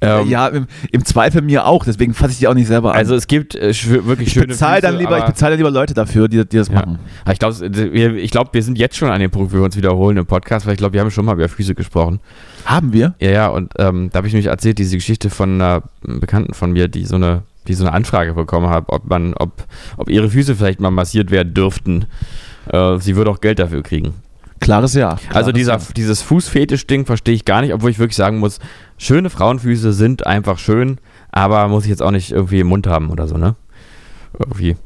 Ähm, 0.00 0.28
ja, 0.28 0.46
im, 0.46 0.68
im 0.92 1.04
Zweifel 1.04 1.42
mir 1.42 1.66
auch, 1.66 1.84
deswegen 1.84 2.14
fasse 2.14 2.30
ich 2.30 2.38
die 2.38 2.46
auch 2.46 2.54
nicht 2.54 2.68
selber 2.68 2.92
an. 2.92 2.96
Also 2.98 3.16
es 3.16 3.26
gibt 3.26 3.56
äh, 3.56 3.74
wirklich 4.06 4.28
ich 4.28 4.34
schöne 4.34 4.46
bezahle 4.46 4.80
dann 4.80 4.92
Füße, 4.92 5.02
lieber, 5.02 5.18
ich 5.18 5.24
bezahle 5.24 5.50
dann 5.52 5.58
lieber 5.58 5.72
Leute 5.72 5.92
dafür, 5.92 6.28
die, 6.28 6.48
die 6.48 6.56
das 6.56 6.68
Ja. 6.68 6.74
machen. 6.76 7.00
Aber 7.24 7.32
ich 7.32 7.40
glaube, 7.40 7.58
wir, 7.92 8.14
ich 8.14 8.30
glaub, 8.30 8.54
wir 8.54 8.62
sind 8.62 8.78
jetzt 8.78 8.96
schon 8.96 9.10
an 9.10 9.18
dem 9.18 9.32
Punkt, 9.32 9.52
wo 9.52 9.56
wir 9.56 9.64
uns 9.64 9.76
wiederholen 9.76 10.16
im 10.16 10.26
Podcast, 10.26 10.66
weil 10.66 10.74
ich 10.74 10.78
glaube, 10.78 10.92
wir 10.92 11.00
haben 11.00 11.10
schon 11.10 11.24
mal 11.24 11.34
über 11.34 11.48
Füße 11.48 11.74
gesprochen. 11.74 12.20
Haben 12.64 12.92
wir? 12.92 13.14
Ja, 13.18 13.30
ja, 13.30 13.48
und 13.48 13.72
ähm, 13.78 14.10
da 14.12 14.18
habe 14.18 14.28
ich 14.28 14.32
nämlich 14.32 14.46
erzählt, 14.46 14.78
diese 14.78 14.94
Geschichte 14.96 15.30
von 15.30 15.54
einer 15.54 15.82
Bekannten 16.02 16.54
von 16.54 16.70
mir, 16.70 16.86
die 16.86 17.04
so 17.04 17.16
eine, 17.16 17.42
die 17.66 17.74
so 17.74 17.84
eine 17.84 17.92
Anfrage 17.92 18.34
bekommen 18.34 18.68
hat, 18.70 18.84
ob 18.88 19.08
man, 19.08 19.34
ob, 19.34 19.64
ob 19.96 20.08
ihre 20.08 20.30
Füße 20.30 20.54
vielleicht 20.56 20.80
mal 20.80 20.90
massiert 20.90 21.30
werden 21.30 21.54
dürften. 21.54 22.06
Äh, 22.70 22.98
sie 22.98 23.16
würde 23.16 23.30
auch 23.30 23.40
Geld 23.40 23.58
dafür 23.58 23.82
kriegen. 23.82 24.14
Klares 24.60 24.94
Ja. 24.94 25.10
Also 25.10 25.28
Klares 25.30 25.52
dieser, 25.54 25.72
Ja. 25.74 25.80
dieses 25.96 26.22
Fußfetisch-Ding 26.22 27.06
verstehe 27.06 27.34
ich 27.34 27.44
gar 27.44 27.60
nicht, 27.60 27.72
obwohl 27.72 27.90
ich 27.90 27.98
wirklich 27.98 28.16
sagen 28.16 28.38
muss, 28.38 28.58
schöne 28.96 29.30
Frauenfüße 29.30 29.92
sind 29.92 30.26
einfach 30.26 30.58
schön, 30.58 30.98
aber 31.30 31.68
muss 31.68 31.84
ich 31.84 31.90
jetzt 31.90 32.02
auch 32.02 32.10
nicht 32.10 32.32
irgendwie 32.32 32.60
im 32.60 32.66
Mund 32.68 32.86
haben 32.86 33.10
oder 33.10 33.28
so, 33.28 33.36
ne? 33.36 33.54
Irgendwie. 34.38 34.76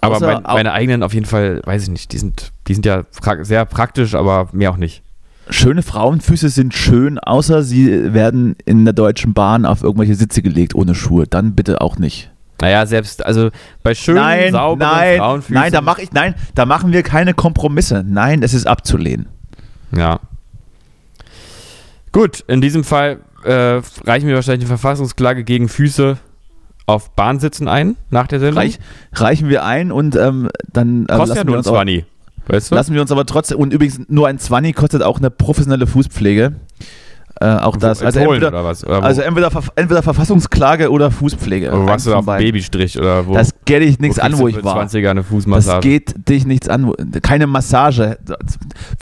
Aber 0.00 0.16
Außer 0.16 0.26
mein, 0.26 0.42
meine 0.42 0.72
eigenen 0.72 1.02
auf 1.02 1.14
jeden 1.14 1.26
Fall, 1.26 1.62
weiß 1.64 1.84
ich 1.84 1.88
nicht, 1.88 2.12
die 2.12 2.18
sind, 2.18 2.52
die 2.68 2.74
sind 2.74 2.84
ja 2.84 3.04
pra 3.22 3.42
sehr 3.44 3.64
praktisch, 3.64 4.14
aber 4.14 4.48
mehr 4.52 4.70
auch 4.70 4.76
nicht. 4.76 5.02
Schöne 5.48 5.82
Frauenfüße 5.82 6.48
sind 6.48 6.74
schön, 6.74 7.18
außer 7.18 7.62
sie 7.62 8.12
werden 8.12 8.56
in 8.64 8.84
der 8.84 8.94
Deutschen 8.94 9.32
Bahn 9.32 9.64
auf 9.64 9.82
irgendwelche 9.82 10.16
Sitze 10.16 10.42
gelegt 10.42 10.74
ohne 10.74 10.94
Schuhe. 10.94 11.26
Dann 11.26 11.54
bitte 11.54 11.80
auch 11.80 11.98
nicht. 11.98 12.30
Naja, 12.60 12.86
selbst, 12.86 13.24
also 13.24 13.50
bei 13.82 13.94
schönen, 13.94 14.18
nein, 14.18 14.52
sauberen 14.52 14.90
nein, 14.90 15.18
Frauenfüßen. 15.18 15.54
nein, 15.54 15.72
da 15.72 15.80
mache 15.82 16.02
ich, 16.02 16.12
nein, 16.12 16.34
da 16.54 16.64
machen 16.64 16.92
wir 16.92 17.02
keine 17.02 17.34
Kompromisse. 17.34 18.02
Nein, 18.06 18.42
es 18.42 18.54
ist 18.54 18.66
abzulehnen. 18.66 19.26
Ja. 19.94 20.20
Gut, 22.12 22.40
in 22.48 22.60
diesem 22.62 22.82
Fall 22.82 23.18
äh, 23.44 23.80
reichen 24.04 24.26
wir 24.26 24.36
wahrscheinlich 24.36 24.62
eine 24.62 24.78
Verfassungsklage 24.78 25.44
gegen 25.44 25.68
Füße 25.68 26.16
auf 26.86 27.10
Bahnsitzen 27.10 27.68
ein, 27.68 27.96
nach 28.10 28.26
der 28.26 28.40
Sendung. 28.40 28.62
Reich, 28.62 28.78
reichen 29.12 29.48
wir 29.48 29.64
ein 29.64 29.92
und 29.92 30.16
ähm, 30.16 30.48
dann 30.72 31.04
äh, 31.08 31.16
Kostet 31.16 31.36
ja 31.36 31.44
nur 31.44 31.58
uns 31.58 31.66
auch, 31.66 31.74
20. 31.74 32.06
Weißt 32.46 32.70
du? 32.70 32.74
lassen 32.74 32.94
wir 32.94 33.00
uns 33.02 33.10
aber 33.12 33.26
trotzdem, 33.26 33.58
und 33.58 33.72
übrigens 33.72 34.00
nur 34.08 34.28
ein 34.28 34.38
20 34.38 34.74
kostet 34.74 35.02
auch 35.02 35.18
eine 35.18 35.30
professionelle 35.30 35.86
Fußpflege. 35.86 36.56
Äh, 37.38 37.48
auch 37.56 37.76
das. 37.76 38.02
Also 38.02 38.18
Polen 38.20 38.42
entweder, 38.42 38.60
oder? 38.60 38.70
Oder 38.98 39.02
also 39.02 39.20
entweder, 39.20 39.50
entweder 39.74 40.02
Verfassungsklage 40.02 40.90
oder 40.90 41.10
Fußpflege. 41.10 41.70
oder 41.70 41.84
warst 41.84 42.06
du 42.06 42.10
von 42.12 42.20
auf. 42.20 42.38
Babystrich 42.38 42.98
oder 42.98 43.26
wo? 43.26 43.34
Das 43.34 43.50
geht 43.66 43.82
dich 43.82 43.98
nichts 43.98 44.16
wo 44.16 44.22
an, 44.22 44.38
wo 44.38 44.48
ich 44.48 44.64
war. 44.64 44.82
20er 44.82 45.10
eine 45.10 45.20
Das 45.20 45.28
Fußmassage. 45.28 45.86
geht 45.86 46.28
dich 46.30 46.46
nichts 46.46 46.66
an. 46.70 46.90
Keine 47.20 47.46
Massage. 47.46 48.16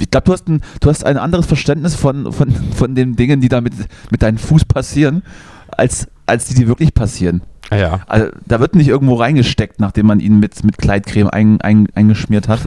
Ich 0.00 0.10
glaube, 0.10 0.24
du, 0.24 0.32
hast 0.32 0.48
ein- 0.48 0.62
du 0.80 0.90
hast 0.90 1.06
ein 1.06 1.16
anderes 1.16 1.46
Verständnis 1.46 1.94
von, 1.94 2.32
von, 2.32 2.50
von 2.76 2.96
den 2.96 3.14
Dingen, 3.14 3.40
die 3.40 3.48
da 3.48 3.60
mit, 3.60 3.74
mit 4.10 4.20
deinem 4.22 4.38
Fuß 4.38 4.64
passieren, 4.64 5.22
als, 5.68 6.08
als 6.26 6.46
die, 6.46 6.54
die 6.54 6.66
wirklich 6.66 6.92
passieren. 6.92 7.42
Ah, 7.70 7.76
ja. 7.76 8.00
Also, 8.08 8.30
da 8.46 8.58
wird 8.58 8.74
nicht 8.74 8.88
irgendwo 8.88 9.14
reingesteckt, 9.14 9.78
nachdem 9.78 10.06
man 10.06 10.18
ihn 10.18 10.40
mit, 10.40 10.64
mit 10.64 10.76
Kleidcreme 10.78 11.28
ein, 11.28 11.60
ein, 11.60 11.86
eingeschmiert 11.94 12.48
hat. 12.48 12.60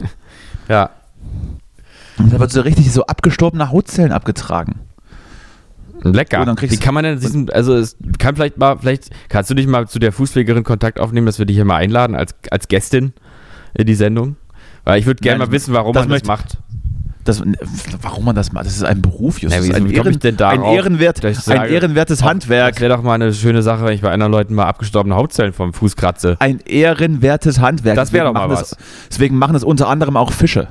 Ja. 0.68 0.90
Und 2.18 2.32
da 2.32 2.40
wird 2.40 2.50
so 2.50 2.60
richtig 2.62 2.92
so 2.92 3.06
abgestorbene 3.06 3.70
Hautzellen 3.70 4.12
abgetragen. 4.12 4.80
Lecker. 6.02 6.44
Oh, 6.48 6.62
Wie 6.62 6.76
kann 6.76 6.94
man 6.94 7.04
denn 7.04 7.18
diesen, 7.20 7.50
also 7.50 7.74
es 7.76 7.96
kann 8.18 8.36
vielleicht 8.36 8.56
mal, 8.56 8.78
vielleicht 8.78 9.10
kannst 9.28 9.50
du 9.50 9.54
dich 9.54 9.66
mal 9.66 9.88
zu 9.88 9.98
der 9.98 10.12
Fußpflegerin 10.12 10.62
Kontakt 10.64 11.00
aufnehmen, 11.00 11.26
dass 11.26 11.38
wir 11.38 11.46
dich 11.46 11.56
hier 11.56 11.64
mal 11.64 11.76
einladen 11.76 12.14
als, 12.14 12.34
als 12.50 12.68
Gästin 12.68 13.12
in 13.74 13.86
die 13.86 13.94
Sendung? 13.94 14.36
Weil 14.84 15.00
ich 15.00 15.06
würde 15.06 15.20
gerne 15.20 15.38
mal 15.38 15.50
wissen, 15.52 15.74
warum 15.74 15.92
das 15.92 16.02
man 16.06 16.10
das 16.10 16.26
möchte- 16.28 16.28
macht. 16.28 16.57
Das, 17.28 17.42
warum 18.00 18.24
man 18.24 18.34
das 18.34 18.52
macht, 18.52 18.64
das 18.64 18.74
ist 18.74 18.84
ein 18.84 19.02
Beruf, 19.02 19.38
Justus. 19.40 19.68
Wie- 19.68 19.74
ein, 19.74 20.36
darauf, 20.36 20.64
ein, 20.66 20.74
Ehrenwert, 20.74 21.18
ich 21.18 21.24
ein 21.36 21.42
sage, 21.42 21.68
ehrenwertes 21.68 22.22
Handwerk. 22.24 22.72
Das 22.74 22.80
wäre 22.80 22.96
doch 22.96 23.02
mal 23.02 23.12
eine 23.14 23.34
schöne 23.34 23.60
Sache, 23.62 23.84
wenn 23.84 23.92
ich 23.92 24.00
bei 24.00 24.10
anderen 24.10 24.32
Leuten 24.32 24.54
mal 24.54 24.64
abgestorbene 24.64 25.14
Hautzellen 25.14 25.52
vom 25.52 25.74
Fuß 25.74 25.96
kratze. 25.96 26.36
Ein 26.40 26.60
ehrenwertes 26.60 27.60
Handwerk. 27.60 27.96
Das 27.96 28.14
wär 28.14 28.22
Deswegen 28.22 28.34
doch 28.34 28.40
mal 28.40 28.48
machen 28.48 28.58
das- 28.60 28.76
Deswegen 29.10 29.36
machen 29.36 29.54
es 29.56 29.62
unter 29.62 29.88
anderem 29.88 30.16
auch 30.16 30.32
Fische. 30.32 30.68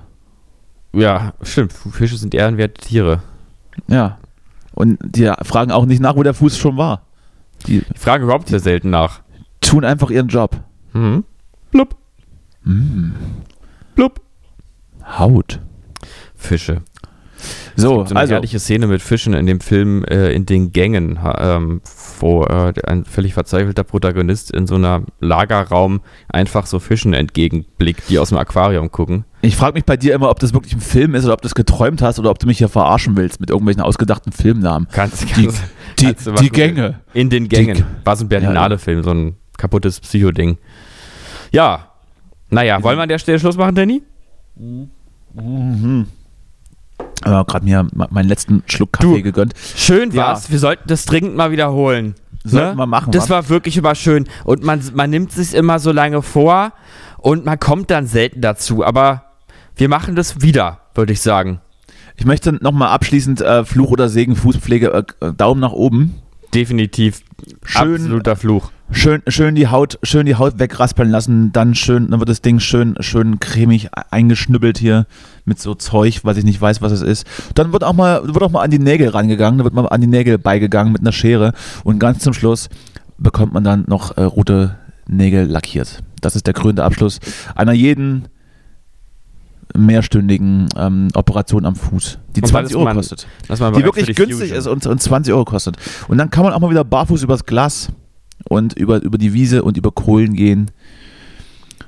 Ja, 0.94 1.34
stimmt. 1.44 1.74
Fische 1.74 2.18
sind 2.18 2.34
ehrenwerte 2.34 2.82
Tiere. 2.82 3.22
Ja. 3.88 4.18
Und 4.74 4.98
die 5.04 5.32
fragen 5.44 5.72
auch 5.72 5.86
nicht 5.86 6.02
nach, 6.02 6.16
wo 6.16 6.24
der 6.24 6.34
Fuß 6.34 6.58
schon 6.58 6.76
war. 6.78 7.04
Die 7.68 7.84
Ich 7.94 8.00
frage 8.00 8.24
überhaupt 8.24 8.48
sehr 8.48 8.60
selten 8.60 8.90
nach. 8.90 9.22
tun 9.62 9.86
einfach 9.86 10.10
ihren 10.10 10.28
Job. 10.30 10.56
Mhm. 10.94 11.24
Blub. 11.72 11.96
Blub. 13.96 14.22
Haut. 15.20 15.60
Fische. 16.38 16.82
So, 17.76 18.04
So 18.04 18.12
eine 18.12 18.20
also, 18.22 18.34
herrliche 18.34 18.60
Szene 18.60 18.88
mit 18.88 19.04
Fischen 19.04 19.36
in 19.36 19.46
dem 19.46 19.60
Film 19.60 20.04
äh, 20.06 20.32
in 20.32 20.48
den 20.48 20.72
Gängen, 20.72 21.20
ähm, 21.38 21.82
wo 22.20 22.44
äh, 22.44 22.74
ein 22.88 23.06
völlig 23.06 23.36
verzweifelter 23.36 23.84
Protagonist 23.84 24.50
in 24.50 24.66
so 24.66 24.74
einer 24.74 25.04
Lagerraum 25.20 26.02
einfach 26.30 26.66
so 26.66 26.80
Fischen 26.80 27.14
entgegenblickt, 27.14 28.10
die 28.10 28.18
aus 28.18 28.30
dem 28.30 28.40
Aquarium 28.40 28.90
gucken. 28.92 29.24
ich 29.44 29.56
frage 29.56 29.76
mich 29.76 29.86
bei 29.86 29.98
dir 29.98 30.16
immer, 30.16 30.32
ob 30.32 30.40
das 30.40 30.54
wirklich 30.54 30.74
ein 30.74 30.82
Film 30.82 31.14
ist 31.14 31.26
oder 31.26 31.34
ob 31.36 31.42
du 31.44 31.48
es 31.48 31.54
geträumt 31.54 32.02
hast 32.02 32.18
oder 32.18 32.32
ob 32.32 32.40
du 32.40 32.48
mich 32.48 32.58
hier 32.58 32.70
verarschen 32.70 33.16
willst 33.16 33.40
mit 33.40 33.52
irgendwelchen 33.52 33.84
ausgedachten 33.84 34.32
Filmnamen. 34.32 34.88
Kannst, 34.92 35.22
Die, 35.38 35.44
kannst, 35.46 35.62
die, 36.00 36.06
kannst 36.06 36.26
die 36.26 36.32
googeln. 36.50 36.52
Gänge. 36.76 37.00
In 37.14 37.30
den 37.30 37.48
Gängen. 37.50 37.76
Die- 37.78 37.84
War 38.06 38.16
so 38.16 38.26
ein 38.26 38.30
Berlinale-Film, 38.30 39.04
so 39.04 39.12
ein 39.12 39.36
kaputtes 39.60 40.00
Psycho-Ding. 40.00 40.58
Ja. 41.52 41.92
Naja, 42.50 42.82
wollen 42.82 42.98
wir 42.98 43.04
an 43.04 43.10
der 43.10 43.20
Stelle 43.20 43.40
Schluss 43.40 43.58
machen, 43.58 43.76
Danny? 43.76 44.02
Aber 47.24 47.46
gerade 47.46 47.66
mir 47.66 47.88
meinen 48.10 48.28
letzten 48.30 48.64
Schluck 48.68 48.94
Kaffee 48.94 49.18
Du. 49.18 49.24
gegönnt. 49.24 49.54
Schön 49.76 50.12
Ja. 50.12 50.28
war's. 50.28 50.52
Wir 50.52 50.60
sollten 50.60 50.88
das 50.88 51.06
dringend 51.06 51.36
mal 51.36 51.52
wiederholen. 51.52 52.16
Sollten 52.44 52.72
Ne? 52.72 52.78
wir 52.78 52.86
machen, 52.88 53.12
Das 53.12 53.30
wa? 53.30 53.36
war 53.36 53.50
wirklich 53.50 53.76
immer 53.78 53.96
schön. 53.96 54.26
Und 54.46 54.64
man, 54.64 54.82
man 54.94 55.10
nimmt 55.10 55.32
sich 55.32 55.54
immer 55.54 55.80
so 55.80 55.92
lange 55.92 56.22
vor 56.22 56.72
und 57.18 57.46
man 57.46 57.60
kommt 57.60 57.90
dann 57.92 58.08
selten 58.08 58.42
dazu. 58.42 58.86
Aber 58.86 59.24
wir 59.76 59.90
machen 59.90 60.16
das 60.16 60.42
wieder, 60.42 60.80
würde 60.96 61.12
ich 61.14 61.22
sagen. 61.22 61.60
Ich 62.16 62.26
möchte 62.26 62.54
nochmal 62.54 62.90
abschließend 62.90 63.42
äh, 63.42 63.66
Fluch 63.66 63.92
oder 63.92 64.08
Segen, 64.10 64.36
Fußpflege, 64.36 65.06
äh, 65.20 65.34
Daumen 65.34 65.60
nach 65.62 65.74
oben. 65.74 66.16
Definitiv 66.54 67.22
Schön- 67.66 67.96
absoluter 67.96 68.36
Fluch. 68.38 68.72
Schön, 68.90 69.22
schön 69.28 69.54
die 69.56 69.68
Haut, 69.68 70.00
schön 70.02 70.26
die 70.26 70.36
Haut 70.36 70.60
wegraspeln 70.60 71.10
lassen, 71.10 71.52
dann 71.52 71.76
schön, 71.76 72.10
dann 72.10 72.20
wird 72.22 72.30
das 72.30 72.42
Ding 72.42 72.62
schön, 72.62 72.96
schön 73.02 73.38
cremig 73.42 73.90
eingeschnüppelt 74.12 74.78
hier 74.78 75.08
mit 75.48 75.60
so 75.60 75.74
Zeug, 75.76 76.20
was 76.24 76.38
ich 76.38 76.44
nicht 76.44 76.60
weiß, 76.62 76.82
was 76.82 76.92
es 76.92 77.02
ist. 77.02 77.26
Dann 77.56 77.72
wird 77.74 77.84
auch 77.84 77.94
mal, 77.94 78.22
wird 78.26 78.42
auch 78.44 78.52
mal 78.52 78.62
an 78.64 78.70
die 78.72 78.80
Nägel 78.80 79.08
rangegangen, 79.10 79.58
dann 79.60 79.66
wird 79.66 79.74
mal 79.74 79.86
an 79.88 80.02
die 80.02 80.08
Nägel 80.08 80.38
beigegangen 80.38 80.92
mit 80.94 81.02
einer 81.02 81.12
Schere 81.14 81.54
und 81.84 82.00
ganz 82.00 82.20
zum 82.20 82.34
Schluss 82.34 82.70
bekommt 83.18 83.54
man 83.54 83.64
dann 83.64 83.86
noch 83.88 84.16
äh, 84.18 84.24
rote 84.24 84.76
Nägel 85.08 85.46
lackiert. 85.46 86.04
Das 86.22 86.36
ist 86.36 86.46
der 86.48 86.54
krönende 86.54 86.84
Abschluss 86.84 87.20
einer 87.56 87.72
jeden 87.72 88.28
mehrstündigen 89.76 90.68
ähm, 90.78 91.10
Operation 91.14 91.66
am 91.66 91.76
Fuß, 91.76 92.20
die 92.36 92.42
Und 92.42 92.48
20 92.48 92.70
das 92.70 92.76
Euro 92.76 92.86
man- 92.86 92.96
kostet 92.96 93.28
die 93.50 93.84
wirklich 93.84 94.08
günstig 94.16 94.38
Fusion. 94.50 94.58
ist 94.58 94.68
und, 94.68 94.86
und 94.88 95.02
20 95.02 95.34
Euro 95.34 95.46
kostet. 95.46 95.78
Und 96.08 96.18
dann 96.18 96.30
kann 96.30 96.44
man 96.44 96.54
auch 96.54 96.60
mal 96.60 96.70
wieder 96.70 96.84
barfuß 96.84 97.24
übers 97.24 97.46
Glas 97.46 97.90
und 98.50 98.74
über, 98.74 99.02
über 99.02 99.18
die 99.18 99.34
Wiese 99.34 99.64
und 99.64 99.78
über 99.78 99.92
Kohlen 99.92 100.34
gehen. 100.34 100.72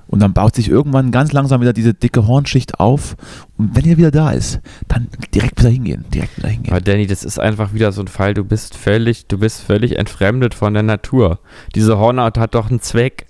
Und 0.10 0.22
dann 0.22 0.34
baut 0.34 0.56
sich 0.56 0.70
irgendwann 0.70 1.12
ganz 1.12 1.34
langsam 1.34 1.62
wieder 1.62 1.72
diese 1.72 1.94
dicke 1.94 2.26
Hornschicht 2.26 2.80
auf. 2.80 3.16
Und 3.58 3.76
wenn 3.76 3.86
er 3.86 3.98
wieder 3.98 4.10
da 4.10 4.32
ist, 4.32 4.60
dann 4.88 5.08
direkt 5.36 5.60
wieder 5.60 5.70
hingehen. 5.70 6.06
Direkt 6.12 6.36
wieder 6.38 6.50
hingehen. 6.50 6.74
Aber 6.74 6.82
Danny, 6.82 7.06
das 7.06 7.24
ist 7.24 7.40
einfach 7.40 7.74
wieder 7.74 7.92
so 7.92 8.02
ein 8.02 8.08
Fall. 8.08 8.34
Du 8.34 8.44
bist 8.44 8.76
völlig, 8.76 9.28
du 9.28 9.38
bist 9.38 9.62
völlig 9.62 10.00
entfremdet 10.00 10.56
von 10.56 10.74
der 10.74 10.82
Natur. 10.82 11.40
Diese 11.76 12.00
Hornhaut 12.00 12.40
hat 12.40 12.56
doch 12.56 12.72
einen 12.72 12.82
Zweck. 12.82 13.28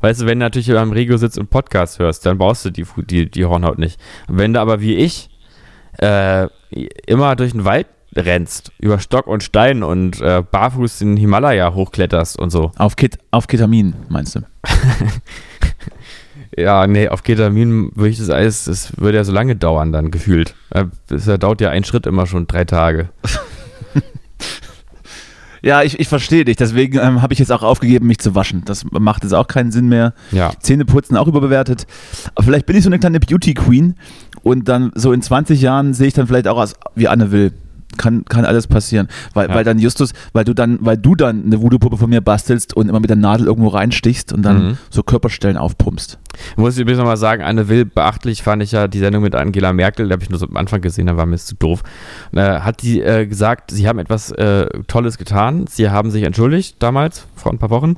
Weißt 0.00 0.20
du, 0.20 0.26
wenn 0.26 0.38
du 0.38 0.44
natürlich 0.44 0.68
beim 0.68 0.92
Regio 0.92 1.16
sitzt 1.16 1.38
und 1.38 1.50
Podcast 1.50 1.98
hörst, 1.98 2.24
dann 2.24 2.38
brauchst 2.38 2.64
du 2.64 2.70
die, 2.70 2.86
die, 3.08 3.28
die 3.28 3.44
Hornhaut 3.44 3.78
nicht. 3.78 3.98
Wenn 4.28 4.52
du 4.52 4.60
aber 4.60 4.80
wie 4.80 4.94
ich 4.94 5.28
äh, 5.98 6.46
immer 7.06 7.34
durch 7.34 7.50
den 7.50 7.64
Wald 7.64 7.88
rennst, 8.14 8.72
über 8.78 9.00
Stock 9.00 9.26
und 9.26 9.42
Stein 9.42 9.82
und 9.82 10.20
äh, 10.20 10.42
barfuß 10.48 10.98
den 10.98 11.16
Himalaya 11.16 11.74
hochkletterst 11.74 12.38
und 12.38 12.50
so. 12.50 12.70
Auf, 12.76 12.96
Kit, 12.96 13.18
auf 13.30 13.46
Ketamin, 13.46 13.94
meinst 14.08 14.36
du? 14.36 14.40
Ja, 16.56 16.86
nee, 16.86 17.08
auf 17.08 17.22
Ketamin 17.22 17.90
würde 17.94 18.10
ich 18.10 18.18
das 18.18 18.28
alles, 18.30 18.64
das 18.64 18.92
würde 18.98 19.16
ja 19.18 19.24
so 19.24 19.32
lange 19.32 19.56
dauern 19.56 19.90
dann 19.92 20.10
gefühlt. 20.10 20.54
Äh, 20.70 20.84
Das 21.06 21.24
dauert 21.24 21.60
ja 21.60 21.70
ein 21.70 21.84
Schritt 21.84 22.06
immer 22.06 22.26
schon 22.26 22.46
drei 22.46 22.64
Tage. 22.64 23.08
Ja, 25.64 25.82
ich, 25.82 26.00
ich 26.00 26.08
verstehe 26.08 26.44
dich. 26.44 26.56
Deswegen 26.56 26.98
ähm, 26.98 27.22
habe 27.22 27.32
ich 27.32 27.38
jetzt 27.38 27.52
auch 27.52 27.62
aufgegeben, 27.62 28.08
mich 28.08 28.18
zu 28.18 28.34
waschen. 28.34 28.62
Das 28.64 28.84
macht 28.90 29.22
jetzt 29.22 29.32
auch 29.32 29.46
keinen 29.46 29.70
Sinn 29.70 29.88
mehr. 29.88 30.12
Ja. 30.32 30.50
Zähne 30.58 30.84
putzen 30.84 31.16
auch 31.16 31.28
überbewertet. 31.28 31.86
Aber 32.34 32.44
vielleicht 32.46 32.66
bin 32.66 32.74
ich 32.74 32.82
so 32.82 32.88
eine 32.88 32.98
kleine 32.98 33.20
Beauty 33.20 33.54
Queen 33.54 33.94
und 34.42 34.66
dann 34.68 34.90
so 34.96 35.12
in 35.12 35.22
20 35.22 35.60
Jahren 35.60 35.94
sehe 35.94 36.08
ich 36.08 36.14
dann 36.14 36.26
vielleicht 36.26 36.48
auch 36.48 36.58
aus 36.58 36.74
wie 36.96 37.06
Anne 37.06 37.30
Will. 37.30 37.52
Kann, 37.98 38.24
kann 38.24 38.44
alles 38.44 38.66
passieren. 38.66 39.08
Weil, 39.34 39.48
Ja. 39.48 39.54
weil 39.54 39.64
dann 39.64 39.78
Justus, 39.78 40.12
weil 40.32 40.44
du 40.44 40.54
dann, 40.54 40.78
weil 40.80 40.96
du 40.96 41.14
dann 41.14 41.44
eine 41.46 41.60
Voodoo-Puppe 41.60 41.96
von 41.96 42.10
mir 42.10 42.20
bastelst 42.20 42.74
und 42.76 42.88
immer 42.88 43.00
mit 43.00 43.10
der 43.10 43.16
Nadel 43.16 43.46
irgendwo 43.46 43.68
reinstichst 43.68 44.32
und 44.32 44.42
dann 44.42 44.62
Mhm. 44.70 44.78
so 44.90 45.02
Körperstellen 45.02 45.56
aufpumpst. 45.56 46.18
Muss 46.56 46.74
ich 46.76 46.80
übrigens 46.80 46.98
nochmal 46.98 47.16
sagen, 47.16 47.42
Anne 47.42 47.68
Will, 47.68 47.84
beachtlich 47.84 48.42
fand 48.42 48.62
ich 48.62 48.72
ja 48.72 48.88
die 48.88 48.98
Sendung 48.98 49.22
mit 49.22 49.34
Angela 49.34 49.72
Merkel, 49.72 50.06
die 50.06 50.12
habe 50.12 50.22
ich 50.22 50.30
nur 50.30 50.38
so 50.38 50.46
am 50.46 50.56
Anfang 50.56 50.80
gesehen, 50.80 51.06
da 51.06 51.16
war 51.16 51.26
mir 51.26 51.36
zu 51.36 51.54
doof. 51.56 51.82
Äh, 52.32 52.60
hat 52.60 52.82
die 52.82 53.00
äh, 53.02 53.26
gesagt, 53.26 53.70
sie 53.70 53.88
haben 53.88 53.98
etwas 53.98 54.30
äh, 54.32 54.66
Tolles 54.86 55.18
getan, 55.18 55.66
sie 55.68 55.90
haben 55.90 56.10
sich 56.10 56.22
entschuldigt 56.24 56.76
damals, 56.82 57.26
vor 57.36 57.52
ein 57.52 57.58
paar 57.58 57.70
Wochen. 57.70 57.96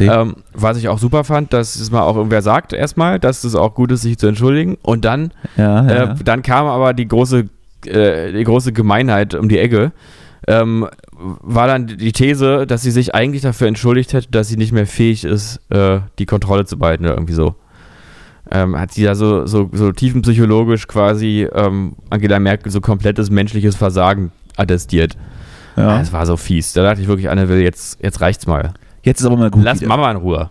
Ähm, 0.00 0.36
was 0.54 0.78
ich 0.78 0.88
auch 0.88 0.98
super 0.98 1.22
fand, 1.22 1.52
dass 1.52 1.76
es 1.76 1.90
mal 1.90 2.00
auch 2.00 2.16
irgendwer 2.16 2.40
sagt, 2.40 2.72
erstmal, 2.72 3.18
dass 3.18 3.44
es 3.44 3.54
auch 3.54 3.74
gut 3.74 3.92
ist, 3.92 4.00
sich 4.00 4.16
zu 4.16 4.26
entschuldigen. 4.26 4.78
Und 4.80 5.04
dann, 5.04 5.32
ja, 5.58 5.84
ja, 5.84 5.86
äh, 5.86 5.96
ja. 6.06 6.14
dann 6.24 6.40
kam 6.42 6.64
aber 6.66 6.94
die 6.94 7.06
große, 7.06 7.44
äh, 7.86 8.32
die 8.32 8.44
große 8.44 8.72
Gemeinheit 8.72 9.34
um 9.34 9.48
die 9.48 9.58
Ecke. 9.58 9.92
Ähm, 10.48 10.88
war 11.12 11.68
dann 11.68 11.86
die 11.86 12.10
These, 12.12 12.66
dass 12.66 12.82
sie 12.82 12.90
sich 12.90 13.14
eigentlich 13.14 13.42
dafür 13.42 13.68
entschuldigt 13.68 14.12
hätte, 14.12 14.28
dass 14.32 14.48
sie 14.48 14.56
nicht 14.56 14.72
mehr 14.72 14.86
fähig 14.86 15.24
ist, 15.24 15.60
äh, 15.70 16.00
die 16.18 16.26
Kontrolle 16.26 16.64
zu 16.64 16.78
behalten 16.78 17.04
oder 17.04 17.14
irgendwie 17.14 17.34
so. 17.34 17.54
Ähm, 18.50 18.78
hat 18.78 18.92
sie 18.92 19.04
da 19.04 19.14
so, 19.14 19.46
so, 19.46 19.70
so 19.72 19.92
tiefenpsychologisch 19.92 20.88
quasi 20.88 21.46
ähm, 21.54 21.94
Angela 22.10 22.38
Merkel 22.40 22.72
so 22.72 22.80
komplettes 22.80 23.30
menschliches 23.30 23.76
Versagen 23.76 24.32
attestiert. 24.56 25.16
ja. 25.76 25.98
Das 26.00 26.12
war 26.12 26.26
so 26.26 26.36
fies. 26.36 26.72
Da 26.72 26.82
dachte 26.82 27.00
ich 27.00 27.06
wirklich, 27.08 27.30
Anne 27.30 27.48
will, 27.48 27.60
jetzt, 27.62 28.02
jetzt 28.02 28.20
reicht's 28.20 28.46
mal. 28.48 28.72
Jetzt 29.04 29.20
ist 29.20 29.26
aber 29.26 29.36
mal 29.36 29.50
gut. 29.50 29.62
Lass 29.64 29.80
wieder. 29.80 29.88
Mama 29.88 30.10
in 30.10 30.16
Ruhe. 30.18 30.50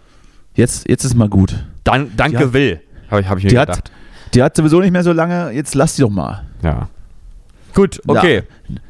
Jetzt, 0.55 0.87
jetzt 0.89 1.03
ist 1.03 1.15
mal 1.15 1.29
gut. 1.29 1.63
Dan 1.83 2.11
danke, 2.15 2.39
hat- 2.39 2.53
Will, 2.53 2.79
habe 3.09 3.21
ich, 3.21 3.27
hab 3.27 3.37
ich 3.37 3.43
mir 3.43 3.49
Die 3.49 3.55
gedacht. 3.55 3.77
hat, 3.77 3.91
die 4.33 4.41
hat 4.41 4.55
sowieso 4.55 4.79
nicht 4.79 4.91
mehr 4.91 5.03
so 5.03 5.11
lange, 5.11 5.51
jetzt 5.51 5.75
lass 5.75 5.95
die 5.95 6.01
doch 6.01 6.09
mal. 6.09 6.43
Ja. 6.63 6.87
Gut, 7.73 8.01
okay. 8.07 8.43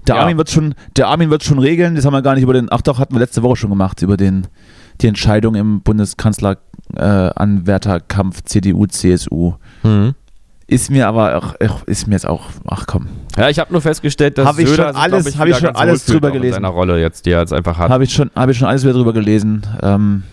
Der 0.08 0.16
Ja. 0.16 0.22
Armin 0.22 0.38
wird 0.38 0.50
schon, 0.50 0.76
der 0.98 1.08
Armin 1.08 1.30
wird 1.30 1.44
schon 1.44 1.60
regeln. 1.60 1.96
Das 1.96 2.06
haben 2.06 2.14
wir 2.14 2.22
gar 2.22 2.34
nicht 2.36 2.44
über 2.44 2.54
den. 2.54 2.68
Ach 2.72 2.82
doch, 2.82 3.00
hatten 3.00 3.14
wir 3.16 3.20
letzte 3.20 3.44
Woche 3.44 3.56
schon 3.56 3.70
gemacht 3.70 4.02
über 4.02 4.18
den 4.18 4.48
die 5.02 5.08
Entscheidung 5.08 5.56
im 5.56 5.82
Bundeskanzler 5.82 6.58
äh, 6.96 7.30
CDU 8.46 8.86
CSU. 8.86 9.54
Mhm. 9.84 10.14
Ist 10.68 10.90
mir 10.90 11.08
aber 11.08 11.38
auch, 11.60 11.84
ist 11.86 12.08
mir 12.08 12.16
jetzt 12.16 12.28
auch. 12.28 12.46
Ach 12.68 12.86
komm, 12.88 13.08
Ja, 13.38 13.50
ich 13.50 13.60
habe 13.60 13.72
nur 13.74 13.82
festgestellt, 13.82 14.38
dass 14.38 14.48
Hab 14.48 14.58
ich 14.60 14.70
Söder 14.70 14.88
schon 14.88 14.96
alles- 14.96 15.26
glaub 15.26 15.38
hab 15.40 15.48
ich 15.48 15.58
schon 15.58 15.76
alles 15.76 16.06
drüber 16.06 16.32
gelesen. 16.32 16.54
seiner 16.54 16.70
Rolle 16.70 17.00
jetzt, 17.02 17.26
die 17.26 17.32
er 17.32 17.42
jetzt 17.42 17.52
einfach 17.52 17.78
hat. 17.78 17.90
habe 17.90 18.04
ich 18.06 18.14
schon, 18.14 18.32
habe 18.36 18.52
ich 18.54 18.58
schon 18.58 18.68
alles 18.68 18.84
wieder 18.84 18.94
drüber 18.94 19.12
gelesen. 19.12 19.64
Ähm, 19.82 20.24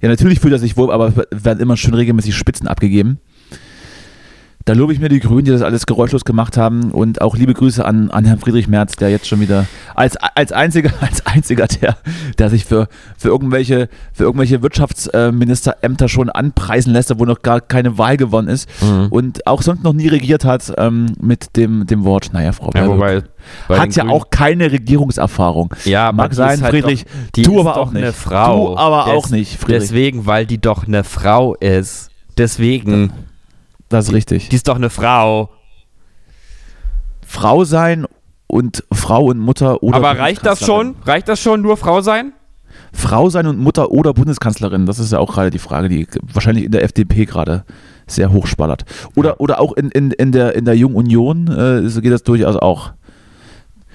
ja, 0.00 0.08
natürlich 0.08 0.40
fühlt 0.40 0.52
er 0.54 0.58
sich 0.58 0.76
wohl, 0.76 0.90
aber 0.92 1.12
werden 1.30 1.60
immer 1.60 1.76
schön 1.76 1.92
regelmäßig 1.94 2.34
Spitzen 2.34 2.68
abgegeben. 2.68 3.18
Da 4.66 4.72
lobe 4.72 4.92
ich 4.92 4.98
mir 4.98 5.08
die 5.08 5.20
Grünen, 5.20 5.44
die 5.44 5.52
das 5.52 5.62
alles 5.62 5.86
geräuschlos 5.86 6.24
gemacht 6.24 6.56
haben 6.56 6.90
und 6.90 7.20
auch 7.22 7.36
liebe 7.36 7.54
Grüße 7.54 7.84
an, 7.84 8.10
an 8.10 8.24
Herrn 8.24 8.40
Friedrich 8.40 8.66
Merz, 8.66 8.96
der 8.96 9.10
jetzt 9.10 9.28
schon 9.28 9.38
wieder 9.40 9.66
als, 9.94 10.16
als 10.16 10.50
einziger, 10.50 10.90
als 11.00 11.24
einziger, 11.24 11.68
der, 11.68 11.96
der 12.36 12.50
sich 12.50 12.64
für, 12.64 12.88
für 13.16 13.28
irgendwelche, 13.28 13.88
für 14.12 14.24
irgendwelche 14.24 14.62
Wirtschaftsministerämter 14.62 16.08
schon 16.08 16.30
anpreisen 16.30 16.92
lässt, 16.92 17.12
obwohl 17.12 17.28
noch 17.28 17.42
gar 17.42 17.60
keine 17.60 17.96
Wahl 17.98 18.16
gewonnen 18.16 18.48
ist 18.48 18.68
Mhm. 18.82 19.06
und 19.10 19.46
auch 19.46 19.62
sonst 19.62 19.84
noch 19.84 19.92
nie 19.92 20.08
regiert 20.08 20.44
hat 20.44 20.72
ähm, 20.78 21.12
mit 21.20 21.56
dem, 21.56 21.86
dem 21.86 22.02
Wort, 22.04 22.30
naja, 22.32 22.50
Frau 22.52 22.70
ja, 22.74 22.88
wobei, 22.88 23.22
bei 23.68 23.78
hat 23.78 23.94
ja 23.94 24.02
Grünen- 24.02 24.14
auch 24.16 24.30
keine 24.30 24.72
Regierungserfahrung. 24.72 25.72
ja, 25.84 26.10
Mag 26.10 26.34
sein, 26.34 26.60
halt 26.60 26.72
Friedrich. 26.72 27.04
Doch, 27.04 27.10
die 27.36 27.42
du 27.42 27.60
aber 27.60 27.76
auch 27.76 27.92
nicht. 27.92 28.02
eine 28.02 28.12
Frau. 28.12 28.74
Du 28.74 28.76
aber 28.78 29.04
Des- 29.04 29.14
auch 29.14 29.30
nicht, 29.30 29.60
Friedrich. 29.60 29.82
Deswegen, 29.82 30.26
weil 30.26 30.44
die 30.44 30.58
doch 30.60 30.86
eine 30.88 31.04
Frau 31.04 31.54
ist. 31.54 32.10
Deswegen, 32.36 33.12
Das 33.88 34.08
ist 34.08 34.14
richtig. 34.14 34.48
die 34.48 34.56
ist 34.56 34.68
doch 34.68 34.76
eine 34.76 34.90
Frau. 34.90 35.50
Frau 37.26 37.64
sein 37.64 38.06
und 38.46 38.84
Frau 38.92 39.24
und 39.26 39.38
Mutter 39.38 39.82
oder 39.82 39.96
aber 39.96 40.18
reicht 40.18 40.46
das 40.46 40.64
schon? 40.64 40.96
Reicht 41.04 41.28
das 41.28 41.40
schon, 41.40 41.60
nur 41.62 41.76
Frau 41.76 42.00
sein? 42.00 42.32
Frau 42.92 43.28
sein 43.30 43.46
und 43.46 43.58
Mutter 43.58 43.90
oder 43.90 44.14
Bundeskanzlerin, 44.14 44.86
das 44.86 44.98
ist 44.98 45.12
ja 45.12 45.18
auch 45.18 45.34
gerade 45.34 45.50
die 45.50 45.58
Frage, 45.58 45.88
die 45.88 46.06
wahrscheinlich 46.22 46.64
in 46.64 46.72
der 46.72 46.82
FDP 46.82 47.26
gerade 47.26 47.64
sehr 48.06 48.32
hochspallert. 48.32 48.84
Oder, 49.14 49.40
oder 49.40 49.60
auch 49.60 49.72
in, 49.72 49.90
in, 49.90 50.12
in 50.12 50.32
der, 50.32 50.54
in 50.54 50.64
der 50.64 50.76
Jungen 50.76 50.94
Union 50.94 51.48
äh, 51.48 52.00
geht 52.00 52.12
das 52.12 52.22
durchaus 52.22 52.56
auch. 52.56 52.92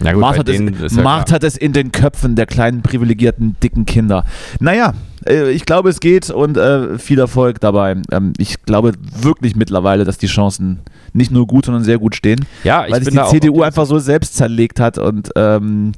Na 0.03 0.13
Mart, 0.13 0.37
hat 0.39 0.47
denen 0.47 0.75
es, 0.81 0.95
ja 0.95 1.01
Mart 1.03 1.27
klar. 1.27 1.35
hat 1.35 1.43
es 1.43 1.57
in 1.57 1.73
den 1.73 1.91
Köpfen 1.91 2.35
der 2.35 2.45
kleinen, 2.45 2.81
privilegierten, 2.81 3.55
dicken 3.61 3.85
Kinder. 3.85 4.25
Naja, 4.59 4.93
äh, 5.25 5.51
ich 5.51 5.65
glaube, 5.65 5.89
es 5.89 5.99
geht 5.99 6.29
und 6.29 6.57
äh, 6.57 6.97
viel 6.97 7.19
Erfolg 7.19 7.59
dabei. 7.59 7.97
Ähm, 8.11 8.33
ich 8.37 8.63
glaube 8.63 8.93
wirklich 9.21 9.55
mittlerweile, 9.55 10.03
dass 10.03 10.17
die 10.17 10.27
Chancen 10.27 10.79
nicht 11.13 11.31
nur 11.31 11.47
gut, 11.47 11.65
sondern 11.65 11.83
sehr 11.83 11.97
gut 11.97 12.15
stehen. 12.15 12.45
Ja, 12.63 12.85
ich 12.85 12.91
weil 12.91 12.99
sich 12.99 13.05
bin 13.05 13.13
die 13.13 13.17
da 13.17 13.25
auch 13.25 13.31
CDU 13.31 13.61
einfach 13.63 13.85
so 13.85 13.99
selbst 13.99 14.35
zerlegt 14.35 14.79
hat 14.79 14.97
und 14.97 15.31
ähm, 15.35 15.93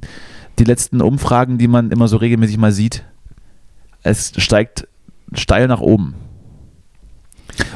die 0.58 0.64
letzten 0.64 1.00
Umfragen, 1.00 1.58
die 1.58 1.68
man 1.68 1.90
immer 1.90 2.08
so 2.08 2.16
regelmäßig 2.16 2.58
mal 2.58 2.72
sieht, 2.72 3.04
es 4.02 4.32
steigt 4.36 4.86
steil 5.32 5.66
nach 5.66 5.80
oben. 5.80 6.14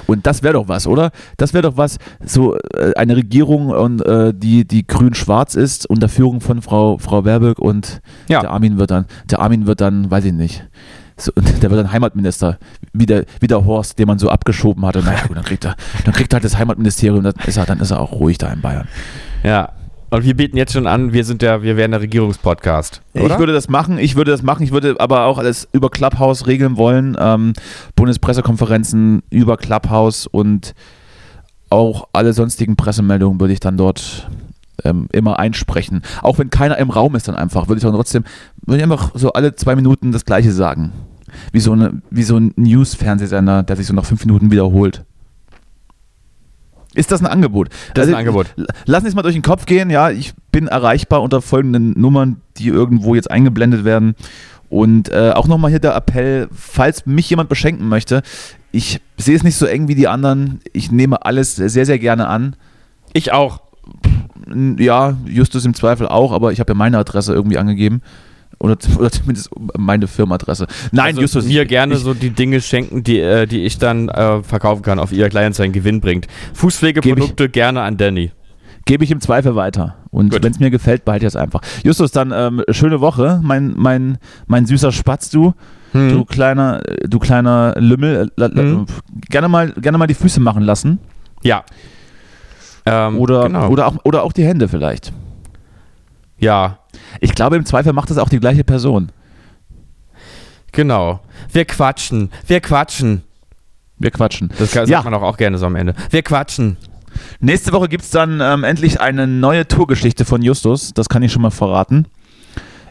Und 0.06 0.26
das 0.26 0.42
wäre 0.42 0.54
doch 0.54 0.68
was, 0.68 0.86
oder? 0.86 1.10
Das 1.36 1.52
wäre 1.54 1.62
doch 1.62 1.76
was, 1.76 1.98
so 2.24 2.56
äh, 2.56 2.94
eine 2.96 3.16
Regierung, 3.16 3.68
und, 3.70 4.04
äh, 4.06 4.32
die, 4.34 4.66
die 4.66 4.86
grün-schwarz 4.86 5.54
ist, 5.54 5.86
unter 5.88 6.08
Führung 6.08 6.40
von 6.40 6.62
Frau, 6.62 6.98
Frau 6.98 7.22
Baerbock 7.22 7.58
und 7.58 8.00
Ja. 8.28 8.40
der 8.40 8.50
Armin 8.50 8.78
wird 8.78 8.90
dann, 8.90 9.06
der 9.30 9.40
Armin 9.40 9.66
wird 9.66 9.80
dann, 9.80 10.10
weiß 10.10 10.24
ich 10.24 10.32
nicht, 10.32 10.66
so, 11.16 11.32
und 11.34 11.44
der 11.62 11.70
wird 11.70 11.80
dann 11.80 11.92
Heimatminister, 11.92 12.58
wie 12.92 13.06
der, 13.06 13.24
wie 13.40 13.46
der 13.46 13.64
Horst, 13.64 13.98
den 13.98 14.06
man 14.06 14.18
so 14.18 14.28
abgeschoben 14.28 14.84
hatte. 14.86 15.02
Naja, 15.02 15.26
gut, 15.26 15.36
dann 15.36 15.44
kriegt 15.44 15.64
er, 15.64 15.74
dann 16.04 16.14
kriegt 16.14 16.32
er 16.32 16.36
halt 16.36 16.44
das 16.44 16.56
Heimatministerium, 16.58 17.22
dann 17.24 17.34
ist 17.46 17.56
er, 17.56 17.66
dann 17.66 17.80
ist 17.80 17.90
er 17.90 18.00
auch 18.00 18.12
ruhig 18.12 18.38
da 18.38 18.52
in 18.52 18.60
Bayern. 18.60 18.86
Ja. 19.42 19.70
Und 20.10 20.24
wir 20.24 20.34
bieten 20.34 20.56
jetzt 20.56 20.72
schon 20.72 20.86
an, 20.86 21.12
wir 21.12 21.24
sind 21.24 21.42
der, 21.42 21.62
wir 21.62 21.76
wären 21.76 21.90
der 21.90 22.00
Regierungspodcast. 22.00 23.02
Oder? 23.14 23.26
Ich 23.26 23.38
würde 23.38 23.52
das 23.52 23.68
machen, 23.68 23.98
ich 23.98 24.16
würde 24.16 24.30
das 24.30 24.42
machen, 24.42 24.62
ich 24.62 24.72
würde 24.72 24.96
aber 24.98 25.24
auch 25.24 25.38
alles 25.38 25.68
über 25.72 25.90
Clubhouse 25.90 26.46
regeln 26.46 26.76
wollen. 26.76 27.16
Ähm, 27.18 27.52
Bundespressekonferenzen 27.94 29.22
über 29.30 29.56
Clubhouse 29.56 30.26
und 30.26 30.74
auch 31.70 32.08
alle 32.12 32.32
sonstigen 32.32 32.76
Pressemeldungen 32.76 33.38
würde 33.40 33.52
ich 33.52 33.60
dann 33.60 33.76
dort 33.76 34.28
ähm, 34.84 35.08
immer 35.12 35.38
einsprechen. 35.38 36.02
Auch 36.22 36.38
wenn 36.38 36.48
keiner 36.48 36.78
im 36.78 36.90
Raum 36.90 37.14
ist, 37.14 37.28
dann 37.28 37.34
einfach, 37.34 37.68
würde 37.68 37.78
ich 37.78 37.84
dann 37.84 37.92
trotzdem, 37.92 38.24
würde 38.64 38.78
ich 38.78 38.82
einfach 38.82 39.10
so 39.14 39.32
alle 39.32 39.54
zwei 39.56 39.76
Minuten 39.76 40.12
das 40.12 40.24
Gleiche 40.24 40.52
sagen. 40.52 40.92
Wie 41.52 41.60
so, 41.60 41.72
eine, 41.72 42.00
wie 42.10 42.22
so 42.22 42.38
ein 42.38 42.54
News-Fernsehsender, 42.56 43.62
der 43.62 43.76
sich 43.76 43.86
so 43.86 43.92
nach 43.92 44.06
fünf 44.06 44.24
Minuten 44.24 44.50
wiederholt. 44.50 45.04
Ist 46.98 47.12
das 47.12 47.20
ein 47.20 47.26
Angebot? 47.26 47.68
Das 47.94 48.06
ist 48.06 48.12
ein 48.12 48.16
Also, 48.16 48.28
Angebot. 48.30 48.46
l- 48.58 48.66
Lass 48.86 49.04
uns 49.04 49.14
mal 49.14 49.22
durch 49.22 49.34
den 49.34 49.42
Kopf 49.42 49.66
gehen. 49.66 49.88
Ja, 49.90 50.10
ich 50.10 50.32
bin 50.52 50.66
erreichbar 50.66 51.22
unter 51.22 51.40
folgenden 51.40 51.92
Nummern, 51.98 52.40
die 52.58 52.68
irgendwo 52.68 53.14
jetzt 53.14 53.30
eingeblendet 53.30 53.84
werden. 53.84 54.14
Und 54.68 55.08
äh, 55.10 55.30
auch 55.34 55.46
nochmal 55.46 55.70
hier 55.70 55.80
der 55.80 55.94
Appell, 55.94 56.48
falls 56.54 57.06
mich 57.06 57.30
jemand 57.30 57.48
beschenken 57.48 57.88
möchte, 57.88 58.22
ich 58.72 59.00
sehe 59.16 59.34
es 59.36 59.42
nicht 59.42 59.56
so 59.56 59.64
eng 59.64 59.88
wie 59.88 59.94
die 59.94 60.08
anderen. 60.08 60.60
Ich 60.74 60.90
nehme 60.92 61.24
alles 61.24 61.56
sehr, 61.56 61.86
sehr 61.86 61.98
gerne 61.98 62.28
an. 62.28 62.54
Ich 63.14 63.32
auch. 63.32 63.60
Ja, 64.78 65.16
Justus 65.26 65.64
im 65.64 65.74
Zweifel 65.74 66.06
auch, 66.08 66.32
aber 66.32 66.52
ich 66.52 66.60
habe 66.60 66.72
ja 66.72 66.74
meine 66.74 66.98
Adresse 66.98 67.32
irgendwie 67.34 67.58
angegeben. 67.58 68.02
Oder, 68.60 68.76
oder 68.98 69.10
zumindest 69.10 69.50
meine 69.78 70.06
Firmenadresse. 70.08 70.66
Nein, 70.90 71.06
also 71.10 71.20
Justus. 71.20 71.46
mir 71.46 71.64
gerne 71.64 71.94
ich, 71.94 72.00
so 72.00 72.12
die 72.12 72.30
Dinge 72.30 72.60
schenken, 72.60 73.04
die, 73.04 73.20
äh, 73.20 73.46
die 73.46 73.64
ich 73.64 73.78
dann 73.78 74.08
äh, 74.08 74.42
verkaufen 74.42 74.82
kann, 74.82 74.98
auf 74.98 75.12
ihr 75.12 75.28
Kleinanzeigen 75.28 75.72
Gewinn 75.72 76.00
bringt. 76.00 76.26
Fußpflegeprodukte 76.54 77.48
gerne 77.48 77.82
an 77.82 77.96
Danny. 77.96 78.32
Gebe 78.84 79.04
ich 79.04 79.10
im 79.10 79.20
Zweifel 79.20 79.54
weiter. 79.54 79.96
Und 80.10 80.32
wenn 80.42 80.50
es 80.50 80.58
mir 80.58 80.70
gefällt, 80.70 81.04
behalte 81.04 81.26
ich 81.26 81.28
es 81.28 81.36
einfach. 81.36 81.60
Justus, 81.84 82.10
dann 82.10 82.32
ähm, 82.34 82.62
schöne 82.70 83.00
Woche, 83.00 83.38
mein, 83.42 83.74
mein, 83.76 84.18
mein 84.46 84.66
süßer 84.66 84.92
Spatz, 84.92 85.30
du. 85.30 85.52
Hm. 85.92 86.10
Du 86.10 86.24
kleiner, 86.24 86.82
du 87.06 87.18
kleiner 87.18 87.74
Lümmel. 87.78 88.30
Äh, 88.38 88.48
Mhm. 88.48 88.86
gerne, 89.28 89.48
mal, 89.48 89.70
gerne 89.72 89.98
mal 89.98 90.06
die 90.06 90.14
Füße 90.14 90.40
machen 90.40 90.62
lassen. 90.62 90.98
Ja. 91.42 91.64
Ähm, 92.86 93.18
Oder, 93.18 93.44
genau. 93.44 93.68
oder, 93.68 93.86
auch, 93.86 93.96
oder 94.04 94.22
auch 94.22 94.32
die 94.32 94.44
Hände 94.44 94.68
vielleicht. 94.68 95.12
Ja, 96.38 96.78
Ich 97.20 97.34
glaube, 97.34 97.56
im 97.56 97.64
Zweifel 97.64 97.92
macht 97.92 98.10
das 98.10 98.18
auch 98.18 98.28
die 98.28 98.40
gleiche 98.40 98.64
Person. 98.64 99.10
genau. 100.72 101.20
Wir 101.52 101.64
quatschen. 101.64 102.30
Wir 102.46 102.60
quatschen. 102.60 103.22
Wir 103.98 104.10
quatschen. 104.10 104.50
Das 104.58 104.70
kann, 104.72 104.88
Ja. 104.88 104.98
sagt 104.98 105.04
man 105.10 105.14
auch, 105.14 105.22
auch 105.22 105.36
gerne 105.36 105.58
so 105.58 105.66
am 105.66 105.76
Ende. 105.76 105.94
Wir 106.10 106.22
quatschen. 106.22 106.76
Nächste 107.40 107.72
Woche 107.72 107.88
gibt 107.88 108.04
es 108.04 108.10
dann 108.10 108.40
ähm, 108.40 108.62
endlich 108.64 109.00
eine 109.00 109.26
neue 109.26 109.66
Tourgeschichte 109.66 110.24
von 110.24 110.42
Justus. 110.42 110.92
Das 110.94 111.08
kann 111.08 111.22
ich 111.22 111.32
schon 111.32 111.42
mal 111.42 111.50
verraten. 111.50 112.06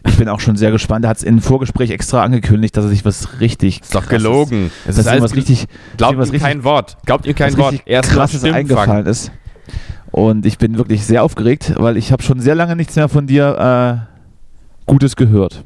Ich 0.06 0.16
bin 0.16 0.28
auch 0.28 0.40
schon 0.40 0.56
sehr 0.56 0.70
gespannt. 0.70 1.04
Er 1.04 1.08
hat 1.10 1.16
es 1.18 1.22
im 1.22 1.40
Vorgespräch 1.40 1.90
extra 1.90 2.22
angekündigt, 2.22 2.76
dass 2.76 2.84
er 2.84 2.90
sich 2.90 3.04
was 3.04 3.40
richtig. 3.40 3.80
Ist 3.80 3.94
doch 3.94 4.06
gelogen. 4.08 4.70
Es 4.86 4.96
ist 4.98 5.06
alles 5.08 5.22
was 5.22 5.34
richtig, 5.34 5.66
Glaubt 5.96 6.32
ihm 6.32 6.40
kein 6.40 6.62
Wort. 6.64 6.98
Glaubt 7.04 7.26
ihm 7.26 7.34
kein 7.34 7.56
Wort. 7.56 7.76
Er 7.86 8.00
ist 8.00 8.10
krasses 8.10 8.44
eingefallen 8.44 9.06
ist. 9.06 9.32
Und 10.10 10.46
ich 10.46 10.58
bin 10.58 10.78
wirklich 10.78 11.04
sehr 11.04 11.22
aufgeregt, 11.22 11.74
weil 11.76 11.96
ich 11.96 12.12
habe 12.12 12.22
schon 12.22 12.40
sehr 12.40 12.54
lange 12.54 12.76
nichts 12.76 12.96
mehr 12.96 13.08
von 13.08 13.26
dir 13.26 14.06
äh, 14.06 14.86
Gutes 14.86 15.16
gehört. 15.16 15.64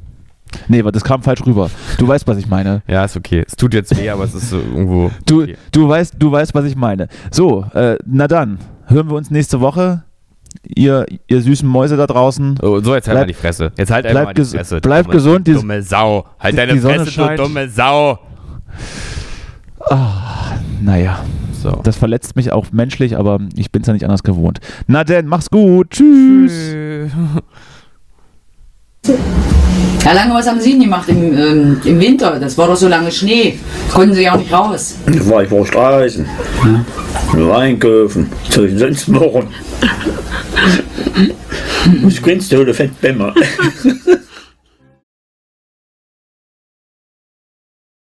Nee, 0.68 0.82
das 0.82 1.05
kam 1.05 1.22
falsch 1.22 1.47
rüber. 1.47 1.70
Du 1.97 2.07
weißt, 2.07 2.26
was 2.26 2.36
ich 2.36 2.49
meine. 2.49 2.82
Ja, 2.88 3.05
ist 3.05 3.16
okay. 3.16 3.43
Es 3.47 3.57
tut 3.57 3.72
jetzt 3.72 3.97
weh, 3.97 4.11
aber 4.11 4.24
es 4.24 4.34
ist 4.34 4.51
so 4.51 4.59
irgendwo. 4.59 5.11
Du, 5.26 5.43
okay. 5.43 5.57
du, 5.70 5.88
weißt, 5.88 6.14
du 6.18 6.30
weißt, 6.30 6.55
was 6.55 6.64
ich 6.66 6.76
meine. 6.76 7.09
So, 7.30 7.64
äh, 7.74 7.97
na 8.05 8.28
dann, 8.28 8.59
hören 8.86 9.09
wir 9.09 9.16
uns 9.16 9.30
nächste 9.30 9.61
Woche. 9.61 10.03
ihr, 10.66 11.07
ihr 11.28 11.40
süßen 11.40 11.66
Mäuse 11.66 11.97
da 11.97 12.07
draußen. 12.07 12.59
Oh, 12.62 12.80
so, 12.80 12.95
jetzt 12.95 13.09
halt 13.09 13.14
Bleib- 13.16 13.22
mal 13.22 13.26
die 13.26 13.32
Fresse. 13.34 13.72
Jetzt 13.78 13.90
halt 13.90 14.05
einfach 14.05 14.24
mal 14.24 14.34
die 14.34 14.45
Fresse. 14.45 14.80
bleib 14.82 15.05
dumme, 15.07 15.14
gesund, 15.16 15.47
die- 15.47 15.55
dumme 15.55 15.82
Sau. 15.82 16.26
Halt 16.38 16.53
die- 16.53 16.57
deine 16.57 16.72
die 16.74 16.80
Fresse, 16.80 17.11
du 17.11 17.36
dumme 17.36 17.68
Sau. 17.70 18.18
Naja, 20.80 21.20
So. 21.62 21.80
das 21.85 21.97
verletzt 21.97 22.37
mich 22.37 22.53
auch 22.53 22.66
menschlich, 22.72 23.16
aber 23.16 23.39
ich 23.57 23.70
bin 23.70 23.83
es 23.83 23.87
ja 23.89 23.93
nicht 23.95 24.05
anders 24.05 24.22
gewohnt. 24.22 24.61
Na 24.87 25.05
denn, 25.05 25.26
mach's 25.26 25.51
gut. 25.51 25.91
Tschüss. 25.91 26.53
Herr 30.04 30.14
Lange, 30.14 30.34
was 30.34 30.49
haben 30.49 30.61
Sie 30.61 30.72
denn 30.72 30.80
gemacht 30.83 31.09
im, 31.09 31.37
ähm, 31.37 31.80
im 31.84 32.00
Winter? 32.00 32.38
Das 32.41 32.59
war 32.59 32.67
doch 32.68 32.76
so 32.76 32.88
lange 32.88 33.11
Schnee. 33.13 33.59
Konnten 33.92 34.14
Sie 34.14 34.22
ja 34.22 34.34
auch 34.34 34.38
nicht 34.38 34.53
raus. 34.53 34.96
Da 35.07 35.29
war 35.29 35.42
ich 35.45 35.49
vor 35.49 35.64
Straßen. 35.67 36.26
Nur 37.37 37.57
einkaufen. 37.57 38.30
Ich 38.49 38.54
denn 38.54 38.79
sonst 38.79 39.09
machen? 39.09 39.46
Ich 42.09 42.22
grinste 42.22 42.61
oder 42.61 42.75
Fettbämmer. 42.75 43.34